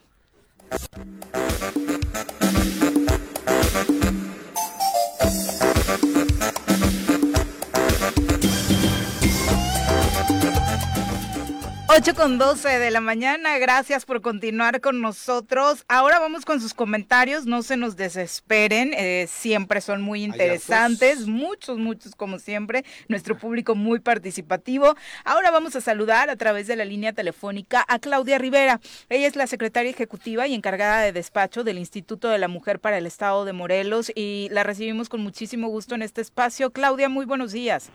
8 11.92 12.14
con 12.14 12.38
12 12.38 12.78
de 12.78 12.92
la 12.92 13.02
mañana, 13.02 13.58
gracias 13.58 14.06
por 14.06 14.22
continuar 14.22 14.80
con 14.80 15.02
nosotros. 15.02 15.86
Ahora 15.88 16.20
vamos 16.20 16.46
con 16.46 16.62
sus 16.62 16.76
comentarios, 16.76 17.48
no 17.48 17.64
se 17.64 17.78
nos 17.78 17.96
desesperen, 17.96 18.94
eh, 18.94 19.26
siempre 19.28 19.82
son 19.82 20.04
muy 20.04 20.20
pues. 20.28 20.40
interesantes, 20.40 21.26
muchos, 21.26 21.80
muchos 21.80 22.14
como 22.14 22.38
siempre, 22.38 22.86
nuestro 23.08 23.36
público 23.40 23.74
muy 23.74 24.00
participativo. 24.02 24.96
Ahora 25.26 25.50
vamos 25.50 25.76
a 25.76 25.82
saludar 25.82 26.30
a 26.30 26.36
través 26.36 26.68
de 26.68 26.76
la 26.76 26.86
línea 26.86 27.12
telefónica 27.12 27.84
a 27.88 27.98
Claudia 27.98 28.38
Rivera. 28.38 28.80
Ella 29.10 29.26
es 29.26 29.36
la 29.36 29.48
secretaria 29.48 29.90
ejecutiva 29.90 30.46
y 30.46 30.54
encargada 30.54 31.02
de 31.02 31.12
despacho 31.12 31.64
del 31.64 31.80
Instituto 31.80 32.30
de 32.30 32.38
la 32.38 32.48
Mujer 32.48 32.78
para 32.80 33.00
el 33.00 33.08
Estado 33.08 33.46
de 33.46 33.54
Morelos 33.54 34.12
y 34.14 34.48
la 34.52 34.62
recibimos 34.62 35.10
con 35.10 35.22
muchísimo 35.22 35.70
gusto 35.70 35.96
en 35.96 36.04
este 36.04 36.22
espacio. 36.22 36.70
Claudia, 36.70 37.10
muy 37.10 37.26
buenos 37.26 37.52
días. 37.52 37.90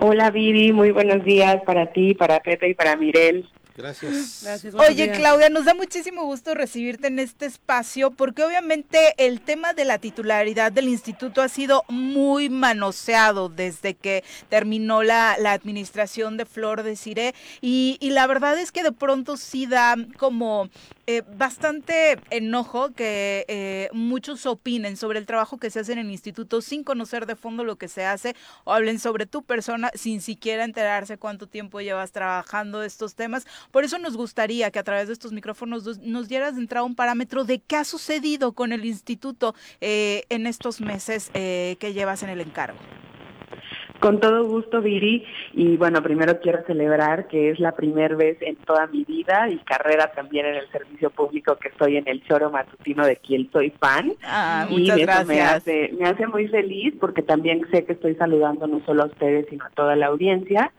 Hola 0.00 0.30
Viri, 0.30 0.72
muy 0.72 0.92
buenos 0.92 1.24
días 1.24 1.60
para 1.66 1.92
ti, 1.92 2.14
para 2.14 2.38
Pepe 2.40 2.68
y 2.68 2.74
para 2.74 2.96
Mirel. 2.96 3.48
Gracias. 3.76 4.42
Gracias 4.44 4.74
Oye, 4.74 5.10
Claudia, 5.10 5.50
nos 5.50 5.64
da 5.64 5.74
muchísimo 5.74 6.24
gusto 6.24 6.54
recibirte 6.54 7.08
en 7.08 7.18
este 7.18 7.46
espacio 7.46 8.12
porque 8.12 8.44
obviamente 8.44 9.14
el 9.18 9.40
tema 9.40 9.72
de 9.72 9.84
la 9.84 9.98
titularidad 9.98 10.70
del 10.70 10.88
instituto 10.88 11.42
ha 11.42 11.48
sido 11.48 11.84
muy 11.88 12.48
manoseado 12.48 13.48
desde 13.48 13.94
que 13.94 14.22
terminó 14.48 15.02
la, 15.02 15.36
la 15.38 15.52
administración 15.52 16.36
de 16.36 16.44
Flor 16.44 16.84
de 16.84 16.94
Cire 16.94 17.34
y, 17.60 17.98
y, 18.00 18.10
la 18.10 18.26
verdad 18.26 18.58
es 18.58 18.72
que 18.72 18.84
de 18.84 18.92
pronto 18.92 19.36
sí 19.36 19.66
da 19.66 19.96
como 20.16 20.68
eh, 21.10 21.22
bastante 21.22 22.18
enojo 22.28 22.92
que 22.92 23.46
eh, 23.48 23.88
muchos 23.94 24.44
opinen 24.44 24.98
sobre 24.98 25.18
el 25.18 25.24
trabajo 25.24 25.56
que 25.56 25.70
se 25.70 25.80
hace 25.80 25.94
en 25.94 26.00
el 26.00 26.10
instituto 26.10 26.60
sin 26.60 26.84
conocer 26.84 27.24
de 27.24 27.34
fondo 27.34 27.64
lo 27.64 27.76
que 27.76 27.88
se 27.88 28.04
hace 28.04 28.36
o 28.64 28.74
hablen 28.74 28.98
sobre 28.98 29.24
tu 29.24 29.42
persona 29.42 29.90
sin 29.94 30.20
siquiera 30.20 30.64
enterarse 30.64 31.16
cuánto 31.16 31.46
tiempo 31.46 31.80
llevas 31.80 32.12
trabajando 32.12 32.82
estos 32.82 33.14
temas. 33.14 33.46
Por 33.70 33.84
eso 33.84 33.98
nos 33.98 34.18
gustaría 34.18 34.70
que 34.70 34.80
a 34.80 34.84
través 34.84 35.06
de 35.06 35.14
estos 35.14 35.32
micrófonos 35.32 35.98
nos 36.00 36.28
dieras 36.28 36.56
de 36.56 36.60
entrada 36.60 36.84
un 36.84 36.94
parámetro 36.94 37.44
de 37.44 37.60
qué 37.60 37.76
ha 37.76 37.84
sucedido 37.84 38.52
con 38.52 38.72
el 38.72 38.84
instituto 38.84 39.54
eh, 39.80 40.24
en 40.28 40.46
estos 40.46 40.82
meses 40.82 41.30
que 41.32 41.92
llevas 41.94 42.22
en 42.22 42.28
el 42.28 42.42
encargo. 42.42 42.78
Con 44.00 44.20
todo 44.20 44.44
gusto, 44.44 44.80
Viri. 44.80 45.24
Y 45.54 45.76
bueno, 45.76 46.02
primero 46.02 46.38
quiero 46.40 46.64
celebrar 46.66 47.26
que 47.26 47.50
es 47.50 47.58
la 47.58 47.72
primera 47.72 48.14
vez 48.14 48.38
en 48.42 48.56
toda 48.56 48.86
mi 48.86 49.04
vida 49.04 49.48
y 49.48 49.56
carrera 49.58 50.12
también 50.12 50.46
en 50.46 50.54
el 50.54 50.70
servicio 50.70 51.10
público 51.10 51.56
que 51.56 51.68
estoy 51.68 51.96
en 51.96 52.06
el 52.06 52.22
choro 52.24 52.50
matutino 52.50 53.04
de 53.04 53.16
quien 53.16 53.50
soy 53.50 53.70
fan. 53.80 54.12
Ah, 54.22 54.66
y 54.70 54.88
eso 54.88 55.26
me 55.26 55.40
hace, 55.40 55.92
me 55.98 56.06
hace 56.06 56.26
muy 56.28 56.46
feliz 56.48 56.94
porque 57.00 57.22
también 57.22 57.66
sé 57.72 57.84
que 57.84 57.94
estoy 57.94 58.14
saludando 58.14 58.66
no 58.68 58.80
solo 58.86 59.02
a 59.02 59.06
ustedes, 59.06 59.46
sino 59.50 59.64
a 59.64 59.70
toda 59.70 59.96
la 59.96 60.06
audiencia. 60.06 60.72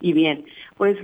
Y 0.00 0.12
bien, 0.12 0.44
pues 0.76 0.96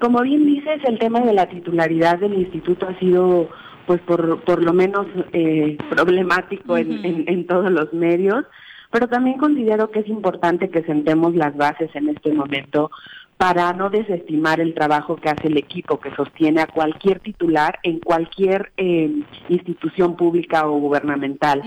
como 0.00 0.22
bien 0.22 0.44
dices, 0.44 0.80
el 0.84 0.98
tema 0.98 1.20
de 1.20 1.34
la 1.34 1.48
titularidad 1.48 2.18
del 2.18 2.34
instituto 2.34 2.88
ha 2.88 2.98
sido 2.98 3.48
pues 3.86 4.00
por, 4.02 4.40
por 4.42 4.62
lo 4.62 4.72
menos 4.72 5.06
eh, 5.32 5.76
problemático 5.90 6.76
en, 6.76 7.04
en, 7.04 7.24
en 7.26 7.46
todos 7.46 7.70
los 7.70 7.92
medios 7.92 8.44
pero 8.92 9.08
también 9.08 9.38
considero 9.38 9.90
que 9.90 10.00
es 10.00 10.08
importante 10.08 10.68
que 10.68 10.82
sentemos 10.82 11.34
las 11.34 11.56
bases 11.56 11.90
en 11.96 12.10
este 12.10 12.32
momento 12.32 12.90
para 13.38 13.72
no 13.72 13.90
desestimar 13.90 14.60
el 14.60 14.74
trabajo 14.74 15.16
que 15.16 15.30
hace 15.30 15.48
el 15.48 15.56
equipo 15.56 15.98
que 15.98 16.14
sostiene 16.14 16.60
a 16.60 16.68
cualquier 16.68 17.18
titular 17.18 17.80
en 17.82 17.98
cualquier 17.98 18.70
eh, 18.76 19.10
institución 19.48 20.14
pública 20.14 20.68
o 20.68 20.78
gubernamental. 20.78 21.60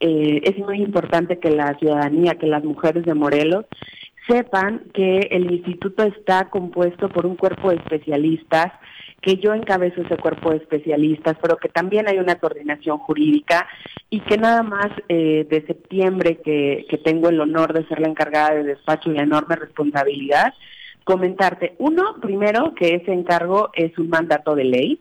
Eh, 0.00 0.40
es 0.42 0.58
muy 0.58 0.82
importante 0.82 1.38
que 1.38 1.50
la 1.50 1.78
ciudadanía, 1.78 2.34
que 2.34 2.48
las 2.48 2.64
mujeres 2.64 3.04
de 3.04 3.14
Morelos 3.14 3.66
sepan 4.26 4.82
que 4.94 5.28
el 5.30 5.50
instituto 5.52 6.02
está 6.02 6.48
compuesto 6.50 7.08
por 7.08 7.26
un 7.26 7.36
cuerpo 7.36 7.70
de 7.70 7.76
especialistas 7.76 8.72
que 9.22 9.36
yo 9.36 9.54
encabezo 9.54 10.02
ese 10.02 10.16
cuerpo 10.16 10.50
de 10.50 10.56
especialistas, 10.56 11.36
pero 11.40 11.56
que 11.56 11.68
también 11.68 12.08
hay 12.08 12.18
una 12.18 12.34
coordinación 12.40 12.98
jurídica 12.98 13.68
y 14.10 14.20
que 14.20 14.36
nada 14.36 14.64
más 14.64 14.88
eh, 15.08 15.46
de 15.48 15.64
septiembre 15.64 16.40
que, 16.44 16.86
que 16.90 16.98
tengo 16.98 17.28
el 17.28 17.40
honor 17.40 17.72
de 17.72 17.86
ser 17.86 18.00
la 18.00 18.08
encargada 18.08 18.54
de 18.54 18.64
despacho 18.64 19.10
y 19.10 19.14
la 19.14 19.22
enorme 19.22 19.54
responsabilidad, 19.54 20.52
comentarte. 21.04 21.74
Uno, 21.78 22.16
primero, 22.20 22.74
que 22.74 22.94
ese 22.94 23.12
encargo 23.12 23.70
es 23.74 23.96
un 23.98 24.08
mandato 24.08 24.54
de 24.54 24.64
ley, 24.64 25.00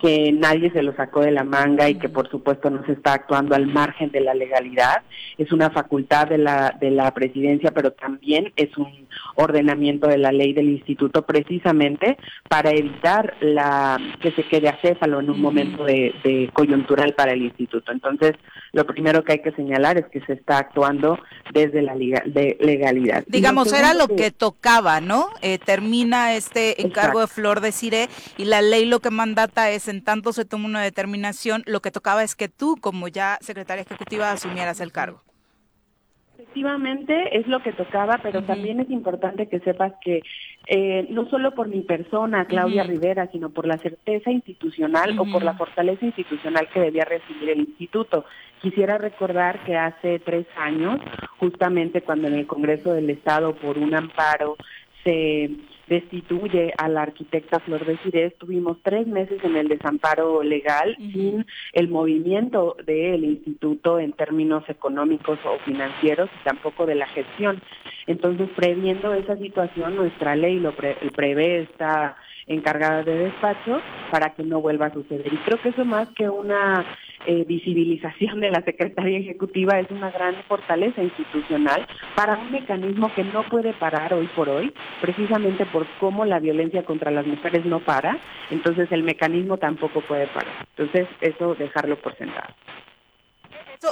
que 0.00 0.32
nadie 0.32 0.70
se 0.70 0.82
lo 0.82 0.94
sacó 0.94 1.20
de 1.20 1.30
la 1.30 1.44
manga 1.44 1.88
y 1.88 1.96
que 1.96 2.08
por 2.08 2.28
supuesto 2.30 2.70
no 2.70 2.84
se 2.86 2.92
está 2.92 3.14
actuando 3.14 3.54
al 3.54 3.66
margen 3.66 4.10
de 4.10 4.20
la 4.20 4.34
legalidad. 4.34 5.02
Es 5.38 5.52
una 5.52 5.70
facultad 5.70 6.28
de 6.28 6.38
la, 6.38 6.76
de 6.80 6.90
la 6.90 7.12
presidencia, 7.12 7.72
pero 7.72 7.92
también 7.92 8.52
es 8.56 8.76
un 8.76 9.08
ordenamiento 9.36 10.06
de 10.08 10.18
la 10.18 10.32
ley 10.32 10.52
del 10.52 10.68
instituto 10.68 11.22
precisamente 11.22 12.16
para 12.48 12.70
evitar 12.70 13.34
la 13.40 13.98
que 14.20 14.32
se 14.32 14.44
quede 14.44 14.68
acéfalo 14.68 15.20
en 15.20 15.30
un 15.30 15.40
momento 15.40 15.84
de, 15.84 16.14
de 16.24 16.50
coyuntural 16.52 17.14
para 17.14 17.32
el 17.32 17.42
instituto. 17.42 17.92
Entonces, 17.92 18.32
lo 18.72 18.86
primero 18.86 19.24
que 19.24 19.32
hay 19.32 19.42
que 19.42 19.52
señalar 19.52 19.98
es 19.98 20.06
que 20.06 20.20
se 20.22 20.34
está 20.34 20.58
actuando 20.58 21.18
desde 21.52 21.82
la 21.82 21.94
de 22.00 22.56
legalidad. 22.60 23.24
Digamos, 23.26 23.72
era 23.72 23.94
lo 23.94 24.08
que 24.08 24.30
tocaba, 24.30 25.00
¿no? 25.00 25.28
Eh, 25.42 25.58
termina 25.58 26.34
este 26.34 26.82
encargo 26.82 27.20
de 27.20 27.26
Flor 27.26 27.60
de 27.60 27.72
Cire 27.72 28.08
y 28.36 28.44
la 28.44 28.62
ley 28.62 28.84
lo 28.84 29.00
que 29.00 29.10
mandata 29.10 29.70
es, 29.70 29.88
en 29.88 30.02
tanto 30.02 30.32
se 30.32 30.44
toma 30.44 30.66
una 30.66 30.82
determinación, 30.82 31.62
lo 31.66 31.80
que 31.80 31.90
tocaba 31.90 32.22
es 32.22 32.36
que 32.36 32.48
tú, 32.48 32.76
como 32.80 33.08
ya 33.08 33.38
secretaria 33.40 33.82
ejecutiva, 33.82 34.30
asumieras 34.30 34.80
el 34.80 34.92
cargo. 34.92 35.22
Efectivamente, 36.40 37.38
es 37.38 37.46
lo 37.48 37.62
que 37.62 37.72
tocaba, 37.72 38.18
pero 38.22 38.42
también 38.42 38.80
es 38.80 38.90
importante 38.90 39.46
que 39.46 39.60
sepas 39.60 39.92
que 40.02 40.22
eh, 40.66 41.06
no 41.10 41.28
solo 41.28 41.54
por 41.54 41.68
mi 41.68 41.82
persona, 41.82 42.46
Claudia 42.46 42.82
Rivera, 42.82 43.28
sino 43.30 43.50
por 43.50 43.66
la 43.66 43.76
certeza 43.76 44.30
institucional 44.30 45.18
o 45.18 45.26
por 45.26 45.42
la 45.42 45.54
fortaleza 45.54 46.06
institucional 46.06 46.68
que 46.72 46.80
debía 46.80 47.04
recibir 47.04 47.50
el 47.50 47.60
instituto. 47.60 48.24
Quisiera 48.62 48.96
recordar 48.96 49.64
que 49.64 49.76
hace 49.76 50.18
tres 50.18 50.46
años, 50.56 50.98
justamente 51.38 52.02
cuando 52.02 52.28
en 52.28 52.34
el 52.34 52.46
Congreso 52.46 52.94
del 52.94 53.10
Estado, 53.10 53.54
por 53.54 53.76
un 53.76 53.94
amparo, 53.94 54.56
se 55.04 55.50
destituye 55.90 56.72
a 56.78 56.88
la 56.88 57.02
arquitecta 57.02 57.58
Flor 57.58 57.84
de 57.84 57.98
Cires, 57.98 58.38
tuvimos 58.38 58.78
tres 58.82 59.08
meses 59.08 59.42
en 59.42 59.56
el 59.56 59.68
desamparo 59.68 60.42
legal 60.42 60.96
sin 61.12 61.44
el 61.72 61.88
movimiento 61.88 62.76
del 62.86 63.24
instituto 63.24 63.98
en 63.98 64.12
términos 64.12 64.62
económicos 64.68 65.38
o 65.44 65.58
financieros 65.64 66.30
y 66.40 66.44
tampoco 66.44 66.86
de 66.86 66.94
la 66.94 67.08
gestión. 67.08 67.60
Entonces, 68.06 68.48
previendo 68.54 69.12
esa 69.14 69.36
situación, 69.36 69.96
nuestra 69.96 70.36
ley 70.36 70.60
lo 70.60 70.74
prevé, 70.74 71.62
está 71.62 72.16
encargada 72.46 73.02
de 73.02 73.16
despacho 73.16 73.80
para 74.12 74.30
que 74.34 74.44
no 74.44 74.60
vuelva 74.60 74.86
a 74.86 74.92
suceder. 74.92 75.32
Y 75.32 75.36
creo 75.38 75.60
que 75.60 75.70
eso 75.70 75.84
más 75.84 76.08
que 76.10 76.28
una 76.28 76.84
eh, 77.26 77.44
visibilización 77.46 78.40
de 78.40 78.50
la 78.50 78.62
Secretaría 78.62 79.18
Ejecutiva 79.18 79.78
es 79.78 79.90
una 79.90 80.10
gran 80.10 80.34
fortaleza 80.48 81.02
institucional 81.02 81.86
para 82.16 82.38
un 82.38 82.50
mecanismo 82.50 83.12
que 83.14 83.24
no 83.24 83.42
puede 83.44 83.72
parar 83.74 84.14
hoy 84.14 84.26
por 84.34 84.48
hoy, 84.48 84.72
precisamente 85.00 85.66
por 85.66 85.86
cómo 85.98 86.24
la 86.24 86.38
violencia 86.38 86.84
contra 86.84 87.10
las 87.10 87.26
mujeres 87.26 87.64
no 87.64 87.80
para, 87.80 88.18
entonces 88.50 88.90
el 88.92 89.02
mecanismo 89.02 89.58
tampoco 89.58 90.00
puede 90.00 90.26
parar. 90.28 90.66
Entonces, 90.76 91.08
eso 91.20 91.54
dejarlo 91.54 91.96
por 91.96 92.16
sentado. 92.16 92.54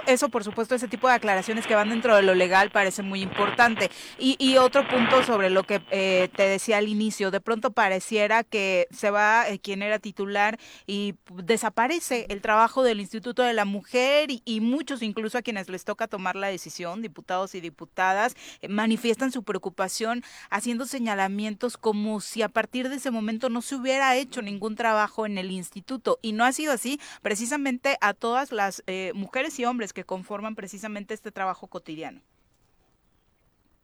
Eso, 0.06 0.28
por 0.28 0.44
supuesto, 0.44 0.74
ese 0.74 0.86
tipo 0.86 1.08
de 1.08 1.14
aclaraciones 1.14 1.66
que 1.66 1.74
van 1.74 1.88
dentro 1.88 2.14
de 2.14 2.20
lo 2.20 2.34
legal 2.34 2.70
parece 2.70 3.02
muy 3.02 3.22
importante. 3.22 3.90
Y, 4.18 4.58
otro 4.58 4.86
punto 4.86 5.22
sobre 5.22 5.48
lo 5.48 5.62
que 5.62 5.80
eh, 5.90 6.28
te 6.36 6.42
decía 6.42 6.76
al 6.78 6.88
inicio, 6.88 7.30
de 7.30 7.40
pronto 7.40 7.70
pareciera 7.70 8.44
que 8.44 8.86
se 8.90 9.10
va 9.10 9.48
eh, 9.48 9.60
quien 9.60 9.82
era 9.82 9.98
titular 9.98 10.58
y 10.86 11.14
desaparece 11.42 12.26
el 12.28 12.42
trabajo 12.42 12.82
del 12.82 13.00
Instituto 13.00 13.42
de 13.42 13.54
la 13.54 13.64
Mujer 13.64 14.28
y, 14.44 14.60
muchos, 14.60 15.00
incluso 15.00 15.38
a 15.38 15.42
quienes 15.42 15.70
les 15.70 15.84
toca 15.84 16.06
tomar 16.06 16.36
la 16.36 16.48
decisión, 16.48 17.00
diputados 17.00 17.54
y 17.54 17.60
diputadas, 17.60 18.34
eh, 18.60 18.68
manifiestan 18.68 19.32
su 19.32 19.42
preocupación 19.42 20.22
haciendo 20.50 20.84
señalamientos 20.84 21.78
como 21.78 22.20
si 22.20 22.42
a 22.42 22.48
partir 22.50 22.90
de 22.90 22.96
ese 22.96 23.10
momento 23.10 23.48
no 23.48 23.62
se 23.62 23.76
hubiera 23.76 24.16
hecho 24.16 24.42
ningún 24.42 24.74
trabajo 24.74 25.24
en 25.24 25.38
el 25.38 25.50
instituto. 25.50 26.18
Y 26.20 26.32
no 26.32 26.44
ha 26.44 26.52
sido 26.52 26.72
así, 26.72 27.00
precisamente 27.22 27.96
a 28.02 28.12
todas 28.12 28.52
las 28.52 28.82
mujeres 29.14 29.58
y 29.58 29.64
hombres 29.64 29.77
que 29.92 30.04
conforman 30.04 30.54
precisamente 30.54 31.14
este 31.14 31.30
trabajo 31.30 31.66
cotidiano. 31.68 32.20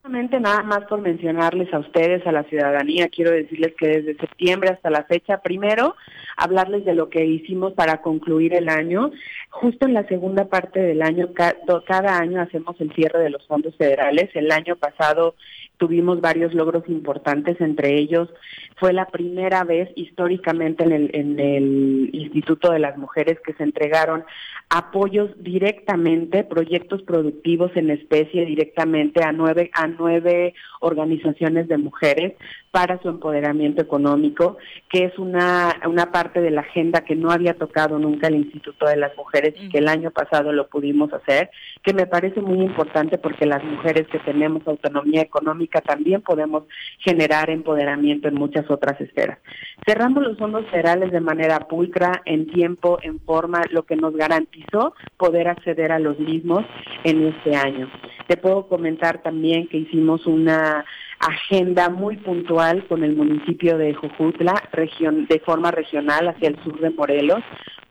Nada 0.07 0.62
más 0.62 0.84
por 0.84 1.01
mencionarles 1.01 1.72
a 1.72 1.78
ustedes, 1.78 2.26
a 2.26 2.32
la 2.32 2.42
ciudadanía, 2.45 3.09
quiero 3.09 3.30
decirles 3.30 3.72
que 3.78 3.88
desde 3.88 4.16
septiembre 4.18 4.68
hasta 4.68 4.90
la 4.90 5.05
fecha, 5.05 5.40
primero, 5.40 5.97
hablarles 6.36 6.84
de 6.84 6.95
lo 6.95 7.09
que 7.09 7.24
hicimos 7.24 7.72
para 7.72 8.03
concluir 8.03 8.53
el 8.53 8.68
año. 8.68 9.12
Justo 9.49 9.86
en 9.86 9.95
la 9.95 10.07
segunda 10.07 10.45
parte 10.45 10.78
del 10.80 11.01
año, 11.01 11.30
cada 11.32 12.18
año 12.18 12.42
hacemos 12.42 12.78
el 12.82 12.92
cierre 12.92 13.20
de 13.20 13.30
los 13.30 13.47
fondos 13.47 13.74
federales. 13.76 14.28
El 14.34 14.53
año 14.53 14.76
pasado 14.76 15.36
tuvimos 15.77 16.20
varios 16.20 16.55
logros 16.55 16.85
importantes, 16.89 17.61
entre 17.61 17.99
ellos 17.99 18.29
fue 18.77 18.93
la 18.93 19.07
primera 19.07 19.64
vez 19.64 19.91
históricamente 19.95 20.85
en 20.85 20.93
el, 20.93 21.11
en 21.14 21.41
el 21.41 22.11
Instituto 22.12 22.72
de 22.72 22.79
las 22.79 22.97
Mujeres 22.97 23.39
que 23.45 23.53
se 23.55 23.62
entregaron 23.62 24.25
apoyos 24.68 25.31
directamente, 25.39 26.43
proyectos 26.43 27.03
productivos 27.03 27.70
en 27.77 27.91
especie 27.91 28.45
directamente 28.45 29.22
a 29.22 29.33
nueve, 29.33 29.70
a 29.75 29.87
nueve 29.87 30.55
organizaciones 30.81 31.68
de 31.68 31.79
mujeres 31.79 32.35
para 32.70 33.01
su 33.01 33.09
empoderamiento 33.09 33.81
económico, 33.81 34.57
que 34.91 35.05
es 35.05 35.16
una, 35.18 35.77
una 35.87 36.11
parte 36.11 36.41
de 36.41 36.51
la 36.51 36.62
agenda 36.62 37.05
que 37.05 37.14
no 37.14 37.31
había 37.31 37.55
tocado 37.55 37.99
nunca 37.99 38.27
el 38.27 38.35
Instituto 38.35 38.87
de 38.87 38.97
las 38.97 39.16
Mujeres 39.16 39.55
y 39.61 39.68
que 39.68 39.79
el 39.79 39.89
año 39.89 40.11
pasado 40.11 40.53
lo 40.53 40.66
pudimos 40.66 41.12
hacer, 41.12 41.51
que 41.85 41.95
me 41.95 42.07
parece 42.07 42.41
muy 42.41 42.61
importante 42.61 43.16
porque 43.18 43.47
las 43.47 43.62
mujeres 43.62 44.09
que 44.09 44.18
tenemos 44.18 44.66
autonomía 44.66 45.22
económica 45.22 45.64
también 45.69 46.23
podemos 46.23 46.65
generar 46.99 47.51
empoderamiento 47.51 48.29
en 48.29 48.35
muchas 48.35 48.71
otras 48.71 49.01
esferas. 49.01 49.39
Cerramos 49.87 50.23
los 50.23 50.39
fondos 50.39 50.67
federales 50.71 51.12
de 51.12 51.21
manera 51.21 51.61
pulcra, 51.61 52.23
en 52.25 52.47
tiempo, 52.47 52.99
en 53.03 53.21
forma, 53.21 53.62
lo 53.71 53.85
que 53.85 53.97
nos 53.97 54.15
garantizó 54.17 54.95
poder 55.17 55.49
acceder 55.49 55.93
a 55.93 55.99
los 55.99 56.19
mismos 56.19 56.65
en 57.05 57.27
este 57.27 57.57
año. 57.57 57.91
Te 58.27 58.37
puedo 58.37 58.69
comentar 58.69 59.23
también 59.23 59.69
que 59.69 59.79
hicimos 59.79 60.27
una 60.27 60.85
agenda 61.21 61.89
muy 61.89 62.17
puntual 62.17 62.87
con 62.87 63.05
el 63.05 63.17
municipio 63.17 63.79
de 63.79 63.95
Jujutla, 63.95 64.55
región, 64.73 65.27
de 65.27 65.41
forma 65.41 65.71
regional 65.71 66.29
hacia 66.29 66.49
el 66.49 66.62
sur 66.62 66.81
de 66.81 66.91
Morelos, 66.91 67.43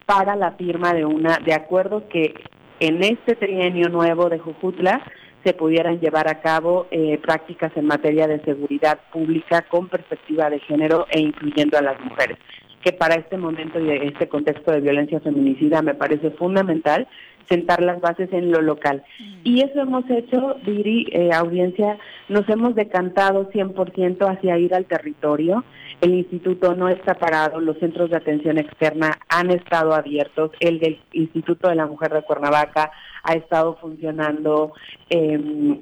para 0.06 0.36
la 0.36 0.52
firma 0.52 0.94
de 0.94 1.06
una 1.06 1.38
de 1.38 1.54
acuerdos 1.54 2.04
que 2.10 2.34
en 2.80 3.04
este 3.04 3.36
trienio 3.36 3.90
nuevo 3.90 4.30
de 4.30 4.40
Jujutla 4.40 5.02
se 5.44 5.54
pudieran 5.54 6.00
llevar 6.00 6.30
a 6.30 6.41
cabo 6.41 6.88
eh, 6.91 7.20
prácticas 7.22 7.72
en 7.76 7.86
materia 7.86 8.28
de 8.28 8.41
seguridad 8.41 9.00
pública 9.12 9.64
con 9.70 9.89
perspectiva 9.89 10.50
de 10.50 10.60
género 10.60 11.06
e 11.10 11.20
incluyendo 11.20 11.78
a 11.78 11.82
las 11.82 12.00
mujeres 12.00 12.38
que 12.84 12.91
para 12.91 13.16
este 13.16 13.38
momento 13.38 13.80
y 13.80 13.89
este 13.91 14.28
contexto 14.28 14.72
de 14.72 14.82
violencia 14.82 15.22
feminicida 15.22 15.82
me 15.82 15.94
parece 15.94 16.32
fundamental 16.32 17.08
sentar 17.50 17.82
las 17.82 18.02
bases 18.02 18.32
en 18.32 18.52
lo 18.52 18.62
local. 18.62 19.04
Y 19.44 19.62
eso 19.62 19.82
hemos 19.82 20.10
hecho, 20.10 20.56
Diri, 20.66 21.08
eh, 21.12 21.32
audiencia, 21.34 21.98
nos 22.30 22.48
hemos 22.50 22.76
decantado 22.76 23.50
100% 23.52 24.26
hacia 24.28 24.58
ir 24.58 24.74
al 24.74 24.86
territorio. 24.86 25.64
El 26.02 26.14
instituto 26.14 26.76
no 26.76 26.89
está 26.89 27.16
parado, 27.16 27.60
los 27.60 27.78
centros 27.80 28.10
de 28.10 28.18
atención 28.18 28.58
externa 28.58 29.20
han 29.30 29.52
estado 29.52 29.94
abiertos, 29.94 30.52
el 30.60 30.80
del 30.80 31.00
Instituto 31.12 31.70
de 31.70 31.76
la 31.76 31.86
Mujer 31.86 32.14
de 32.14 32.24
Cuernavaca 32.24 32.91
ha 33.24 33.34
estado 33.34 33.78
funcionando 33.80 34.74
eh, 35.10 35.80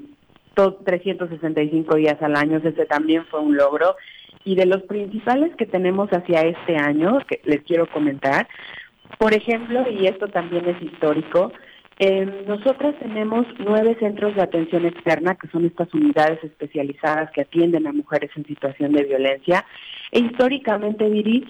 365 0.55 1.95
días 1.95 2.21
al 2.21 2.35
año, 2.35 2.57
ese 2.57 2.85
también 2.85 3.25
fue 3.25 3.39
un 3.39 3.55
logro. 3.55 3.95
Y 4.43 4.55
de 4.55 4.65
los 4.65 4.81
principales 4.83 5.55
que 5.55 5.65
tenemos 5.65 6.09
hacia 6.09 6.41
este 6.41 6.75
año, 6.75 7.19
que 7.27 7.41
les 7.45 7.61
quiero 7.61 7.85
comentar, 7.87 8.47
por 9.17 9.33
ejemplo, 9.33 9.85
y 9.89 10.07
esto 10.07 10.27
también 10.27 10.67
es 10.67 10.81
histórico, 10.81 11.51
eh, 12.03 12.25
nosotras 12.47 12.95
tenemos 12.97 13.45
nueve 13.59 13.95
centros 13.99 14.35
de 14.35 14.41
atención 14.41 14.85
externa, 14.85 15.35
que 15.35 15.47
son 15.49 15.65
estas 15.65 15.93
unidades 15.93 16.43
especializadas 16.43 17.29
que 17.31 17.41
atienden 17.41 17.85
a 17.85 17.93
mujeres 17.93 18.31
en 18.35 18.45
situación 18.45 18.93
de 18.93 19.03
violencia. 19.03 19.65
E 20.11 20.19
históricamente, 20.19 21.07
Viri, 21.07 21.45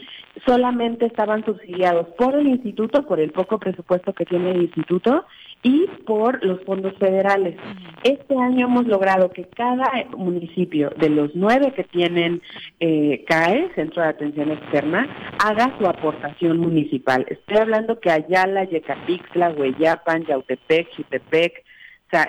solamente 0.45 1.05
estaban 1.05 1.45
subsidiados 1.45 2.07
por 2.17 2.35
el 2.35 2.47
instituto, 2.47 3.05
por 3.07 3.21
el 3.21 3.31
poco 3.31 3.59
presupuesto 3.59 4.11
que 4.11 4.25
tiene 4.25 4.51
el 4.51 4.63
instituto, 4.63 5.25
y 5.63 5.87
por 6.05 6.43
los 6.43 6.61
fondos 6.63 6.93
federales. 6.97 7.55
Este 8.03 8.35
año 8.35 8.65
hemos 8.65 8.87
logrado 8.87 9.29
que 9.29 9.45
cada 9.45 9.89
municipio 10.17 10.91
de 10.97 11.09
los 11.09 11.31
nueve 11.35 11.73
que 11.75 11.83
tienen 11.83 12.41
eh, 12.79 13.23
CAE, 13.27 13.71
Centro 13.75 14.01
de 14.01 14.09
Atención 14.09 14.51
Externa, 14.51 15.07
haga 15.43 15.75
su 15.77 15.85
aportación 15.85 16.57
municipal. 16.57 17.25
Estoy 17.29 17.57
hablando 17.57 17.99
que 17.99 18.11
Ayala, 18.11 18.63
Yecapixtla, 18.63 19.51
Hueyapan, 19.51 20.25
Yautepec, 20.25 20.95
Jutepec, 20.95 21.63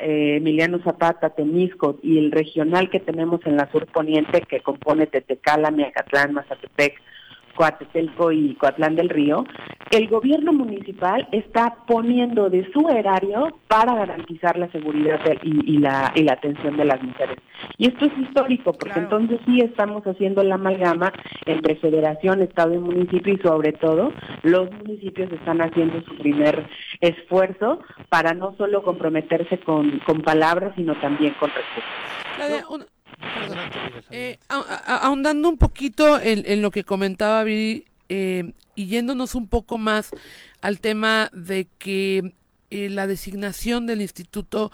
eh, 0.03 0.37
Emiliano 0.37 0.79
Zapata, 0.85 1.31
Temisco 1.31 1.99
y 2.03 2.19
el 2.19 2.31
regional 2.31 2.91
que 2.91 3.01
tenemos 3.01 3.41
en 3.47 3.57
la 3.57 3.71
sur 3.73 3.87
poniente 3.87 4.43
que 4.43 4.61
compone 4.61 5.07
Tetecala, 5.07 5.71
Miacatlán, 5.71 6.35
Mazatepec, 6.35 7.01
Coatetelco 7.55 8.33
y 8.33 8.55
Coatlán 8.55 8.97
del 8.97 9.09
Río, 9.09 9.45
el 9.91 10.09
gobierno 10.09 10.53
municipal 10.53 11.29
está 11.33 11.77
poniendo 11.87 12.49
de 12.49 12.71
su 12.73 12.89
erario 12.89 13.59
para 13.69 13.95
garantizar 13.95 14.57
la 14.57 14.71
seguridad 14.71 15.21
y, 15.43 15.79
la, 15.79 16.13
y 16.15 16.23
la 16.23 16.33
atención 16.33 16.77
de 16.77 16.85
las 16.85 17.03
mujeres. 17.03 17.37
Y 17.79 17.89
esto 17.89 18.07
es 18.07 18.19
histórico, 18.19 18.73
porque 18.73 18.99
entonces 18.99 19.41
sí 19.45 19.61
estamos 19.61 20.03
haciendo 20.05 20.43
la 20.43 20.55
amalgama 20.55 21.13
entre 21.47 21.77
federación, 21.77 22.43
estado 22.43 22.75
y 22.75 22.79
municipio 22.79 23.35
y 23.35 23.39
sobre 23.39 23.73
todo 23.73 24.13
los 24.43 24.71
municipios 24.73 25.31
están 25.33 25.61
haciendo 25.61 26.03
su 26.03 26.17
primer 26.17 26.67
esfuerzo 27.01 27.81
para 28.09 28.35
no 28.35 28.55
solo 28.57 28.83
comprometerse 28.83 29.59
con, 29.59 29.99
con 30.01 30.23
palabras, 30.23 30.73
sino 30.77 30.95
también 31.01 31.35
con 31.35 31.51
recursos. 31.51 32.92
Eh, 34.11 34.39
ahondando 34.49 35.49
un 35.49 35.59
poquito 35.59 36.21
en, 36.21 36.63
lo 36.63 36.71
que 36.71 36.85
comentaba 36.85 37.45
Viri 37.45 37.87
eh, 38.09 38.53
y 38.75 38.87
yéndonos 38.87 39.35
un 39.35 39.49
poco 39.49 39.79
más 39.79 40.11
al 40.61 40.81
tema 40.81 41.31
de 41.33 41.67
que 41.79 42.35
eh, 42.71 42.91
la 42.91 43.07
designación 43.07 43.87
del 43.87 44.03
instituto 44.03 44.71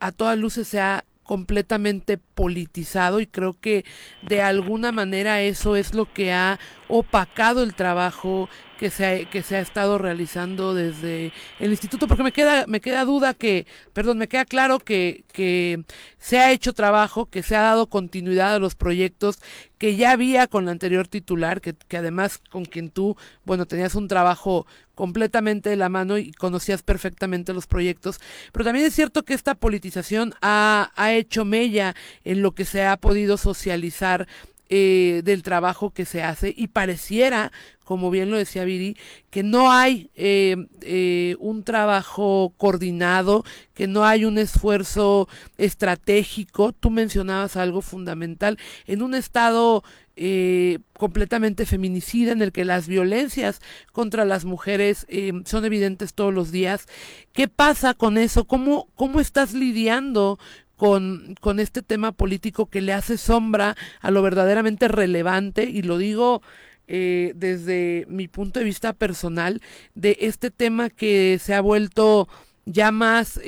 a 0.00 0.12
todas 0.12 0.38
luces 0.38 0.68
se 0.68 0.80
ha 0.80 1.04
completamente 1.24 2.18
politizado 2.18 3.18
y 3.20 3.26
creo 3.26 3.58
que 3.58 3.84
de 4.22 4.42
alguna 4.42 4.92
manera 4.92 5.40
eso 5.40 5.74
es 5.74 5.94
lo 5.94 6.12
que 6.12 6.32
ha 6.32 6.60
opacado 6.88 7.62
el 7.62 7.74
trabajo 7.74 8.48
que 8.78 8.90
se 8.90 9.06
ha, 9.06 9.24
que 9.30 9.42
se 9.42 9.56
ha 9.56 9.60
estado 9.60 9.98
realizando 9.98 10.74
desde 10.74 11.32
el 11.58 11.70
instituto 11.70 12.06
porque 12.06 12.22
me 12.22 12.32
queda 12.32 12.66
me 12.66 12.80
queda 12.80 13.04
duda 13.04 13.34
que 13.34 13.66
perdón 13.92 14.18
me 14.18 14.28
queda 14.28 14.44
claro 14.44 14.78
que, 14.78 15.24
que 15.32 15.84
se 16.18 16.38
ha 16.38 16.52
hecho 16.52 16.72
trabajo 16.72 17.26
que 17.26 17.42
se 17.42 17.56
ha 17.56 17.62
dado 17.62 17.88
continuidad 17.88 18.54
a 18.54 18.58
los 18.58 18.74
proyectos 18.74 19.38
que 19.78 19.96
ya 19.96 20.12
había 20.12 20.46
con 20.46 20.64
la 20.64 20.72
anterior 20.72 21.08
titular 21.08 21.60
que, 21.60 21.74
que 21.74 21.96
además 21.96 22.40
con 22.50 22.64
quien 22.64 22.90
tú 22.90 23.16
bueno 23.44 23.66
tenías 23.66 23.94
un 23.94 24.08
trabajo 24.08 24.66
completamente 24.94 25.70
de 25.70 25.76
la 25.76 25.88
mano 25.88 26.18
y 26.18 26.32
conocías 26.32 26.82
perfectamente 26.82 27.52
los 27.52 27.66
proyectos. 27.66 28.20
Pero 28.52 28.64
también 28.64 28.86
es 28.86 28.94
cierto 28.94 29.24
que 29.24 29.34
esta 29.34 29.54
politización 29.54 30.34
ha, 30.40 30.92
ha 30.94 31.12
hecho 31.12 31.44
mella 31.44 31.94
en 32.24 32.42
lo 32.42 32.52
que 32.52 32.64
se 32.64 32.84
ha 32.84 32.96
podido 32.96 33.36
socializar 33.36 34.28
eh, 34.68 35.22
del 35.24 35.42
trabajo 35.42 35.90
que 35.90 36.04
se 36.04 36.22
hace 36.22 36.54
y 36.56 36.68
pareciera, 36.68 37.52
como 37.84 38.10
bien 38.10 38.30
lo 38.30 38.36
decía 38.36 38.64
Viri, 38.64 38.96
que 39.30 39.42
no 39.42 39.70
hay 39.70 40.10
eh, 40.14 40.56
eh, 40.80 41.36
un 41.38 41.64
trabajo 41.64 42.54
coordinado, 42.56 43.44
que 43.74 43.86
no 43.86 44.04
hay 44.04 44.24
un 44.24 44.38
esfuerzo 44.38 45.28
estratégico. 45.58 46.72
Tú 46.72 46.90
mencionabas 46.90 47.56
algo 47.56 47.82
fundamental 47.82 48.58
en 48.86 49.02
un 49.02 49.14
estado 49.14 49.84
eh, 50.16 50.78
completamente 50.96 51.66
feminicida, 51.66 52.30
en 52.30 52.40
el 52.40 52.52
que 52.52 52.64
las 52.64 52.86
violencias 52.86 53.60
contra 53.90 54.24
las 54.24 54.44
mujeres 54.44 55.06
eh, 55.08 55.32
son 55.44 55.64
evidentes 55.64 56.14
todos 56.14 56.32
los 56.32 56.52
días. 56.52 56.86
¿Qué 57.32 57.48
pasa 57.48 57.94
con 57.94 58.16
eso? 58.16 58.44
¿Cómo, 58.44 58.88
cómo 58.94 59.18
estás 59.18 59.54
lidiando 59.54 60.38
con, 60.76 61.34
con 61.40 61.60
este 61.60 61.82
tema 61.82 62.12
político 62.12 62.66
que 62.66 62.80
le 62.80 62.92
hace 62.92 63.16
sombra 63.18 63.76
a 64.00 64.10
lo 64.10 64.22
verdaderamente 64.22 64.88
relevante? 64.88 65.64
Y 65.64 65.82
lo 65.82 65.98
digo 65.98 66.42
eh, 66.86 67.32
desde 67.36 68.06
mi 68.08 68.28
punto 68.28 68.60
de 68.60 68.64
vista 68.64 68.92
personal, 68.92 69.60
de 69.94 70.18
este 70.20 70.50
tema 70.50 70.90
que 70.90 71.38
se 71.40 71.54
ha 71.54 71.60
vuelto 71.60 72.28
ya 72.66 72.92
más 72.92 73.40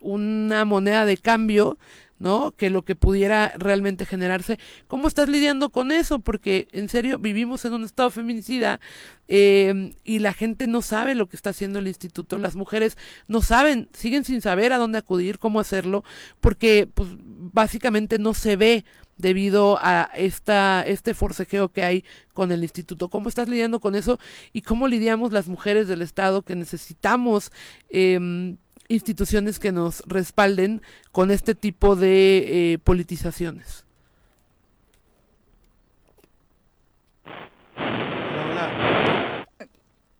una 0.00 0.64
moneda 0.64 1.04
de 1.04 1.16
cambio 1.18 1.78
¿no? 2.20 2.52
Que 2.52 2.70
lo 2.70 2.84
que 2.84 2.94
pudiera 2.94 3.52
realmente 3.58 4.06
generarse. 4.06 4.58
¿Cómo 4.86 5.08
estás 5.08 5.28
lidiando 5.28 5.70
con 5.70 5.90
eso? 5.90 6.20
Porque 6.20 6.68
en 6.70 6.88
serio 6.88 7.18
vivimos 7.18 7.64
en 7.64 7.72
un 7.72 7.82
estado 7.82 8.10
feminicida 8.10 8.78
eh, 9.26 9.94
y 10.04 10.20
la 10.20 10.34
gente 10.34 10.66
no 10.68 10.82
sabe 10.82 11.14
lo 11.16 11.28
que 11.28 11.36
está 11.36 11.50
haciendo 11.50 11.80
el 11.80 11.88
instituto. 11.88 12.38
Las 12.38 12.54
mujeres 12.54 12.98
no 13.26 13.40
saben, 13.40 13.88
siguen 13.94 14.24
sin 14.24 14.42
saber 14.42 14.72
a 14.72 14.78
dónde 14.78 14.98
acudir, 14.98 15.38
cómo 15.38 15.58
hacerlo, 15.60 16.04
porque 16.40 16.86
pues 16.92 17.08
básicamente 17.18 18.18
no 18.18 18.34
se 18.34 18.54
ve 18.54 18.84
debido 19.16 19.78
a 19.80 20.10
esta, 20.14 20.82
este 20.82 21.14
forcejeo 21.14 21.70
que 21.70 21.84
hay 21.84 22.04
con 22.34 22.52
el 22.52 22.62
instituto. 22.62 23.08
¿Cómo 23.08 23.30
estás 23.30 23.48
lidiando 23.48 23.80
con 23.80 23.94
eso? 23.94 24.18
¿Y 24.52 24.60
cómo 24.60 24.88
lidiamos 24.88 25.32
las 25.32 25.48
mujeres 25.48 25.88
del 25.88 26.02
Estado 26.02 26.42
que 26.42 26.54
necesitamos 26.54 27.50
eh, 27.88 28.56
instituciones 28.90 29.58
que 29.58 29.72
nos 29.72 30.00
respalden 30.06 30.82
con 31.12 31.30
este 31.30 31.54
tipo 31.54 31.96
de 31.96 32.72
eh, 32.72 32.78
politizaciones. 32.78 33.84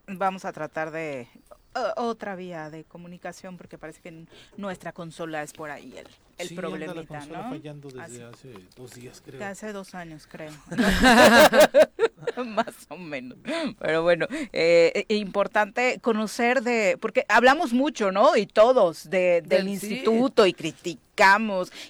Vamos 0.07 0.45
a 0.45 0.53
tratar 0.53 0.91
de 0.91 1.29
otra 1.97 2.37
vía 2.37 2.71
de 2.71 2.85
comunicación 2.85 3.57
porque 3.57 3.79
parece 3.79 4.01
que 4.01 4.27
nuestra 4.57 4.93
consola 4.93 5.43
es 5.43 5.53
por 5.53 5.71
ahí 5.71 5.97
el, 5.97 6.07
el 6.39 6.49
sí, 6.49 6.55
problemita, 6.55 7.25
la 7.27 7.43
¿no? 7.43 7.51
fallando 7.51 7.89
desde 7.91 8.25
hace, 8.25 8.55
dos 8.77 8.93
días, 8.95 9.23
creo. 9.25 9.45
hace 9.45 9.73
dos 9.73 9.95
años, 9.95 10.27
creo. 10.31 10.53
Más 12.47 12.87
o 12.89 12.97
menos. 12.97 13.39
Pero 13.79 14.03
bueno, 14.03 14.27
eh, 14.53 15.07
eh, 15.09 15.15
importante 15.17 15.99
conocer 16.01 16.63
de, 16.63 16.97
porque 17.01 17.25
hablamos 17.29 17.73
mucho, 17.73 18.13
¿no? 18.13 18.37
Y 18.37 18.47
todos 18.47 19.09
de, 19.11 19.43
del, 19.45 19.69
instituto 19.69 20.47
y 20.47 20.53
criticamos 20.53 21.10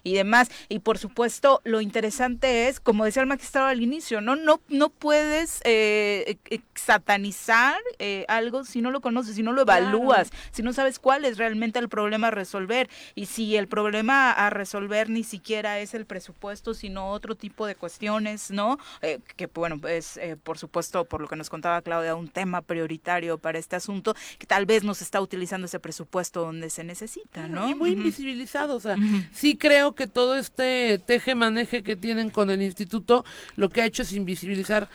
y 0.02 0.14
demás. 0.14 0.50
Y 0.68 0.80
por 0.80 0.98
supuesto, 0.98 1.60
lo 1.64 1.80
interesante 1.80 2.68
es, 2.68 2.80
como 2.80 3.04
decía 3.04 3.22
el 3.22 3.28
magistrado 3.28 3.68
al 3.68 3.82
inicio, 3.82 4.20
no, 4.20 4.36
no, 4.36 4.60
no 4.68 4.88
puedes 4.88 5.60
eh, 5.64 6.38
satanizar 6.74 7.76
eh, 7.98 8.24
algo 8.28 8.64
si 8.64 8.80
no 8.80 8.90
lo 8.90 9.00
conoces, 9.00 9.36
si 9.36 9.42
no 9.42 9.52
lo 9.52 9.62
evalúas, 9.62 10.30
si 10.50 10.62
no 10.62 10.72
sabes 10.72 10.98
cuál 10.98 11.24
es 11.24 11.38
realmente 11.38 11.78
el 11.78 11.88
problema 11.88 12.28
a 12.28 12.30
resolver. 12.30 12.88
Y 13.14 13.26
si 13.26 13.56
el 13.56 13.68
problema 13.68 14.32
a 14.32 14.50
resolver 14.50 15.10
ni 15.10 15.24
siquiera 15.24 15.78
es 15.78 15.94
el 15.94 16.06
presupuesto, 16.06 16.74
sino 16.74 17.10
otro 17.10 17.34
tipo 17.34 17.66
de 17.66 17.74
cuestiones, 17.74 18.50
¿no? 18.50 18.78
Eh, 19.02 19.20
que 19.36 19.46
bueno, 19.46 19.80
es 19.88 20.16
eh, 20.16 20.36
por 20.42 20.58
supuesto, 20.58 21.04
por 21.04 21.20
lo 21.20 21.28
que 21.28 21.36
nos 21.36 21.50
contaba 21.50 21.82
Claudia, 21.82 22.14
un 22.14 22.28
tema 22.28 22.62
prioritario 22.62 23.38
para 23.38 23.58
este 23.58 23.76
asunto, 23.76 24.14
que 24.38 24.46
tal 24.46 24.66
vez 24.66 24.84
no 24.84 24.94
se 24.94 25.04
está 25.04 25.20
utilizando 25.20 25.66
ese 25.66 25.80
presupuesto 25.80 26.40
donde 26.40 26.70
se 26.70 26.84
necesita, 26.84 27.48
¿no? 27.48 27.68
Y 27.68 27.74
muy 27.74 27.90
invisibilizado, 27.90 28.76
o 28.76 28.80
sea, 28.80 28.96
sí 29.32 29.56
creo 29.56 29.94
que 29.94 30.06
todo 30.06 30.36
este 30.36 30.98
teje-maneje 30.98 31.82
que 31.82 31.96
tienen 31.96 32.30
con 32.30 32.50
el 32.50 32.62
instituto, 32.62 33.24
lo 33.56 33.68
que 33.68 33.82
ha 33.82 33.86
hecho 33.86 34.02
es 34.02 34.12
invisibilizar 34.12 34.88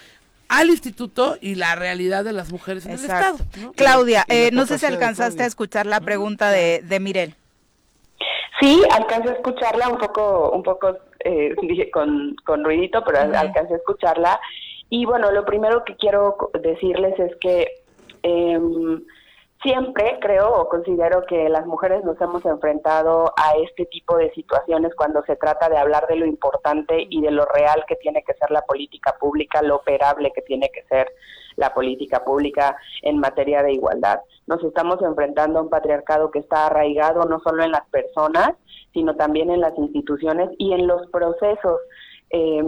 al 0.50 0.70
instituto 0.70 1.38
y 1.42 1.56
la 1.56 1.76
realidad 1.76 2.24
de 2.24 2.34
las 2.34 2.52
mujeres 2.52 2.86
en 2.86 2.94
el 2.94 3.00
Estado. 3.00 3.38
Claudia, 3.76 4.26
eh, 4.30 4.50
no 4.54 4.66
sé 4.66 4.78
si 4.78 4.86
alcanzaste 4.86 5.44
a 5.44 5.48
escuchar 5.48 5.86
la 5.86 6.02
pregunta 6.02 6.52
de, 6.52 6.82
de 6.84 7.00
Mirel. 7.00 7.36
Sí, 8.60 8.82
alcancé 8.92 9.30
a 9.30 9.34
escucharla 9.34 9.90
un 9.90 9.98
poco, 9.98 10.52
un 10.52 10.64
poco 10.64 10.98
eh, 11.24 11.56
con, 11.94 12.36
con 12.46 12.64
ruidito, 12.64 13.04
pero 13.06 13.20
alcancé 13.20 13.74
a 13.74 13.78
escucharla. 13.78 14.40
Y 14.90 15.06
bueno, 15.06 15.32
lo 15.32 15.46
primero 15.46 15.84
que 15.84 15.96
quiero 15.96 16.38
decirles 16.62 17.18
es 17.20 17.36
que 17.42 17.68
eh, 18.24 18.60
Siempre 19.66 20.20
creo 20.22 20.62
o 20.62 20.70
considero 20.70 21.26
que 21.26 21.50
las 21.50 21.66
mujeres 21.66 22.04
nos 22.04 22.22
hemos 22.22 22.46
enfrentado 22.46 23.34
a 23.36 23.58
este 23.64 23.88
tipo 23.88 24.16
de 24.16 24.32
situaciones 24.34 24.94
cuando 24.94 25.24
se 25.24 25.38
trata 25.38 25.70
de 25.70 25.78
hablar 25.80 26.06
de 26.06 26.18
lo 26.18 26.28
importante 26.28 27.08
y 27.10 27.20
de 27.20 27.32
lo 27.32 27.46
real 27.46 27.84
que 27.88 27.96
tiene 27.96 28.24
que 28.24 28.36
ser 28.36 28.52
la 28.52 28.62
política 28.62 29.16
pública, 29.20 29.64
lo 29.64 29.78
operable 29.78 30.32
que 30.36 30.44
tiene 30.44 30.70
que 30.70 30.84
ser 30.84 31.08
la 31.56 31.74
política 31.74 32.24
pública 32.24 32.78
en 33.02 33.18
materia 33.18 33.64
de 33.64 33.74
igualdad. 33.74 34.20
Nos 34.46 34.64
estamos 34.64 35.02
enfrentando 35.02 35.58
a 35.58 35.64
un 35.64 35.70
patriarcado 35.70 36.30
que 36.30 36.40
está 36.40 36.68
arraigado 36.68 37.24
no 37.24 37.40
solo 37.40 37.64
en 37.64 37.72
las 37.72 37.88
personas, 37.90 38.52
sino 38.94 39.16
también 39.16 39.50
en 39.50 39.62
las 39.62 39.76
instituciones 39.80 40.52
y 40.60 40.74
en 40.74 40.86
los 40.86 41.08
procesos 41.08 41.80
eh, 42.30 42.62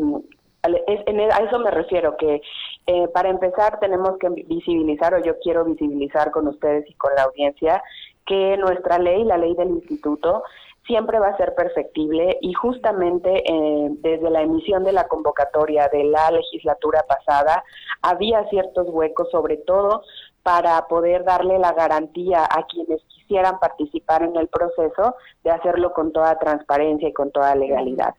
a 0.63 1.43
eso 1.43 1.59
me 1.59 1.71
refiero, 1.71 2.17
que 2.17 2.41
eh, 2.87 3.07
para 3.09 3.29
empezar 3.29 3.79
tenemos 3.79 4.17
que 4.17 4.29
visibilizar, 4.29 5.13
o 5.13 5.19
yo 5.21 5.37
quiero 5.39 5.65
visibilizar 5.65 6.31
con 6.31 6.47
ustedes 6.47 6.89
y 6.89 6.93
con 6.93 7.13
la 7.15 7.23
audiencia, 7.23 7.83
que 8.25 8.57
nuestra 8.57 8.97
ley, 8.97 9.23
la 9.25 9.37
ley 9.37 9.55
del 9.55 9.69
instituto, 9.69 10.43
siempre 10.85 11.19
va 11.19 11.27
a 11.27 11.37
ser 11.37 11.53
perfectible 11.53 12.37
y 12.41 12.53
justamente 12.53 13.43
eh, 13.45 13.89
desde 13.99 14.29
la 14.29 14.41
emisión 14.41 14.85
de 14.85 14.93
la 14.93 15.07
convocatoria 15.07 15.89
de 15.89 16.05
la 16.05 16.31
legislatura 16.31 17.03
pasada 17.07 17.61
había 18.01 18.47
ciertos 18.49 18.87
huecos, 18.89 19.29
sobre 19.31 19.57
todo 19.57 20.03
para 20.41 20.87
poder 20.87 21.25
darle 21.25 21.59
la 21.59 21.73
garantía 21.73 22.45
a 22.45 22.65
quienes 22.67 23.01
quisieran 23.09 23.59
participar 23.59 24.23
en 24.23 24.37
el 24.37 24.47
proceso 24.47 25.15
de 25.43 25.51
hacerlo 25.51 25.91
con 25.91 26.13
toda 26.13 26.39
transparencia 26.39 27.09
y 27.09 27.13
con 27.13 27.31
toda 27.31 27.53
legalidad. 27.53 28.15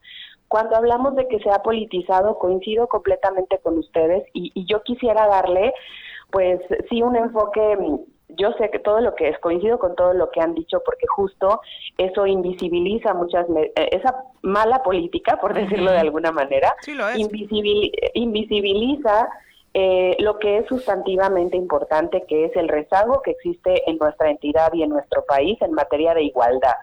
Cuando 0.49 0.77
hablamos 0.77 1.15
de 1.15 1.29
que 1.29 1.39
se 1.41 1.51
ha 1.51 1.62
politizado, 1.62 2.39
coincido 2.39 2.89
completamente 2.89 3.59
con 3.59 3.79
ustedes 3.79 4.25
y, 4.33 4.65
yo 4.66 4.83
quisiera 4.83 5.27
darle, 5.27 5.75
pues 6.31 6.61
sí, 6.89 7.03
un 7.03 7.16
enfoque 7.16 7.77
yo 8.31 8.53
sé 8.59 8.70
que 8.70 8.79
todo 8.79 9.01
lo 9.01 9.15
que 9.15 9.29
es, 9.29 9.39
coincido 9.39 9.79
con 9.79 9.97
todo 9.97 10.12
lo 10.12 10.31
que 10.31 10.41
han 10.41 10.55
dicho, 10.55 10.83
porque 10.85 11.07
justo 11.07 11.62
eso 11.97 12.27
invisibiliza 12.27 13.15
muchas, 13.15 13.47
eh, 13.49 13.73
esa 13.91 14.23
mala 14.43 14.83
política, 14.83 15.39
por 15.41 15.55
decirlo 15.55 15.91
de 15.91 15.99
alguna 15.99 16.31
manera, 16.31 16.75
invisibiliza 18.15 19.29
eh, 19.73 20.16
lo 20.20 20.39
que 20.39 20.59
es 20.59 20.66
sustantivamente 20.66 21.57
importante, 21.57 22.25
que 22.29 22.45
es 22.47 22.57
el 22.57 22.69
rezago 22.69 23.23
que 23.23 23.31
existe 23.33 23.89
en 23.91 23.97
nuestra 23.97 24.31
entidad 24.31 24.73
y 24.75 24.83
en 24.83 24.91
nuestro 24.91 25.25
país 25.25 25.61
en 25.62 25.73
materia 25.73 26.12
de 26.15 26.25
igualdad 26.25 26.77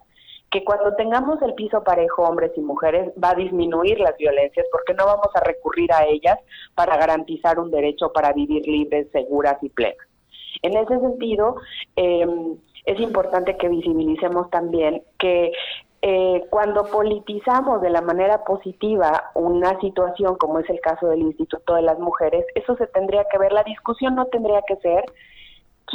que 0.51 0.63
cuando 0.63 0.95
tengamos 0.95 1.41
el 1.41 1.53
piso 1.53 1.83
parejo 1.83 2.23
hombres 2.23 2.51
y 2.55 2.61
mujeres 2.61 3.11
va 3.21 3.31
a 3.31 3.35
disminuir 3.35 3.99
las 3.99 4.15
violencias 4.17 4.65
porque 4.71 4.93
no 4.93 5.05
vamos 5.05 5.29
a 5.33 5.41
recurrir 5.41 5.91
a 5.91 6.05
ellas 6.05 6.39
para 6.75 6.97
garantizar 6.97 7.59
un 7.59 7.71
derecho 7.71 8.13
para 8.13 8.31
vivir 8.33 8.65
libres, 8.67 9.07
seguras 9.11 9.57
y 9.61 9.69
plenas. 9.69 10.07
En 10.61 10.77
ese 10.77 10.99
sentido, 10.99 11.57
em, 11.95 12.57
es 12.85 12.99
importante 12.99 13.57
que 13.57 13.67
visibilicemos 13.67 14.49
también 14.49 15.03
que 15.19 15.51
eh, 16.01 16.43
cuando 16.51 16.83
politizamos 16.83 17.81
de 17.81 17.89
la 17.89 18.01
manera 18.01 18.43
positiva 18.43 19.31
una 19.33 19.79
situación 19.79 20.35
como 20.35 20.59
es 20.59 20.69
el 20.69 20.79
caso 20.79 21.07
del 21.07 21.21
Instituto 21.21 21.73
de 21.73 21.81
las 21.81 21.97
Mujeres, 21.97 22.45
eso 22.53 22.75
se 22.77 22.85
tendría 22.87 23.25
que 23.31 23.39
ver, 23.39 23.51
la 23.51 23.63
discusión 23.63 24.13
no 24.13 24.27
tendría 24.27 24.61
que 24.67 24.75
ser 24.77 25.03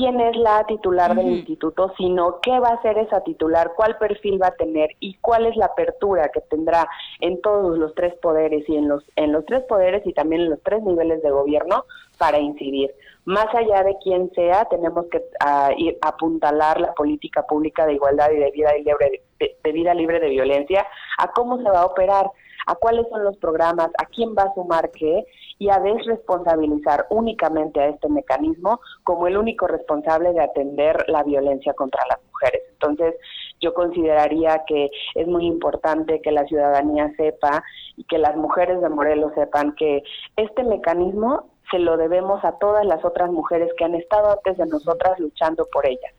quién 0.01 0.19
es 0.19 0.35
la 0.37 0.65
titular 0.65 1.15
del 1.15 1.27
instituto, 1.27 1.93
sino 1.99 2.41
qué 2.41 2.59
va 2.59 2.69
a 2.69 2.81
ser 2.81 2.97
esa 2.97 3.21
titular, 3.21 3.73
cuál 3.77 3.99
perfil 3.99 4.41
va 4.43 4.47
a 4.47 4.57
tener 4.57 4.89
y 4.99 5.15
cuál 5.21 5.45
es 5.45 5.55
la 5.57 5.67
apertura 5.67 6.31
que 6.33 6.41
tendrá 6.41 6.89
en 7.21 7.39
todos 7.43 7.77
los 7.77 7.95
tres 7.95 8.15
poderes 8.23 8.67
y 8.67 8.77
en 8.77 8.89
los 8.89 9.05
en 9.17 9.33
los 9.33 9.45
tres 9.45 9.63
poderes 9.65 10.07
y 10.07 10.15
también 10.15 10.41
en 10.43 10.51
los 10.51 10.63
tres 10.63 10.83
niveles 10.83 11.23
de 11.23 11.31
gobierno 11.31 11.85
para 12.17 12.39
incidir. 12.39 12.95
Más 13.27 13.55
allá 13.55 13.83
de 13.83 13.99
quién 14.03 14.33
sea, 14.35 14.65
tenemos 14.65 15.05
que 15.11 15.19
uh, 15.19 15.71
ir, 15.77 15.99
apuntalar 16.01 16.81
la 16.81 16.95
política 16.95 17.47
pública 17.47 17.85
de 17.85 17.93
igualdad 17.93 18.31
y 18.31 18.39
de 18.39 18.51
vida 18.53 18.73
libre 18.73 19.23
de, 19.39 19.57
de 19.63 19.73
vida 19.73 19.93
libre 19.93 20.19
de 20.19 20.31
violencia 20.31 20.87
a 21.19 21.31
cómo 21.33 21.59
se 21.59 21.71
va 21.71 21.81
a 21.81 21.87
operar 21.87 22.31
a 22.67 22.75
cuáles 22.75 23.07
son 23.09 23.25
los 23.25 23.37
programas, 23.39 23.89
a 23.99 24.07
quién 24.07 24.35
va 24.37 24.45
a 24.45 24.55
sumar 24.55 24.91
qué 24.93 25.25
y 25.61 25.69
a 25.69 25.79
desresponsabilizar 25.79 27.07
únicamente 27.11 27.81
a 27.81 27.89
este 27.89 28.09
mecanismo 28.09 28.81
como 29.05 29.27
el 29.27 29.37
único 29.37 29.67
responsable 29.67 30.33
de 30.33 30.41
atender 30.41 31.05
la 31.07 31.23
violencia 31.23 31.75
contra 31.75 32.03
las 32.09 32.19
mujeres. 32.25 32.63
Entonces, 32.73 33.15
yo 33.61 33.75
consideraría 33.75 34.63
que 34.67 34.91
es 35.15 35.29
muy 35.29 35.45
importante 35.45 36.23
que 36.23 36.33
la 36.33 36.47
ciudadanía 36.47 37.13
sepa 37.15 37.63
y 37.99 38.05
que 38.05 38.17
las 38.17 38.37
mujeres 38.37 38.81
de 38.81 38.89
Morelos 38.89 39.33
sepan 39.35 39.75
que 39.75 40.03
este 40.37 40.65
mecanismo 40.65 41.51
se 41.71 41.79
lo 41.79 41.99
debemos 41.99 42.43
a 42.43 42.53
todas 42.53 42.87
las 42.87 43.05
otras 43.05 43.31
mujeres 43.31 43.71
que 43.77 43.85
han 43.85 43.95
estado 43.95 44.33
antes 44.33 44.57
de 44.57 44.67
nosotras 44.67 45.21
luchando 45.21 45.67
por 45.71 45.85
ellas. 45.85 46.15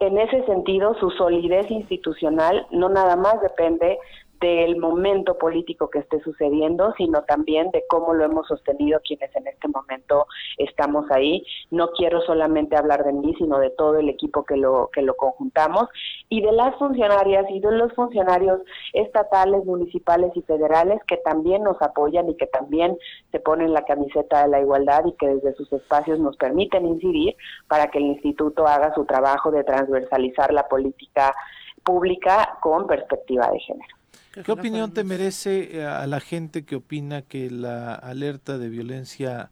En 0.00 0.18
ese 0.18 0.44
sentido, 0.44 0.94
su 1.00 1.10
solidez 1.12 1.70
institucional 1.70 2.66
no 2.70 2.90
nada 2.90 3.16
más 3.16 3.40
depende 3.40 3.98
del 4.44 4.76
momento 4.76 5.38
político 5.38 5.88
que 5.88 6.00
esté 6.00 6.20
sucediendo, 6.20 6.92
sino 6.98 7.22
también 7.22 7.70
de 7.70 7.82
cómo 7.88 8.12
lo 8.12 8.24
hemos 8.24 8.46
sostenido 8.46 9.00
quienes 9.00 9.34
en 9.34 9.46
este 9.46 9.68
momento 9.68 10.26
estamos 10.58 11.10
ahí. 11.10 11.46
No 11.70 11.88
quiero 11.92 12.20
solamente 12.20 12.76
hablar 12.76 13.04
de 13.04 13.14
mí, 13.14 13.34
sino 13.38 13.58
de 13.58 13.70
todo 13.70 13.98
el 13.98 14.10
equipo 14.10 14.44
que 14.44 14.56
lo 14.56 14.90
que 14.92 15.00
lo 15.00 15.16
conjuntamos 15.16 15.88
y 16.28 16.42
de 16.42 16.52
las 16.52 16.76
funcionarias 16.76 17.46
y 17.48 17.60
de 17.60 17.72
los 17.72 17.92
funcionarios 17.94 18.60
estatales, 18.92 19.64
municipales 19.64 20.30
y 20.34 20.42
federales 20.42 21.00
que 21.06 21.16
también 21.18 21.62
nos 21.62 21.80
apoyan 21.80 22.28
y 22.28 22.36
que 22.36 22.46
también 22.46 22.98
se 23.32 23.40
ponen 23.40 23.72
la 23.72 23.86
camiseta 23.86 24.42
de 24.42 24.48
la 24.48 24.60
igualdad 24.60 25.06
y 25.06 25.12
que 25.12 25.28
desde 25.28 25.54
sus 25.54 25.72
espacios 25.72 26.18
nos 26.18 26.36
permiten 26.36 26.84
incidir 26.86 27.34
para 27.66 27.86
que 27.86 27.98
el 27.98 28.04
instituto 28.04 28.66
haga 28.66 28.94
su 28.94 29.06
trabajo 29.06 29.50
de 29.50 29.64
transversalizar 29.64 30.52
la 30.52 30.68
política 30.68 31.34
pública 31.82 32.58
con 32.60 32.86
perspectiva 32.86 33.50
de 33.50 33.60
género. 33.60 34.03
¿Qué 34.42 34.50
opinión 34.50 34.92
te 34.92 35.04
merece 35.04 35.78
eh, 35.78 35.86
a 35.86 36.06
la 36.06 36.18
gente 36.18 36.64
que 36.64 36.76
opina 36.76 37.22
que 37.22 37.50
la 37.50 37.94
alerta 37.94 38.58
de 38.58 38.68
violencia, 38.68 39.50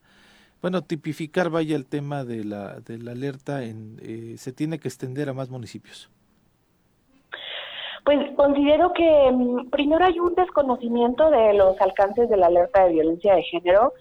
bueno, 0.60 0.82
tipificar 0.82 1.50
vaya 1.50 1.76
el 1.76 1.86
tema 1.86 2.24
de 2.24 2.44
la, 2.44 2.80
de 2.80 2.98
la 2.98 3.12
alerta, 3.12 3.62
en, 3.62 4.00
eh, 4.02 4.34
se 4.38 4.52
tiene 4.52 4.80
que 4.80 4.88
extender 4.88 5.28
a 5.28 5.34
más 5.34 5.50
municipios? 5.50 6.10
Pues 8.04 8.18
considero 8.34 8.92
que 8.92 9.30
mm, 9.32 9.70
primero 9.70 10.04
hay 10.04 10.18
un 10.18 10.34
desconocimiento 10.34 11.30
de 11.30 11.54
los 11.54 11.80
alcances 11.80 12.28
de 12.28 12.36
la 12.36 12.46
alerta 12.46 12.84
de 12.84 12.94
violencia 12.94 13.36
de 13.36 13.42
género 13.44 13.92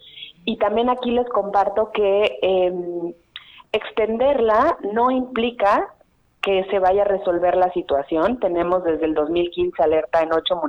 y 0.45 0.57
también 0.57 0.89
aquí 0.89 1.11
les 1.11 1.29
comparto 1.29 1.91
que 1.91 2.39
eh, 2.41 3.13
extenderla 3.71 4.77
no 4.93 5.11
implica 5.11 5.93
que 6.41 6.65
se 6.69 6.79
vaya 6.79 7.03
a 7.03 7.05
resolver 7.05 7.55
la 7.55 7.71
situación. 7.73 8.39
Tenemos 8.39 8.83
desde 8.83 9.05
el 9.05 9.13
2015 9.13 9.81
alerta 9.81 10.21
en 10.21 10.33
ocho, 10.33 10.61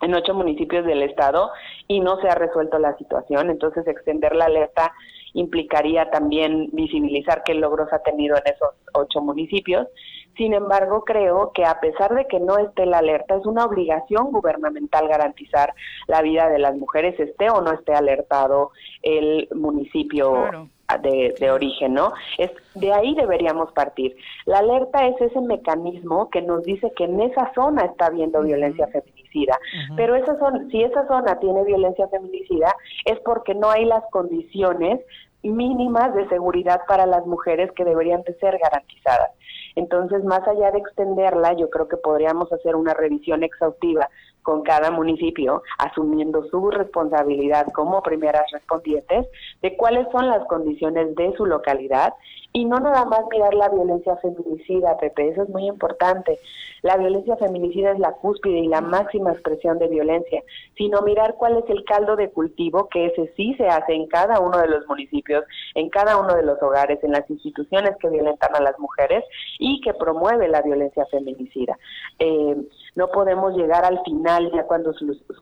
en 0.00 0.14
ocho 0.14 0.34
municipios 0.34 0.84
del 0.84 1.02
estado 1.02 1.50
y 1.88 2.00
no 2.00 2.20
se 2.20 2.28
ha 2.28 2.34
resuelto 2.34 2.78
la 2.78 2.96
situación. 2.96 3.50
Entonces, 3.50 3.86
extender 3.86 4.34
la 4.34 4.46
alerta 4.46 4.92
implicaría 5.34 6.10
también 6.10 6.68
visibilizar 6.72 7.42
qué 7.44 7.54
logros 7.54 7.92
ha 7.92 8.00
tenido 8.00 8.36
en 8.36 8.52
esos 8.52 8.70
ocho 8.94 9.20
municipios. 9.20 9.88
Sin 10.36 10.54
embargo, 10.54 11.04
creo 11.04 11.52
que 11.52 11.64
a 11.64 11.80
pesar 11.80 12.14
de 12.14 12.26
que 12.26 12.40
no 12.40 12.56
esté 12.58 12.86
la 12.86 12.98
alerta, 12.98 13.36
es 13.36 13.44
una 13.44 13.64
obligación 13.64 14.30
gubernamental 14.30 15.08
garantizar 15.08 15.74
la 16.06 16.22
vida 16.22 16.48
de 16.48 16.58
las 16.58 16.74
mujeres, 16.76 17.18
esté 17.20 17.50
o 17.50 17.60
no 17.60 17.72
esté 17.72 17.92
alertado 17.92 18.70
el 19.02 19.48
municipio 19.54 20.70
de, 21.02 21.50
origen, 21.50 21.94
¿no? 21.94 22.12
Es 22.38 22.50
de 22.74 22.92
ahí 22.92 23.14
deberíamos 23.14 23.72
partir. 23.72 24.16
La 24.46 24.58
alerta 24.58 25.06
es 25.06 25.20
ese 25.20 25.40
mecanismo 25.40 26.28
que 26.30 26.42
nos 26.42 26.64
dice 26.64 26.92
que 26.96 27.04
en 27.04 27.20
esa 27.20 27.52
zona 27.54 27.84
está 27.84 28.06
habiendo 28.06 28.42
violencia 28.42 28.86
feminicida, 28.88 29.58
pero 29.96 30.14
esa 30.14 30.38
zona, 30.38 30.66
si 30.70 30.82
esa 30.82 31.06
zona 31.06 31.38
tiene 31.40 31.64
violencia 31.64 32.06
feminicida 32.08 32.74
es 33.06 33.18
porque 33.20 33.54
no 33.54 33.70
hay 33.70 33.84
las 33.86 34.04
condiciones 34.10 35.00
mínimas 35.42 36.14
de 36.14 36.28
seguridad 36.28 36.82
para 36.86 37.06
las 37.06 37.26
mujeres 37.26 37.72
que 37.72 37.84
deberían 37.84 38.22
de 38.22 38.34
ser 38.34 38.58
garantizadas. 38.58 39.30
Entonces, 39.74 40.22
más 40.24 40.46
allá 40.46 40.70
de 40.70 40.78
extenderla, 40.78 41.54
yo 41.54 41.70
creo 41.70 41.88
que 41.88 41.96
podríamos 41.96 42.52
hacer 42.52 42.76
una 42.76 42.94
revisión 42.94 43.42
exhaustiva 43.42 44.08
con 44.42 44.62
cada 44.62 44.90
municipio, 44.90 45.62
asumiendo 45.78 46.44
su 46.48 46.70
responsabilidad 46.70 47.66
como 47.72 48.02
primeras 48.02 48.50
respondientes 48.52 49.26
de 49.62 49.76
cuáles 49.76 50.06
son 50.12 50.28
las 50.28 50.44
condiciones 50.46 51.14
de 51.14 51.34
su 51.36 51.46
localidad 51.46 52.14
y 52.52 52.64
no 52.64 52.78
nada 52.80 53.04
más 53.06 53.20
mirar 53.30 53.54
la 53.54 53.68
violencia 53.68 54.16
feminicida, 54.16 54.96
Pepe, 54.98 55.28
eso 55.28 55.42
es 55.42 55.48
muy 55.48 55.66
importante. 55.66 56.38
La 56.82 56.96
violencia 56.96 57.36
feminicida 57.36 57.92
es 57.92 57.98
la 57.98 58.12
cúspide 58.12 58.58
y 58.58 58.66
la 58.66 58.80
máxima 58.80 59.32
expresión 59.32 59.78
de 59.78 59.88
violencia, 59.88 60.42
sino 60.76 61.00
mirar 61.02 61.36
cuál 61.36 61.58
es 61.58 61.70
el 61.70 61.84
caldo 61.84 62.16
de 62.16 62.30
cultivo 62.30 62.88
que 62.88 63.06
ese 63.06 63.32
sí 63.36 63.54
se 63.54 63.68
hace 63.68 63.94
en 63.94 64.08
cada 64.08 64.40
uno 64.40 64.58
de 64.58 64.68
los 64.68 64.86
municipios, 64.88 65.44
en 65.74 65.88
cada 65.90 66.18
uno 66.18 66.34
de 66.34 66.42
los 66.42 66.60
hogares, 66.60 67.02
en 67.04 67.12
las 67.12 67.28
instituciones 67.30 67.96
que 68.00 68.08
violentan 68.08 68.54
a 68.54 68.60
las 68.60 68.78
mujeres 68.78 69.24
y 69.58 69.80
que 69.80 69.94
promueve 69.94 70.48
la 70.48 70.60
violencia 70.60 71.06
feminicida. 71.06 71.78
Eh, 72.18 72.56
no 72.96 73.08
podemos 73.08 73.56
llegar 73.56 73.84
al 73.84 74.02
final 74.02 74.50
ya 74.52 74.64
cuando, 74.64 74.92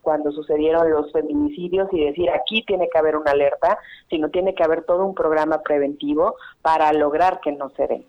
cuando 0.03 0.31
sucedieron 0.31 0.91
los 0.91 1.11
feminicidios 1.11 1.89
y 1.93 2.05
decir 2.05 2.31
aquí 2.31 2.62
tiene 2.62 2.89
que 2.89 2.99
haber 2.99 3.16
una 3.16 3.32
alerta, 3.32 3.78
sino 4.09 4.28
tiene 4.28 4.55
que 4.55 4.62
haber 4.62 4.85
todo 4.85 5.05
un 5.05 5.15
programa 5.15 5.62
preventivo 5.62 6.37
para 6.62 6.93
lograr 7.01 7.40
que 7.40 7.52
no 7.52 7.70
se 7.70 7.86
den. 7.86 8.05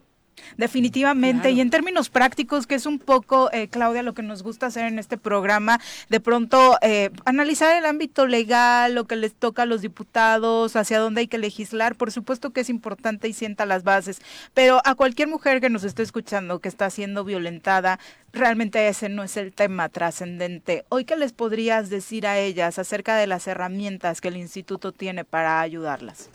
Definitivamente, 0.57 1.51
y 1.51 1.61
en 1.61 1.69
términos 1.69 2.09
prácticos, 2.09 2.67
que 2.67 2.75
es 2.75 2.85
un 2.85 2.99
poco, 2.99 3.49
eh, 3.51 3.67
Claudia, 3.67 4.03
lo 4.03 4.13
que 4.13 4.23
nos 4.23 4.43
gusta 4.43 4.67
hacer 4.67 4.85
en 4.85 4.99
este 4.99 5.17
programa, 5.17 5.79
de 6.09 6.19
pronto 6.19 6.77
eh, 6.81 7.11
analizar 7.25 7.75
el 7.77 7.85
ámbito 7.85 8.27
legal, 8.27 8.95
lo 8.95 9.05
que 9.05 9.15
les 9.15 9.33
toca 9.33 9.63
a 9.63 9.65
los 9.65 9.81
diputados, 9.81 10.75
hacia 10.75 10.99
dónde 10.99 11.21
hay 11.21 11.27
que 11.27 11.37
legislar, 11.37 11.95
por 11.95 12.11
supuesto 12.11 12.51
que 12.51 12.61
es 12.61 12.69
importante 12.69 13.27
y 13.27 13.33
sienta 13.33 13.65
las 13.65 13.83
bases, 13.83 14.21
pero 14.53 14.81
a 14.85 14.95
cualquier 14.95 15.27
mujer 15.27 15.61
que 15.61 15.69
nos 15.69 15.83
esté 15.83 16.03
escuchando 16.03 16.59
que 16.59 16.69
está 16.69 16.89
siendo 16.89 17.23
violentada, 17.23 17.99
realmente 18.33 18.87
ese 18.87 19.09
no 19.09 19.23
es 19.23 19.37
el 19.37 19.53
tema 19.53 19.89
trascendente. 19.89 20.85
Hoy, 20.89 21.05
¿qué 21.05 21.15
les 21.15 21.33
podrías 21.33 21.89
decir 21.89 22.27
a 22.27 22.39
ellas 22.39 22.79
acerca 22.79 23.15
de 23.15 23.27
las 23.27 23.47
herramientas 23.47 24.21
que 24.21 24.29
el 24.29 24.37
instituto 24.37 24.91
tiene 24.91 25.23
para 25.23 25.61
ayudarlas? 25.61 26.29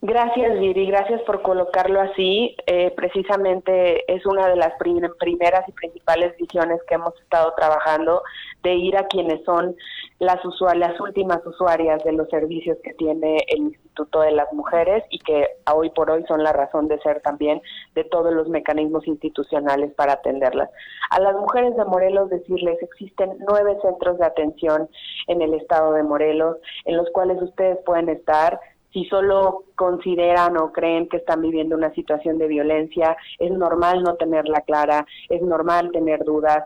Gracias, 0.00 0.60
Viri, 0.60 0.86
gracias 0.86 1.20
por 1.22 1.42
colocarlo 1.42 2.00
así. 2.00 2.54
Eh, 2.66 2.92
precisamente 2.96 4.04
es 4.06 4.24
una 4.26 4.46
de 4.48 4.54
las 4.54 4.74
primeras 4.78 5.68
y 5.68 5.72
principales 5.72 6.36
visiones 6.36 6.80
que 6.86 6.94
hemos 6.94 7.18
estado 7.20 7.52
trabajando 7.56 8.22
de 8.62 8.74
ir 8.74 8.96
a 8.96 9.08
quienes 9.08 9.42
son 9.44 9.74
las 10.20 10.38
las 10.76 11.00
últimas 11.00 11.44
usuarias 11.44 12.02
de 12.04 12.12
los 12.12 12.28
servicios 12.28 12.78
que 12.84 12.94
tiene 12.94 13.38
el 13.48 13.58
Instituto 13.58 14.20
de 14.20 14.30
las 14.30 14.52
Mujeres 14.52 15.02
y 15.10 15.18
que 15.18 15.48
hoy 15.74 15.90
por 15.90 16.10
hoy 16.10 16.24
son 16.28 16.44
la 16.44 16.52
razón 16.52 16.86
de 16.86 17.00
ser 17.00 17.20
también 17.20 17.60
de 17.96 18.04
todos 18.04 18.32
los 18.32 18.48
mecanismos 18.48 19.04
institucionales 19.08 19.92
para 19.94 20.14
atenderlas. 20.14 20.70
A 21.10 21.18
las 21.20 21.34
mujeres 21.34 21.76
de 21.76 21.84
Morelos 21.84 22.30
decirles, 22.30 22.78
existen 22.82 23.36
nueve 23.48 23.76
centros 23.82 24.18
de 24.18 24.26
atención 24.26 24.88
en 25.26 25.42
el 25.42 25.54
estado 25.54 25.92
de 25.92 26.04
Morelos 26.04 26.56
en 26.84 26.96
los 26.96 27.10
cuales 27.10 27.42
ustedes 27.42 27.78
pueden 27.84 28.08
estar 28.08 28.60
si 28.92 29.04
solo 29.06 29.64
consideran 29.74 30.56
o 30.56 30.72
creen 30.72 31.08
que 31.08 31.18
están 31.18 31.42
viviendo 31.42 31.76
una 31.76 31.92
situación 31.94 32.38
de 32.38 32.48
violencia, 32.48 33.16
es 33.38 33.50
normal 33.50 34.02
no 34.02 34.14
tenerla 34.14 34.62
clara, 34.62 35.06
es 35.28 35.42
normal 35.42 35.90
tener 35.92 36.24
dudas, 36.24 36.64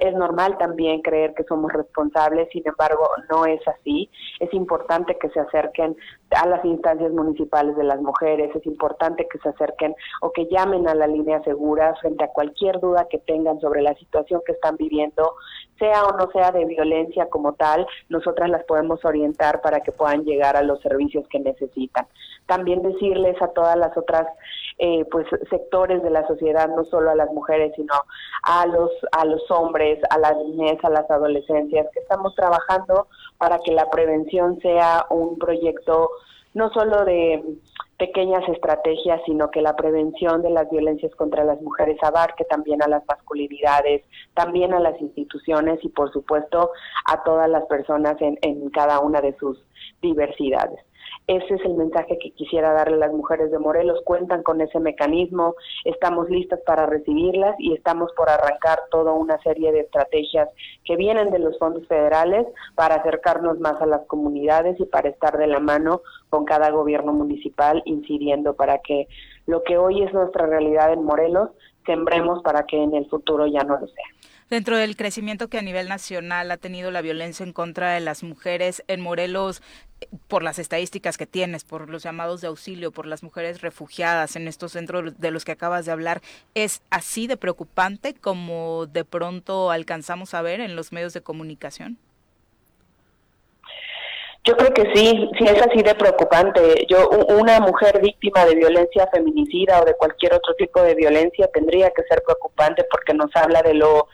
es 0.00 0.14
normal 0.14 0.58
también 0.58 1.02
creer 1.02 1.34
que 1.34 1.44
somos 1.44 1.72
responsables, 1.72 2.48
sin 2.52 2.62
embargo, 2.66 3.08
no 3.30 3.46
es 3.46 3.60
así. 3.66 4.10
Es 4.38 4.52
importante 4.54 5.16
que 5.18 5.28
se 5.30 5.40
acerquen 5.40 5.96
a 6.30 6.46
las 6.46 6.64
instancias 6.64 7.10
municipales 7.12 7.76
de 7.76 7.84
las 7.84 8.00
mujeres, 8.00 8.54
es 8.54 8.64
importante 8.66 9.26
que 9.30 9.38
se 9.38 9.48
acerquen 9.48 9.94
o 10.20 10.32
que 10.32 10.46
llamen 10.46 10.88
a 10.88 10.94
la 10.94 11.06
línea 11.06 11.42
segura 11.42 11.94
frente 12.00 12.24
a 12.24 12.28
cualquier 12.28 12.80
duda 12.80 13.06
que 13.10 13.18
tengan 13.18 13.60
sobre 13.60 13.82
la 13.82 13.94
situación 13.94 14.40
que 14.46 14.52
están 14.52 14.76
viviendo, 14.76 15.34
sea 15.78 16.04
o 16.04 16.16
no 16.16 16.30
sea 16.30 16.52
de 16.52 16.64
violencia 16.64 17.28
como 17.28 17.54
tal, 17.54 17.86
nosotras 18.08 18.50
las 18.50 18.64
podemos 18.64 19.04
orientar 19.04 19.60
para 19.62 19.80
que 19.80 19.92
puedan 19.92 20.24
llegar 20.24 20.56
a 20.56 20.62
los 20.62 20.80
servicios 20.80 21.26
que 21.28 21.40
necesitan. 21.40 22.06
También 22.46 22.82
decirles 22.82 23.40
a 23.40 23.48
todas 23.48 23.76
las 23.76 23.96
otras 23.96 24.26
eh, 24.78 25.04
pues 25.10 25.26
sectores 25.50 26.02
de 26.02 26.10
la 26.10 26.26
sociedad, 26.26 26.68
no 26.68 26.84
solo 26.84 27.10
a 27.10 27.14
las 27.14 27.30
mujeres, 27.30 27.72
sino 27.76 27.94
a 28.42 28.66
los 28.66 28.90
a 29.12 29.24
los 29.24 29.48
hombres, 29.50 29.61
a 30.10 30.18
la 30.18 30.32
niñez, 30.34 30.78
a 30.84 30.90
las 30.90 31.10
adolescencias, 31.10 31.86
que 31.92 32.00
estamos 32.00 32.34
trabajando 32.34 33.06
para 33.38 33.58
que 33.58 33.72
la 33.72 33.90
prevención 33.90 34.58
sea 34.60 35.06
un 35.10 35.38
proyecto 35.38 36.10
no 36.54 36.70
solo 36.70 37.04
de 37.04 37.42
pequeñas 37.98 38.46
estrategias, 38.48 39.20
sino 39.24 39.50
que 39.50 39.62
la 39.62 39.76
prevención 39.76 40.42
de 40.42 40.50
las 40.50 40.68
violencias 40.70 41.14
contra 41.14 41.44
las 41.44 41.60
mujeres 41.62 41.96
abarque 42.02 42.44
también 42.44 42.82
a 42.82 42.88
las 42.88 43.02
masculinidades, 43.06 44.02
también 44.34 44.74
a 44.74 44.80
las 44.80 45.00
instituciones 45.00 45.78
y 45.82 45.88
por 45.88 46.12
supuesto 46.12 46.72
a 47.06 47.22
todas 47.22 47.48
las 47.48 47.64
personas 47.66 48.20
en, 48.20 48.38
en 48.42 48.68
cada 48.70 49.00
una 49.00 49.20
de 49.20 49.36
sus 49.38 49.58
diversidades. 50.00 50.80
Ese 51.28 51.54
es 51.54 51.64
el 51.64 51.74
mensaje 51.74 52.18
que 52.18 52.32
quisiera 52.32 52.72
darle 52.72 52.96
a 52.96 53.06
las 53.06 53.12
mujeres 53.12 53.52
de 53.52 53.58
Morelos. 53.58 54.00
Cuentan 54.04 54.42
con 54.42 54.60
ese 54.60 54.80
mecanismo, 54.80 55.54
estamos 55.84 56.28
listas 56.28 56.60
para 56.66 56.86
recibirlas 56.86 57.54
y 57.58 57.74
estamos 57.74 58.10
por 58.16 58.28
arrancar 58.28 58.80
toda 58.90 59.12
una 59.12 59.40
serie 59.42 59.70
de 59.70 59.80
estrategias 59.80 60.48
que 60.84 60.96
vienen 60.96 61.30
de 61.30 61.38
los 61.38 61.56
fondos 61.58 61.86
federales 61.86 62.46
para 62.74 62.96
acercarnos 62.96 63.60
más 63.60 63.80
a 63.80 63.86
las 63.86 64.04
comunidades 64.06 64.78
y 64.80 64.84
para 64.84 65.10
estar 65.10 65.38
de 65.38 65.46
la 65.46 65.60
mano 65.60 66.02
con 66.28 66.44
cada 66.44 66.70
gobierno 66.70 67.12
municipal 67.12 67.82
incidiendo 67.84 68.54
para 68.54 68.78
que 68.78 69.06
lo 69.46 69.62
que 69.62 69.78
hoy 69.78 70.02
es 70.02 70.12
nuestra 70.12 70.46
realidad 70.46 70.92
en 70.92 71.04
Morelos, 71.04 71.50
sembremos 71.86 72.42
para 72.42 72.64
que 72.64 72.82
en 72.82 72.94
el 72.94 73.08
futuro 73.08 73.46
ya 73.46 73.62
no 73.62 73.78
lo 73.78 73.86
sea. 73.86 74.31
Dentro 74.52 74.76
del 74.76 74.96
crecimiento 74.96 75.48
que 75.48 75.56
a 75.56 75.62
nivel 75.62 75.88
nacional 75.88 76.50
ha 76.50 76.58
tenido 76.58 76.90
la 76.90 77.00
violencia 77.00 77.42
en 77.42 77.54
contra 77.54 77.94
de 77.94 78.00
las 78.00 78.22
mujeres 78.22 78.84
en 78.86 79.00
Morelos, 79.00 79.62
por 80.28 80.42
las 80.42 80.58
estadísticas 80.58 81.16
que 81.16 81.24
tienes, 81.24 81.64
por 81.64 81.88
los 81.88 82.02
llamados 82.02 82.42
de 82.42 82.48
auxilio, 82.48 82.92
por 82.92 83.06
las 83.06 83.22
mujeres 83.22 83.62
refugiadas 83.62 84.36
en 84.36 84.48
estos 84.48 84.72
centros 84.72 85.18
de 85.18 85.30
los 85.30 85.46
que 85.46 85.52
acabas 85.52 85.86
de 85.86 85.92
hablar, 85.92 86.20
¿es 86.54 86.82
así 86.90 87.26
de 87.26 87.38
preocupante 87.38 88.12
como 88.12 88.84
de 88.84 89.06
pronto 89.06 89.70
alcanzamos 89.70 90.34
a 90.34 90.42
ver 90.42 90.60
en 90.60 90.76
los 90.76 90.92
medios 90.92 91.14
de 91.14 91.22
comunicación? 91.22 91.96
Yo 94.44 94.54
creo 94.58 94.74
que 94.74 94.82
sí, 94.94 95.30
sí 95.38 95.44
es 95.46 95.62
así 95.62 95.82
de 95.82 95.94
preocupante. 95.94 96.84
Yo 96.90 97.08
una 97.08 97.58
mujer 97.60 98.02
víctima 98.02 98.44
de 98.44 98.56
violencia 98.56 99.08
feminicida 99.10 99.80
o 99.80 99.86
de 99.86 99.94
cualquier 99.94 100.34
otro 100.34 100.52
tipo 100.56 100.82
de 100.82 100.94
violencia 100.94 101.48
tendría 101.54 101.88
que 101.88 102.02
ser 102.02 102.22
preocupante 102.22 102.84
porque 102.90 103.14
nos 103.14 103.34
habla 103.34 103.62
de 103.62 103.72
lo 103.72 104.08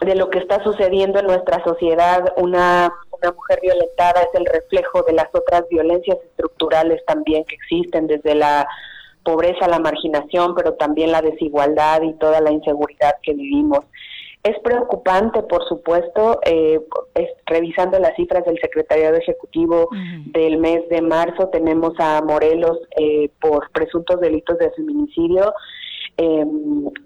de 0.00 0.14
lo 0.14 0.30
que 0.30 0.38
está 0.38 0.62
sucediendo 0.64 1.18
en 1.18 1.26
nuestra 1.26 1.62
sociedad. 1.64 2.32
Una, 2.36 2.92
una 3.10 3.32
mujer 3.32 3.60
violentada 3.62 4.22
es 4.22 4.34
el 4.34 4.46
reflejo 4.46 5.02
de 5.02 5.12
las 5.12 5.28
otras 5.32 5.64
violencias 5.68 6.18
estructurales 6.24 7.04
también 7.06 7.44
que 7.44 7.56
existen, 7.56 8.06
desde 8.06 8.34
la 8.34 8.66
pobreza, 9.22 9.68
la 9.68 9.78
marginación, 9.78 10.54
pero 10.54 10.74
también 10.74 11.12
la 11.12 11.20
desigualdad 11.20 12.02
y 12.02 12.14
toda 12.14 12.40
la 12.40 12.50
inseguridad 12.50 13.14
que 13.22 13.34
vivimos. 13.34 13.80
Es 14.42 14.58
preocupante, 14.60 15.42
por 15.42 15.68
supuesto, 15.68 16.40
eh, 16.46 16.80
revisando 17.44 17.98
las 17.98 18.16
cifras 18.16 18.42
del 18.46 18.58
Secretariado 18.58 19.16
Ejecutivo 19.16 19.90
del 20.32 20.56
mes 20.56 20.88
de 20.88 21.02
marzo, 21.02 21.48
tenemos 21.48 21.92
a 21.98 22.22
Morelos 22.22 22.78
eh, 22.96 23.28
por 23.38 23.70
presuntos 23.72 24.18
delitos 24.18 24.58
de 24.58 24.70
feminicidio 24.70 25.52
eh, 26.22 26.44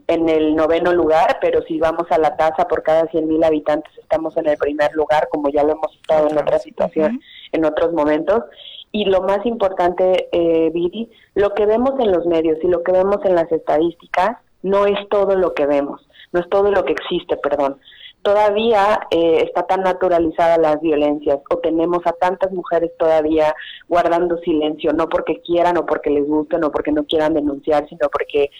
en 0.08 0.28
el 0.28 0.56
noveno 0.56 0.92
lugar, 0.92 1.38
pero 1.40 1.62
si 1.62 1.78
vamos 1.78 2.10
a 2.10 2.18
la 2.18 2.36
tasa 2.36 2.66
por 2.66 2.82
cada 2.82 3.04
100.000 3.04 3.46
habitantes 3.46 3.96
estamos 3.96 4.36
en 4.36 4.48
el 4.48 4.56
primer 4.56 4.92
lugar, 4.94 5.28
como 5.30 5.50
ya 5.50 5.62
lo 5.62 5.74
hemos 5.74 5.94
estado 5.94 6.28
en 6.28 6.36
otra 6.36 6.58
situación, 6.58 7.20
en 7.52 7.64
otros 7.64 7.92
momentos. 7.92 8.42
Y 8.90 9.04
lo 9.04 9.22
más 9.22 9.46
importante, 9.46 10.28
eh, 10.32 10.70
Viri, 10.74 11.08
lo 11.36 11.54
que 11.54 11.64
vemos 11.64 11.92
en 12.00 12.10
los 12.10 12.26
medios 12.26 12.58
y 12.64 12.66
lo 12.66 12.82
que 12.82 12.90
vemos 12.90 13.18
en 13.24 13.36
las 13.36 13.50
estadísticas 13.52 14.36
no 14.62 14.86
es 14.86 14.98
todo 15.10 15.36
lo 15.36 15.54
que 15.54 15.66
vemos, 15.66 16.00
no 16.32 16.40
es 16.40 16.48
todo 16.48 16.72
lo 16.72 16.84
que 16.84 16.94
existe, 16.94 17.36
perdón. 17.36 17.78
Todavía 18.22 19.06
eh, 19.12 19.44
está 19.44 19.64
tan 19.64 19.82
naturalizada 19.82 20.58
las 20.58 20.80
violencias 20.80 21.38
o 21.50 21.58
tenemos 21.58 22.00
a 22.04 22.12
tantas 22.12 22.50
mujeres 22.50 22.90
todavía 22.98 23.54
guardando 23.86 24.38
silencio, 24.38 24.92
no 24.92 25.08
porque 25.08 25.40
quieran 25.40 25.76
o 25.76 25.86
porque 25.86 26.10
les 26.10 26.26
gusten 26.26 26.64
o 26.64 26.72
porque 26.72 26.90
no 26.90 27.04
quieran 27.04 27.34
denunciar, 27.34 27.88
sino 27.88 28.08
porque 28.08 28.50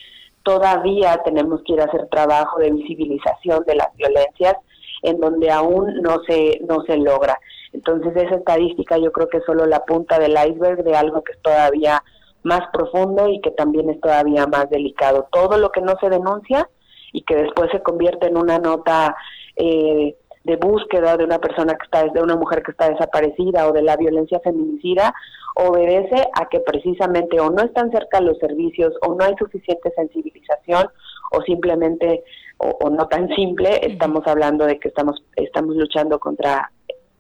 todavía 0.45 1.21
tenemos 1.25 1.62
que 1.65 1.73
ir 1.73 1.81
a 1.81 1.87
hacer 1.87 2.07
trabajo 2.09 2.61
de 2.61 2.71
visibilización 2.71 3.65
de 3.66 3.75
las 3.75 3.95
violencias 3.97 4.55
en 5.03 5.19
donde 5.19 5.51
aún 5.51 6.01
no 6.03 6.23
se 6.27 6.61
no 6.69 6.83
se 6.87 6.97
logra. 6.97 7.39
Entonces 7.73 8.15
esa 8.15 8.37
estadística 8.37 8.97
yo 8.99 9.11
creo 9.11 9.29
que 9.29 9.39
es 9.39 9.45
solo 9.45 9.66
la 9.66 9.85
punta 9.85 10.19
del 10.19 10.33
iceberg 10.33 10.85
de 10.85 10.97
algo 10.97 11.25
que 11.25 11.33
es 11.33 11.43
todavía 11.43 12.03
más 12.45 12.61
profundo 12.73 13.29
y 13.29 13.41
que 13.41 13.51
también 13.51 13.91
es 13.91 14.01
todavía 14.01 14.47
más 14.47 14.71
delicado. 14.71 15.27
Todo 15.33 15.59
lo 15.59 15.71
que 15.71 15.81
no 15.81 15.95
se 16.01 16.09
denuncia 16.09 16.69
y 17.12 17.23
que 17.23 17.37
después 17.37 17.71
se 17.73 17.83
convierte 17.83 18.29
en 18.29 18.37
una 18.37 18.59
nota 18.59 19.16
eh, 19.57 20.16
de 20.45 20.57
búsqueda 20.57 21.16
de 21.16 21.25
una 21.25 21.39
persona 21.39 21.75
que 21.75 21.85
está 21.85 22.05
de 22.05 22.23
una 22.23 22.37
mujer 22.37 22.62
que 22.62 22.71
está 22.71 22.91
desaparecida 22.91 23.66
o 23.66 23.73
de 23.73 23.83
la 23.83 23.97
violencia 23.97 24.41
feminicida 24.41 25.15
obedece 25.57 26.29
a 26.35 26.49
que 26.49 26.61
precisamente 26.61 27.41
o 27.41 27.51
no 27.51 27.62
están 27.62 27.91
cerca 27.91 28.21
los 28.21 28.39
servicios 28.39 28.93
o 29.07 29.15
no 29.15 29.25
hay 29.25 29.35
suficiente 29.39 29.91
sensibilización 29.97 30.89
o 31.33 31.43
simplemente 31.43 32.25
o, 32.59 32.91
no 32.91 33.09
tan 33.09 33.29
simple 33.35 33.81
estamos 33.83 34.27
hablando 34.27 34.66
de 34.66 34.79
que 34.79 34.89
estamos 34.89 35.25
estamos 35.37 35.77
luchando 35.77 36.19
contra 36.19 36.71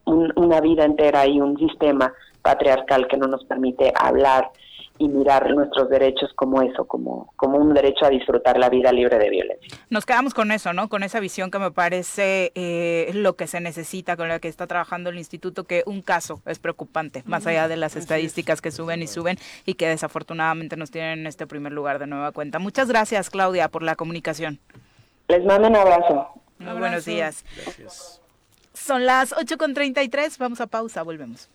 una 0.04 0.60
vida 0.60 0.84
entera 0.84 1.26
y 1.26 1.40
un 1.40 1.58
sistema 1.58 2.12
patriarcal 2.42 3.08
que 3.08 3.16
no 3.16 3.26
nos 3.26 3.44
permite 3.46 3.90
hablar 3.98 4.50
y 4.98 5.08
mirar 5.08 5.50
nuestros 5.50 5.88
derechos 5.88 6.30
como 6.36 6.62
eso, 6.62 6.84
como, 6.86 7.32
como 7.36 7.58
un 7.58 7.74
derecho 7.74 8.06
a 8.06 8.10
disfrutar 8.10 8.58
la 8.58 8.68
vida 8.68 8.92
libre 8.92 9.18
de 9.18 9.28
violencia. 9.28 9.78
Nos 9.90 10.06
quedamos 10.06 10.34
con 10.34 10.52
eso, 10.52 10.72
¿no? 10.72 10.88
Con 10.88 11.02
esa 11.02 11.18
visión 11.18 11.50
que 11.50 11.58
me 11.58 11.72
parece 11.72 12.52
eh, 12.54 13.10
lo 13.14 13.34
que 13.34 13.48
se 13.48 13.60
necesita, 13.60 14.16
con 14.16 14.28
la 14.28 14.38
que 14.38 14.48
está 14.48 14.66
trabajando 14.66 15.10
el 15.10 15.18
instituto, 15.18 15.64
que 15.64 15.82
un 15.86 16.00
caso 16.00 16.40
es 16.46 16.60
preocupante, 16.60 17.22
más 17.26 17.46
allá 17.46 17.66
de 17.66 17.76
las 17.76 17.96
estadísticas 17.96 18.60
que 18.60 18.70
suben 18.70 19.02
y 19.02 19.08
suben 19.08 19.36
y 19.66 19.74
que 19.74 19.88
desafortunadamente 19.88 20.76
nos 20.76 20.90
tienen 20.92 21.20
en 21.20 21.26
este 21.26 21.46
primer 21.46 21.72
lugar 21.72 21.98
de 21.98 22.06
nueva 22.06 22.30
cuenta. 22.30 22.60
Muchas 22.60 22.88
gracias, 22.88 23.30
Claudia, 23.30 23.68
por 23.68 23.82
la 23.82 23.96
comunicación. 23.96 24.60
Les 25.28 25.44
mando 25.44 25.68
un 25.68 25.76
abrazo. 25.76 26.28
Muy 26.58 26.78
buenos 26.78 27.04
días. 27.04 27.44
Gracias. 27.56 28.20
Son 28.72 29.06
las 29.06 29.32
8.33, 29.32 30.38
vamos 30.38 30.60
a 30.60 30.66
pausa, 30.66 31.02
volvemos. 31.02 31.48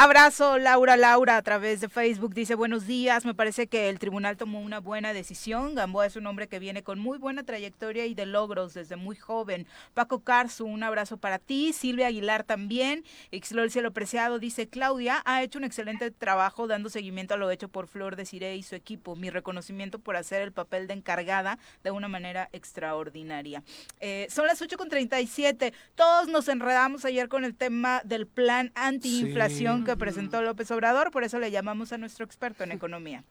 Abrazo, 0.00 0.58
Laura 0.58 0.96
Laura, 0.96 1.36
a 1.36 1.42
través 1.42 1.80
de 1.80 1.88
Facebook. 1.88 2.32
Dice, 2.32 2.54
buenos 2.54 2.86
días, 2.86 3.24
me 3.24 3.34
parece 3.34 3.66
que 3.66 3.88
el 3.88 3.98
tribunal 3.98 4.36
tomó 4.36 4.60
una 4.60 4.78
buena 4.78 5.12
decisión. 5.12 5.74
Gamboa 5.74 6.06
es 6.06 6.14
un 6.14 6.24
hombre 6.28 6.46
que 6.46 6.60
viene 6.60 6.84
con 6.84 7.00
muy 7.00 7.18
buena 7.18 7.42
trayectoria 7.42 8.06
y 8.06 8.14
de 8.14 8.24
logros 8.24 8.74
desde 8.74 8.94
muy 8.94 9.16
joven. 9.16 9.66
Paco 9.94 10.20
Carzu, 10.20 10.66
un 10.66 10.84
abrazo 10.84 11.16
para 11.16 11.40
ti. 11.40 11.72
Silvia 11.72 12.06
Aguilar 12.06 12.44
también. 12.44 13.02
Xlol 13.32 13.72
Cielo 13.72 13.90
Preciado 13.90 14.38
dice, 14.38 14.68
Claudia 14.68 15.20
ha 15.24 15.42
hecho 15.42 15.58
un 15.58 15.64
excelente 15.64 16.12
trabajo 16.12 16.68
dando 16.68 16.90
seguimiento 16.90 17.34
a 17.34 17.36
lo 17.36 17.50
hecho 17.50 17.66
por 17.66 17.88
Flor 17.88 18.14
de 18.14 18.24
Cire 18.24 18.54
y 18.54 18.62
su 18.62 18.76
equipo. 18.76 19.16
Mi 19.16 19.30
reconocimiento 19.30 19.98
por 19.98 20.14
hacer 20.14 20.42
el 20.42 20.52
papel 20.52 20.86
de 20.86 20.94
encargada 20.94 21.58
de 21.82 21.90
una 21.90 22.06
manera 22.06 22.48
extraordinaria. 22.52 23.64
Eh, 23.98 24.28
son 24.30 24.46
las 24.46 24.62
8.37. 24.62 25.72
Todos 25.96 26.28
nos 26.28 26.46
enredamos 26.46 27.04
ayer 27.04 27.28
con 27.28 27.44
el 27.44 27.56
tema 27.56 28.00
del 28.04 28.28
plan 28.28 28.70
antiinflación 28.76 29.87
que 29.88 29.96
presentó 29.96 30.42
López 30.42 30.70
Obrador, 30.70 31.10
por 31.10 31.24
eso 31.24 31.38
le 31.38 31.50
llamamos 31.50 31.92
a 31.92 31.98
nuestro 31.98 32.24
experto 32.24 32.62
en 32.62 32.72
economía. 32.72 33.24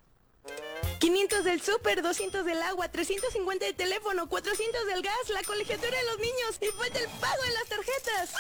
500 1.00 1.44
del 1.44 1.62
súper, 1.62 2.02
200 2.02 2.44
del 2.46 2.62
agua, 2.64 2.90
350 2.90 3.66
del 3.66 3.76
teléfono, 3.76 4.28
400 4.28 4.88
del 4.88 5.04
gas, 5.04 5.30
la 5.30 5.44
colegiatura 5.44 5.96
de 5.96 6.04
los 6.06 6.18
niños 6.18 6.58
y 6.60 6.66
falta 6.76 6.98
el 6.98 7.08
pago 7.22 7.44
en 7.46 7.54
las 7.54 7.68
tarjetas. 7.68 8.34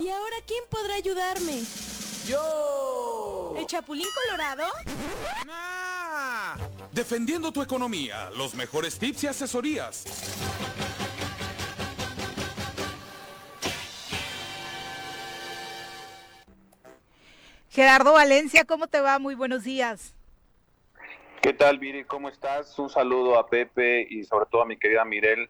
¿Y 0.00 0.08
ahora 0.08 0.36
quién 0.46 0.62
podrá 0.68 0.94
ayudarme? 0.94 1.62
¡Yo! 2.26 3.54
¿El 3.56 3.66
Chapulín 3.66 4.06
Colorado? 4.26 4.64
Defendiendo 6.92 7.52
tu 7.52 7.62
economía, 7.62 8.30
los 8.36 8.54
mejores 8.54 8.98
tips 8.98 9.24
y 9.24 9.26
asesorías. 9.28 10.04
Gerardo 17.78 18.14
Valencia, 18.14 18.64
¿cómo 18.64 18.88
te 18.88 19.00
va? 19.00 19.20
Muy 19.20 19.36
buenos 19.36 19.62
días. 19.62 20.12
¿Qué 21.40 21.52
tal, 21.52 21.78
Viri? 21.78 22.02
¿Cómo 22.02 22.28
estás? 22.28 22.76
Un 22.76 22.90
saludo 22.90 23.38
a 23.38 23.48
Pepe 23.48 24.04
y 24.10 24.24
sobre 24.24 24.46
todo 24.46 24.62
a 24.62 24.66
mi 24.66 24.76
querida 24.76 25.04
Mirel 25.04 25.48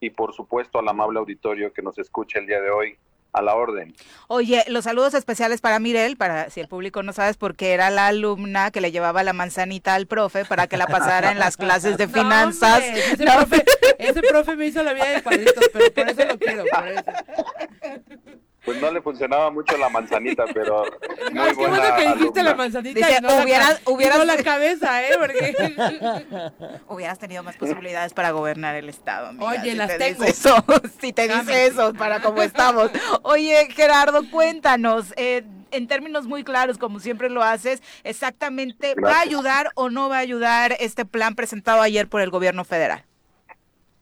y 0.00 0.08
por 0.08 0.32
supuesto 0.32 0.78
al 0.78 0.88
amable 0.88 1.18
auditorio 1.18 1.74
que 1.74 1.82
nos 1.82 1.98
escucha 1.98 2.38
el 2.38 2.46
día 2.46 2.62
de 2.62 2.70
hoy. 2.70 2.96
A 3.32 3.42
la 3.42 3.54
orden. 3.54 3.94
Oye, 4.28 4.64
los 4.68 4.84
saludos 4.84 5.12
especiales 5.12 5.60
para 5.60 5.78
Mirel, 5.78 6.16
para 6.16 6.48
si 6.48 6.60
el 6.60 6.68
público 6.68 7.02
no 7.02 7.12
sabes, 7.12 7.36
porque 7.36 7.74
era 7.74 7.90
la 7.90 8.06
alumna 8.06 8.70
que 8.70 8.80
le 8.80 8.90
llevaba 8.90 9.22
la 9.22 9.34
manzanita 9.34 9.94
al 9.94 10.06
profe 10.06 10.46
para 10.46 10.68
que 10.68 10.78
la 10.78 10.86
pasara 10.86 11.30
en 11.30 11.38
las 11.38 11.56
clases 11.58 11.98
de 11.98 12.08
finanzas. 12.08 12.82
ese, 12.82 13.26
profe, 13.26 13.64
ese, 13.98 14.22
profe, 14.22 14.56
me 14.56 14.68
hizo 14.68 14.82
la 14.82 14.94
vida 14.94 15.10
de 15.10 15.22
cuadritos, 15.22 15.68
pero 15.70 15.92
por 15.92 16.08
eso 16.08 16.24
lo 16.24 16.38
quiero. 16.38 16.64
Por 16.74 16.88
eso 16.88 17.02
pues 18.66 18.80
no 18.80 18.90
le 18.90 19.00
funcionaba 19.00 19.48
mucho 19.50 19.78
la 19.78 19.88
manzanita, 19.88 20.44
pero 20.52 20.84
muy 21.32 21.48
es 21.48 21.56
que 21.56 21.66
bueno 21.66 21.82
que 21.96 22.14
dijiste 22.14 22.42
la 22.42 22.54
manzanita 22.54 23.10
y 23.10 23.22
no, 23.22 23.42
hubieras, 23.42 23.80
la, 23.84 23.92
hubieras... 23.92 24.26
la 24.26 24.42
cabeza, 24.42 25.02
¿eh? 25.04 25.12
Porque... 25.18 25.54
hubieras 26.88 27.18
tenido 27.20 27.44
más 27.44 27.56
posibilidades 27.56 28.12
para 28.12 28.32
gobernar 28.32 28.74
el 28.74 28.88
Estado. 28.88 29.28
Amiga, 29.28 29.46
Oye, 29.46 29.70
si 29.70 29.76
las 29.76 29.96
tengo. 29.96 30.24
Eso, 30.24 30.64
si 31.00 31.12
te 31.12 31.28
dice 31.28 31.66
eso, 31.66 31.94
para 31.94 32.20
cómo 32.20 32.42
estamos. 32.42 32.90
Oye, 33.22 33.68
Gerardo, 33.70 34.28
cuéntanos, 34.30 35.14
eh, 35.16 35.44
en 35.70 35.86
términos 35.86 36.26
muy 36.26 36.42
claros, 36.42 36.76
como 36.76 36.98
siempre 36.98 37.30
lo 37.30 37.44
haces, 37.44 37.82
exactamente, 38.02 38.96
¿va 38.96 39.18
a 39.18 39.20
ayudar 39.20 39.70
o 39.76 39.90
no 39.90 40.08
va 40.08 40.16
a 40.16 40.20
ayudar 40.20 40.76
este 40.80 41.04
plan 41.04 41.36
presentado 41.36 41.82
ayer 41.82 42.08
por 42.08 42.20
el 42.20 42.30
gobierno 42.30 42.64
federal? 42.64 43.05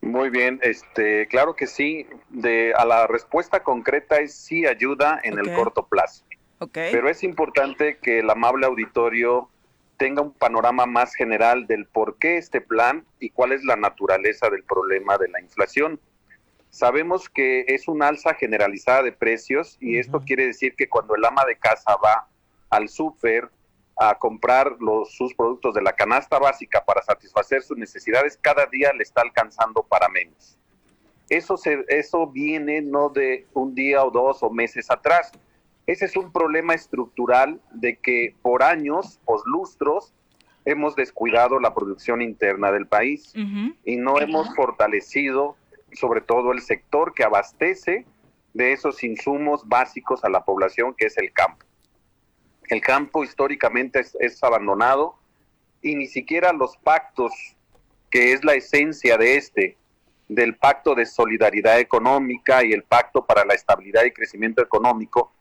Muy 0.05 0.29
bien, 0.29 0.61
este, 0.63 1.27
claro 1.29 1.57
que 1.57 1.67
sí. 1.67 2.07
De 2.29 2.75
a 2.77 2.85
la 2.85 3.07
respuesta 3.07 3.63
concreta 3.63 4.17
es 4.17 4.35
sí 4.35 4.67
ayuda 4.67 5.19
en 5.25 5.39
el 5.39 5.55
corto 5.55 5.87
plazo. 5.87 6.25
Pero 6.73 7.09
es 7.09 7.23
importante 7.25 7.97
que 7.97 8.19
el 8.19 8.29
amable 8.29 8.67
auditorio 8.67 9.49
tenga 9.97 10.21
un 10.21 10.33
panorama 10.33 10.85
más 10.85 11.15
general 11.15 11.67
del 11.67 11.87
por 11.87 12.19
qué 12.19 12.37
este 12.37 12.61
plan 12.61 13.07
y 13.19 13.31
cuál 13.31 13.53
es 13.53 13.65
la 13.65 13.77
naturaleza 13.77 14.51
del 14.51 14.63
problema 14.65 15.17
de 15.17 15.29
la 15.29 15.41
inflación. 15.41 15.99
Sabemos 16.69 17.31
que 17.31 17.65
es 17.69 17.89
una 17.89 18.09
alza 18.09 18.35
generalizada 18.35 19.03
de 19.03 19.13
precios 19.13 19.79
y 19.81 19.99
esto 19.99 20.21
quiere 20.21 20.47
decir 20.47 20.75
que 20.75 20.89
cuando 20.89 21.15
el 21.17 21.25
ama 21.25 21.45
de 21.47 21.57
casa 21.57 21.97
va 21.97 22.29
al 22.69 22.91
súper 22.91 23.49
a 23.97 24.15
comprar 24.17 24.77
los, 24.81 25.15
sus 25.15 25.35
productos 25.35 25.75
de 25.75 25.83
la 25.83 25.93
canasta 25.93 26.39
básica 26.39 26.85
para 26.85 27.03
satisfacer 27.03 27.63
sus 27.63 27.79
necesidades, 27.79 28.39
cada 28.41 28.67
día 28.67 28.93
le 28.93 29.03
está 29.03 29.23
alcanzando 29.23 29.83
para 29.83 30.09
menos. 30.09 30.59
Eso, 31.29 31.57
se, 31.57 31.85
eso 31.89 32.27
viene 32.27 32.83
no 32.83 33.09
de 33.09 33.47
un 33.55 33.75
día 33.75 34.05
o 34.05 34.11
dos 34.11 34.43
o 34.43 34.51
meses 34.51 34.91
atrás. 34.91 35.33
Ese 35.87 36.07
es 36.07 36.17
un 36.17 36.33
problema 36.33 36.75
estructural 36.75 37.61
de 37.73 37.97
que 37.97 38.35
por 38.43 38.63
años, 38.63 39.21
por 39.25 39.47
lustros, 39.47 40.13
hemos 40.65 40.97
descuidado 40.97 41.61
la 41.61 41.75
producción 41.75 42.23
interna 42.23 42.73
del 42.73 42.87
país 42.87 43.33
y 43.85 43.97
no 43.97 44.19
hemos 44.19 44.55
fortalecido 44.55 45.57
sobre 45.93 46.21
todo 46.21 46.53
el 46.53 46.61
sector 46.61 47.15
que 47.15 47.23
abastece 47.23 48.07
de 48.55 48.73
esos 48.73 49.03
insumos 49.05 49.69
básicos 49.69 50.25
a 50.25 50.29
la 50.29 50.45
población, 50.45 50.95
que 50.97 51.07
es 51.07 51.19
el 51.19 51.33
campo. 51.33 51.65
El 52.75 52.81
campo 52.81 53.23
históricamente 53.23 54.05
es, 54.19 54.43
abandonado 54.43 55.15
y 55.81 55.95
ni 55.95 56.09
siquiera 56.09 56.53
los 56.53 56.77
pactos, 56.77 57.33
que 58.11 58.33
es 58.33 58.43
la 58.43 58.55
esencia 58.55 59.17
de 59.17 59.37
este, 59.37 59.77
del 60.27 60.57
pacto 60.57 60.97
de 60.97 61.07
solidaridad 61.07 61.79
económica 61.79 62.65
y 62.65 62.73
el 62.73 62.83
pacto 62.83 63.25
para 63.25 63.45
la 63.45 63.55
estabilidad 63.55 64.03
y 64.03 64.11
crecimiento 64.11 64.61
económico, 64.61 65.33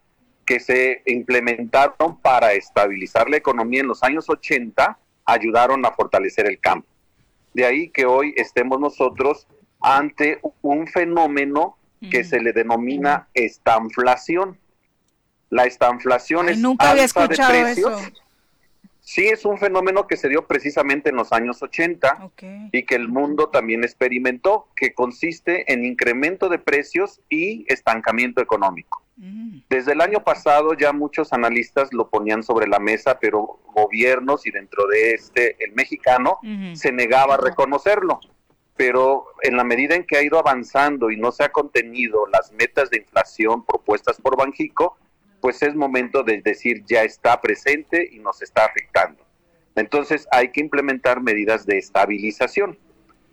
que 0.45 0.59
se 0.59 1.01
implementaron 1.07 2.19
para 2.21 2.53
estabilizar 2.53 3.27
la 3.27 3.37
economía 3.37 3.81
en 3.81 3.87
los 3.87 4.03
años 4.03 4.29
80, 4.29 4.99
ayudaron 5.25 5.83
a 5.87 5.91
fortalecer 5.91 6.45
el 6.45 6.59
campo. 6.59 6.87
De 7.55 7.65
ahí 7.65 7.89
que 7.89 8.05
hoy 8.05 8.35
estemos 8.37 8.79
nosotros 8.79 9.47
ante 9.81 10.39
un 10.61 10.85
fenómeno 10.85 11.79
que 12.11 12.23
se 12.23 12.39
le 12.39 12.53
denomina 12.53 13.27
estanflación. 13.33 14.59
La 15.53 15.65
estanflación 15.65 16.49
es 16.49 16.57
nunca 16.57 16.89
había 16.89 17.03
escuchado 17.03 17.53
Eso. 17.53 18.01
Sí, 19.01 19.27
es 19.27 19.43
un 19.45 19.59
fenómeno 19.59 20.07
que 20.07 20.17
se 20.17 20.29
dio 20.29 20.47
precisamente 20.47 21.09
en 21.09 21.17
los 21.17 21.33
años 21.33 21.61
80 21.61 22.31
y 22.71 22.83
que 22.83 22.95
el 22.95 23.09
mundo 23.09 23.49
también 23.49 23.83
experimentó, 23.83 24.69
que 24.75 24.93
consiste 24.93 25.71
en 25.71 25.85
incremento 25.85 26.47
de 26.49 26.57
precios 26.57 27.21
y 27.29 27.65
estancamiento 27.71 28.41
económico. 28.41 29.03
Mm. 29.17 29.59
Desde 29.69 29.91
el 29.91 30.01
año 30.01 30.23
pasado 30.23 30.73
ya 30.73 30.93
muchos 30.93 31.33
analistas 31.33 31.89
lo 31.91 32.09
ponían 32.09 32.41
sobre 32.43 32.65
la 32.65 32.79
mesa, 32.79 33.19
pero 33.19 33.59
gobiernos 33.73 34.47
y 34.47 34.51
dentro 34.51 34.87
de 34.87 35.11
este, 35.11 35.63
el 35.63 35.73
mexicano, 35.73 36.39
se 36.73 36.91
negaba 36.91 37.35
a 37.35 37.37
reconocerlo. 37.37 38.21
Pero 38.75 39.27
en 39.43 39.57
la 39.57 39.63
medida 39.63 39.95
en 39.95 40.05
que 40.05 40.17
ha 40.17 40.23
ido 40.23 40.39
avanzando 40.39 41.11
y 41.11 41.17
no 41.17 41.31
se 41.31 41.43
ha 41.43 41.51
contenido 41.51 42.25
las 42.25 42.51
metas 42.53 42.89
de 42.89 42.97
inflación 42.97 43.63
propuestas 43.65 44.19
por 44.19 44.35
Banjico, 44.35 44.97
pues 45.43 45.61
es 45.61 45.75
momento 45.75 46.23
de 46.23 46.41
decir 46.41 46.85
ya 46.85 47.03
está 47.03 47.41
presente 47.41 48.07
y 48.09 48.19
nos 48.19 48.41
está 48.41 48.63
afectando. 48.63 49.27
Entonces 49.75 50.25
hay 50.31 50.53
que 50.53 50.61
implementar 50.61 51.21
medidas 51.21 51.65
de 51.65 51.77
estabilización. 51.77 52.79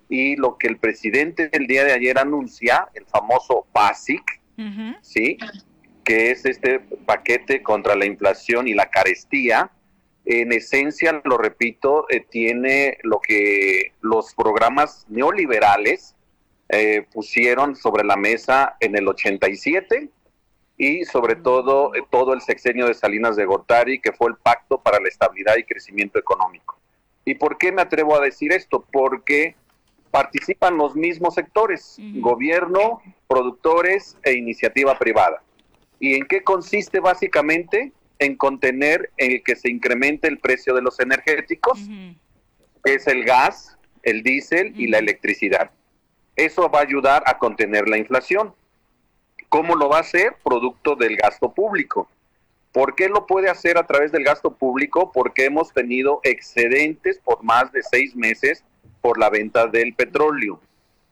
Y 0.09 0.35
lo 0.35 0.59
que 0.59 0.67
el 0.67 0.77
presidente 0.79 1.49
el 1.53 1.69
día 1.69 1.85
de 1.85 1.93
ayer 1.93 2.19
anuncia, 2.19 2.89
el 2.95 3.07
famoso 3.07 3.65
BASIC, 3.73 4.25
¿sí? 5.03 5.39
que 6.03 6.33
es 6.33 6.45
este 6.47 6.81
paquete 6.81 7.63
contra 7.63 7.95
la 7.95 8.07
inflación 8.07 8.67
y 8.67 8.75
la 8.75 8.91
carestía, 8.91 9.71
en 10.25 10.51
esencia, 10.51 11.23
lo 11.25 11.39
repito, 11.39 12.07
eh, 12.11 12.27
tiene 12.29 12.99
lo 13.05 13.21
que 13.21 13.93
los 14.01 14.35
programas 14.35 15.07
neoliberales 15.09 16.17
eh, 16.71 17.07
pusieron 17.13 17.77
sobre 17.77 18.03
la 18.03 18.17
mesa 18.17 18.75
en 18.81 18.97
el 18.97 19.07
87 19.07 20.11
y 20.81 21.05
sobre 21.05 21.37
todo 21.37 21.95
eh, 21.95 22.03
todo 22.09 22.33
el 22.33 22.41
sexenio 22.41 22.87
de 22.87 22.95
Salinas 22.95 23.37
de 23.37 23.45
Gortari, 23.45 24.01
que 24.01 24.13
fue 24.13 24.31
el 24.31 24.37
Pacto 24.37 24.81
para 24.81 24.99
la 24.99 25.09
Estabilidad 25.09 25.59
y 25.59 25.65
Crecimiento 25.65 26.19
Económico. 26.19 26.79
¿Y 27.27 27.35
por 27.35 27.59
qué 27.59 27.71
me 27.71 27.83
atrevo 27.83 28.17
a 28.17 28.21
decir 28.21 28.51
esto? 28.51 28.83
Porque 28.91 29.57
participan 30.11 30.79
los 30.79 30.97
mismos 30.97 31.35
sectores, 31.35 31.99
gobierno, 32.15 33.03
productores 33.29 34.17
e 34.23 34.33
iniciativa 34.33 34.99
privada. 34.99 35.43
¿Y 35.99 36.15
en 36.15 36.27
qué 36.27 36.43
consiste 36.43 36.99
básicamente? 36.99 37.93
En 38.19 38.37
contener 38.37 39.11
el 39.19 39.43
que 39.43 39.57
se 39.57 39.71
incremente 39.71 40.29
el 40.29 40.39
precio 40.39 40.75
de 40.75 40.81
los 40.81 40.99
energéticos, 40.99 41.79
es 42.85 43.07
el 43.07 43.25
gas, 43.25 43.77
el 44.03 44.23
diésel 44.23 44.73
y 44.81 44.87
la 44.87 44.99
electricidad. 44.99 45.71
Eso 46.37 46.71
va 46.71 46.79
a 46.79 46.83
ayudar 46.83 47.23
a 47.27 47.37
contener 47.37 47.87
la 47.87 47.99
inflación. 47.99 48.55
¿Cómo 49.51 49.75
lo 49.75 49.89
va 49.89 49.99
a 49.99 50.03
hacer? 50.03 50.37
Producto 50.45 50.95
del 50.95 51.17
gasto 51.17 51.53
público. 51.53 52.09
¿Por 52.73 52.95
qué 52.95 53.09
lo 53.09 53.27
puede 53.27 53.51
hacer 53.51 53.79
a 53.79 53.87
través 53.87 54.13
del 54.13 54.23
gasto 54.23 54.53
público? 54.53 55.11
Porque 55.11 55.45
hemos 55.45 55.73
tenido 55.73 56.21
excedentes 56.23 57.19
por 57.19 57.43
más 57.43 57.73
de 57.73 57.83
seis 57.83 58.15
meses 58.15 58.65
por 59.01 59.19
la 59.19 59.29
venta 59.29 59.67
del 59.67 59.93
petróleo, 59.93 60.61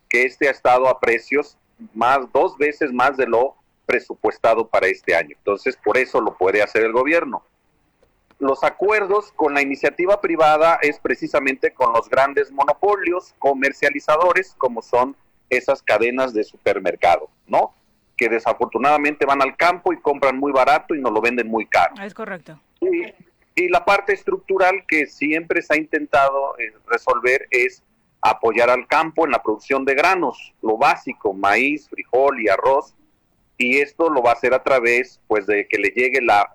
que 0.09 0.23
este 0.23 0.47
ha 0.47 0.53
estado 0.53 0.89
a 0.89 1.01
precios 1.01 1.59
más, 1.95 2.31
dos 2.33 2.57
veces 2.57 2.93
más 2.93 3.17
de 3.17 3.27
lo 3.27 3.57
presupuestado 3.87 4.69
para 4.69 4.87
este 4.87 5.17
año. 5.17 5.35
Entonces, 5.37 5.77
por 5.77 5.99
eso 5.99 6.21
lo 6.21 6.37
puede 6.37 6.63
hacer 6.63 6.85
el 6.85 6.93
gobierno. 6.93 7.43
Los 8.39 8.63
acuerdos 8.63 9.33
con 9.33 9.53
la 9.53 9.63
iniciativa 9.63 10.21
privada 10.21 10.79
es 10.81 11.01
precisamente 11.01 11.73
con 11.73 11.93
los 11.93 12.09
grandes 12.09 12.53
monopolios 12.53 13.35
comercializadores, 13.41 14.55
como 14.59 14.81
son 14.81 15.17
esas 15.51 15.83
cadenas 15.83 16.33
de 16.35 16.45
supermercado, 16.45 17.29
¿no? 17.49 17.75
Que 18.19 18.29
desafortunadamente 18.29 19.25
van 19.25 19.41
al 19.41 19.57
campo 19.57 19.93
y 19.93 20.01
compran 20.01 20.37
muy 20.37 20.53
barato 20.53 20.95
y 20.95 21.01
nos 21.01 21.13
lo 21.13 21.23
venden 21.23 21.49
muy 21.49 21.65
caro. 21.67 21.95
Es 22.03 22.13
correcto. 22.13 22.61
Y, 22.81 23.15
la 23.71 23.85
parte 23.85 24.13
estructural 24.13 24.85
que 24.87 25.07
siempre 25.07 25.63
se 25.63 25.75
ha 25.75 25.77
intentado 25.77 26.57
eh, 26.59 26.73
resolver 26.87 27.49
es 27.51 27.83
apoyar 28.21 28.71
al 28.71 28.87
campo 28.87 29.25
en 29.25 29.33
la 29.33 29.43
producción 29.43 29.85
de 29.85 29.95
granos, 29.95 30.55
lo 30.63 30.77
básico, 30.77 31.35
maíz, 31.35 31.89
frijol 31.89 32.41
y 32.41 32.49
arroz, 32.49 32.95
y 33.61 33.79
esto 33.79 34.09
lo 34.09 34.23
va 34.23 34.31
a 34.31 34.33
hacer 34.35 34.55
a 34.55 34.63
través 34.63 35.21
pues 35.27 35.47
de 35.47 35.67
que 35.67 35.79
le 35.79 35.89
llegue 35.89 36.21
la, 36.23 36.49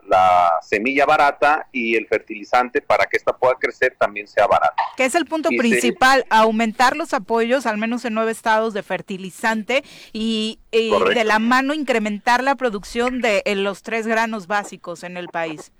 semilla 0.61 1.05
barata 1.05 1.67
y 1.73 1.95
el 1.95 2.07
fertilizante 2.07 2.81
para 2.81 3.05
que 3.05 3.17
esta 3.17 3.33
pueda 3.33 3.55
crecer 3.55 3.95
también 3.99 4.27
sea 4.27 4.47
barato. 4.47 4.75
Que 4.95 5.03
es 5.03 5.13
el 5.13 5.25
punto 5.25 5.49
principal, 5.49 6.25
aumentar 6.29 6.95
los 6.95 7.13
apoyos, 7.13 7.65
al 7.65 7.77
menos 7.77 8.05
en 8.05 8.13
nueve 8.13 8.31
estados, 8.31 8.73
de 8.73 8.81
fertilizante 8.81 9.83
y, 10.13 10.59
de 10.71 11.23
la 11.25 11.39
mano 11.39 11.73
incrementar 11.73 12.41
la 12.41 12.55
producción 12.55 13.21
de 13.21 13.43
los 13.55 13.83
tres 13.83 14.07
granos 14.07 14.47
básicos 14.47 15.03
en 15.03 15.17
el 15.17 15.27
país. 15.27 15.73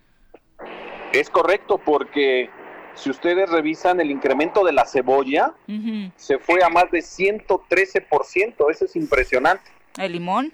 Es 1.14 1.30
correcto, 1.30 1.78
porque 1.78 2.50
si 2.96 3.10
ustedes 3.10 3.50
revisan 3.50 4.02
el 4.02 4.12
incremento 4.12 4.66
de 4.66 4.74
la 4.74 4.86
cebolla, 4.86 5.54
se 6.18 6.38
fue 6.38 6.64
a 6.64 6.70
más 6.70 6.92
de 6.92 7.00
113%, 7.00 8.72
eso 8.72 8.86
es 8.86 8.96
impresionante. 8.98 9.72
¿El 9.98 10.12
limón? 10.12 10.54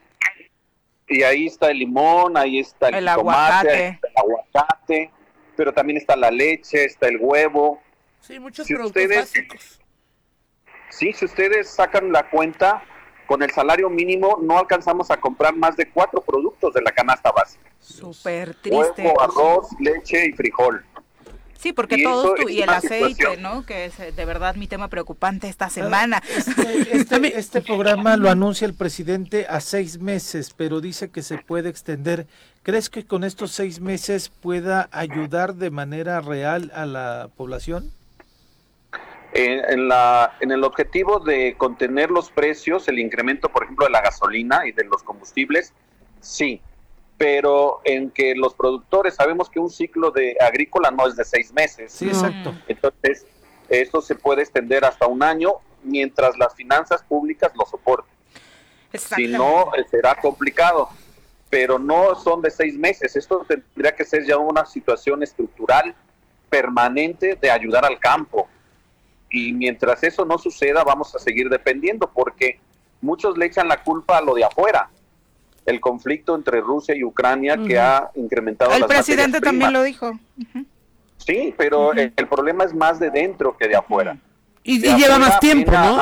Y 1.09 1.23
ahí 1.23 1.47
está 1.47 1.71
el 1.71 1.79
limón, 1.79 2.37
ahí 2.37 2.59
está 2.59 2.89
el, 2.89 3.07
aguacate. 3.07 3.87
el 3.87 4.13
aguacate, 4.15 5.11
pero 5.55 5.73
también 5.73 5.97
está 5.97 6.15
la 6.15 6.31
leche, 6.31 6.85
está 6.85 7.07
el 7.07 7.17
huevo. 7.19 7.81
Sí, 8.21 8.39
muchos 8.39 8.67
productos 8.67 9.07
básicos. 9.07 9.81
Sí, 10.89 11.13
si 11.13 11.25
ustedes 11.25 11.69
sacan 11.69 12.11
la 12.11 12.29
cuenta, 12.29 12.83
con 13.27 13.43
el 13.43 13.51
salario 13.51 13.89
mínimo 13.89 14.39
no 14.41 14.57
alcanzamos 14.57 15.11
a 15.11 15.17
comprar 15.17 15.55
más 15.55 15.77
de 15.77 15.89
cuatro 15.89 16.21
productos 16.21 16.73
de 16.73 16.81
la 16.81 16.91
canasta 16.91 17.31
básica. 17.31 17.71
Súper 17.79 18.55
triste. 18.55 19.03
Huevo, 19.03 19.21
arroz, 19.21 19.67
leche 19.79 20.27
y 20.27 20.31
frijol. 20.33 20.83
Sí, 21.59 21.73
porque 21.73 21.95
y 21.97 22.03
todo 22.03 22.35
y 22.47 22.61
el 22.61 22.69
aceite, 22.69 23.35
¿no? 23.35 23.65
Que 23.65 23.85
es 23.85 23.99
eh, 23.99 24.13
de 24.13 24.23
verdad 24.23 24.55
mi 24.55 24.67
tema 24.67 24.87
preocupante 24.87 25.49
esta 25.49 25.69
semana. 25.69 26.23
Este, 26.29 26.97
este, 26.97 27.37
este, 27.37 27.61
programa 27.61 28.15
lo 28.15 28.29
anuncia 28.29 28.65
el 28.65 28.73
presidente 28.73 29.45
a 29.45 29.59
seis 29.59 29.99
meses, 29.99 30.53
pero 30.55 30.79
dice 30.79 31.09
que 31.09 31.21
se 31.21 31.37
puede 31.37 31.67
extender. 31.67 32.27
¿Crees 32.63 32.89
que 32.89 33.05
con 33.05 33.25
estos 33.25 33.51
seis 33.51 33.81
meses 33.81 34.29
pueda 34.29 34.87
ayudar 34.93 35.55
de 35.55 35.69
manera 35.69 36.21
real 36.21 36.71
a 36.73 36.85
la 36.85 37.29
población? 37.35 37.91
En, 39.33 39.89
la, 39.89 40.37
en 40.39 40.51
el 40.51 40.63
objetivo 40.63 41.19
de 41.19 41.55
contener 41.57 42.09
los 42.09 42.31
precios, 42.31 42.87
el 42.87 42.99
incremento, 42.99 43.49
por 43.49 43.65
ejemplo, 43.65 43.85
de 43.85 43.91
la 43.91 44.01
gasolina 44.01 44.65
y 44.65 44.71
de 44.71 44.85
los 44.85 45.03
combustibles, 45.03 45.73
sí, 46.21 46.61
pero 47.19 47.81
en 47.83 48.11
que 48.11 48.33
los 48.33 48.53
productores 48.53 49.15
sabemos 49.15 49.49
que 49.49 49.59
un 49.59 49.69
ciclo 49.69 50.09
de 50.09 50.37
agrícola 50.39 50.89
no 50.89 51.05
es 51.05 51.17
de 51.17 51.25
seis 51.25 51.51
meses. 51.51 51.91
Sí, 51.91 52.07
exacto. 52.07 52.55
Entonces, 52.65 53.27
esto 53.67 54.01
se 54.01 54.15
puede 54.15 54.41
extender 54.41 54.85
hasta 54.85 55.05
un 55.05 55.21
año 55.21 55.55
mientras 55.83 56.37
las 56.37 56.55
finanzas 56.55 57.03
públicas 57.03 57.51
lo 57.59 57.65
soporten. 57.65 58.13
Si 58.93 59.27
no, 59.27 59.75
eh, 59.75 59.83
será 59.91 60.15
complicado, 60.15 60.87
pero 61.49 61.77
no 61.77 62.15
son 62.15 62.41
de 62.41 62.51
seis 62.51 62.77
meses. 62.77 63.17
Esto 63.17 63.45
tendría 63.45 63.93
que 63.93 64.05
ser 64.05 64.25
ya 64.25 64.37
una 64.37 64.65
situación 64.65 65.21
estructural 65.21 65.93
permanente 66.49 67.35
de 67.35 67.51
ayudar 67.51 67.83
al 67.83 67.99
campo. 67.99 68.47
Y 69.29 69.51
mientras 69.51 70.01
eso 70.03 70.23
no 70.23 70.37
suceda, 70.37 70.85
vamos 70.85 71.13
a 71.15 71.19
seguir 71.19 71.49
dependiendo, 71.49 72.09
porque 72.09 72.61
muchos 73.01 73.37
le 73.37 73.47
echan 73.47 73.67
la 73.67 73.83
culpa 73.83 74.19
a 74.19 74.21
lo 74.21 74.35
de 74.35 74.45
afuera 74.45 74.89
el 75.65 75.79
conflicto 75.79 76.35
entre 76.35 76.61
Rusia 76.61 76.95
y 76.95 77.03
Ucrania 77.03 77.57
que 77.57 77.79
ha 77.79 78.09
incrementado 78.15 78.71
el 78.73 78.85
presidente 78.85 79.41
también 79.41 79.73
lo 79.73 79.83
dijo. 79.83 80.11
Sí, 81.17 81.53
pero 81.57 81.93
el, 81.93 82.11
problema 82.27 82.63
es 82.63 82.73
más 82.73 82.99
de 82.99 83.11
dentro 83.11 83.55
que 83.55 83.67
de 83.67 83.75
afuera. 83.75 84.17
Y, 84.63 84.79
lleva 84.79 85.19
más 85.19 85.39
tiempo, 85.39 85.71
¿no? 85.71 85.97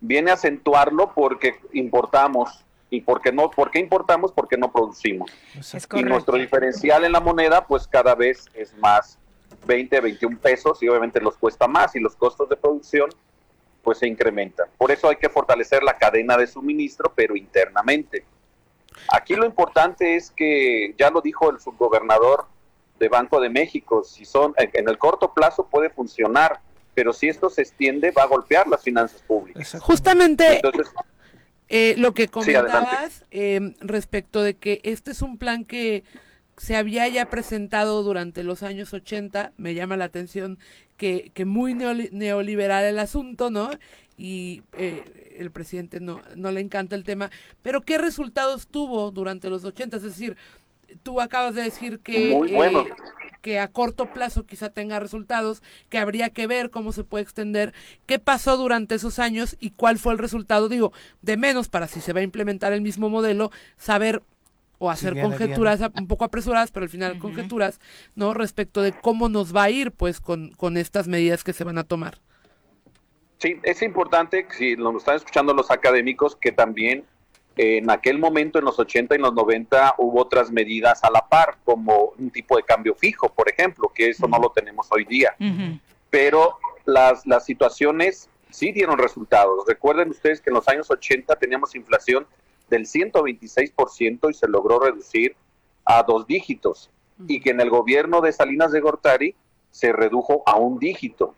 viene 0.00 0.30
a 0.30 0.34
acentuarlo 0.34 1.12
porque 1.14 1.56
importamos. 1.72 2.64
Y 2.92 3.02
porque 3.02 3.30
no 3.30 3.52
porque 3.52 3.78
importamos 3.78 4.32
porque 4.32 4.56
no 4.56 4.72
producimos. 4.72 5.30
Y 5.94 6.02
nuestro 6.02 6.36
diferencial 6.36 7.04
en 7.04 7.12
la 7.12 7.20
moneda 7.20 7.64
pues 7.64 7.86
cada 7.86 8.16
vez 8.16 8.46
es 8.52 8.76
más 8.78 9.16
20 9.64 10.00
21 10.00 10.38
pesos 10.40 10.82
y 10.82 10.88
obviamente 10.88 11.20
los 11.20 11.36
cuesta 11.36 11.68
más 11.68 11.94
y 11.94 12.00
los 12.00 12.16
costos 12.16 12.48
de 12.48 12.56
producción 12.56 13.08
pues 13.84 13.98
se 13.98 14.08
incrementan. 14.08 14.66
Por 14.76 14.90
eso 14.90 15.08
hay 15.08 15.16
que 15.16 15.28
fortalecer 15.28 15.84
la 15.84 15.98
cadena 15.98 16.36
de 16.36 16.48
suministro 16.48 17.12
pero 17.14 17.36
internamente 17.36 18.24
aquí 19.08 19.34
lo 19.34 19.46
importante 19.46 20.16
es 20.16 20.30
que 20.30 20.94
ya 20.98 21.10
lo 21.10 21.20
dijo 21.20 21.50
el 21.50 21.60
subgobernador 21.60 22.46
de 22.98 23.08
Banco 23.08 23.40
de 23.40 23.48
México 23.48 24.04
si 24.04 24.24
son 24.24 24.54
en 24.56 24.88
el 24.88 24.98
corto 24.98 25.32
plazo 25.32 25.66
puede 25.66 25.90
funcionar 25.90 26.60
pero 26.94 27.12
si 27.12 27.28
esto 27.28 27.48
se 27.50 27.62
extiende 27.62 28.10
va 28.10 28.24
a 28.24 28.26
golpear 28.26 28.66
las 28.66 28.82
finanzas 28.82 29.22
públicas. 29.22 29.76
Justamente 29.80 30.60
eh, 31.68 31.94
lo 31.96 32.12
que 32.14 32.28
comentabas 32.28 33.24
em, 33.30 33.74
respecto 33.80 34.42
de 34.42 34.54
que 34.56 34.80
este 34.84 35.12
es 35.12 35.22
un 35.22 35.38
plan 35.38 35.64
que 35.64 36.04
se 36.56 36.76
había 36.76 37.08
ya 37.08 37.30
presentado 37.30 38.02
durante 38.02 38.42
los 38.42 38.62
años 38.62 38.92
80, 38.92 39.52
me 39.56 39.74
llama 39.74 39.96
la 39.96 40.04
atención 40.04 40.58
que, 40.98 41.30
que 41.32 41.46
muy 41.46 41.74
neoliberal 41.74 42.84
el 42.84 42.98
asunto, 42.98 43.50
¿no? 43.50 43.70
Y 44.22 44.62
eh, 44.74 45.36
el 45.38 45.50
presidente 45.50 45.98
no, 45.98 46.20
no 46.36 46.52
le 46.52 46.60
encanta 46.60 46.94
el 46.94 47.04
tema, 47.04 47.30
pero 47.62 47.80
¿qué 47.80 47.96
resultados 47.96 48.66
tuvo 48.66 49.10
durante 49.10 49.48
los 49.48 49.64
80? 49.64 49.96
Es 49.96 50.02
decir, 50.02 50.36
tú 51.02 51.22
acabas 51.22 51.54
de 51.54 51.62
decir 51.62 52.00
que, 52.00 52.32
eh, 52.32 52.84
que 53.40 53.58
a 53.58 53.68
corto 53.68 54.12
plazo 54.12 54.44
quizá 54.44 54.68
tenga 54.68 55.00
resultados, 55.00 55.62
que 55.88 55.96
habría 55.96 56.28
que 56.28 56.46
ver 56.46 56.68
cómo 56.68 56.92
se 56.92 57.02
puede 57.02 57.22
extender, 57.22 57.72
qué 58.04 58.18
pasó 58.18 58.58
durante 58.58 58.94
esos 58.94 59.18
años 59.18 59.56
y 59.58 59.70
cuál 59.70 59.98
fue 59.98 60.12
el 60.12 60.18
resultado, 60.18 60.68
digo, 60.68 60.92
de 61.22 61.38
menos 61.38 61.70
para 61.70 61.88
si 61.88 62.02
se 62.02 62.12
va 62.12 62.20
a 62.20 62.24
implementar 62.24 62.74
el 62.74 62.82
mismo 62.82 63.08
modelo, 63.08 63.50
saber 63.78 64.22
o 64.78 64.90
hacer 64.90 65.18
conjeturas 65.18 65.80
un 65.98 66.06
poco 66.06 66.24
apresuradas, 66.24 66.72
pero 66.72 66.84
al 66.84 66.90
final 66.90 67.18
conjeturas, 67.18 67.80
¿no? 68.14 68.32
Respecto 68.34 68.82
de 68.82 68.92
cómo 68.92 69.30
nos 69.30 69.56
va 69.56 69.64
a 69.64 69.70
ir, 69.70 69.92
pues, 69.92 70.20
con, 70.20 70.52
con 70.52 70.78
estas 70.78 71.06
medidas 71.06 71.42
que 71.42 71.52
se 71.52 71.64
van 71.64 71.76
a 71.76 71.84
tomar. 71.84 72.18
Sí, 73.40 73.58
es 73.62 73.80
importante, 73.80 74.46
si 74.50 74.76
nos 74.76 74.96
están 74.96 75.16
escuchando 75.16 75.54
los 75.54 75.70
académicos, 75.70 76.36
que 76.36 76.52
también 76.52 77.04
en 77.56 77.90
aquel 77.90 78.18
momento, 78.18 78.58
en 78.58 78.66
los 78.66 78.78
80 78.78 79.14
y 79.14 79.18
los 79.18 79.32
90, 79.32 79.94
hubo 79.96 80.20
otras 80.20 80.50
medidas 80.50 81.02
a 81.04 81.10
la 81.10 81.26
par, 81.26 81.56
como 81.64 82.12
un 82.18 82.30
tipo 82.30 82.56
de 82.56 82.62
cambio 82.62 82.94
fijo, 82.94 83.30
por 83.30 83.48
ejemplo, 83.48 83.90
que 83.94 84.10
eso 84.10 84.28
no 84.28 84.38
lo 84.38 84.50
tenemos 84.50 84.88
hoy 84.90 85.04
día. 85.04 85.34
Pero 86.10 86.58
las, 86.84 87.26
las 87.26 87.46
situaciones 87.46 88.28
sí 88.50 88.72
dieron 88.72 88.98
resultados. 88.98 89.64
Recuerden 89.66 90.10
ustedes 90.10 90.42
que 90.42 90.50
en 90.50 90.54
los 90.54 90.68
años 90.68 90.90
80 90.90 91.36
teníamos 91.36 91.74
inflación 91.74 92.26
del 92.68 92.86
126% 92.86 94.30
y 94.30 94.34
se 94.34 94.48
logró 94.48 94.80
reducir 94.80 95.34
a 95.86 96.02
dos 96.02 96.26
dígitos. 96.26 96.90
Y 97.26 97.40
que 97.40 97.50
en 97.50 97.60
el 97.60 97.70
gobierno 97.70 98.20
de 98.20 98.32
Salinas 98.32 98.70
de 98.70 98.80
Gortari 98.80 99.34
se 99.70 99.92
redujo 99.92 100.42
a 100.46 100.56
un 100.56 100.78
dígito. 100.78 101.34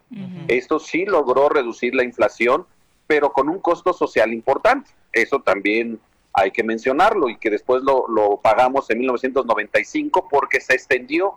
Esto 0.48 0.78
sí 0.78 1.04
logró 1.04 1.48
reducir 1.48 1.94
la 1.94 2.04
inflación, 2.04 2.66
pero 3.06 3.32
con 3.32 3.48
un 3.48 3.58
costo 3.58 3.92
social 3.92 4.32
importante. 4.32 4.90
Eso 5.12 5.40
también 5.40 6.00
hay 6.32 6.50
que 6.50 6.64
mencionarlo 6.64 7.28
y 7.28 7.36
que 7.36 7.50
después 7.50 7.82
lo, 7.82 8.06
lo 8.08 8.38
pagamos 8.38 8.88
en 8.90 8.98
1995 8.98 10.28
porque 10.30 10.60
se 10.60 10.74
extendió, 10.74 11.34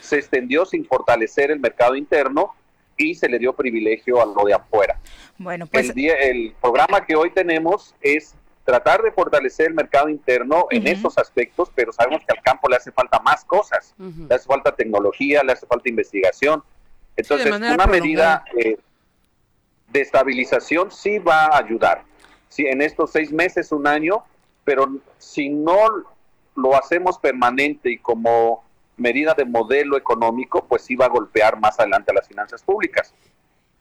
se 0.00 0.16
extendió 0.16 0.66
sin 0.66 0.84
fortalecer 0.84 1.50
el 1.50 1.60
mercado 1.60 1.96
interno 1.96 2.54
y 2.96 3.14
se 3.14 3.28
le 3.28 3.38
dio 3.38 3.54
privilegio 3.54 4.20
a 4.22 4.26
lo 4.26 4.44
de 4.44 4.54
afuera. 4.54 5.00
Bueno, 5.38 5.66
pues 5.66 5.90
el, 5.90 5.98
el 5.98 6.54
programa 6.60 7.04
que 7.04 7.16
hoy 7.16 7.30
tenemos 7.30 7.94
es 8.00 8.34
tratar 8.64 9.02
de 9.02 9.12
fortalecer 9.12 9.68
el 9.68 9.74
mercado 9.74 10.08
interno 10.08 10.66
en 10.70 10.86
esos 10.86 11.18
aspectos, 11.18 11.70
pero 11.74 11.92
sabemos 11.92 12.22
que 12.26 12.34
al 12.36 12.42
campo 12.42 12.68
le 12.68 12.76
hace 12.76 12.90
falta 12.90 13.20
más 13.20 13.44
cosas, 13.44 13.94
le 13.98 14.34
hace 14.34 14.46
falta 14.46 14.74
tecnología, 14.74 15.42
le 15.44 15.52
hace 15.52 15.66
falta 15.66 15.88
investigación. 15.88 16.62
Entonces, 17.16 17.52
una 17.54 17.86
medida 17.86 18.44
eh, 18.56 18.78
de 19.90 20.00
estabilización 20.00 20.90
sí 20.90 21.18
va 21.18 21.44
a 21.44 21.58
ayudar. 21.58 22.04
Si 22.48 22.66
en 22.66 22.80
estos 22.80 23.12
seis 23.12 23.32
meses, 23.32 23.70
un 23.70 23.86
año, 23.86 24.24
pero 24.64 24.88
si 25.18 25.50
no 25.50 25.86
lo 26.56 26.76
hacemos 26.76 27.18
permanente 27.18 27.90
y 27.90 27.98
como 27.98 28.64
medida 28.96 29.34
de 29.34 29.44
modelo 29.44 29.96
económico, 29.96 30.64
pues 30.64 30.82
sí 30.82 30.96
va 30.96 31.06
a 31.06 31.08
golpear 31.08 31.60
más 31.60 31.78
adelante 31.78 32.12
a 32.12 32.14
las 32.14 32.28
finanzas 32.28 32.62
públicas. 32.62 33.12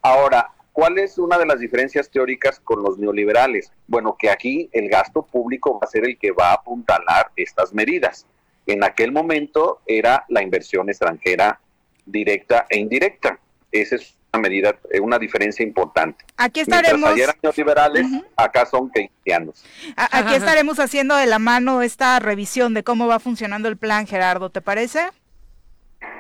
Ahora, 0.02 0.52
¿cuál 0.74 0.98
es 0.98 1.18
una 1.18 1.38
de 1.38 1.46
las 1.46 1.60
diferencias 1.60 2.10
teóricas 2.10 2.60
con 2.60 2.84
los 2.84 2.98
neoliberales? 2.98 3.72
Bueno, 3.88 4.18
que 4.20 4.30
aquí 4.30 4.70
el 4.74 4.90
gasto 4.90 5.24
público 5.24 5.80
va 5.80 5.86
a 5.86 5.90
ser 5.90 6.04
el 6.06 6.18
que 6.18 6.32
va 6.32 6.50
a 6.50 6.56
apuntalar 6.56 7.32
estas 7.38 7.74
medidas. 7.74 8.26
En 8.66 8.84
aquel 8.84 9.12
momento 9.12 9.82
era 9.86 10.26
la 10.28 10.42
inversión 10.42 10.90
extranjera 10.90 11.60
directa 12.06 12.66
e 12.70 12.80
indirecta. 12.80 13.40
Ese 13.72 13.96
es 13.96 14.18
una 14.34 14.42
medida, 14.42 14.76
eh, 14.92 15.00
una 15.00 15.20
diferencia 15.20 15.64
importante. 15.64 16.26
Aquí 16.38 16.62
estaremos. 16.62 17.10
ayer 17.10 17.30
liberales, 17.56 18.08
acá 18.36 18.66
son 18.66 18.90
keynesianos. 18.90 19.64
Aquí 19.96 20.34
estaremos 20.36 20.80
haciendo 20.80 21.16
de 21.16 21.28
la 21.28 21.40
mano 21.40 21.82
esta 21.82 22.20
revisión 22.20 22.74
de 22.74 22.84
cómo 22.84 23.08
va 23.08 23.20
funcionando 23.20 23.68
el 23.68 23.78
plan, 23.78 24.08
Gerardo, 24.08 24.50
¿te 24.50 24.62
parece? 24.62 25.10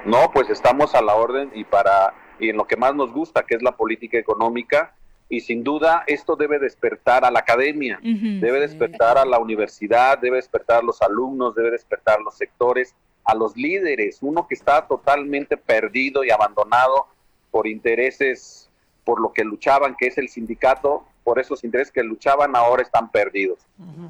No, 0.05 0.31
pues 0.31 0.49
estamos 0.49 0.93
a 0.95 1.01
la 1.01 1.15
orden 1.15 1.51
y 1.55 1.63
para 1.63 2.13
y 2.43 2.49
en 2.49 2.57
lo 2.57 2.65
que 2.65 2.77
más 2.77 2.93
nos 2.95 3.11
gusta, 3.11 3.43
que 3.43 3.55
es 3.55 3.63
la 3.63 3.75
política 3.75 4.17
económica, 4.17 4.93
y 5.29 5.41
sin 5.41 5.63
duda 5.63 6.03
esto 6.07 6.35
debe 6.35 6.59
despertar 6.59 7.25
a 7.25 7.31
la 7.31 7.39
academia, 7.39 7.99
debe 8.01 8.59
despertar 8.59 9.17
a 9.17 9.25
la 9.25 9.39
universidad, 9.39 10.19
debe 10.19 10.35
despertar 10.37 10.79
a 10.79 10.85
los 10.85 11.01
alumnos, 11.01 11.55
debe 11.55 11.71
despertar 11.71 12.19
a 12.19 12.21
los 12.21 12.35
sectores, 12.35 12.93
a 13.23 13.33
los 13.33 13.55
líderes, 13.55 14.19
uno 14.21 14.47
que 14.47 14.55
está 14.55 14.85
totalmente 14.85 15.57
perdido 15.57 16.23
y 16.23 16.29
abandonado 16.29 17.07
por 17.49 17.67
intereses 17.67 18.69
por 19.05 19.19
lo 19.19 19.33
que 19.33 19.43
luchaban, 19.43 19.95
que 19.97 20.07
es 20.07 20.17
el 20.17 20.29
sindicato, 20.29 21.05
por 21.23 21.39
esos 21.39 21.63
intereses 21.63 21.91
que 21.91 22.03
luchaban 22.03 22.55
ahora 22.55 22.83
están 22.83 23.09
perdidos. 23.09 23.59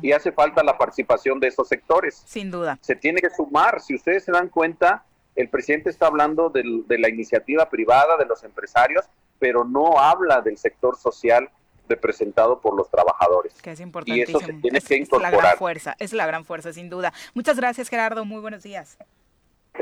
Y 0.02 0.12
hace 0.12 0.32
falta 0.32 0.64
la 0.64 0.78
participación 0.78 1.40
de 1.40 1.48
esos 1.48 1.68
sectores. 1.68 2.24
Sin 2.26 2.52
duda. 2.52 2.78
Se 2.82 2.96
tiene 2.96 3.22
que 3.22 3.30
sumar. 3.30 3.82
Si 3.82 3.96
ustedes 3.96 4.24
se 4.24 4.32
dan 4.32 4.50
cuenta, 4.50 5.04
el 5.36 5.50
presidente 5.50 5.90
está 5.90 6.08
hablando 6.08 6.50
de 6.50 6.98
la 6.98 7.10
iniciativa 7.10 7.70
privada, 7.70 8.18
de 8.18 8.26
los 8.26 8.44
empresarios, 8.44 9.06
pero 9.40 9.64
no 9.64 10.00
habla 10.00 10.42
del 10.42 10.58
sector 10.58 10.98
social 10.98 11.50
representado 11.90 12.62
por 12.62 12.76
los 12.76 12.90
trabajadores. 12.90 13.54
Que 13.62 13.72
es 13.72 13.80
importante. 13.80 14.18
Y 14.18 14.22
eso 14.22 14.40
se 14.40 14.54
tiene 14.54 14.80
que 14.80 14.96
incorporar. 14.96 15.34
Es 15.34 15.38
la 15.38 15.42
gran 15.42 15.58
fuerza, 15.58 15.96
es 16.00 16.14
la 16.14 16.26
gran 16.26 16.46
fuerza, 16.46 16.74
sin 16.74 16.90
duda. 16.90 17.14
Muchas 17.34 17.58
gracias, 17.58 17.90
Gerardo. 17.90 18.26
Muy 18.26 18.40
buenos 18.40 18.64
días. 18.64 18.98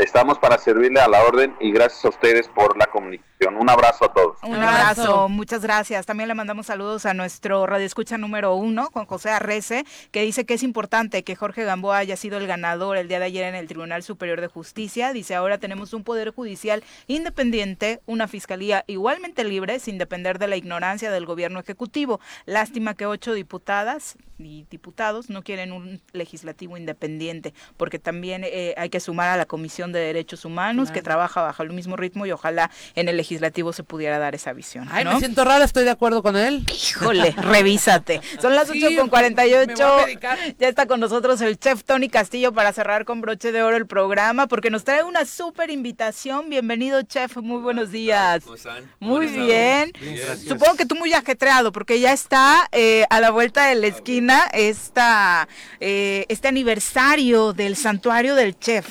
Estamos 0.01 0.39
para 0.39 0.57
servirle 0.57 0.99
a 0.99 1.07
la 1.07 1.23
orden 1.23 1.55
y 1.59 1.71
gracias 1.71 2.03
a 2.05 2.09
ustedes 2.09 2.47
por 2.47 2.75
la 2.75 2.87
comunicación. 2.87 3.55
Un 3.55 3.69
abrazo 3.69 4.05
a 4.05 4.11
todos. 4.11 4.37
Un 4.41 4.55
abrazo, 4.55 5.29
muchas 5.29 5.61
gracias. 5.61 6.07
También 6.07 6.27
le 6.27 6.33
mandamos 6.33 6.65
saludos 6.65 7.05
a 7.05 7.13
nuestro 7.13 7.67
radioescucha 7.67 8.17
número 8.17 8.55
uno, 8.55 8.89
con 8.89 9.05
José 9.05 9.29
Arrece, 9.29 9.85
que 10.09 10.23
dice 10.23 10.43
que 10.43 10.55
es 10.55 10.63
importante 10.63 11.23
que 11.23 11.35
Jorge 11.35 11.65
Gamboa 11.65 11.97
haya 11.97 12.17
sido 12.17 12.39
el 12.39 12.47
ganador 12.47 12.97
el 12.97 13.07
día 13.07 13.19
de 13.19 13.25
ayer 13.25 13.43
en 13.45 13.53
el 13.53 13.67
Tribunal 13.67 14.01
Superior 14.01 14.41
de 14.41 14.47
Justicia. 14.47 15.13
Dice, 15.13 15.35
ahora 15.35 15.59
tenemos 15.59 15.93
un 15.93 16.03
poder 16.03 16.31
judicial 16.31 16.83
independiente, 17.05 18.01
una 18.07 18.27
fiscalía 18.27 18.83
igualmente 18.87 19.43
libre, 19.43 19.77
sin 19.77 19.99
depender 19.99 20.39
de 20.39 20.47
la 20.47 20.55
ignorancia 20.55 21.11
del 21.11 21.27
gobierno 21.27 21.59
ejecutivo. 21.59 22.19
Lástima 22.47 22.95
que 22.95 23.05
ocho 23.05 23.33
diputadas 23.33 24.17
y 24.45 24.65
diputados 24.69 25.29
no 25.29 25.43
quieren 25.43 25.71
un 25.71 26.01
legislativo 26.13 26.77
independiente, 26.77 27.53
porque 27.77 27.99
también 27.99 28.43
eh, 28.45 28.73
hay 28.77 28.89
que 28.89 28.99
sumar 28.99 29.29
a 29.29 29.37
la 29.37 29.45
Comisión 29.45 29.91
de 29.91 29.99
Derechos 29.99 30.45
Humanos, 30.45 30.91
que 30.91 31.01
trabaja 31.01 31.41
bajo 31.41 31.63
el 31.63 31.71
mismo 31.71 31.95
ritmo 31.95 32.25
y 32.25 32.31
ojalá 32.31 32.71
en 32.95 33.07
el 33.09 33.17
legislativo 33.17 33.73
se 33.73 33.83
pudiera 33.83 34.19
dar 34.19 34.35
esa 34.35 34.53
visión. 34.53 34.87
Ay, 34.91 35.05
me 35.05 35.19
siento 35.19 35.43
rara, 35.43 35.65
estoy 35.65 35.83
de 35.83 35.91
acuerdo 35.91 36.23
con 36.23 36.35
él. 36.35 36.65
Híjole, 36.71 37.31
revísate. 37.37 38.21
Son 38.41 38.55
las 38.55 38.69
ocho 38.69 38.87
con 38.97 39.09
48. 39.09 39.73
Ya 40.59 40.67
está 40.67 40.85
con 40.85 40.99
nosotros 40.99 41.41
el 41.41 41.59
chef 41.59 41.83
Tony 41.83 42.09
Castillo 42.09 42.53
para 42.53 42.73
cerrar 42.73 43.05
con 43.05 43.21
broche 43.21 43.51
de 43.51 43.61
oro 43.63 43.77
el 43.77 43.87
programa, 43.87 44.47
porque 44.47 44.69
nos 44.69 44.83
trae 44.83 45.03
una 45.03 45.25
súper 45.25 45.69
invitación. 45.69 46.49
Bienvenido, 46.49 47.01
chef. 47.03 47.37
Muy 47.37 47.61
buenos 47.61 47.91
días. 47.91 48.43
¿Cómo 48.43 48.55
están? 48.55 48.89
Muy 48.99 49.27
bien. 49.27 49.91
Supongo 50.47 50.75
que 50.75 50.85
tú 50.85 50.95
muy 50.95 51.13
ajetreado, 51.13 51.71
porque 51.71 51.99
ya 51.99 52.13
está 52.13 52.67
eh, 52.71 53.05
a 53.09 53.19
la 53.19 53.31
vuelta 53.31 53.67
de 53.67 53.75
la 53.75 53.87
esquina 53.87 54.30
esta, 54.53 55.47
eh, 55.79 56.25
este 56.29 56.47
aniversario 56.47 57.53
del 57.53 57.75
santuario 57.75 58.35
del 58.35 58.57
chef. 58.57 58.87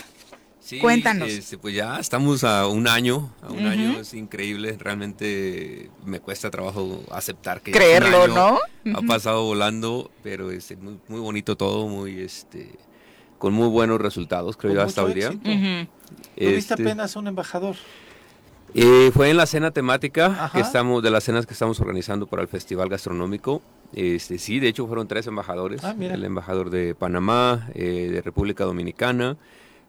Cuéntanos. 0.80 1.28
Este, 1.28 1.58
pues 1.58 1.74
ya 1.74 1.98
estamos 1.98 2.44
a 2.44 2.68
un 2.68 2.86
año, 2.86 3.34
a 3.42 3.50
un 3.50 3.66
año 3.66 3.98
es 3.98 4.14
increíble, 4.14 4.76
realmente 4.78 5.90
me 6.04 6.20
cuesta 6.20 6.50
trabajo 6.50 7.02
aceptar 7.10 7.60
que 7.60 7.72
creerlo, 7.72 8.28
¿no? 8.28 8.58
Ha 8.94 9.02
pasado 9.02 9.44
volando, 9.44 10.12
pero 10.22 10.50
es 10.52 10.76
muy, 10.78 11.00
muy 11.08 11.20
bonito 11.20 11.56
todo, 11.56 11.88
muy 11.88 12.20
este 12.20 12.78
con 13.38 13.54
muy 13.54 13.68
buenos 13.68 13.98
resultados, 14.00 14.56
creo 14.58 14.74
yo, 14.74 14.82
hasta 14.82 15.02
hoy 15.02 15.14
día. 15.14 15.30
Tuviste 15.30 15.88
este, 16.36 16.74
apenas 16.74 17.16
un 17.16 17.26
embajador. 17.26 17.74
Eh, 18.74 19.10
fue 19.14 19.30
en 19.30 19.38
la 19.38 19.46
cena 19.46 19.70
temática 19.70 20.50
que 20.52 20.60
estamos, 20.60 21.02
de 21.02 21.10
las 21.10 21.24
cenas 21.24 21.46
que 21.46 21.54
estamos 21.54 21.80
organizando 21.80 22.26
para 22.26 22.42
el 22.42 22.48
Festival 22.48 22.90
Gastronómico. 22.90 23.62
Este, 23.92 24.38
sí, 24.38 24.60
de 24.60 24.68
hecho 24.68 24.86
fueron 24.86 25.08
tres 25.08 25.26
embajadores. 25.26 25.82
Ah, 25.84 25.94
el 25.98 26.24
embajador 26.24 26.70
de 26.70 26.94
Panamá, 26.94 27.68
eh, 27.74 28.08
de 28.12 28.22
República 28.22 28.64
Dominicana 28.64 29.36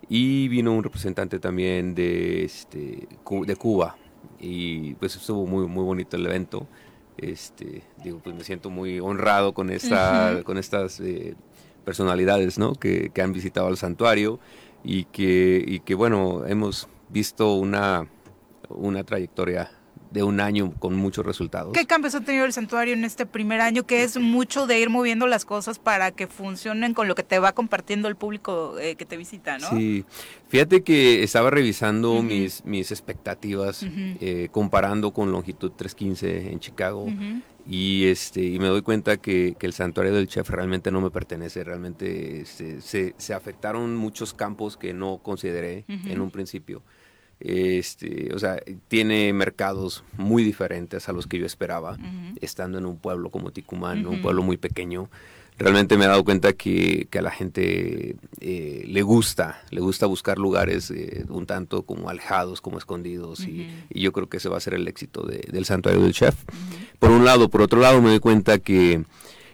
y 0.09 0.47
vino 0.47 0.73
un 0.73 0.83
representante 0.83 1.39
también 1.39 1.93
de, 1.93 2.43
este, 2.43 3.07
de 3.45 3.55
Cuba. 3.55 3.97
Y 4.39 4.95
pues 4.95 5.15
estuvo 5.15 5.45
muy, 5.45 5.67
muy 5.67 5.83
bonito 5.83 6.17
el 6.17 6.25
evento. 6.25 6.67
Este, 7.17 7.83
digo, 8.03 8.19
pues 8.23 8.35
me 8.35 8.43
siento 8.43 8.69
muy 8.69 8.99
honrado 8.99 9.53
con, 9.53 9.69
esta, 9.69 10.41
con 10.43 10.57
estas 10.57 10.99
eh, 10.99 11.35
personalidades 11.85 12.57
¿no? 12.57 12.73
que, 12.73 13.11
que 13.13 13.21
han 13.21 13.33
visitado 13.33 13.69
el 13.69 13.77
santuario 13.77 14.39
y 14.83 15.05
que, 15.05 15.63
y 15.65 15.81
que 15.81 15.93
bueno, 15.93 16.45
hemos 16.47 16.87
visto 17.09 17.53
una 17.53 18.07
una 18.75 19.03
trayectoria 19.03 19.71
de 20.11 20.23
un 20.23 20.39
año 20.39 20.73
con 20.79 20.95
muchos 20.95 21.25
resultados. 21.25 21.73
¿Qué 21.73 21.85
cambios 21.85 22.15
ha 22.15 22.21
tenido 22.21 22.45
el 22.45 22.53
santuario 22.53 22.93
en 22.93 23.05
este 23.05 23.25
primer 23.25 23.61
año? 23.61 23.83
Que 23.83 24.03
es 24.03 24.17
mucho 24.17 24.67
de 24.67 24.79
ir 24.79 24.89
moviendo 24.89 25.25
las 25.25 25.45
cosas 25.45 25.79
para 25.79 26.11
que 26.11 26.27
funcionen 26.27 26.93
con 26.93 27.07
lo 27.07 27.15
que 27.15 27.23
te 27.23 27.39
va 27.39 27.53
compartiendo 27.53 28.07
el 28.07 28.15
público 28.15 28.77
eh, 28.79 28.95
que 28.95 29.05
te 29.05 29.17
visita, 29.17 29.57
¿no? 29.57 29.69
Sí, 29.69 30.05
fíjate 30.49 30.83
que 30.83 31.23
estaba 31.23 31.49
revisando 31.49 32.21
mis, 32.21 32.65
mis 32.65 32.91
expectativas, 32.91 33.85
eh, 33.85 34.49
comparando 34.51 35.11
con 35.11 35.31
Longitud 35.31 35.71
315 35.71 36.51
en 36.51 36.59
Chicago. 36.59 37.07
Y, 37.67 38.05
este, 38.07 38.43
y 38.43 38.59
me 38.59 38.67
doy 38.67 38.81
cuenta 38.81 39.17
que, 39.17 39.55
el 39.59 39.73
santuario 39.73 40.13
del 40.13 40.27
chef 40.27 40.49
realmente 40.49 40.91
no 40.91 40.99
me 40.99 41.11
pertenece, 41.11 41.63
realmente 41.63 42.45
se, 42.45 42.81
se, 42.81 43.33
afectaron 43.33 43.95
muchos 43.95 44.33
campos 44.33 44.77
que 44.77 44.93
no 44.93 45.19
consideré 45.19 45.85
en 45.88 46.19
un 46.19 46.31
principio. 46.31 46.81
Este, 47.43 48.31
o 48.34 48.39
sea, 48.39 48.61
tiene 48.88 49.34
mercados 49.34 50.03
muy 50.18 50.43
diferentes 50.43 51.09
a 51.09 51.13
los 51.13 51.26
que 51.26 51.39
yo 51.39 51.45
esperaba, 51.45 51.97
estando 52.39 52.77
en 52.77 52.85
un 52.85 52.97
pueblo 52.97 53.30
como 53.30 53.51
Ticumán, 53.51 54.05
un 54.05 54.22
pueblo 54.22 54.43
muy 54.43 54.57
pequeño. 54.57 55.09
Realmente 55.57 55.97
me 55.97 56.05
he 56.05 56.07
dado 56.07 56.23
cuenta 56.23 56.53
que, 56.53 57.07
a 57.18 57.22
la 57.22 57.31
gente 57.31 58.15
eh, 58.39 58.84
le 58.88 59.01
gusta, 59.01 59.61
le 59.69 59.81
gusta 59.81 60.05
buscar 60.05 60.39
lugares 60.39 60.89
eh, 60.91 61.26
un 61.30 61.45
tanto 61.45 61.84
como 61.84 62.09
alejados, 62.09 62.61
como 62.61 62.77
escondidos, 62.77 63.41
y, 63.41 63.69
yo 63.89 64.11
creo 64.11 64.27
que 64.27 64.38
ese 64.38 64.49
va 64.49 64.57
a 64.57 64.61
ser 64.61 64.76
el 64.76 64.88
éxito 64.88 65.23
del 65.23 65.65
santuario 65.65 66.01
del 66.01 66.13
chef. 66.13 66.35
Por 66.99 67.11
un 67.11 67.26
lado, 67.26 67.49
por 67.49 67.61
otro 67.61 67.80
lado 67.80 68.01
me 68.01 68.09
doy 68.09 68.19
cuenta 68.19 68.59
que 68.59 69.03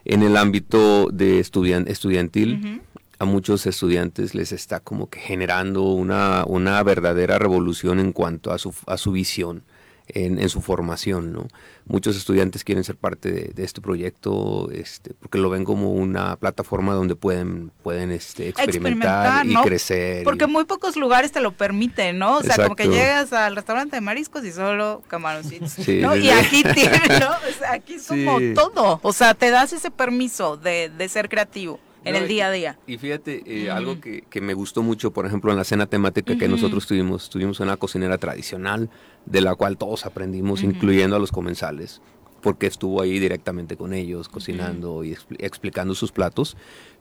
en 0.05 0.23
el 0.23 0.38
ámbito 0.38 1.09
de 1.11 1.39
estudiantil, 1.39 2.81
a 3.19 3.26
muchos 3.26 3.65
estudiantes 3.65 4.35
les 4.35 4.52
está 4.52 4.80
como 4.80 5.10
que 5.10 5.19
generando 5.19 5.84
una, 5.84 6.44
una 6.45 6.81
verdadera 6.84 7.39
revolución 7.39 7.99
en 7.99 8.14
cuanto 8.14 8.52
a 8.52 8.57
su, 8.57 8.73
a 8.85 8.98
su 8.98 9.11
visión. 9.11 9.64
En, 10.10 10.48
su 10.48 10.61
formación, 10.61 11.34
¿no? 11.34 11.49
Muchos 11.85 12.15
estudiantes 12.15 12.64
quieren 12.64 12.85
ser 12.85 12.95
parte 12.95 13.52
de, 13.53 13.64
este 13.65 13.81
proyecto, 13.81 14.72
este, 14.72 15.14
porque 15.14 15.38
lo 15.38 15.49
ven 15.49 15.65
como 15.65 15.91
una 15.91 16.38
plataforma 16.38 16.94
donde 16.94 17.18
pueden, 17.18 17.73
pueden 17.84 18.11
este, 18.11 18.48
experimentar, 18.48 19.45
y 19.45 19.53
crecer. 19.56 20.23
Porque 20.23 20.48
muy 20.48 20.64
pocos 20.64 20.95
lugares 20.95 21.34
te 21.34 21.41
lo 21.41 21.52
permiten, 21.52 22.19
¿no? 22.19 22.38
O 22.38 22.41
sea, 22.41 22.56
como 22.56 22.77
que 22.77 22.88
llegas 22.88 23.34
al 23.34 23.57
restaurante 23.57 23.98
de 23.98 24.02
mariscos 24.02 24.45
y 24.45 24.53
solo 24.53 25.03
camaroncitos, 25.10 25.77
¿no? 25.85 26.15
Y 26.15 26.30
aquí 26.30 26.64
tienes, 26.64 27.19
¿no? 27.19 27.31
O 27.31 27.60
sea, 27.60 27.73
aquí 27.73 27.95
es 27.95 28.07
como 28.07 28.39
todo. 28.56 29.02
O 29.03 29.11
sea, 29.11 29.34
te 29.34 29.49
das 29.49 29.73
ese 29.73 29.91
permiso 29.91 30.56
de, 30.56 30.89
de 30.98 31.10
ser 31.10 31.27
creativo 31.27 31.81
en 32.09 32.15
el 32.15 32.27
día 32.27 32.47
a 32.47 32.51
día. 32.51 32.79
Y 32.88 32.97
fíjate, 32.97 33.43
eh, 33.45 33.69
algo 33.69 33.99
que, 33.99 34.23
que, 34.29 34.41
me 34.41 34.53
gustó 34.53 34.84
mucho, 34.84 35.11
por 35.11 35.25
ejemplo, 35.25 35.51
en 35.51 35.57
la 35.57 35.63
cena 35.63 35.85
temática 35.85 36.38
que 36.38 36.47
nosotros 36.47 36.88
tuvimos, 36.88 37.29
tuvimos 37.29 37.59
una 37.59 37.77
cocinera 37.77 38.17
tradicional 38.17 38.89
de 39.25 39.41
la 39.41 39.55
cual 39.55 39.77
todos 39.77 40.05
aprendimos, 40.05 40.63
incluyendo 40.63 41.15
a 41.15 41.19
los 41.19 41.31
comensales, 41.31 42.01
porque 42.41 42.67
estuvo 42.67 43.01
ahí 43.01 43.19
directamente 43.19 43.77
con 43.77 43.93
ellos, 43.93 44.29
cocinando 44.29 45.03
y 45.03 45.17
explicando 45.39 45.95
sus 45.95 46.11
platos 46.11 46.57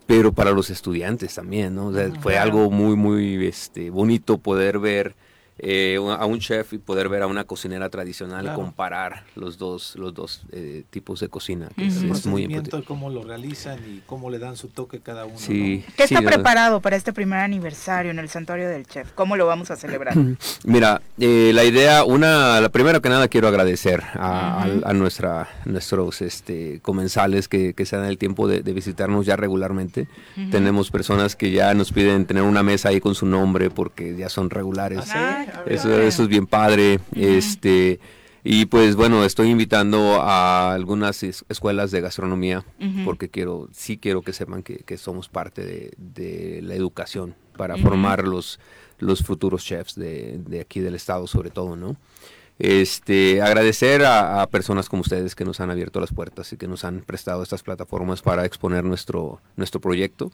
pero 0.07 0.33
para 0.33 0.53
los 0.53 0.71
estudiantes 0.71 1.35
también, 1.35 1.75
¿no? 1.75 1.89
O 1.89 1.93
sea, 1.93 2.11
fue 2.21 2.39
algo 2.39 2.71
muy, 2.71 2.95
muy 2.97 3.45
este, 3.47 3.91
bonito 3.91 4.39
poder 4.39 4.79
ver 4.79 5.17
eh, 5.59 5.97
a 5.97 6.27
un 6.27 6.39
chef 6.39 6.75
y 6.75 6.79
poder 6.79 7.09
ver 7.09 7.23
a 7.23 7.27
una 7.27 7.45
cocinera 7.45 7.89
tradicional 7.89 8.53
comparar 8.55 9.25
los 9.35 9.59
dos 9.59 9.97
los 9.97 10.13
dos 10.13 10.43
eh, 10.53 10.85
tipos 10.91 11.21
de 11.21 11.29
cocina 11.29 11.69
que 11.77 11.87
es, 11.87 12.27
muy 12.27 12.43
importante. 12.43 12.87
Cómo 12.87 13.11
lo 13.11 13.23
realizan 13.23 13.79
y 13.87 14.01
cómo 14.07 14.31
le 14.31 14.39
dan 14.39 14.57
su 14.57 14.69
toque 14.69 15.01
cada 15.01 15.25
uno 15.25 15.39
sí, 15.39 15.85
¿qué 15.97 16.05
está 16.05 16.21
preparado 16.21 16.81
para 16.81 16.97
este 16.97 17.13
primer 17.13 17.39
aniversario 17.39 18.11
en 18.11 18.19
el 18.19 18.29
santuario 18.29 18.69
del 18.69 18.87
chef? 18.87 19.13
¿cómo 19.13 19.37
lo 19.37 19.47
vamos 19.47 19.71
a 19.71 19.77
celebrar? 19.77 20.15
mira 20.65 21.01
eh, 21.19 21.53
la 21.55 21.65
idea 21.65 22.05
una 22.05 22.61
la 22.61 22.69
primera 22.69 23.01
que 23.01 23.09
nada 23.09 23.29
quiero 23.29 23.49
agradecer 23.49 24.03
a, 24.15 24.93
nuestra 24.95 25.49
nuestros 25.65 26.21
este 26.23 26.81
comensales 26.83 27.49
que, 27.49 27.75
se 27.87 27.97
dan 27.97 28.07
el 28.07 28.19
tiempo 28.19 28.49
de, 28.49 28.61
visitarnos 28.73 29.25
ya 29.27 29.37
regularmente. 29.37 30.09
Tenemos 30.51 30.91
personas 30.91 31.37
que 31.37 31.51
ya 31.51 31.73
nos 31.75 31.93
piden 31.93 32.27
tener 32.27 32.43
una 32.43 32.63
mesa 32.63 32.91
ahí 32.91 33.01
con 33.01 33.15
su 33.15 33.27
nombre 33.27 33.71
porque 33.71 34.17
ya 34.17 34.29
son 34.29 34.51
regulares. 34.51 35.01
Ah, 35.13 35.46
eso, 35.67 36.01
eso 36.01 36.23
es 36.23 36.29
bien 36.29 36.47
padre. 36.47 37.01
Este 37.15 38.01
y 38.49 38.67
pues 38.67 38.95
bueno, 38.95 39.25
estoy 39.25 39.51
invitando 39.51 40.21
a 40.23 40.73
algunas 40.73 41.25
escuelas 41.25 41.91
de 41.91 42.01
gastronomía 42.01 42.65
porque 43.05 43.29
quiero, 43.29 43.69
sí 43.73 43.99
quiero 43.99 44.23
que 44.23 44.33
sepan 44.33 44.63
que, 44.63 44.97
somos 44.99 45.29
parte 45.29 45.93
de, 45.97 46.61
la 46.63 46.77
educación 46.77 47.35
para 47.57 47.77
formar 47.77 48.23
los, 48.23 48.61
los 49.01 49.25
futuros 49.25 49.65
chefs 49.65 49.97
de, 49.97 50.61
aquí 50.61 50.79
del 50.79 50.95
estado 50.95 51.27
sobre 51.27 51.51
todo, 51.51 51.75
¿no? 51.75 51.97
Este, 52.61 53.43
agradecer 53.43 54.05
a, 54.05 54.43
a, 54.43 54.47
personas 54.47 54.89
como 54.89 55.03
ustedes 55.03 55.35
que 55.35 55.45
nos 55.45 55.59
han 55.59 55.73
abierto 55.73 55.99
las 55.99 56.13
puertas 56.13 56.53
y 56.53 56.57
que 56.57 56.69
nos 56.69 56.85
han 56.85 57.01
prestado 57.01 57.43
estas 57.43 57.65
plataformas 57.65 58.23
para 58.23 58.45
exponer 58.45 58.85
nuestro, 58.85 59.41
nuestro 59.57 59.81
proyecto 59.81 60.31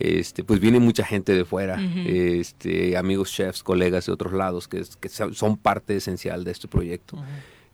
este, 0.00 0.44
pues 0.44 0.60
viene 0.60 0.78
mucha 0.78 1.04
gente 1.04 1.34
de 1.34 1.44
fuera, 1.44 1.80
este, 2.06 2.96
amigos 2.96 3.32
chefs, 3.32 3.62
colegas 3.62 4.06
de 4.06 4.12
otros 4.12 4.32
lados 4.32 4.68
que, 4.68 4.84
son 5.32 5.56
parte 5.56 5.96
esencial 5.96 6.44
de 6.44 6.52
este 6.52 6.68
proyecto. 6.68 7.18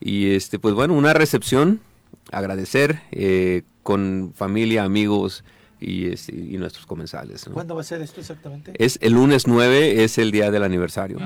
Y 0.01 0.33
este, 0.33 0.59
pues 0.59 0.75
bueno, 0.75 0.95
una 0.95 1.13
recepción, 1.13 1.81
agradecer 2.31 3.03
eh, 3.13 3.63
con 3.83 4.33
familia, 4.35 4.85
amigos 4.85 5.45
y, 5.81 6.09
este, 6.09 6.35
y 6.35 6.57
nuestros 6.57 6.87
comensales. 6.87 7.47
¿Cuándo 7.53 7.75
va 7.75 7.83
a 7.83 7.85
ser 7.85 8.01
esto 8.01 8.21
exactamente? 8.21 8.73
Es 8.79 8.99
el 9.03 9.13
lunes 9.13 9.47
9, 9.47 10.05
es 10.05 10.19
el 10.19 10.31
día 10.31 10.51
del 10.51 10.63
aniversario. 10.63 11.19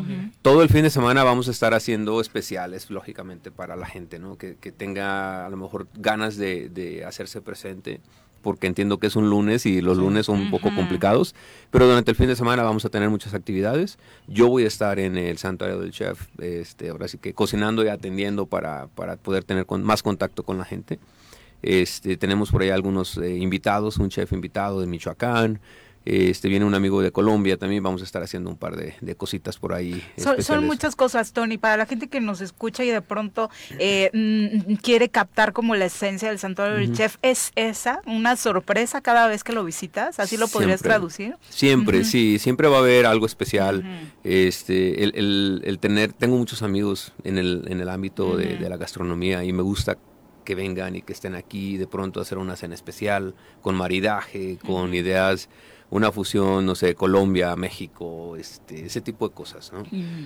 Todo 0.43 0.63
el 0.63 0.69
fin 0.69 0.83
de 0.83 0.91
semana 0.91 1.23
vamos 1.23 1.49
a 1.49 1.51
estar 1.53 1.75
haciendo 1.75 2.21
especiales, 2.21 2.91
lógicamente, 2.91 3.51
para 3.51 3.77
la 3.77 3.87
gente, 3.87 4.19
¿no? 4.19 4.37
Que, 4.37 4.55
tenga 4.77 5.47
a 5.47 5.49
lo 5.49 5.57
mejor 5.57 5.87
ganas 5.95 6.37
de, 6.37 6.69
de 6.69 7.05
hacerse 7.05 7.41
presente 7.41 8.01
porque 8.49 8.67
entiendo 8.67 8.97
que 8.97 9.09
es 9.09 9.15
un 9.15 9.29
lunes 9.29 9.67
y 9.67 9.83
los 9.83 9.99
lunes 9.99 10.25
son 10.25 10.41
un 10.41 10.51
poco 10.51 10.75
complicados, 10.75 11.35
pero 11.71 11.87
durante 11.87 12.13
el 12.13 12.17
fin 12.17 12.29
de 12.29 12.35
semana 12.35 12.63
vamos 12.63 12.83
a 12.87 12.89
tener 12.89 13.11
muchas 13.11 13.35
actividades. 13.35 13.99
Yo 14.27 14.49
voy 14.49 14.65
a 14.65 14.69
estar 14.69 14.99
en 14.99 15.19
el 15.19 15.37
santuario 15.37 15.79
del 15.79 15.91
chef, 15.91 16.29
este, 16.39 16.89
ahora 16.89 17.09
sí 17.09 17.19
que 17.19 17.35
cocinando 17.35 17.85
y 17.85 17.89
atendiendo 17.89 18.47
para, 18.47 18.87
para 18.95 19.17
poder 19.17 19.45
tener 19.45 19.67
más 19.83 20.03
contacto 20.03 20.45
con 20.45 20.57
la 20.57 20.65
gente. 20.65 20.99
Este, 21.61 22.17
tenemos 22.17 22.51
por 22.51 22.63
ahí 22.63 22.71
algunos 22.71 23.19
eh, 23.19 23.37
invitados, 23.37 23.99
un 23.99 24.09
chef 24.09 24.33
invitado 24.33 24.81
de 24.81 24.87
Michoacán, 24.87 25.61
este 26.09 26.49
viene 26.49 26.65
un 26.65 26.75
amigo 26.75 27.03
de 27.03 27.13
Colombia, 27.13 27.59
también 27.59 27.83
vamos 27.83 28.01
a 28.01 28.05
estar 28.05 28.23
haciendo 28.23 28.49
un 28.49 28.57
par 28.57 28.77
de, 28.77 29.15
cositas 29.17 29.59
por 29.59 29.75
ahí. 29.75 30.03
Son, 30.39 30.65
muchas 30.65 30.97
cosas, 30.97 31.33
Tony. 31.33 31.59
Para 31.59 31.77
la 31.77 31.85
gente 31.85 32.09
que 32.09 32.21
nos 32.21 32.41
escucha 32.41 32.83
y 32.83 32.89
de 32.89 33.03
pronto 33.03 33.51
eh, 33.79 34.11
mm, 34.15 34.75
quiere 34.77 35.11
captar 35.11 35.53
como 35.53 35.75
la 35.75 35.85
esencia 35.85 36.31
del 36.31 36.39
santuario 36.39 36.77
del 36.77 36.95
chef, 36.95 37.17
¿es 37.21 37.53
esa 37.57 38.01
una 38.07 38.37
sorpresa 38.37 39.03
cada 39.03 39.27
vez 39.27 39.45
que 39.45 39.53
lo 39.53 39.65
visitas? 39.65 40.19
¿Así 40.19 40.39
lo 40.39 40.49
podrías 40.49 40.81
traducir? 40.81 41.37
Siempre, 41.51 42.05
sí, 42.05 42.39
siempre 42.39 42.69
va 42.69 42.77
a 42.77 42.81
haber 42.81 43.05
algo 43.05 43.27
especial. 43.27 43.85
este, 44.25 45.05
el, 45.05 45.79
tener, 45.81 46.15
tengo 46.15 46.39
muchos 46.39 46.63
amigos 46.63 47.13
en 47.25 47.37
el, 47.37 47.65
en 47.69 47.81
el 47.81 47.89
ámbito 47.89 48.37
de, 48.37 48.57
de 48.57 48.69
la 48.69 48.79
gastronomía 48.79 49.45
y 49.45 49.53
me 49.53 49.63
gusta 49.63 49.99
que 50.49 50.55
vengan 50.55 50.97
y 50.97 51.03
que 51.03 51.13
estén 51.13 51.35
aquí 51.35 51.77
de 51.77 51.87
pronto 51.87 52.21
a 52.21 52.23
hacer 52.23 52.39
una 52.39 52.57
cena 52.57 52.75
especial, 52.75 53.35
con 53.61 53.75
maridaje, 53.75 54.59
con 54.65 54.95
ideas 54.95 55.51
una 55.91 56.13
fusión, 56.13 56.67
no 56.67 56.75
sé, 56.75 56.95
Colombia, 56.95 57.57
México, 57.57 58.37
este, 58.37 58.87
ese 58.87 59.01
tipo 59.01 59.29
de 59.29 59.35
cosas, 59.35 59.73
¿no? 59.73 59.85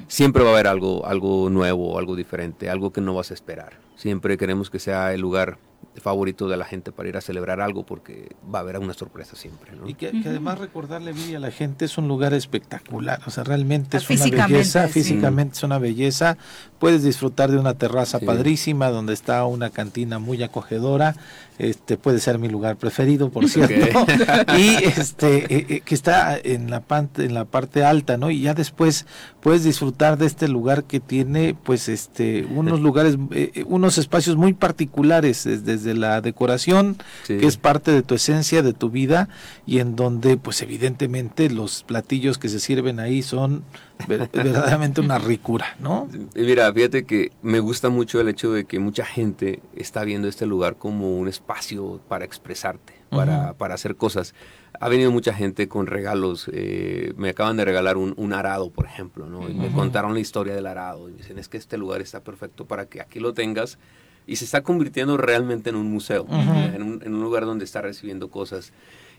Siempre 0.09 0.43
va 0.43 0.51
a 0.51 0.53
haber 0.55 0.67
algo, 0.67 1.07
algo 1.07 1.51
nuevo, 1.51 1.99
algo 1.99 2.17
diferente, 2.17 2.69
algo 2.69 2.93
que 2.93 3.01
no 3.01 3.15
vas 3.15 3.31
a 3.31 3.35
esperar. 3.35 3.79
Siempre 3.97 4.37
queremos 4.37 4.71
que 4.71 4.79
sea 4.79 5.13
el 5.13 5.21
lugar 5.21 5.59
favorito 6.01 6.49
de 6.49 6.57
la 6.57 6.65
gente 6.65 6.91
para 6.91 7.09
ir 7.09 7.17
a 7.17 7.21
celebrar 7.21 7.61
algo 7.61 7.85
porque 7.85 8.35
va 8.53 8.59
a 8.59 8.63
haber 8.63 8.79
una 8.79 8.95
sorpresa 8.95 9.37
siempre. 9.37 9.73
¿no? 9.73 9.89
Y 9.89 9.95
que, 9.95 10.09
además 10.25 10.59
recordarle 10.59 11.13
bien 11.13 11.37
a 11.37 11.39
la 11.39 11.51
gente 11.51 11.85
es 11.85 11.99
un 11.99 12.09
lugar 12.09 12.35
espectacular, 12.35 13.21
o 13.27 13.31
sea, 13.31 13.45
realmente 13.45 13.99
es 13.99 14.09
una 14.09 14.47
belleza, 14.47 14.89
físicamente 14.89 15.57
es 15.57 15.63
una 15.63 15.79
belleza, 15.79 16.39
puedes 16.79 17.03
disfrutar 17.03 17.51
de 17.51 17.59
una 17.59 17.75
terraza 17.75 18.21
padrísima 18.21 18.91
donde 18.91 19.13
está 19.13 19.45
una 19.45 19.71
cantina 19.71 20.19
muy 20.19 20.43
acogedora, 20.43 21.15
este 21.59 21.97
puede 21.97 22.19
ser 22.19 22.39
mi 22.39 22.49
lugar 22.49 22.77
preferido, 22.77 23.31
por 23.31 23.49
cierto, 23.49 24.07
y 24.59 24.85
este 24.85 25.55
eh, 25.55 25.67
eh, 25.69 25.81
que 25.85 25.95
está 25.95 26.39
en 26.39 26.71
la 26.71 26.81
parte 26.81 27.25
en 27.25 27.35
la 27.35 27.45
parte 27.45 27.85
alta, 27.85 28.17
¿no? 28.17 28.31
Y 28.31 28.43
ya 28.43 28.55
después 28.55 29.07
puedes 29.43 29.65
disfrutar 29.65 30.19
de 30.19 30.27
este 30.27 30.49
lugar 30.49 30.85
que 30.85 31.01
tiene, 31.01 31.55
pues, 31.55 31.89
este, 31.89 32.45
unos 32.45 32.81
lugares, 32.81 33.17
eh, 33.33 33.65
unos 33.67 33.99
espacios 33.99 34.37
muy 34.37 34.53
particulares 34.53 35.45
desde 35.45 35.95
la 35.95 36.21
decoración, 36.21 36.97
que 37.27 37.47
es 37.47 37.57
parte 37.57 37.91
de 37.91 38.03
tu 38.03 38.15
esencia, 38.15 38.63
de 38.63 38.73
tu 38.73 38.91
vida, 38.91 39.29
y 39.67 39.81
en 39.81 39.97
donde, 39.97 40.37
pues, 40.37 40.63
evidentemente 40.63 41.51
los 41.51 41.83
platillos 41.83 42.39
que 42.39 42.49
se 42.49 42.61
sirven 42.61 43.01
ahí 43.01 43.23
son 43.23 43.65
verdaderamente 44.07 45.01
una 45.01 45.19
ricura, 45.19 45.77
¿no? 45.79 46.09
Mira, 46.35 46.73
fíjate 46.73 47.05
que 47.05 47.33
me 47.43 47.61
gusta 47.61 47.89
mucho 47.89 48.21
el 48.21 48.29
hecho 48.29 48.53
de 48.53 48.65
que 48.65 48.79
mucha 48.79 49.05
gente 49.05 49.61
está 49.77 50.05
viendo 50.05 50.29
este 50.29 50.47
lugar 50.47 50.77
como 50.77 51.19
un 51.19 51.29
espacio 51.29 52.01
para 52.09 52.25
expresarte, 52.25 52.95
para, 53.11 53.55
para 53.55 53.75
hacer 53.75 53.97
cosas. 53.97 54.35
Ha 54.81 54.89
venido 54.89 55.11
mucha 55.13 55.33
gente 55.33 55.69
con 55.69 55.87
regalos. 55.87 56.51
Eh, 56.53 57.13
me 57.17 57.31
acaban 57.31 57.57
de 57.57 57.65
regalar 57.65 57.97
un, 57.97 58.33
arado, 58.33 58.71
por 58.71 58.87
ejemplo, 58.87 59.27
¿no? 59.27 59.49
Y 59.49 59.55
me 59.55 59.71
contaron 59.71 60.15
la 60.15 60.21
historia 60.21 60.55
del 60.55 60.67
arado. 60.67 61.09
Y 61.09 61.13
dicen, 61.13 61.39
es 61.39 61.49
que 61.49 61.57
este 61.57 61.79
lugar 61.79 62.01
está 62.01 62.21
perfecto 62.21 62.67
para 62.67 62.87
que 62.87 63.01
aquí 63.01 63.21
lo 63.21 63.33
tengas. 63.33 63.79
Y 64.27 64.37
se 64.37 64.45
está 64.45 64.63
convirtiendo 64.63 65.17
realmente 65.17 65.71
en 65.71 65.77
un 65.77 65.91
museo, 65.91 66.27
en, 66.29 66.83
un, 66.83 67.21
lugar 67.21 67.45
donde 67.45 67.65
está 67.65 67.83
recibiendo 67.83 68.29
cosas. 68.29 68.73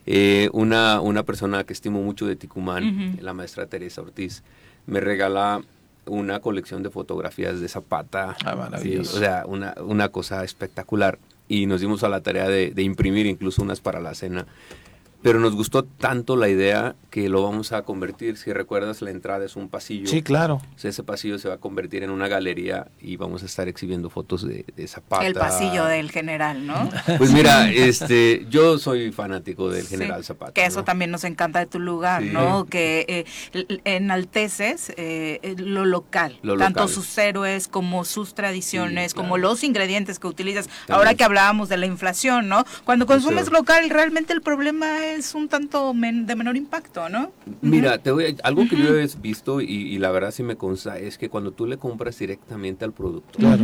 Eh, 0.06 0.50
una, 0.54 1.02
una 1.02 1.24
persona 1.24 1.64
que 1.64 1.74
estimo 1.74 2.02
mucho 2.02 2.26
de 2.26 2.36
Ticumán, 2.36 3.18
la 3.22 3.34
maestra 3.34 3.68
Teresa 3.68 4.02
Ortiz, 4.02 4.44
me 4.86 5.00
regala 5.00 5.62
una 6.06 6.40
colección 6.40 6.84
de 6.84 6.90
fotografías 6.90 7.60
de 7.60 7.68
Zapata. 7.68 8.36
Ah, 8.46 8.70
o 9.00 9.04
sea, 9.04 9.46
una, 9.48 9.74
una, 9.80 10.10
cosa 10.10 10.44
espectacular. 10.44 11.20
Y 11.48 11.66
nos 11.66 11.82
dimos 11.82 12.04
a 12.04 12.10
la 12.10 12.22
tarea 12.22 12.48
de, 12.48 12.72
de 12.72 12.84
imprimir 12.84 13.26
incluso 13.26 13.62
unas 13.62 13.80
para 13.80 14.00
la 14.00 14.14
cena 14.16 14.46
pero 15.24 15.40
nos 15.40 15.56
gustó 15.56 15.84
tanto 15.84 16.36
la 16.36 16.50
idea 16.50 16.96
que 17.10 17.30
lo 17.30 17.44
vamos 17.44 17.72
a 17.72 17.84
convertir. 17.84 18.38
Si 18.38 18.52
recuerdas, 18.52 19.02
la 19.02 19.12
entrada 19.12 19.46
es 19.46 19.56
un 19.56 19.70
pasillo. 19.70 20.08
Sí, 20.08 20.22
claro. 20.22 20.62
ese 20.82 21.04
pasillo 21.04 21.40
se 21.40 21.48
va 21.48 21.56
a 21.56 21.58
convertir 21.58 22.04
en 22.04 22.10
una 22.10 22.28
galería 22.28 22.88
y 23.00 23.16
vamos 23.16 23.42
a 23.44 23.46
estar 23.46 23.68
exhibiendo 23.68 24.10
fotos 24.10 24.46
de, 24.46 24.66
Zapata. 24.88 25.26
El 25.26 25.34
pasillo 25.34 25.86
del 25.86 26.12
general, 26.12 26.68
¿no? 26.68 26.90
Pues 27.18 27.32
mira, 27.32 27.72
este, 27.72 28.46
yo 28.50 28.78
soy 28.80 29.12
fanático 29.12 29.70
del 29.70 29.88
general 29.88 30.24
Zapata. 30.26 30.52
Que 30.52 30.66
eso 30.66 30.84
también 30.84 31.10
nos 31.10 31.24
encanta 31.24 31.60
de 31.60 31.68
tu 31.68 31.80
lugar, 31.80 32.22
¿no? 32.24 32.66
Que 32.66 33.26
eh, 33.54 33.80
enalteces 33.86 34.92
eh, 34.98 35.56
lo 35.58 35.86
local, 35.86 36.40
tanto 36.58 36.88
sus 36.88 37.18
héroes 37.18 37.68
como 37.68 38.04
sus 38.04 38.34
tradiciones, 38.34 39.14
como 39.14 39.38
los 39.38 39.64
ingredientes 39.64 40.20
que 40.20 40.28
utilizas. 40.28 40.70
Ahora 40.90 41.14
que 41.14 41.24
hablábamos 41.24 41.70
de 41.70 41.78
la 41.78 41.86
inflación, 41.86 42.50
¿no? 42.50 42.66
Cuando 42.84 43.06
consumes 43.06 43.52
local, 43.52 43.90
realmente 43.90 44.34
el 44.34 44.42
problema 44.42 45.06
es 45.06 45.13
es 45.16 45.36
un 45.36 45.48
tanto 45.48 45.94
de 45.94 46.36
menor 46.36 46.56
impacto, 46.58 47.10
¿no? 47.10 47.32
Mira, 47.62 47.98
te 47.98 48.12
voy 48.12 48.38
algo 48.44 48.68
que 48.68 48.78
yo 48.78 48.98
he 48.98 49.08
visto 49.22 49.62
y, 49.62 49.98
la 49.98 50.12
verdad 50.12 50.32
sí 50.32 50.44
me 50.44 50.58
consta 50.58 50.98
es 50.98 51.18
que 51.18 51.30
cuando 51.30 51.52
tú 51.52 51.66
le 51.66 51.78
compras 51.78 52.20
directamente 52.20 52.84
al 52.86 52.94
producto, 52.94 53.40
claro. 53.40 53.64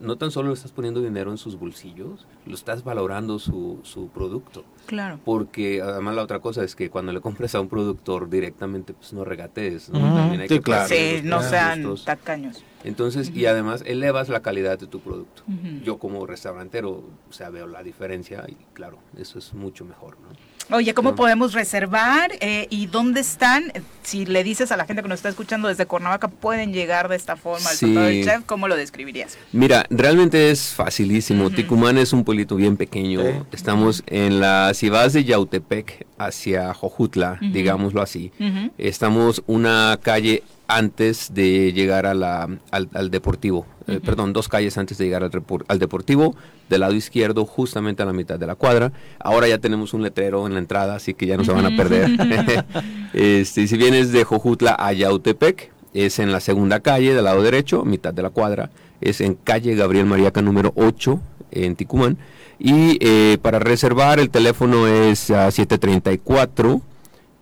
no 0.00 0.16
tan 0.16 0.30
solo 0.30 0.48
le 0.48 0.54
estás 0.54 0.72
poniendo 0.72 1.02
dinero 1.02 1.30
en 1.30 1.38
sus 1.38 1.58
bolsillos, 1.58 2.26
lo 2.46 2.54
estás 2.54 2.84
valorando 2.84 3.38
su, 3.38 3.80
su 3.82 4.08
producto. 4.08 4.64
Claro. 4.86 5.18
Porque 5.24 5.80
además 5.82 6.14
la 6.14 6.22
otra 6.22 6.40
cosa 6.40 6.62
es 6.62 6.76
que 6.76 6.90
cuando 6.90 7.12
le 7.12 7.20
compras 7.20 7.54
a 7.54 7.60
un 7.60 7.68
productor 7.68 8.28
directamente, 8.28 8.92
pues 8.92 9.12
no 9.12 9.24
regatees, 9.24 9.88
¿no? 9.88 9.98
También 9.98 10.42
hay 10.42 10.48
que 10.48 10.60
claro. 10.60 10.88
Sí, 10.88 11.20
no 11.22 11.42
sean 11.42 11.96
tacaños. 12.04 12.62
Entonces, 12.84 13.30
y 13.34 13.46
además 13.46 13.82
elevas 13.86 14.28
la 14.28 14.40
calidad 14.40 14.78
de 14.78 14.86
tu 14.86 15.00
producto. 15.00 15.42
Yo 15.82 15.98
como 15.98 16.26
restaurantero, 16.26 17.02
o 17.28 17.32
sea, 17.32 17.48
veo 17.48 17.66
la 17.66 17.82
diferencia 17.82 18.44
y 18.46 18.56
claro, 18.74 18.98
eso 19.16 19.38
es 19.38 19.54
mucho 19.54 19.86
mejor, 19.86 20.18
¿no? 20.20 20.28
Oye, 20.70 20.94
¿cómo 20.94 21.14
podemos 21.14 21.52
reservar 21.52 22.32
eh, 22.40 22.66
y 22.70 22.86
dónde 22.86 23.20
están? 23.20 23.72
Si 24.02 24.24
le 24.24 24.42
dices 24.42 24.72
a 24.72 24.76
la 24.76 24.86
gente 24.86 25.02
que 25.02 25.08
nos 25.08 25.18
está 25.18 25.28
escuchando 25.28 25.68
desde 25.68 25.86
Cuernavaca, 25.86 26.28
pueden 26.28 26.72
llegar 26.72 27.08
de 27.08 27.16
esta 27.16 27.36
forma 27.36 27.68
al 27.68 27.94
del 27.94 28.24
chef, 28.24 28.44
¿cómo 28.46 28.66
lo 28.68 28.76
describirías? 28.76 29.36
Mira, 29.52 29.86
realmente 29.90 30.50
es 30.50 30.68
facilísimo. 30.68 31.50
Ticumán 31.50 31.98
es 31.98 32.12
un 32.12 32.24
pueblito 32.24 32.56
bien 32.56 32.76
pequeño. 32.76 33.20
Estamos 33.52 34.02
en 34.06 34.40
la, 34.40 34.72
si 34.74 34.88
vas 34.88 35.12
de 35.12 35.24
Yautepec 35.24 36.06
hacia 36.18 36.72
Jojutla, 36.74 37.38
digámoslo 37.40 38.00
así, 38.00 38.32
estamos 38.78 39.42
una 39.46 39.98
calle 40.02 40.42
antes 40.66 41.34
de 41.34 41.72
llegar 41.72 42.06
a 42.06 42.14
la, 42.14 42.48
al, 42.70 43.10
deportivo, 43.10 43.66
eh, 43.86 44.00
perdón, 44.04 44.32
dos 44.32 44.48
calles 44.48 44.78
antes 44.78 44.98
de 44.98 45.04
llegar 45.04 45.22
al, 45.24 45.30
al, 45.68 45.78
deportivo, 45.78 46.34
del 46.68 46.80
lado 46.80 46.94
izquierdo, 46.94 47.44
justamente 47.44 48.02
a 48.02 48.06
la 48.06 48.12
mitad 48.12 48.38
de 48.38 48.46
la 48.46 48.54
cuadra. 48.54 48.92
Ahora 49.18 49.48
ya 49.48 49.58
tenemos 49.58 49.94
un 49.94 50.02
letrero 50.02 50.46
en 50.46 50.54
la 50.54 50.58
entrada, 50.58 50.94
así 50.94 51.14
que 51.14 51.26
ya 51.26 51.36
no 51.36 51.44
se 51.44 51.52
van 51.52 51.66
a 51.66 51.76
perder. 51.76 52.10
este, 53.12 53.66
si 53.66 53.76
vienes 53.76 54.12
de 54.12 54.24
Jojutla 54.24 54.74
a 54.78 54.92
Yautepec, 54.92 55.72
es 55.92 56.18
en 56.18 56.32
la 56.32 56.40
segunda 56.40 56.80
calle, 56.80 57.14
del 57.14 57.24
lado 57.24 57.42
derecho, 57.42 57.84
mitad 57.84 58.12
de 58.12 58.22
la 58.22 58.30
cuadra, 58.30 58.70
es 59.00 59.20
en 59.20 59.34
calle 59.34 59.74
Gabriel 59.74 60.06
Mariaca 60.06 60.42
número 60.42 60.72
8, 60.76 61.20
en 61.52 61.76
Ticumán. 61.76 62.18
Y 62.58 62.98
eh, 63.00 63.38
para 63.42 63.58
reservar 63.58 64.18
el 64.18 64.30
teléfono 64.30 64.86
es 64.86 65.30
a 65.30 65.50
734 65.50 66.80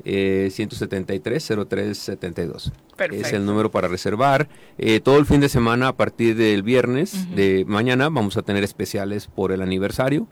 eh, 0.05 0.51
173-0372. 0.53 2.73
Es 3.11 3.33
el 3.33 3.47
número 3.47 3.70
para 3.70 3.89
reservar. 3.89 4.49
Eh, 4.79 5.01
todo 5.01 5.19
el 5.19 5.27
fin 5.27 5.41
de 5.41 5.49
semana, 5.49 5.89
a 5.89 5.97
partir 5.97 6.37
del 6.37 6.62
viernes 6.62 7.35
de 7.35 7.65
mañana, 7.66 8.09
vamos 8.09 8.37
a 8.37 8.43
tener 8.43 8.62
especiales 8.65 9.27
por 9.27 9.53
el 9.53 9.62
aniversario. 9.62 10.29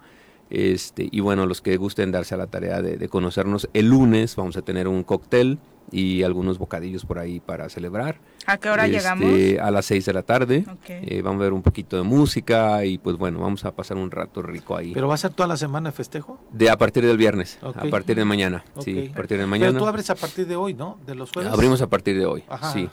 Este, 0.51 1.09
y 1.11 1.21
bueno, 1.21 1.47
los 1.47 1.61
que 1.61 1.77
gusten 1.77 2.11
darse 2.11 2.35
a 2.35 2.39
la 2.39 2.49
tarea 2.49 2.83
de, 2.83 2.97
de 2.97 3.09
conocernos, 3.09 3.69
el 3.73 3.89
lunes 3.89 4.35
vamos 4.37 4.57
a 4.57 4.63
tener 4.63 4.89
un 4.89 5.05
cóctel 5.05 5.59
y 5.93 6.23
algunos 6.23 6.59
bocadillos 6.59 7.05
por 7.05 7.19
ahí 7.19 7.41
para 7.41 7.69
celebrar. 7.69 8.19
¿A 8.47 8.57
qué 8.59 8.71
hora 8.71 8.87
este, 8.87 8.99
llegamos? 8.99 9.29
A 9.61 9.71
las 9.71 9.87
6 9.87 10.05
de 10.07 10.13
la 10.13 10.23
tarde. 10.23 10.65
Eh, 10.89 11.23
vamos 11.23 11.41
a 11.41 11.45
ver 11.45 11.53
un 11.53 11.63
poquito 11.63 11.97
de 11.97 12.03
música 12.03 12.85
y 12.85 12.99
pues 12.99 13.17
bueno, 13.17 13.41
vamos 13.41 13.65
a 13.65 13.73
pasar 13.73 13.97
un 13.97 14.11
rato 14.11 14.43
rico 14.43 14.77
ahí. 14.77 14.93
¿Pero 14.93 15.09
va 15.09 15.15
a 15.15 15.19
ser 15.19 15.33
toda 15.33 15.47
la 15.47 15.57
semana 15.57 15.91
de 15.91 15.97
festejo? 15.97 16.41
De 16.53 16.71
a 16.71 16.77
partir 16.77 17.05
del 17.05 17.17
viernes, 17.17 17.59
a 17.63 17.73
partir 17.91 18.17
de 18.17 18.25
mañana. 18.25 18.65
Sí, 18.81 19.11
a 19.13 19.17
partir 19.17 19.39
de 19.39 19.47
mañana. 19.47 19.73
Pero 19.73 19.85
tú 19.85 19.89
abres 19.89 20.11
a 20.11 20.15
partir 20.15 20.47
de 20.47 20.57
hoy, 20.57 20.75
¿no? 20.75 20.99
De 21.07 21.15
los 21.15 21.31
jueves. 21.31 21.53
Abrimos 21.53 21.83
a 21.83 21.89
partir 21.89 22.19
de 22.19 22.27
hoy. 22.27 22.45
sí, 22.73 22.89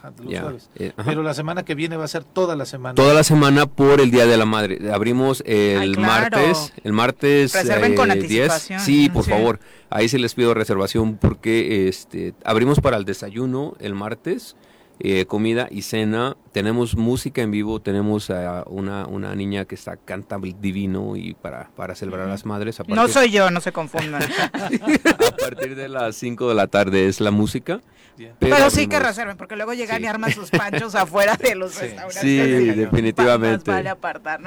eh, 0.76 0.92
Pero 1.06 1.24
la 1.24 1.34
semana 1.34 1.64
que 1.64 1.76
viene 1.76 1.98
va 1.98 2.06
a 2.06 2.10
ser 2.10 2.24
toda 2.24 2.56
la 2.56 2.66
semana. 2.66 2.96
Toda 2.96 3.14
la 3.14 3.24
semana 3.24 3.66
por 3.66 4.02
el 4.02 4.12
Día 4.12 4.26
de 4.26 4.38
la 4.38 4.46
Madre. 4.46 4.92
Abrimos 4.92 5.44
el 5.46 5.98
martes, 5.98 6.74
el 6.84 6.94
martes 6.94 7.54
Reserven 7.54 7.96
con 7.96 8.10
eh, 8.10 8.14
anticipación. 8.14 8.80
Sí, 8.80 9.10
por 9.10 9.24
favor. 9.24 9.60
Ahí 9.90 10.10
sí 10.10 10.18
les 10.18 10.36
pido 10.36 10.54
reservación 10.54 11.18
porque 11.18 11.88
este 11.88 12.34
abrimos 12.44 12.82
para 12.82 12.98
el 12.98 13.06
desayuno 13.06 13.76
el 13.80 13.94
martes 13.96 14.56
eh, 15.00 15.26
comida 15.26 15.68
y 15.72 15.84
cena. 15.84 16.36
Tenemos 16.58 16.96
música 16.96 17.44
en 17.44 17.52
vivo, 17.52 17.80
tenemos 17.80 18.32
a 18.32 18.64
una, 18.66 19.06
una 19.06 19.36
niña 19.36 19.66
que 19.66 19.76
está 19.76 19.96
canta 19.96 20.40
divino 20.40 21.16
y 21.16 21.36
para, 21.36 21.70
para 21.76 21.94
celebrar 21.94 22.26
a 22.26 22.30
las 22.32 22.48
madres. 22.48 22.82
No 22.88 23.08
soy 23.08 23.30
yo, 23.30 23.52
no 23.52 23.62
se 23.62 23.72
confundan. 23.72 24.24
a 24.54 25.36
partir 25.38 25.76
de 25.76 25.88
las 25.88 26.16
5 26.16 26.50
de 26.50 26.56
la 26.56 26.66
tarde 26.66 27.08
es 27.08 27.22
la 27.22 27.30
música. 27.30 27.80
Pero, 28.40 28.70
sí 28.70 28.88
que 28.88 29.00
reserven, 29.00 29.38
porque 29.38 29.56
luego 29.56 29.74
llegan 29.74 30.04
y 30.04 30.08
arman 30.08 30.32
sus 30.32 30.50
panchos 30.50 30.96
afuera 30.96 31.36
de 31.36 31.54
los 31.54 31.80
restaurantes. 31.80 32.22
Sí, 32.22 32.38
definitivamente. 32.38 33.72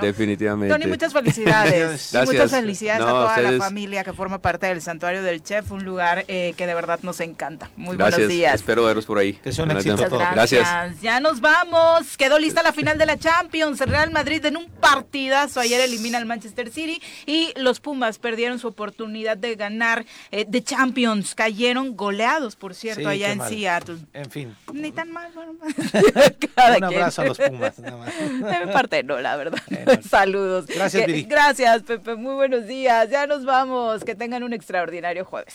Definitivamente. 0.00 0.74
Tony, 0.74 0.86
muchas 0.88 1.12
felicidades. 1.12 2.12
Muchas 2.26 2.50
felicidades 2.50 3.02
a 3.02 3.08
toda 3.08 3.40
la 3.40 3.58
familia 3.58 4.04
que 4.04 4.12
forma 4.12 4.40
parte 4.40 4.66
del 4.66 4.82
Santuario 4.82 5.22
del 5.22 5.42
Chef, 5.42 5.70
un 5.70 5.84
lugar 5.84 6.24
eh, 6.28 6.54
que 6.56 6.66
de 6.66 6.74
verdad 6.74 6.98
nos 7.02 7.20
encanta. 7.20 7.70
Muy 7.76 7.96
buenos 7.96 8.26
días. 8.28 8.54
Espero 8.54 8.84
veros 8.84 9.06
por 9.06 9.18
ahí. 9.18 9.34
Que 9.34 9.52
sea 9.52 9.64
un 9.64 9.70
éxito. 9.70 10.06
Gracias. 10.08 11.00
Ya 11.00 11.20
nos 11.20 11.40
vamos. 11.40 11.99
Quedó 12.16 12.38
lista 12.38 12.62
la 12.62 12.72
final 12.72 12.98
de 12.98 13.06
la 13.06 13.18
Champions. 13.18 13.80
El 13.80 13.90
Real 13.90 14.10
Madrid 14.10 14.44
en 14.44 14.56
un 14.56 14.66
partidazo 14.66 15.60
ayer 15.60 15.80
elimina 15.80 16.18
al 16.18 16.26
Manchester 16.26 16.70
City 16.70 17.00
y 17.26 17.52
los 17.56 17.80
Pumas 17.80 18.18
perdieron 18.18 18.58
su 18.58 18.68
oportunidad 18.68 19.36
de 19.36 19.54
ganar 19.56 20.04
eh, 20.30 20.44
de 20.48 20.62
Champions. 20.62 21.34
Cayeron 21.34 21.96
goleados, 21.96 22.56
por 22.56 22.74
cierto, 22.74 23.08
allá 23.08 23.32
en 23.32 23.40
Seattle. 23.42 23.98
En 24.12 24.30
fin. 24.30 24.56
Ni 24.72 24.92
tan 24.92 25.10
mal. 25.10 25.30
Bueno, 25.34 25.52
un 26.78 26.84
abrazo 26.84 27.22
a 27.22 27.24
los 27.26 27.38
Pumas. 27.38 27.78
Nada 27.78 27.96
más. 27.96 28.18
De 28.50 28.66
mi 28.66 28.72
parte 28.72 29.02
no, 29.02 29.20
la 29.20 29.36
verdad. 29.36 29.60
Saludos. 30.08 30.66
Gracias, 30.66 31.06
Viri. 31.06 31.22
Gracias, 31.22 31.82
Pepe. 31.82 32.14
Muy 32.16 32.34
buenos 32.34 32.66
días. 32.66 33.10
Ya 33.10 33.26
nos 33.26 33.44
vamos. 33.44 34.04
Que 34.04 34.14
tengan 34.14 34.42
un 34.42 34.52
extraordinario 34.52 35.24
jueves. 35.24 35.54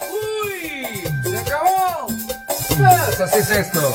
¡Uy! 0.00 1.02
¡Se 1.22 1.38
acabó! 1.38 2.08
chicas, 2.78 3.20
así 3.20 3.38
es 3.38 3.50
esto. 3.50 3.92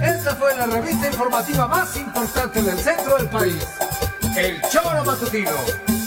Esta 0.00 0.36
fue 0.36 0.56
la 0.56 0.66
revista 0.66 1.06
informativa 1.06 1.66
más 1.66 1.96
importante 1.96 2.62
del 2.62 2.78
centro 2.78 3.16
del 3.16 3.28
país. 3.28 3.66
El 4.36 4.60
Choro 4.70 5.04
Matutino. 5.04 5.50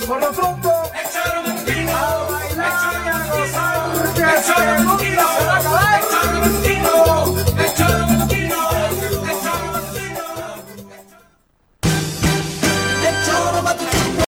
Por 0.07 0.19
lo 0.19 0.31
pronto, 0.31 0.91
el 0.93 1.09
Choro 1.11 1.43
Matutino. 1.43 1.91
A 1.95 2.29
bailar 2.29 2.93
y 3.03 3.07
a 3.07 3.25
gozar. 3.27 3.89
El 4.15 4.43
Choro 4.43 4.83
Matutino. 4.83 5.21
El 5.21 6.01
Choro 6.09 6.39
Matutino. 6.39 7.35
El 7.57 7.73
Choro 7.73 7.82
Matutino. 7.82 7.82